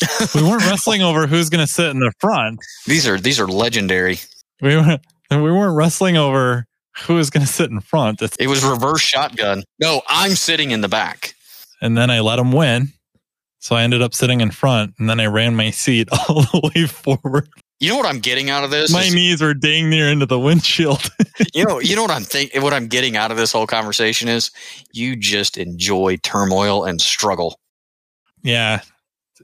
we 0.35 0.41
weren't 0.41 0.63
wrestling 0.63 1.01
over 1.01 1.27
who's 1.27 1.49
going 1.49 1.65
to 1.65 1.71
sit 1.71 1.87
in 1.87 1.99
the 1.99 2.11
front. 2.19 2.59
These 2.87 3.07
are 3.07 3.19
these 3.19 3.39
are 3.39 3.47
legendary. 3.47 4.19
We 4.61 4.75
weren't. 4.75 5.01
We 5.31 5.37
weren't 5.49 5.77
wrestling 5.77 6.17
over 6.17 6.65
who 7.05 7.15
was 7.15 7.29
going 7.29 7.45
to 7.45 7.49
sit 7.49 7.69
in 7.71 7.79
front. 7.79 8.21
It's, 8.21 8.35
It 8.35 8.47
was 8.47 8.65
reverse 8.65 8.99
shotgun. 8.99 9.63
No, 9.79 10.01
I'm 10.09 10.31
sitting 10.31 10.71
in 10.71 10.81
the 10.81 10.89
back. 10.89 11.35
and 11.81 11.97
then 11.97 12.09
I 12.11 12.19
let 12.19 12.37
him 12.37 12.51
win, 12.51 12.89
so 13.59 13.77
I 13.77 13.83
ended 13.83 14.01
up 14.01 14.13
sitting 14.13 14.41
in 14.41 14.51
front, 14.51 14.93
and 14.99 15.09
then 15.09 15.21
I 15.21 15.27
ran 15.27 15.55
my 15.55 15.69
seat 15.71 16.09
all 16.27 16.41
the 16.41 16.71
way 16.75 16.85
forward. 16.85 17.47
You 17.81 17.89
know 17.89 17.97
what 17.97 18.05
I'm 18.05 18.19
getting 18.19 18.51
out 18.51 18.63
of 18.63 18.69
this? 18.69 18.93
My 18.93 19.01
is- 19.01 19.13
knees 19.13 19.41
were 19.41 19.55
dang 19.55 19.89
near 19.89 20.07
into 20.07 20.27
the 20.27 20.39
windshield. 20.39 21.09
you 21.53 21.65
know, 21.65 21.79
you 21.79 21.95
know 21.95 22.03
what 22.03 22.11
I'm 22.11 22.23
thinking. 22.23 22.61
What 22.61 22.73
I'm 22.73 22.87
getting 22.87 23.17
out 23.17 23.31
of 23.31 23.37
this 23.37 23.51
whole 23.51 23.65
conversation 23.65 24.29
is 24.29 24.51
you 24.93 25.15
just 25.15 25.57
enjoy 25.57 26.17
turmoil 26.17 26.85
and 26.85 27.01
struggle. 27.01 27.59
yeah, 28.43 28.81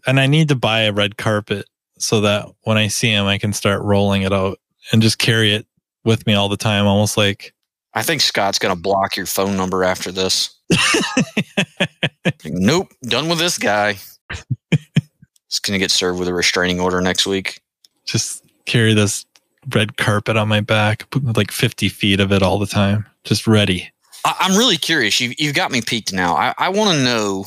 and 0.05 0.19
I 0.19 0.27
need 0.27 0.49
to 0.49 0.55
buy 0.55 0.81
a 0.81 0.93
red 0.93 1.17
carpet 1.17 1.65
so 1.97 2.21
that 2.21 2.45
when 2.61 2.77
I 2.77 2.89
see 2.89 3.09
him, 3.09 3.25
I 3.25 3.39
can 3.39 3.53
start 3.53 3.81
rolling 3.81 4.21
it 4.21 4.31
out 4.31 4.59
and 4.91 5.01
just 5.01 5.17
carry 5.17 5.55
it 5.55 5.65
with 6.05 6.27
me 6.27 6.35
all 6.35 6.47
the 6.47 6.57
time, 6.57 6.85
almost 6.85 7.17
like 7.17 7.55
I 7.95 8.03
think 8.03 8.21
Scott's 8.21 8.59
going 8.59 8.75
to 8.75 8.79
block 8.79 9.17
your 9.17 9.25
phone 9.25 9.57
number 9.57 9.83
after 9.83 10.11
this. 10.11 10.55
nope, 12.45 12.89
done 13.01 13.29
with 13.29 13.39
this 13.39 13.57
guy. 13.57 13.97
He's 14.29 15.59
going 15.59 15.73
to 15.73 15.79
get 15.79 15.89
served 15.89 16.19
with 16.19 16.27
a 16.27 16.33
restraining 16.35 16.79
order 16.79 17.01
next 17.01 17.25
week. 17.25 17.61
Just 18.07 18.43
carry 18.65 18.93
this 18.93 19.25
red 19.73 19.97
carpet 19.97 20.37
on 20.37 20.47
my 20.47 20.61
back, 20.61 21.09
put 21.11 21.37
like 21.37 21.51
50 21.51 21.89
feet 21.89 22.19
of 22.19 22.31
it 22.31 22.41
all 22.41 22.57
the 22.57 22.65
time, 22.65 23.05
just 23.23 23.45
ready. 23.45 23.91
I'm 24.25 24.57
really 24.57 24.77
curious. 24.77 25.19
You, 25.19 25.33
you've 25.37 25.55
got 25.55 25.71
me 25.71 25.81
peaked 25.81 26.13
now. 26.13 26.35
I, 26.35 26.53
I 26.57 26.69
want 26.69 26.95
to 26.95 27.03
know. 27.03 27.45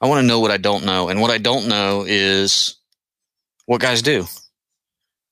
I 0.00 0.06
want 0.06 0.20
to 0.20 0.26
know 0.26 0.40
what 0.40 0.50
I 0.50 0.56
don't 0.56 0.84
know, 0.84 1.08
and 1.08 1.20
what 1.20 1.30
I 1.30 1.38
don't 1.38 1.68
know 1.68 2.04
is 2.06 2.76
what 3.66 3.80
guys 3.80 4.02
do. 4.02 4.26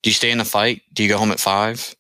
Do 0.02 0.10
you 0.10 0.14
stay 0.14 0.30
in 0.30 0.38
the 0.38 0.44
fight? 0.44 0.82
Do 0.92 1.02
you 1.02 1.08
go 1.08 1.18
home 1.18 1.32
at 1.32 1.40
five? 1.40 1.94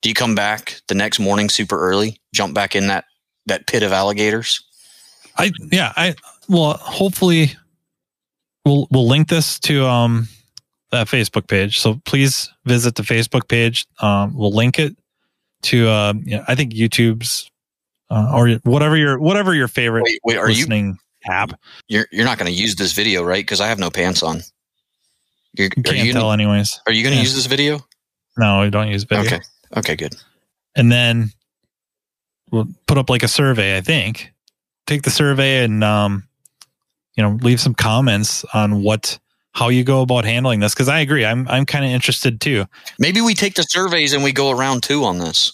Do 0.00 0.08
you 0.08 0.14
come 0.14 0.34
back 0.34 0.80
the 0.86 0.94
next 0.94 1.18
morning 1.18 1.48
super 1.48 1.78
early, 1.78 2.20
jump 2.32 2.54
back 2.54 2.76
in 2.76 2.86
that 2.86 3.04
that 3.46 3.66
pit 3.66 3.82
of 3.82 3.92
alligators? 3.92 4.64
I 5.36 5.52
yeah, 5.72 5.92
I 5.96 6.14
well, 6.48 6.74
hopefully 6.74 7.52
we'll 8.64 8.86
we'll 8.90 9.08
link 9.08 9.28
this 9.28 9.58
to 9.60 9.84
um 9.86 10.28
that 10.90 11.06
Facebook 11.06 11.46
page. 11.48 11.78
So 11.80 12.00
please 12.04 12.50
visit 12.64 12.94
the 12.94 13.02
Facebook 13.02 13.48
page. 13.48 13.86
Um, 14.00 14.34
we'll 14.36 14.52
link 14.52 14.78
it 14.78 14.96
to 15.62 15.88
uh, 15.88 16.14
yeah, 16.24 16.44
I 16.48 16.54
think 16.54 16.72
YouTube's 16.72 17.50
uh, 18.10 18.32
or 18.34 18.48
whatever 18.64 18.96
your 18.96 19.18
whatever 19.18 19.54
your 19.54 19.68
favorite 19.68 20.04
Wait, 20.04 20.20
wait, 20.24 20.36
are 20.38 20.48
you 20.48 20.56
listening 20.56 20.98
app. 21.28 21.50
you're 21.88 22.06
you're 22.12 22.24
not 22.24 22.38
going 22.38 22.50
to 22.50 22.58
use 22.58 22.76
this 22.76 22.92
video, 22.92 23.22
right? 23.22 23.44
Because 23.44 23.60
I 23.60 23.66
have 23.66 23.78
no 23.78 23.90
pants 23.90 24.22
on. 24.22 24.40
You're, 25.54 25.68
You 25.76 25.82
can't 25.82 25.98
you 25.98 26.12
tell 26.12 26.22
gonna, 26.30 26.42
anyways. 26.42 26.80
are 26.86 26.92
you 26.92 27.02
going 27.02 27.12
to 27.12 27.16
Yeah. 27.16 27.22
use 27.22 27.34
this 27.34 27.46
video? 27.46 27.80
No, 28.38 28.60
we 28.60 28.70
don't 28.70 28.88
use 28.88 29.04
video. 29.04 29.24
Okay. 29.26 29.40
Okay, 29.76 29.96
good. 29.96 30.14
and 30.76 30.90
then 30.92 31.30
we'll 32.50 32.68
put 32.86 32.96
up 32.96 33.10
like 33.10 33.22
a 33.22 33.28
survey 33.28 33.76
i 33.76 33.80
think 33.82 34.32
take 34.86 35.02
the 35.02 35.10
survey 35.10 35.62
and 35.64 35.84
um 35.84 36.26
you 37.16 37.22
know 37.22 37.38
leave 37.42 37.60
some 37.60 37.74
comments 37.74 38.42
on 38.54 38.82
what 38.82 39.18
how 39.58 39.68
you 39.68 39.82
go 39.84 40.02
about 40.02 40.24
handling 40.24 40.60
this 40.60 40.74
because 40.74 40.88
i 40.88 41.00
agree 41.00 41.24
i'm 41.24 41.46
i'm 41.48 41.66
kind 41.66 41.84
of 41.84 41.90
interested 41.90 42.40
too 42.40 42.64
Maybe 42.98 43.20
we 43.20 43.34
take 43.34 43.54
the 43.54 43.62
surveys 43.62 44.12
and 44.12 44.22
we 44.22 44.32
go 44.32 44.50
around 44.50 44.82
two 44.82 45.04
on 45.04 45.18
this. 45.18 45.52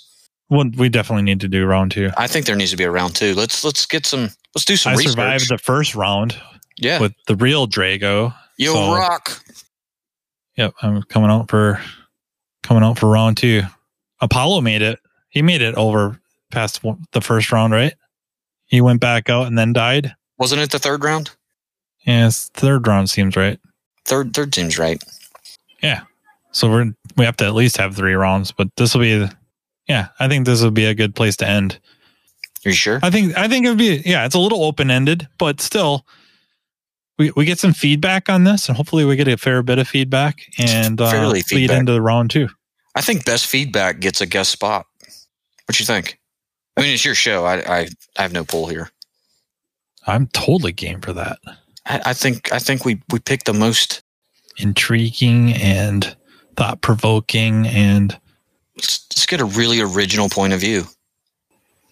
well 0.50 0.64
we 0.76 0.88
definitely 0.88 1.22
need 1.22 1.40
to 1.40 1.48
do 1.48 1.64
round 1.64 1.92
two 1.92 2.10
I 2.16 2.26
think 2.26 2.46
there 2.46 2.56
needs 2.56 2.70
to 2.72 2.76
be 2.76 2.84
a 2.84 2.90
round 2.90 3.14
two. 3.16 3.34
Let's 3.34 3.64
let's 3.64 3.86
get 3.86 4.06
some. 4.06 4.30
Let's 4.54 4.64
do 4.64 4.76
some 4.76 4.92
i 4.92 4.96
research. 4.96 5.12
survived 5.12 5.48
the 5.48 5.58
first 5.58 5.94
round 5.94 6.36
yeah. 6.76 7.00
with 7.00 7.12
the 7.26 7.36
real 7.36 7.66
drago 7.66 8.34
Yo, 8.58 8.72
so- 8.74 8.94
rock. 8.94 9.40
yep 10.56 10.74
i'm 10.82 11.02
coming 11.04 11.30
out 11.30 11.48
for 11.50 11.80
coming 12.62 12.82
out 12.82 12.98
for 12.98 13.08
round 13.08 13.36
two 13.36 13.62
apollo 14.20 14.60
made 14.60 14.82
it 14.82 14.98
he 15.30 15.42
made 15.42 15.62
it 15.62 15.74
over 15.74 16.20
past 16.52 16.80
the 17.10 17.20
first 17.20 17.50
round, 17.50 17.72
right? 17.72 17.94
He 18.66 18.80
went 18.80 19.00
back 19.00 19.28
out 19.28 19.48
and 19.48 19.58
then 19.58 19.72
died. 19.72 20.14
Wasn't 20.38 20.60
it 20.60 20.70
the 20.70 20.78
third 20.78 21.02
round? 21.02 21.32
Yeah, 22.06 22.28
it's 22.28 22.48
third 22.54 22.86
round 22.86 23.10
seems 23.10 23.36
right. 23.36 23.58
Third 24.04 24.34
third 24.34 24.54
seems 24.54 24.78
right. 24.78 25.02
Yeah. 25.82 26.02
So 26.52 26.70
we're 26.70 26.92
we 27.16 27.24
have 27.24 27.36
to 27.38 27.46
at 27.46 27.54
least 27.54 27.76
have 27.78 27.96
three 27.96 28.14
rounds, 28.14 28.52
but 28.52 28.68
this 28.76 28.94
will 28.94 29.00
be, 29.02 29.28
yeah, 29.88 30.08
I 30.20 30.28
think 30.28 30.46
this 30.46 30.62
will 30.62 30.70
be 30.70 30.84
a 30.84 30.94
good 30.94 31.14
place 31.14 31.36
to 31.38 31.48
end. 31.48 31.78
Are 32.64 32.68
you 32.68 32.74
sure? 32.74 33.00
I 33.02 33.10
think 33.10 33.36
I 33.36 33.48
think 33.48 33.66
it 33.66 33.70
would 33.70 33.78
be 33.78 34.02
yeah, 34.04 34.24
it's 34.24 34.34
a 34.34 34.38
little 34.38 34.64
open 34.64 34.90
ended, 34.90 35.28
but 35.38 35.60
still, 35.60 36.06
we 37.18 37.32
we 37.36 37.44
get 37.44 37.58
some 37.58 37.72
feedback 37.72 38.28
on 38.28 38.44
this, 38.44 38.68
and 38.68 38.76
hopefully 38.76 39.04
we 39.04 39.16
get 39.16 39.28
a 39.28 39.36
fair 39.36 39.62
bit 39.62 39.78
of 39.78 39.88
feedback 39.88 40.42
and 40.58 41.00
uh, 41.00 41.10
Fairly 41.10 41.34
lead 41.34 41.46
feedback. 41.46 41.80
into 41.80 41.92
the 41.92 42.00
round 42.02 42.30
two. 42.30 42.48
I 42.94 43.00
think 43.00 43.24
best 43.24 43.46
feedback 43.46 43.98
gets 44.00 44.20
a 44.20 44.26
guest 44.26 44.50
spot. 44.52 44.86
What 45.66 45.80
you 45.80 45.86
think? 45.86 46.18
I 46.76 46.82
mean, 46.82 46.94
it's 46.94 47.04
your 47.04 47.14
show. 47.16 47.44
I 47.44 47.56
I, 47.80 47.88
I 48.16 48.22
have 48.22 48.32
no 48.32 48.44
pull 48.44 48.68
here. 48.68 48.90
I'm 50.06 50.26
totally 50.28 50.72
game 50.72 51.00
for 51.00 51.12
that. 51.14 51.38
I, 51.86 52.00
I 52.06 52.12
think 52.14 52.52
I 52.52 52.58
think 52.58 52.84
we 52.84 53.00
we 53.10 53.18
picked 53.18 53.46
the 53.46 53.52
most. 53.54 54.02
Intriguing 54.58 55.52
and 55.54 56.16
thought 56.56 56.80
provoking, 56.80 57.66
and 57.66 58.16
Let's, 58.76 59.04
let's 59.10 59.26
get 59.26 59.40
a 59.40 59.44
really 59.44 59.80
original 59.80 60.28
point 60.28 60.52
of 60.52 60.60
view. 60.60 60.84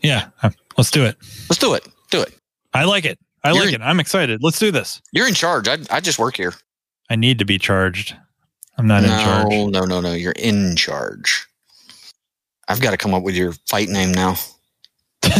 yeah, 0.00 0.28
uh, 0.44 0.50
let's 0.78 0.92
do 0.92 1.04
it. 1.04 1.16
Let's 1.50 1.58
do 1.58 1.74
it. 1.74 1.84
Do 2.12 2.22
it. 2.22 2.32
I 2.72 2.84
like 2.84 3.04
it. 3.04 3.18
I 3.42 3.50
You're- 3.50 3.64
like 3.66 3.74
it. 3.74 3.80
I'm 3.82 3.98
excited. 3.98 4.40
Let's 4.44 4.60
do 4.60 4.70
this. 4.70 5.02
You're 5.10 5.26
in 5.26 5.34
charge. 5.34 5.66
I 5.66 5.78
I 5.90 5.98
just 5.98 6.20
work 6.20 6.36
here. 6.36 6.54
I 7.10 7.16
need 7.16 7.40
to 7.40 7.44
be 7.44 7.58
charged. 7.58 8.14
I'm 8.78 8.86
not 8.86 9.02
in 9.02 9.10
charge. 9.10 9.48
no, 9.50 9.66
no, 9.68 9.84
no, 9.84 10.00
no. 10.00 10.12
You're 10.12 10.30
in 10.32 10.76
charge. 10.76 11.44
I've 12.68 12.80
got 12.80 12.92
to 12.92 12.96
come 12.96 13.12
up 13.12 13.24
with 13.24 13.34
your 13.34 13.54
fight 13.68 13.88
name 13.88 14.12
now. 14.12 14.36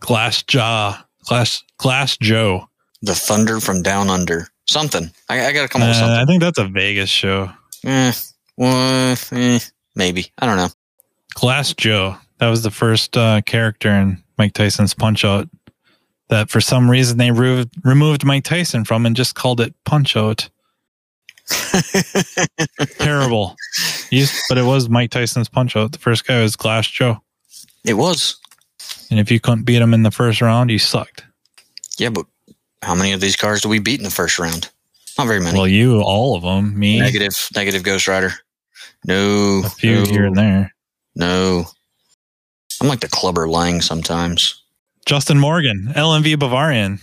glass 0.00 0.42
jaw, 0.42 1.02
glass 1.26 1.62
glass 1.78 2.16
Joe. 2.18 2.68
The 3.02 3.14
Thunder 3.14 3.60
from 3.60 3.82
Down 3.82 4.08
Under. 4.10 4.48
Something. 4.66 5.10
I, 5.28 5.46
I 5.46 5.52
got 5.52 5.62
to 5.62 5.68
come 5.68 5.82
up 5.82 5.88
with 5.88 5.96
Uh, 5.96 6.20
I 6.20 6.24
think 6.26 6.42
that's 6.42 6.58
a 6.58 6.66
Vegas 6.66 7.08
show. 7.08 7.50
Eh, 7.84 8.12
well, 8.56 9.16
eh, 9.32 9.58
maybe. 9.94 10.30
I 10.38 10.46
don't 10.46 10.56
know. 10.56 10.68
Glass 11.34 11.72
Joe. 11.74 12.16
That 12.38 12.48
was 12.48 12.62
the 12.62 12.70
first 12.70 13.16
uh, 13.16 13.40
character 13.42 13.90
in 13.90 14.22
Mike 14.36 14.52
Tyson's 14.52 14.94
Punch 14.94 15.24
Out 15.24 15.48
that 16.28 16.50
for 16.50 16.60
some 16.60 16.90
reason 16.90 17.16
they 17.18 17.30
re- 17.30 17.68
removed 17.82 18.24
Mike 18.24 18.44
Tyson 18.44 18.84
from 18.84 19.06
and 19.06 19.16
just 19.16 19.34
called 19.34 19.60
it 19.60 19.74
Punch 19.84 20.16
Out. 20.16 20.50
Terrible. 22.98 23.56
But 24.48 24.58
it 24.58 24.64
was 24.64 24.88
Mike 24.88 25.10
Tyson's 25.10 25.48
Punch 25.48 25.76
Out. 25.76 25.92
The 25.92 25.98
first 25.98 26.26
guy 26.26 26.42
was 26.42 26.56
Glass 26.56 26.86
Joe. 26.88 27.22
It 27.84 27.94
was. 27.94 28.36
And 29.10 29.18
if 29.18 29.30
you 29.30 29.40
couldn't 29.40 29.64
beat 29.64 29.80
him 29.80 29.94
in 29.94 30.02
the 30.02 30.10
first 30.10 30.42
round, 30.42 30.70
you 30.70 30.78
sucked. 30.78 31.24
Yeah, 31.96 32.10
but 32.10 32.26
how 32.82 32.94
many 32.94 33.12
of 33.12 33.20
these 33.20 33.36
cars 33.36 33.60
do 33.60 33.68
we 33.68 33.78
beat 33.78 34.00
in 34.00 34.04
the 34.04 34.10
first 34.10 34.38
round? 34.38 34.70
Not 35.16 35.26
very 35.26 35.40
many. 35.40 35.56
Well, 35.56 35.66
you, 35.66 36.00
all 36.00 36.36
of 36.36 36.42
them, 36.42 36.78
me, 36.78 37.00
negative, 37.00 37.48
negative 37.54 37.82
Ghost 37.82 38.06
Rider. 38.06 38.32
No, 39.04 39.62
a 39.64 39.68
few 39.68 39.96
no, 39.96 40.04
here 40.04 40.26
and 40.26 40.36
there. 40.36 40.74
No. 41.14 41.66
I'm 42.80 42.88
like 42.88 43.00
the 43.00 43.08
clubber 43.08 43.48
Lang 43.48 43.80
sometimes. 43.80 44.62
Justin 45.06 45.38
Morgan, 45.38 45.92
LMV 45.96 46.38
Bavarian, 46.38 47.00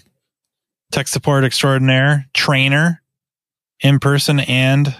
tech 0.91 1.07
support 1.07 1.43
extraordinaire, 1.43 2.27
trainer, 2.33 3.01
in 3.81 3.99
person 3.99 4.39
and 4.41 4.95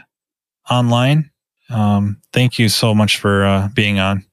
online. 0.70 1.30
Um, 1.70 2.22
thank 2.34 2.60
you 2.60 2.70
so 2.70 2.94
much 2.94 3.18
for 3.18 3.46
uh, 3.46 3.70
being 3.74 4.00
on. 4.00 4.26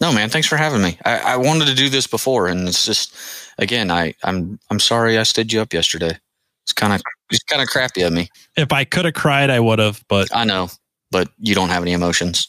No, 0.00 0.12
man, 0.12 0.30
thanks 0.30 0.48
for 0.48 0.56
having 0.56 0.82
me. 0.82 0.98
I, 1.04 1.18
I 1.18 1.36
wanted 1.36 1.66
to 1.66 1.74
do 1.74 1.88
this 1.88 2.06
before, 2.06 2.48
and 2.48 2.66
it's 2.66 2.84
just 2.84 3.14
again, 3.62 3.90
I, 3.90 4.14
I'm 4.24 4.58
I'm 4.70 4.80
sorry 4.80 5.18
I 5.18 5.22
stood 5.22 5.52
you 5.52 5.60
up 5.60 5.72
yesterday. 5.72 6.18
It's 6.64 6.72
kind 6.72 6.92
of 6.92 7.02
it's 7.30 7.42
kind 7.44 7.62
of 7.62 7.68
crappy 7.68 8.02
of 8.02 8.12
me. 8.12 8.28
If 8.56 8.72
I 8.72 8.84
could 8.84 9.04
have 9.04 9.14
cried, 9.14 9.50
I 9.50 9.60
would 9.60 9.78
have, 9.78 10.04
but 10.08 10.28
I 10.34 10.44
know, 10.44 10.68
but 11.10 11.28
you 11.38 11.54
don't 11.54 11.70
have 11.70 11.82
any 11.82 11.92
emotions. 11.92 12.48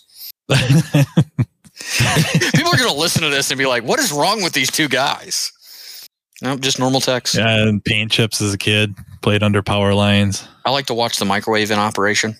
People 0.49 0.65
are 2.71 2.77
going 2.77 2.91
to 2.91 2.99
listen 2.99 3.21
to 3.23 3.29
this 3.29 3.49
and 3.51 3.57
be 3.57 3.65
like, 3.65 3.83
"What 3.83 3.99
is 3.99 4.11
wrong 4.11 4.43
with 4.43 4.53
these 4.53 4.71
two 4.71 4.87
guys?" 4.87 5.51
No, 6.41 6.57
just 6.57 6.79
normal 6.79 6.99
text. 6.99 7.35
yeah, 7.35 7.63
and 7.67 7.83
paint 7.83 8.11
chips 8.11 8.41
as 8.41 8.53
a 8.53 8.57
kid, 8.57 8.93
played 9.21 9.43
under 9.43 9.63
power 9.63 9.93
lines 9.93 10.45
I 10.65 10.71
like 10.71 10.85
to 10.87 10.93
watch 10.93 11.17
the 11.17 11.25
microwave 11.25 11.71
in 11.71 11.79
operation. 11.79 12.35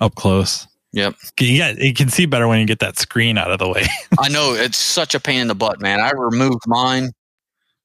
up 0.00 0.14
close. 0.14 0.66
Yep. 0.92 1.16
Yeah, 1.40 1.74
you 1.76 1.92
can 1.92 2.08
see 2.08 2.24
better 2.24 2.48
when 2.48 2.60
you 2.60 2.66
get 2.66 2.78
that 2.78 2.98
screen 2.98 3.36
out 3.36 3.50
of 3.50 3.58
the 3.58 3.68
way. 3.68 3.84
I 4.18 4.28
know 4.28 4.54
it's 4.54 4.78
such 4.78 5.14
a 5.14 5.20
pain 5.20 5.40
in 5.40 5.48
the 5.48 5.54
butt, 5.54 5.80
man. 5.80 6.00
I 6.00 6.12
removed 6.12 6.62
mine. 6.66 7.10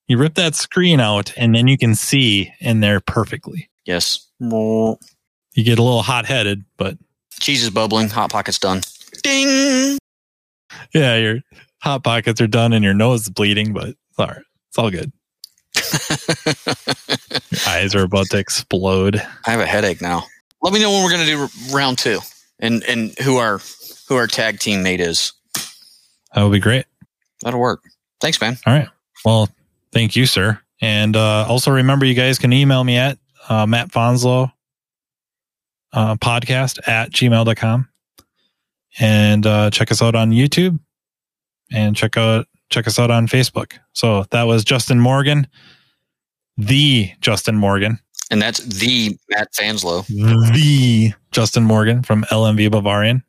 You 0.08 0.18
rip 0.18 0.36
that 0.36 0.56
screen 0.56 1.00
out, 1.00 1.34
and 1.38 1.56
then 1.56 1.68
you 1.68 1.78
can 1.78 1.96
see 1.96 2.54
in 2.60 2.80
there 2.80 3.00
perfectly. 3.00 3.70
Yes. 3.86 4.28
You 4.40 4.98
get 5.56 5.80
a 5.80 5.84
little 5.84 6.02
hot 6.02 6.26
headed, 6.26 6.66
but 6.78 6.98
Cheese 7.40 7.64
is 7.64 7.70
bubbling. 7.70 8.10
Hot 8.10 8.32
pocket's 8.32 8.60
done. 8.60 8.82
Ding. 9.22 9.98
yeah, 10.94 11.16
your 11.18 11.40
hot 11.82 12.04
pockets 12.04 12.42
are 12.42 12.48
done 12.48 12.74
and 12.74 12.84
your 12.84 12.94
nose 12.94 13.24
is 13.24 13.30
bleeding, 13.30 13.74
but 13.74 13.90
it's 13.90 14.20
all 14.20 14.28
right. 14.28 14.44
It's 14.70 14.78
all 14.80 14.90
good. 14.90 15.12
Your 17.52 17.60
eyes 17.68 17.96
are 17.96 18.04
about 18.04 18.28
to 18.32 18.38
explode. 18.38 19.22
I 19.46 19.52
have 19.52 19.60
a 19.60 19.66
headache 19.66 20.02
now. 20.02 20.26
Let 20.62 20.74
me 20.74 20.80
know 20.80 20.92
when 20.92 21.04
we're 21.04 21.12
going 21.12 21.26
to 21.26 21.32
do 21.32 21.76
round 21.76 21.98
two, 21.98 22.20
and 22.60 22.84
and 22.84 23.18
who 23.20 23.38
our 23.38 23.60
who 24.08 24.16
our 24.16 24.28
tag 24.28 24.60
teammate 24.60 25.00
is. 25.00 25.34
That 26.34 26.44
would 26.44 26.52
be 26.52 26.60
great. 26.60 26.86
That'll 27.42 27.60
work. 27.60 27.84
Thanks, 28.22 28.40
man. 28.40 28.58
All 28.66 28.74
right. 28.74 28.88
Well, 29.26 29.50
thank 29.94 30.16
you, 30.16 30.26
sir. 30.26 30.60
And 30.82 31.16
uh, 31.16 31.46
also 31.48 31.72
remember, 31.72 32.06
you 32.06 32.14
guys 32.14 32.38
can 32.38 32.52
email 32.52 32.84
me 32.84 32.98
at 32.98 33.18
uh, 33.48 33.66
Matt 33.66 33.90
Fanslow 33.90 34.52
uh, 35.94 36.16
podcast 36.16 36.80
at 36.88 37.12
gmail.com 37.12 37.88
and 39.00 39.46
uh, 39.46 39.70
check 39.70 39.92
us 39.92 40.02
out 40.02 40.16
on 40.16 40.32
YouTube 40.32 40.80
and 41.72 41.96
check 41.96 42.18
out 42.18 42.48
check 42.70 42.88
us 42.88 43.00
out 43.00 43.12
on 43.12 43.28
Facebook. 43.28 43.74
So 43.94 44.26
that 44.32 44.44
was 44.44 44.64
Justin 44.64 45.00
Morgan, 45.00 45.48
the 46.58 47.12
Justin 47.22 47.56
Morgan, 47.56 48.00
And 48.32 48.42
that's 48.42 48.60
the 48.60 49.18
Matt 49.30 49.54
Fanslow. 49.54 50.06
the 50.54 51.14
Justin 51.32 51.64
Morgan 51.64 52.04
from 52.04 52.24
LMV 52.26 52.72
Bavarian. 52.72 53.24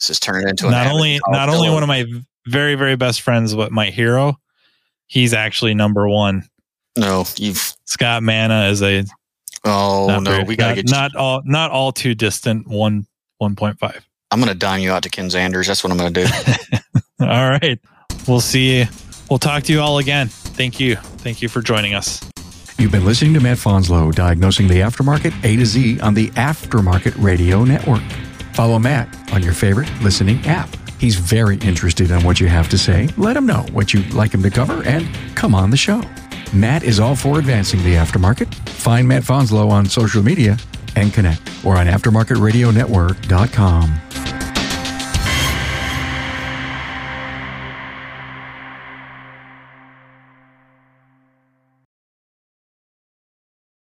This 0.00 0.10
is 0.10 0.20
turning 0.20 0.48
into 0.48 0.68
not 0.68 0.88
only 0.88 1.20
not 1.28 1.48
only 1.48 1.70
one 1.70 1.82
of 1.82 1.88
my 1.88 2.04
very 2.46 2.74
very 2.74 2.96
best 2.96 3.20
friends, 3.20 3.54
but 3.54 3.70
my 3.70 3.86
hero. 3.86 4.36
He's 5.12 5.34
actually 5.34 5.74
number 5.74 6.08
one. 6.08 6.44
no, 6.96 7.26
you've 7.36 7.74
Scott 7.84 8.22
Manna 8.22 8.68
is 8.70 8.80
a 8.82 9.04
oh 9.62 10.06
no, 10.08 10.30
very- 10.30 10.44
we 10.44 10.56
gotta 10.56 10.76
not, 10.76 10.76
get. 10.76 10.90
Not 10.90 11.14
all 11.16 11.42
not 11.44 11.70
all 11.70 11.92
too 11.92 12.14
distant 12.14 12.66
one 12.66 13.06
one 13.36 13.54
point 13.54 13.78
five. 13.78 14.08
I'm 14.30 14.40
gonna 14.40 14.54
dime 14.54 14.80
you 14.80 14.90
out 14.90 15.02
to 15.02 15.10
Ken 15.10 15.28
Zanders. 15.28 15.66
That's 15.66 15.84
what 15.84 15.90
I'm 15.90 15.98
gonna 15.98 16.10
do. 16.12 16.26
All 17.20 17.50
right, 17.50 17.78
we'll 18.26 18.40
see. 18.40 18.86
We'll 19.28 19.38
talk 19.38 19.62
to 19.64 19.72
you 19.72 19.80
all 19.80 19.98
again. 19.98 20.28
Thank 20.28 20.80
you, 20.80 20.96
thank 20.96 21.42
you 21.42 21.48
for 21.48 21.60
joining 21.60 21.92
us. 21.94 22.20
You've 22.78 22.90
been 22.90 23.04
listening 23.04 23.34
to 23.34 23.40
Matt 23.40 23.58
Fanslow 23.58 24.12
diagnosing 24.14 24.66
the 24.66 24.76
aftermarket 24.80 25.32
A 25.44 25.56
to 25.56 25.66
Z 25.66 26.00
on 26.00 26.14
the 26.14 26.28
Aftermarket 26.30 27.14
Radio 27.22 27.64
Network. 27.64 28.02
Follow 28.54 28.78
Matt 28.78 29.14
on 29.32 29.42
your 29.42 29.52
favorite 29.52 29.88
listening 30.02 30.44
app. 30.46 30.68
He's 31.02 31.16
very 31.16 31.56
interested 31.56 32.12
in 32.12 32.22
what 32.22 32.38
you 32.38 32.46
have 32.46 32.68
to 32.68 32.78
say. 32.78 33.08
Let 33.16 33.36
him 33.36 33.44
know 33.44 33.66
what 33.72 33.92
you'd 33.92 34.14
like 34.14 34.32
him 34.32 34.44
to 34.44 34.50
cover 34.50 34.84
and 34.84 35.04
come 35.34 35.52
on 35.52 35.70
the 35.70 35.76
show. 35.76 36.00
Matt 36.54 36.84
is 36.84 37.00
all 37.00 37.16
for 37.16 37.40
advancing 37.40 37.82
the 37.82 37.94
aftermarket. 37.94 38.54
Find 38.68 39.08
Matt 39.08 39.24
Fanslow 39.24 39.68
on 39.68 39.86
social 39.86 40.22
media 40.22 40.56
and 40.94 41.12
connect 41.12 41.40
or 41.64 41.76
on 41.76 41.88
aftermarketradionetwork.com. 41.88 44.11